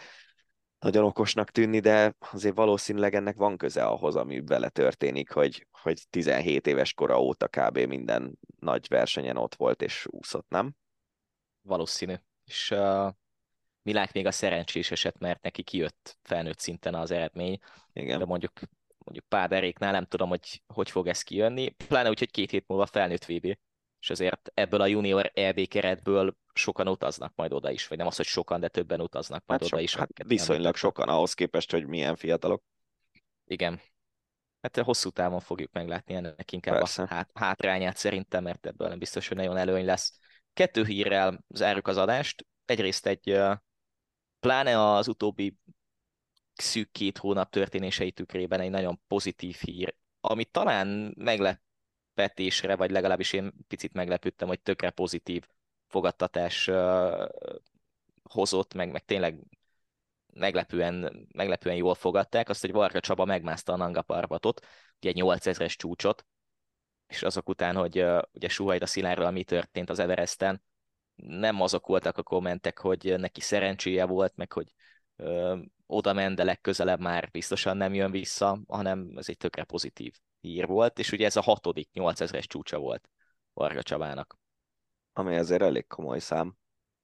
nagyon 0.78 1.04
okosnak 1.04 1.50
tűnni, 1.50 1.80
de 1.80 2.14
azért 2.32 2.54
valószínűleg 2.54 3.14
ennek 3.14 3.36
van 3.36 3.56
köze 3.56 3.84
ahhoz, 3.84 4.16
ami 4.16 4.40
vele 4.44 4.68
történik, 4.68 5.30
hogy, 5.30 5.66
hogy 5.70 6.02
17 6.10 6.66
éves 6.66 6.94
kora 6.94 7.20
óta 7.20 7.48
kb. 7.48 7.78
minden 7.78 8.38
nagy 8.58 8.88
versenyen 8.88 9.36
ott 9.36 9.54
volt 9.54 9.82
és 9.82 10.06
úszott, 10.10 10.48
nem? 10.48 10.74
Valószínű. 11.62 12.14
És 12.44 12.70
uh, 12.70 13.10
Milák 13.82 14.12
még 14.12 14.26
a 14.26 14.30
szerencsés 14.30 14.90
eset, 14.90 15.18
mert 15.18 15.42
neki 15.42 15.62
kijött 15.62 16.18
felnőtt 16.22 16.58
szinten 16.58 16.94
az 16.94 17.10
eredmény, 17.10 17.58
Igen. 17.92 18.18
de 18.18 18.24
mondjuk 18.24 18.52
mondjuk 19.04 19.28
Páderéknál 19.28 19.92
nem 19.92 20.04
tudom, 20.04 20.28
hogy 20.28 20.62
hogy 20.66 20.90
fog 20.90 21.06
ez 21.06 21.22
kijönni, 21.22 21.68
pláne 21.68 22.08
úgy, 22.08 22.18
hogy 22.18 22.30
két 22.30 22.50
hét 22.50 22.64
múlva 22.66 22.86
felnőtt 22.86 23.24
VB, 23.24 23.56
és 24.00 24.10
azért 24.10 24.50
ebből 24.54 24.80
a 24.80 24.86
junior 24.86 25.30
EB 25.34 25.68
keretből 25.68 26.36
sokan 26.54 26.88
utaznak 26.88 27.32
majd 27.34 27.52
oda 27.52 27.70
is, 27.70 27.88
vagy 27.88 27.98
nem 27.98 28.06
az, 28.06 28.16
hogy 28.16 28.26
sokan, 28.26 28.60
de 28.60 28.68
többen 28.68 29.00
utaznak 29.00 29.42
majd 29.46 29.60
Hát, 29.60 29.72
oda 29.72 29.78
so, 29.78 29.84
is. 29.84 29.94
hát 29.94 30.10
viszonylag 30.26 30.76
sokan 30.76 31.08
ahhoz 31.08 31.34
képest, 31.34 31.70
hogy 31.70 31.86
milyen 31.86 32.16
fiatalok. 32.16 32.62
Igen. 33.44 33.80
Hát 34.60 34.76
hosszú 34.76 35.10
távon 35.10 35.40
fogjuk 35.40 35.72
meglátni 35.72 36.14
ennek 36.14 36.52
inkább 36.52 36.74
Persze. 36.74 37.02
a 37.02 37.06
hát, 37.06 37.30
hátrányát 37.34 37.96
szerintem, 37.96 38.42
mert 38.42 38.66
ebből 38.66 38.88
nem 38.88 38.98
biztos, 38.98 39.28
hogy 39.28 39.36
nagyon 39.36 39.56
előny 39.56 39.84
lesz. 39.84 40.18
Kettő 40.52 40.84
hírrel 40.84 41.44
zárjuk 41.48 41.88
az 41.88 41.96
adást. 41.96 42.46
Egyrészt 42.64 43.06
egy, 43.06 43.40
pláne 44.42 44.92
az 44.92 45.08
utóbbi 45.08 45.56
szűk 46.54 46.90
két 46.90 47.18
hónap 47.18 47.50
történései 47.50 48.12
tükrében 48.12 48.60
egy 48.60 48.70
nagyon 48.70 49.00
pozitív 49.06 49.56
hír, 49.56 49.94
ami 50.20 50.44
talán 50.44 51.14
meglepetésre, 51.18 52.76
vagy 52.76 52.90
legalábbis 52.90 53.32
én 53.32 53.52
picit 53.68 53.92
meglepődtem, 53.92 54.48
hogy 54.48 54.60
tökre 54.60 54.90
pozitív 54.90 55.46
fogadtatás 55.86 56.68
ö, 56.68 57.26
hozott, 58.22 58.74
meg, 58.74 58.90
meg 58.90 59.04
tényleg 59.04 59.38
meglepően, 60.34 61.26
meglepően 61.34 61.76
jól 61.76 61.94
fogadták, 61.94 62.48
azt, 62.48 62.60
hogy 62.60 62.72
Varga 62.72 63.00
Csaba 63.00 63.24
megmászta 63.24 63.72
a 63.72 63.76
Nanga 63.76 64.02
Parbatot, 64.02 64.66
ugye 64.96 65.08
egy 65.08 65.20
8000-es 65.22 65.76
csúcsot, 65.76 66.26
és 67.06 67.22
azok 67.22 67.48
után, 67.48 67.76
hogy 67.76 68.02
uh, 68.02 68.22
ugye 68.32 68.48
Suhajda 68.48 68.86
Szilárral 68.86 69.30
mi 69.30 69.44
történt 69.44 69.90
az 69.90 69.98
Everesten, 69.98 70.62
nem 71.26 71.60
azok 71.60 71.86
voltak 71.86 72.18
a 72.18 72.22
kommentek, 72.22 72.78
hogy 72.78 73.14
neki 73.18 73.40
szerencséje 73.40 74.04
volt, 74.04 74.36
meg 74.36 74.52
hogy 74.52 74.72
uh, 75.16 75.58
oda 75.86 76.12
ment, 76.12 76.36
de 76.36 76.44
legközelebb 76.44 77.00
már 77.00 77.28
biztosan 77.30 77.76
nem 77.76 77.94
jön 77.94 78.10
vissza, 78.10 78.60
hanem 78.68 79.12
ez 79.16 79.28
egy 79.28 79.36
tökre 79.36 79.64
pozitív 79.64 80.14
hír 80.40 80.66
volt, 80.66 80.98
és 80.98 81.12
ugye 81.12 81.26
ez 81.26 81.36
a 81.36 81.40
hatodik 81.40 81.88
8000-es 81.94 82.44
csúcsa 82.44 82.78
volt 82.78 83.08
Varga 83.52 83.82
Csabának. 83.82 84.38
Ami 85.12 85.36
azért 85.36 85.62
elég 85.62 85.86
komoly 85.86 86.18
szám. 86.18 86.56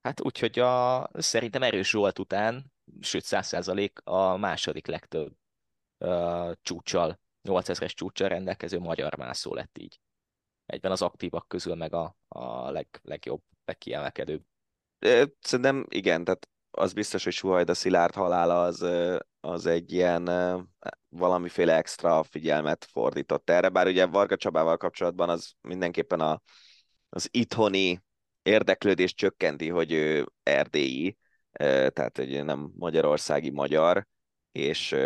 Hát 0.02 0.20
úgyhogy 0.20 0.58
a, 0.58 1.08
szerintem 1.12 1.62
Erős 1.62 1.88
Zsolt 1.88 2.18
után, 2.18 2.72
sőt 3.00 3.24
100% 3.26 3.92
a 4.04 4.36
második 4.36 4.86
legtöbb 4.86 5.32
uh, 5.98 6.52
csúcsal, 6.62 7.20
8000-es 7.42 7.94
csúcsal 7.94 8.28
rendelkező 8.28 8.78
magyar 8.78 9.16
mászó 9.16 9.54
lett 9.54 9.78
így. 9.78 10.00
Egyben 10.66 10.90
az 10.90 11.02
aktívak 11.02 11.48
közül 11.48 11.74
meg 11.74 11.92
a, 11.94 12.16
a 12.28 12.70
leg, 12.70 13.00
legjobb, 13.02 13.42
legkiemelkedőbb. 13.68 14.42
Szerintem 15.40 15.86
igen, 15.88 16.24
tehát 16.24 16.48
az 16.70 16.92
biztos, 16.92 17.24
hogy 17.24 17.32
Suhajda 17.32 17.74
Szilárd 17.74 18.14
halála 18.14 18.62
az, 18.62 18.86
az 19.40 19.66
egy 19.66 19.92
ilyen 19.92 20.30
valamiféle 21.08 21.76
extra 21.76 22.22
figyelmet 22.22 22.84
fordított 22.84 23.50
erre, 23.50 23.68
bár 23.68 23.86
ugye 23.86 24.06
Varga 24.06 24.36
Csabával 24.36 24.76
kapcsolatban 24.76 25.28
az 25.28 25.52
mindenképpen 25.60 26.20
a, 26.20 26.42
az 27.08 27.28
itthoni 27.30 28.02
érdeklődés 28.42 29.14
csökkenti, 29.14 29.68
hogy 29.68 29.92
ő 29.92 30.26
erdélyi, 30.42 31.16
tehát 31.52 32.16
hogy 32.16 32.44
nem 32.44 32.70
magyarországi 32.76 33.50
magyar, 33.50 34.06
és 34.52 34.96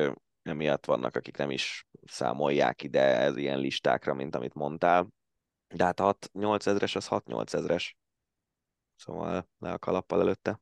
emiatt 0.43 0.85
vannak, 0.85 1.17
akik 1.17 1.37
nem 1.37 1.51
is 1.51 1.87
számolják 2.05 2.83
ide 2.83 3.01
ez 3.01 3.37
ilyen 3.37 3.59
listákra, 3.59 4.15
mint 4.15 4.35
amit 4.35 4.55
mondtál. 4.55 5.09
De 5.75 5.85
hát 5.85 6.01
a 6.01 6.17
6-8 6.33 6.67
ezres 6.67 6.97
az 6.97 7.07
6-8 7.11 7.55
ezres. 7.55 7.97
Szóval 9.03 9.49
le 9.59 9.73
a 9.73 9.79
kalappal 9.79 10.21
előtte. 10.21 10.61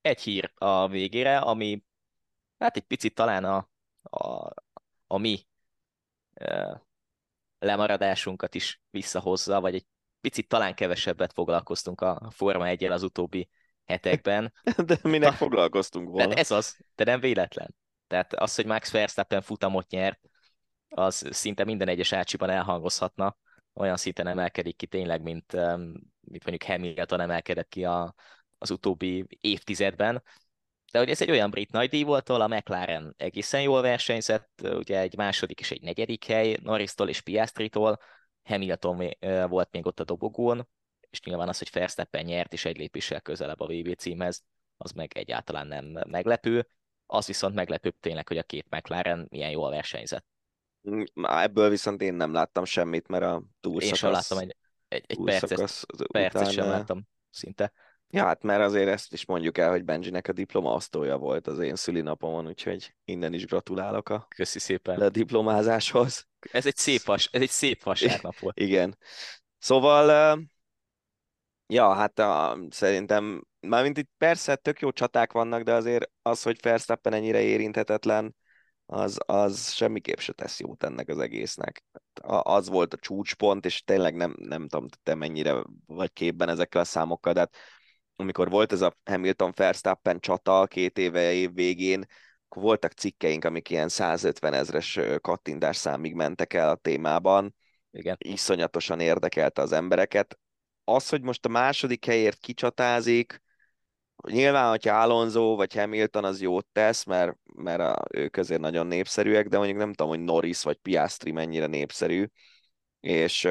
Egy 0.00 0.20
hír 0.20 0.52
a 0.54 0.88
végére, 0.88 1.38
ami 1.38 1.84
hát 2.58 2.76
egy 2.76 2.82
picit 2.82 3.14
talán 3.14 3.44
a, 3.44 3.68
a, 4.02 4.54
a 5.06 5.18
mi 5.18 5.46
uh, 6.40 6.80
lemaradásunkat 7.58 8.54
is 8.54 8.80
visszahozza, 8.90 9.60
vagy 9.60 9.74
egy 9.74 9.86
picit 10.20 10.48
talán 10.48 10.74
kevesebbet 10.74 11.32
foglalkoztunk 11.32 12.00
a 12.00 12.30
Forma 12.30 12.66
1 12.66 12.84
az 12.84 13.02
utóbbi 13.02 13.48
hetekben. 13.84 14.52
De 14.86 14.98
minek 15.02 15.28
Ha- 15.28 15.36
foglalkoztunk 15.36 16.08
volna? 16.08 16.22
Tehát 16.22 16.38
ez 16.38 16.50
az, 16.50 16.76
de 16.94 17.04
nem 17.04 17.20
véletlen. 17.20 17.74
Tehát 18.06 18.34
az, 18.34 18.54
hogy 18.54 18.66
Max 18.66 18.90
Verstappen 18.90 19.42
futamot 19.42 19.90
nyert, 19.90 20.20
az 20.88 21.28
szinte 21.30 21.64
minden 21.64 21.88
egyes 21.88 22.12
ácsiban 22.12 22.50
elhangozhatna, 22.50 23.36
olyan 23.74 23.96
szinten 23.96 24.26
emelkedik 24.26 24.76
ki 24.76 24.86
tényleg, 24.86 25.22
mint, 25.22 25.56
mint 26.30 26.44
mondjuk 26.44 26.70
Hamilton 26.70 27.20
emelkedett 27.20 27.68
ki 27.68 27.84
a, 27.84 28.14
az 28.58 28.70
utóbbi 28.70 29.26
évtizedben. 29.40 30.22
De 30.92 30.98
hogy 30.98 31.10
ez 31.10 31.20
egy 31.20 31.30
olyan 31.30 31.50
brit 31.50 31.70
nagydíj 31.70 32.02
volt, 32.02 32.28
ahol 32.28 32.40
a 32.40 32.48
McLaren 32.48 33.14
egészen 33.16 33.62
jól 33.62 33.82
versenyzett, 33.82 34.50
ugye 34.62 34.98
egy 34.98 35.16
második 35.16 35.60
és 35.60 35.70
egy 35.70 35.82
negyedik 35.82 36.24
hely, 36.24 36.56
Norris-tól 36.62 37.08
és 37.08 37.20
Piastri-tól, 37.20 37.98
Hamilton 38.42 38.96
mi- 38.96 39.16
ö, 39.20 39.46
volt 39.46 39.68
még 39.70 39.86
ott 39.86 40.00
a 40.00 40.04
dobogón, 40.04 40.68
és 41.10 41.20
nyilván 41.20 41.48
az, 41.48 41.58
hogy 41.58 41.70
Verstappen 41.72 42.24
nyert, 42.24 42.52
és 42.52 42.64
egy 42.64 42.76
lépéssel 42.76 43.20
közelebb 43.20 43.60
a 43.60 43.66
VB 43.66 43.94
címhez, 43.94 44.42
az 44.76 44.90
meg 44.90 45.16
egyáltalán 45.16 45.66
nem 45.66 45.84
meglepő. 46.08 46.68
Az 47.06 47.26
viszont 47.26 47.54
meglepőbb 47.54 47.94
tényleg, 48.00 48.28
hogy 48.28 48.38
a 48.38 48.42
két 48.42 48.66
McLaren 48.70 49.26
milyen 49.30 49.50
jól 49.50 49.70
versenyzett. 49.70 50.26
Ebből 51.22 51.68
viszont 51.68 52.02
én 52.02 52.14
nem 52.14 52.32
láttam 52.32 52.64
semmit, 52.64 53.08
mert 53.08 53.24
a 53.24 53.34
Én 53.34 53.50
túlszakasz, 53.60 53.98
sem 53.98 54.10
láttam 54.10 54.38
egy, 54.38 54.56
egy, 54.88 55.04
egy 55.06 55.18
percet, 55.24 55.48
túlszakasz 55.48 55.84
percet 56.12 56.50
sem 56.50 56.68
láttam 56.68 57.06
szinte. 57.30 57.72
Ja, 58.10 58.24
hát 58.24 58.42
mert 58.42 58.62
azért 58.62 58.88
ezt 58.88 59.12
is 59.12 59.26
mondjuk 59.26 59.58
el, 59.58 59.70
hogy 59.70 59.84
Benjinek 59.84 60.28
a 60.28 60.32
diplomaosztója 60.32 61.16
volt 61.16 61.46
az 61.46 61.58
én 61.58 61.76
szülinapomon, 61.76 62.46
úgyhogy 62.46 62.94
innen 63.04 63.32
is 63.32 63.46
gratulálok 63.46 64.08
a 64.08 64.26
Köszi 64.36 64.58
szépen. 64.58 64.98
lediplomázáshoz. 64.98 66.26
Ez 66.52 66.66
egy 66.66 66.76
szép, 66.76 67.02
vas, 67.02 67.28
ez 67.32 67.40
egy 67.40 67.48
szép 67.48 67.82
vasárnap 67.82 68.38
volt. 68.38 68.60
Igen. 68.68 68.98
Szóval, 69.58 70.38
ja, 71.66 71.92
hát 71.92 72.18
a, 72.18 72.58
szerintem, 72.70 73.46
mármint 73.60 73.98
itt 73.98 74.10
persze 74.18 74.56
tök 74.56 74.80
jó 74.80 74.90
csaták 74.90 75.32
vannak, 75.32 75.62
de 75.62 75.72
azért 75.72 76.10
az, 76.22 76.42
hogy 76.42 76.58
Verstappen 76.62 77.12
ennyire 77.12 77.40
érinthetetlen, 77.40 78.36
az, 78.90 79.18
az 79.26 79.72
semmiképp 79.72 80.18
se 80.18 80.32
tesz 80.32 80.60
jót 80.60 80.84
ennek 80.84 81.08
az 81.08 81.18
egésznek. 81.18 81.84
Az 82.42 82.68
volt 82.68 82.94
a 82.94 82.96
csúcspont, 82.96 83.64
és 83.64 83.84
tényleg 83.84 84.14
nem, 84.14 84.34
nem 84.38 84.68
tudom, 84.68 84.86
te 85.02 85.14
mennyire 85.14 85.62
vagy 85.86 86.12
képben 86.12 86.48
ezekkel 86.48 86.80
a 86.80 86.84
számokkal, 86.84 87.32
de 87.32 87.38
hát 87.38 87.56
amikor 88.16 88.50
volt 88.50 88.72
ez 88.72 88.80
a 88.80 88.96
Hamilton-Verstappen 89.04 90.20
csata 90.20 90.66
két 90.66 90.98
éve 90.98 91.32
év 91.32 91.54
végén, 91.54 92.06
akkor 92.48 92.62
voltak 92.62 92.92
cikkeink, 92.92 93.44
amik 93.44 93.70
ilyen 93.70 93.88
150 93.88 94.52
ezres 94.52 94.98
kattintás 95.20 95.76
számig 95.76 96.14
mentek 96.14 96.52
el 96.52 96.68
a 96.68 96.76
témában, 96.76 97.54
Igen. 97.90 98.16
iszonyatosan 98.18 99.00
érdekelte 99.00 99.62
az 99.62 99.72
embereket. 99.72 100.38
Az, 100.84 101.08
hogy 101.08 101.22
most 101.22 101.44
a 101.44 101.48
második 101.48 102.04
helyért 102.04 102.38
kicsatázik, 102.38 103.42
nyilván, 104.26 104.68
hogyha 104.68 105.00
Alonso 105.00 105.56
vagy 105.56 105.74
Hamilton 105.74 106.24
az 106.24 106.40
jót 106.40 106.66
tesz, 106.72 107.04
mert, 107.04 107.36
mert 107.54 107.80
a, 107.80 108.04
ők 108.10 108.36
azért 108.36 108.60
nagyon 108.60 108.86
népszerűek, 108.86 109.48
de 109.48 109.56
mondjuk 109.56 109.78
nem 109.78 109.92
tudom, 109.92 110.08
hogy 110.08 110.20
Norris 110.24 110.62
vagy 110.62 110.76
Piastri 110.76 111.30
mennyire 111.30 111.66
népszerű, 111.66 112.26
és, 113.00 113.48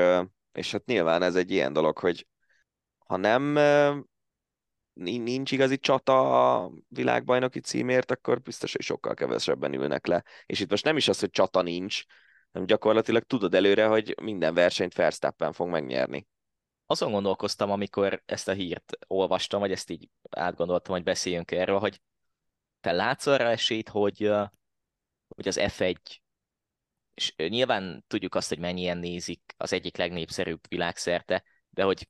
és 0.52 0.72
hát 0.72 0.86
nyilván 0.86 1.22
ez 1.22 1.36
egy 1.36 1.52
ilyen 1.52 1.74
dolog, 1.74 1.98
hogy 1.98 2.28
ha 2.98 3.18
nem 3.18 3.60
nincs 4.94 5.52
igazi 5.52 5.78
csata 5.78 6.54
a 6.56 6.72
világbajnoki 6.88 7.60
címért, 7.60 8.12
akkor 8.12 8.42
biztos, 8.42 8.72
hogy 8.72 8.82
sokkal 8.82 9.14
kevesebben 9.14 9.74
ülnek 9.74 10.08
le. 10.08 10.24
És 10.46 10.60
itt 10.60 10.70
most 10.70 10.84
nem 10.84 10.98
is 10.98 11.08
az, 11.08 11.20
hogy 11.20 11.30
csata 11.30 11.62
nincs, 11.62 12.04
hanem 12.52 12.68
gyakorlatilag 12.68 13.24
tudod 13.24 13.54
előre, 13.54 13.86
hogy 13.86 14.16
minden 14.22 14.54
versenyt 14.54 14.96
Verstappen 14.96 15.52
fog 15.52 15.70
megnyerni. 15.70 16.28
Azon 16.90 17.12
gondolkoztam, 17.12 17.72
amikor 17.72 18.22
ezt 18.26 18.48
a 18.48 18.54
hírt 18.54 18.98
olvastam, 19.08 19.60
vagy 19.60 19.72
ezt 19.72 19.90
így 19.90 20.10
átgondoltam, 20.30 20.94
hogy 20.94 21.04
beszéljünk 21.04 21.52
erről, 21.52 21.80
hogy 21.80 22.02
te 22.82 22.92
látsz 22.92 23.26
arra 23.26 23.50
esélyt, 23.50 23.90
hogy, 23.90 24.32
hogy 25.28 25.48
az 25.48 25.60
F1, 25.60 26.20
és 27.14 27.34
nyilván 27.36 28.04
tudjuk 28.08 28.36
azt, 28.36 28.50
hogy 28.50 28.60
mennyien 28.60 28.98
nézik 28.98 29.54
az 29.58 29.74
egyik 29.74 29.98
legnépszerűbb 29.98 30.60
világszerte, 30.70 31.44
de 31.70 31.84
hogy 31.84 32.08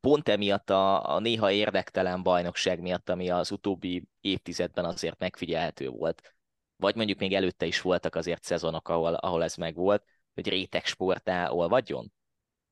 pont 0.00 0.28
emiatt 0.28 0.70
a, 0.70 1.14
a 1.14 1.18
néha 1.18 1.50
érdektelen 1.50 2.22
bajnokság 2.22 2.80
miatt, 2.80 3.08
ami 3.08 3.30
az 3.30 3.50
utóbbi 3.50 4.04
évtizedben 4.20 4.84
azért 4.84 5.18
megfigyelhető 5.18 5.88
volt, 5.88 6.34
vagy 6.76 6.94
mondjuk 6.94 7.18
még 7.18 7.34
előtte 7.34 7.66
is 7.66 7.80
voltak 7.80 8.14
azért 8.14 8.42
szezonok, 8.42 8.88
ahol, 8.88 9.14
ahol 9.14 9.42
ez 9.42 9.54
megvolt, 9.54 10.04
hogy 10.34 10.48
réteg 10.48 10.84
sportá 10.84 11.50
olvadjon? 11.50 12.12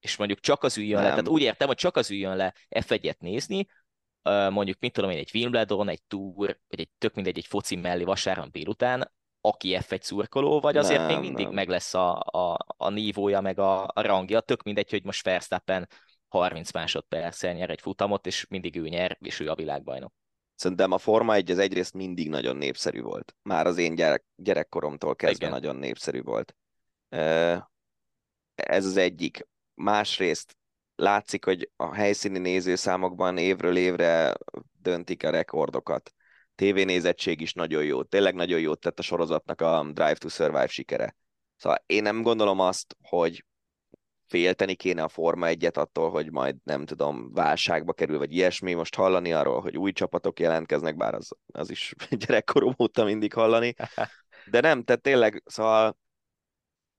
És 0.03 0.17
mondjuk 0.17 0.41
csak 0.41 0.63
az 0.63 0.79
üljön 0.79 0.95
nem. 0.95 1.03
le, 1.05 1.11
tehát 1.11 1.29
úgy 1.29 1.43
értem, 1.43 1.67
hogy 1.67 1.77
csak 1.77 1.97
az 1.97 2.11
üljön 2.11 2.37
le 2.37 2.55
F1-et 2.69 3.19
nézni, 3.19 3.67
mondjuk 4.51 4.77
mit 4.81 4.93
tudom 4.93 5.11
én, 5.11 5.19
egy 5.19 5.31
Wimbledon, 5.35 5.89
egy 5.89 6.03
Tour, 6.03 6.59
vagy 6.69 6.81
egy 6.81 6.91
tök 6.99 7.15
mindegy, 7.15 7.39
egy 7.39 7.47
foci 7.47 7.77
mellé 7.77 8.05
vasárnap 8.05 8.51
délután, 8.51 9.13
aki 9.41 9.79
F1 9.81 10.01
szurkoló, 10.01 10.61
vagy 10.61 10.77
azért 10.77 11.01
nem, 11.01 11.09
még 11.09 11.19
mindig 11.19 11.45
nem. 11.45 11.55
meg 11.55 11.69
lesz 11.69 11.95
a, 11.95 12.21
a, 12.21 12.59
a 12.77 12.89
nívója, 12.89 13.41
meg 13.41 13.59
a, 13.59 13.83
a 13.87 14.01
rangja, 14.01 14.41
tök 14.41 14.63
mindegy, 14.63 14.91
hogy 14.91 15.05
most 15.05 15.25
Verstappen 15.25 15.89
30 16.29 16.73
másodperccel 16.73 17.53
nyer 17.53 17.71
egy 17.71 17.81
futamot, 17.81 18.27
és 18.27 18.47
mindig 18.49 18.77
ő 18.77 18.89
nyer, 18.89 19.17
és 19.21 19.41
ő 19.41 19.49
a 19.49 19.55
világbajnok. 19.55 20.13
Szerintem 20.55 20.93
a 20.93 20.99
Forma 20.99 21.35
1 21.35 21.51
az 21.51 21.59
egyrészt 21.59 21.95
mindig 21.95 22.29
nagyon 22.29 22.57
népszerű 22.57 23.01
volt. 23.01 23.35
Már 23.43 23.67
az 23.67 23.79
én 23.79 23.95
gyerek, 23.95 24.25
gyerekkoromtól 24.37 25.17
kezdve 25.17 25.47
Igen. 25.47 25.59
nagyon 25.59 25.77
népszerű 25.77 26.23
volt. 26.23 26.57
Ez 28.55 28.87
az 28.87 28.97
egyik. 28.97 29.47
Másrészt 29.83 30.57
látszik, 30.95 31.45
hogy 31.45 31.71
a 31.77 31.95
helyszíni 31.95 32.39
nézőszámokban 32.39 33.39
évről 33.39 33.77
évre 33.77 34.35
döntik 34.73 35.25
a 35.25 35.31
rekordokat. 35.31 36.15
TV-nézettség 36.55 37.41
is 37.41 37.53
nagyon 37.53 37.85
jó. 37.85 38.03
Tényleg 38.03 38.35
nagyon 38.35 38.61
jót 38.61 38.81
tett 38.81 38.99
a 38.99 39.03
sorozatnak 39.03 39.61
a 39.61 39.83
Drive 39.93 40.15
to 40.15 40.29
Survive 40.29 40.67
sikere. 40.67 41.17
Szóval 41.57 41.83
én 41.87 42.03
nem 42.03 42.23
gondolom 42.23 42.61
azt, 42.61 42.97
hogy 43.03 43.45
félteni 44.27 44.75
kéne 44.75 45.03
a 45.03 45.09
Forma 45.09 45.47
egyet 45.47 45.77
attól, 45.77 46.11
hogy 46.11 46.31
majd 46.31 46.57
nem 46.65 46.85
tudom, 46.85 47.33
válságba 47.33 47.93
kerül, 47.93 48.19
vagy 48.19 48.33
ilyesmi. 48.33 48.75
Most 48.75 48.95
hallani 48.95 49.33
arról, 49.33 49.61
hogy 49.61 49.77
új 49.77 49.93
csapatok 49.93 50.41
jelentkeznek, 50.41 50.97
bár 50.97 51.15
az, 51.15 51.31
az 51.47 51.71
is 51.71 51.95
gyerekkorom 52.27 52.75
óta 52.79 53.05
mindig 53.05 53.33
hallani. 53.33 53.75
De 54.51 54.61
nem, 54.61 54.83
tehát 54.83 55.03
tényleg, 55.03 55.43
szóval 55.47 55.99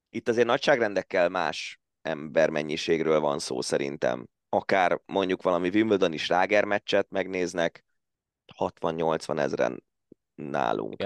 itt 0.10 0.28
azért 0.28 0.48
nagyságrendekkel 0.48 1.30
más 1.30 1.82
embermennyiségről 2.04 3.20
van 3.20 3.40
szó 3.40 3.62
szerintem. 3.62 4.28
Akár 4.50 5.02
mondjuk 5.06 5.42
valami 5.42 5.70
Wimbledon 5.70 6.14
is 6.14 6.28
Ráger 6.28 6.66
meccset 6.66 7.08
megnéznek, 7.10 7.86
60-80 8.58 9.40
ezeren 9.40 9.84
nálunk. 10.36 11.02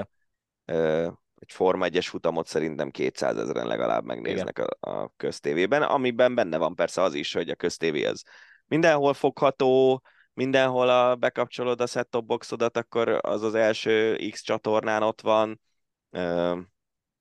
Yeah 0.65 1.17
egy 1.39 1.51
Forma 1.51 1.85
1-es 1.89 2.05
futamot 2.09 2.47
szerintem 2.47 2.89
200 2.89 3.37
ezeren 3.37 3.67
legalább 3.67 4.03
megnéznek 4.03 4.59
a, 4.59 4.89
a 4.91 5.11
köztévében, 5.17 5.81
amiben 5.81 6.35
benne 6.35 6.57
van 6.57 6.75
persze 6.75 7.01
az 7.01 7.13
is, 7.13 7.33
hogy 7.33 7.49
a 7.49 7.55
köztévé 7.55 8.05
az 8.05 8.23
mindenhol 8.65 9.13
fogható, 9.13 10.01
mindenhol 10.33 10.89
a, 10.89 11.15
bekapcsolod 11.15 11.81
a 11.81 11.85
set-top 11.85 12.25
boxodat, 12.25 12.77
akkor 12.77 13.19
az 13.21 13.43
az 13.43 13.55
első 13.55 14.15
X 14.29 14.41
csatornán 14.41 15.03
ott 15.03 15.21
van, 15.21 15.61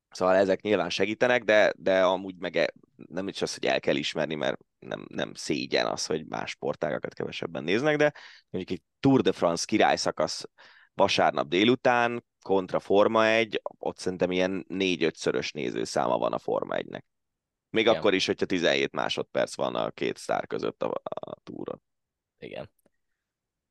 szóval 0.09 0.35
ezek 0.35 0.61
nyilván 0.61 0.89
segítenek, 0.89 1.43
de, 1.43 1.73
de 1.77 2.03
amúgy 2.03 2.35
meg 2.37 2.55
e, 2.55 2.73
nem 2.95 3.27
is 3.27 3.41
az, 3.41 3.53
hogy 3.53 3.65
el 3.65 3.79
kell 3.79 3.95
ismerni, 3.95 4.35
mert 4.35 4.59
nem, 4.79 5.05
nem 5.09 5.33
szégyen 5.33 5.85
az, 5.85 6.05
hogy 6.05 6.25
más 6.25 6.49
sportágakat 6.49 7.13
kevesebben 7.13 7.63
néznek, 7.63 7.97
de 7.97 8.13
mondjuk 8.49 8.79
egy 8.79 8.85
Tour 8.99 9.21
de 9.21 9.31
France 9.31 9.65
királyszakasz 9.65 10.45
vasárnap 10.93 11.47
délután, 11.47 12.25
kontra 12.41 12.79
Forma 12.79 13.25
1, 13.25 13.61
ott 13.77 13.97
szerintem 13.97 14.31
ilyen 14.31 14.65
négy-ötszörös 14.67 15.51
nézőszáma 15.51 16.17
van 16.17 16.33
a 16.33 16.37
Forma 16.37 16.75
1-nek. 16.77 17.01
Még 17.69 17.85
Igen. 17.85 17.95
akkor 17.95 18.13
is, 18.13 18.25
hogyha 18.25 18.45
17 18.45 18.91
másodperc 18.91 19.55
van 19.55 19.75
a 19.75 19.91
két 19.91 20.17
sztár 20.17 20.47
között 20.47 20.83
a, 20.83 21.01
a 21.03 21.39
túron. 21.43 21.81
Igen. 22.39 22.71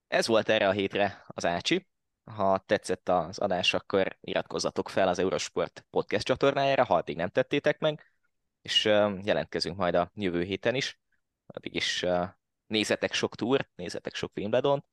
Ez 0.09 0.27
volt 0.27 0.49
erre 0.49 0.69
a 0.69 0.73
hétre 0.73 1.25
az 1.27 1.45
Ácsi. 1.45 1.87
Ha 2.35 2.59
tetszett 2.67 3.09
az 3.09 3.39
adás, 3.39 3.75
akkor 3.75 4.17
iratkozzatok 4.21 4.89
fel 4.89 5.09
az 5.09 5.19
Eurosport 5.19 5.87
podcast 5.91 6.27
csatornájára, 6.27 6.85
ha 6.85 6.95
addig 6.95 7.17
nem 7.17 7.29
tettétek 7.29 7.79
meg, 7.79 8.13
és 8.63 8.85
jelentkezünk 9.23 9.77
majd 9.77 9.95
a 9.95 10.11
jövő 10.15 10.43
héten 10.43 10.75
is. 10.75 11.01
Addig 11.47 11.75
is 11.75 12.05
nézzetek 12.67 13.13
sok 13.13 13.37
túr, 13.37 13.69
nézzetek 13.75 14.15
sok 14.15 14.33
Wimbledon, 14.37 14.85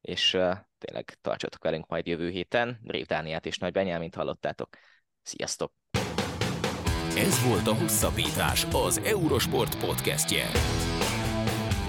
és 0.00 0.30
tényleg 0.78 1.18
tartsatok 1.20 1.62
velünk 1.62 1.86
majd 1.86 2.06
jövő 2.06 2.30
héten. 2.30 2.80
Rév 2.84 3.06
Dániát 3.06 3.46
és 3.46 3.58
Nagy 3.58 3.72
Benyámint 3.72 4.14
hallottátok. 4.14 4.68
Sziasztok! 5.22 5.72
Ez 7.16 7.48
volt 7.48 7.66
a 7.66 7.74
Hosszabbítás, 7.74 8.64
az 8.64 8.98
Eurosport 8.98 9.78
podcastje. 9.78 10.46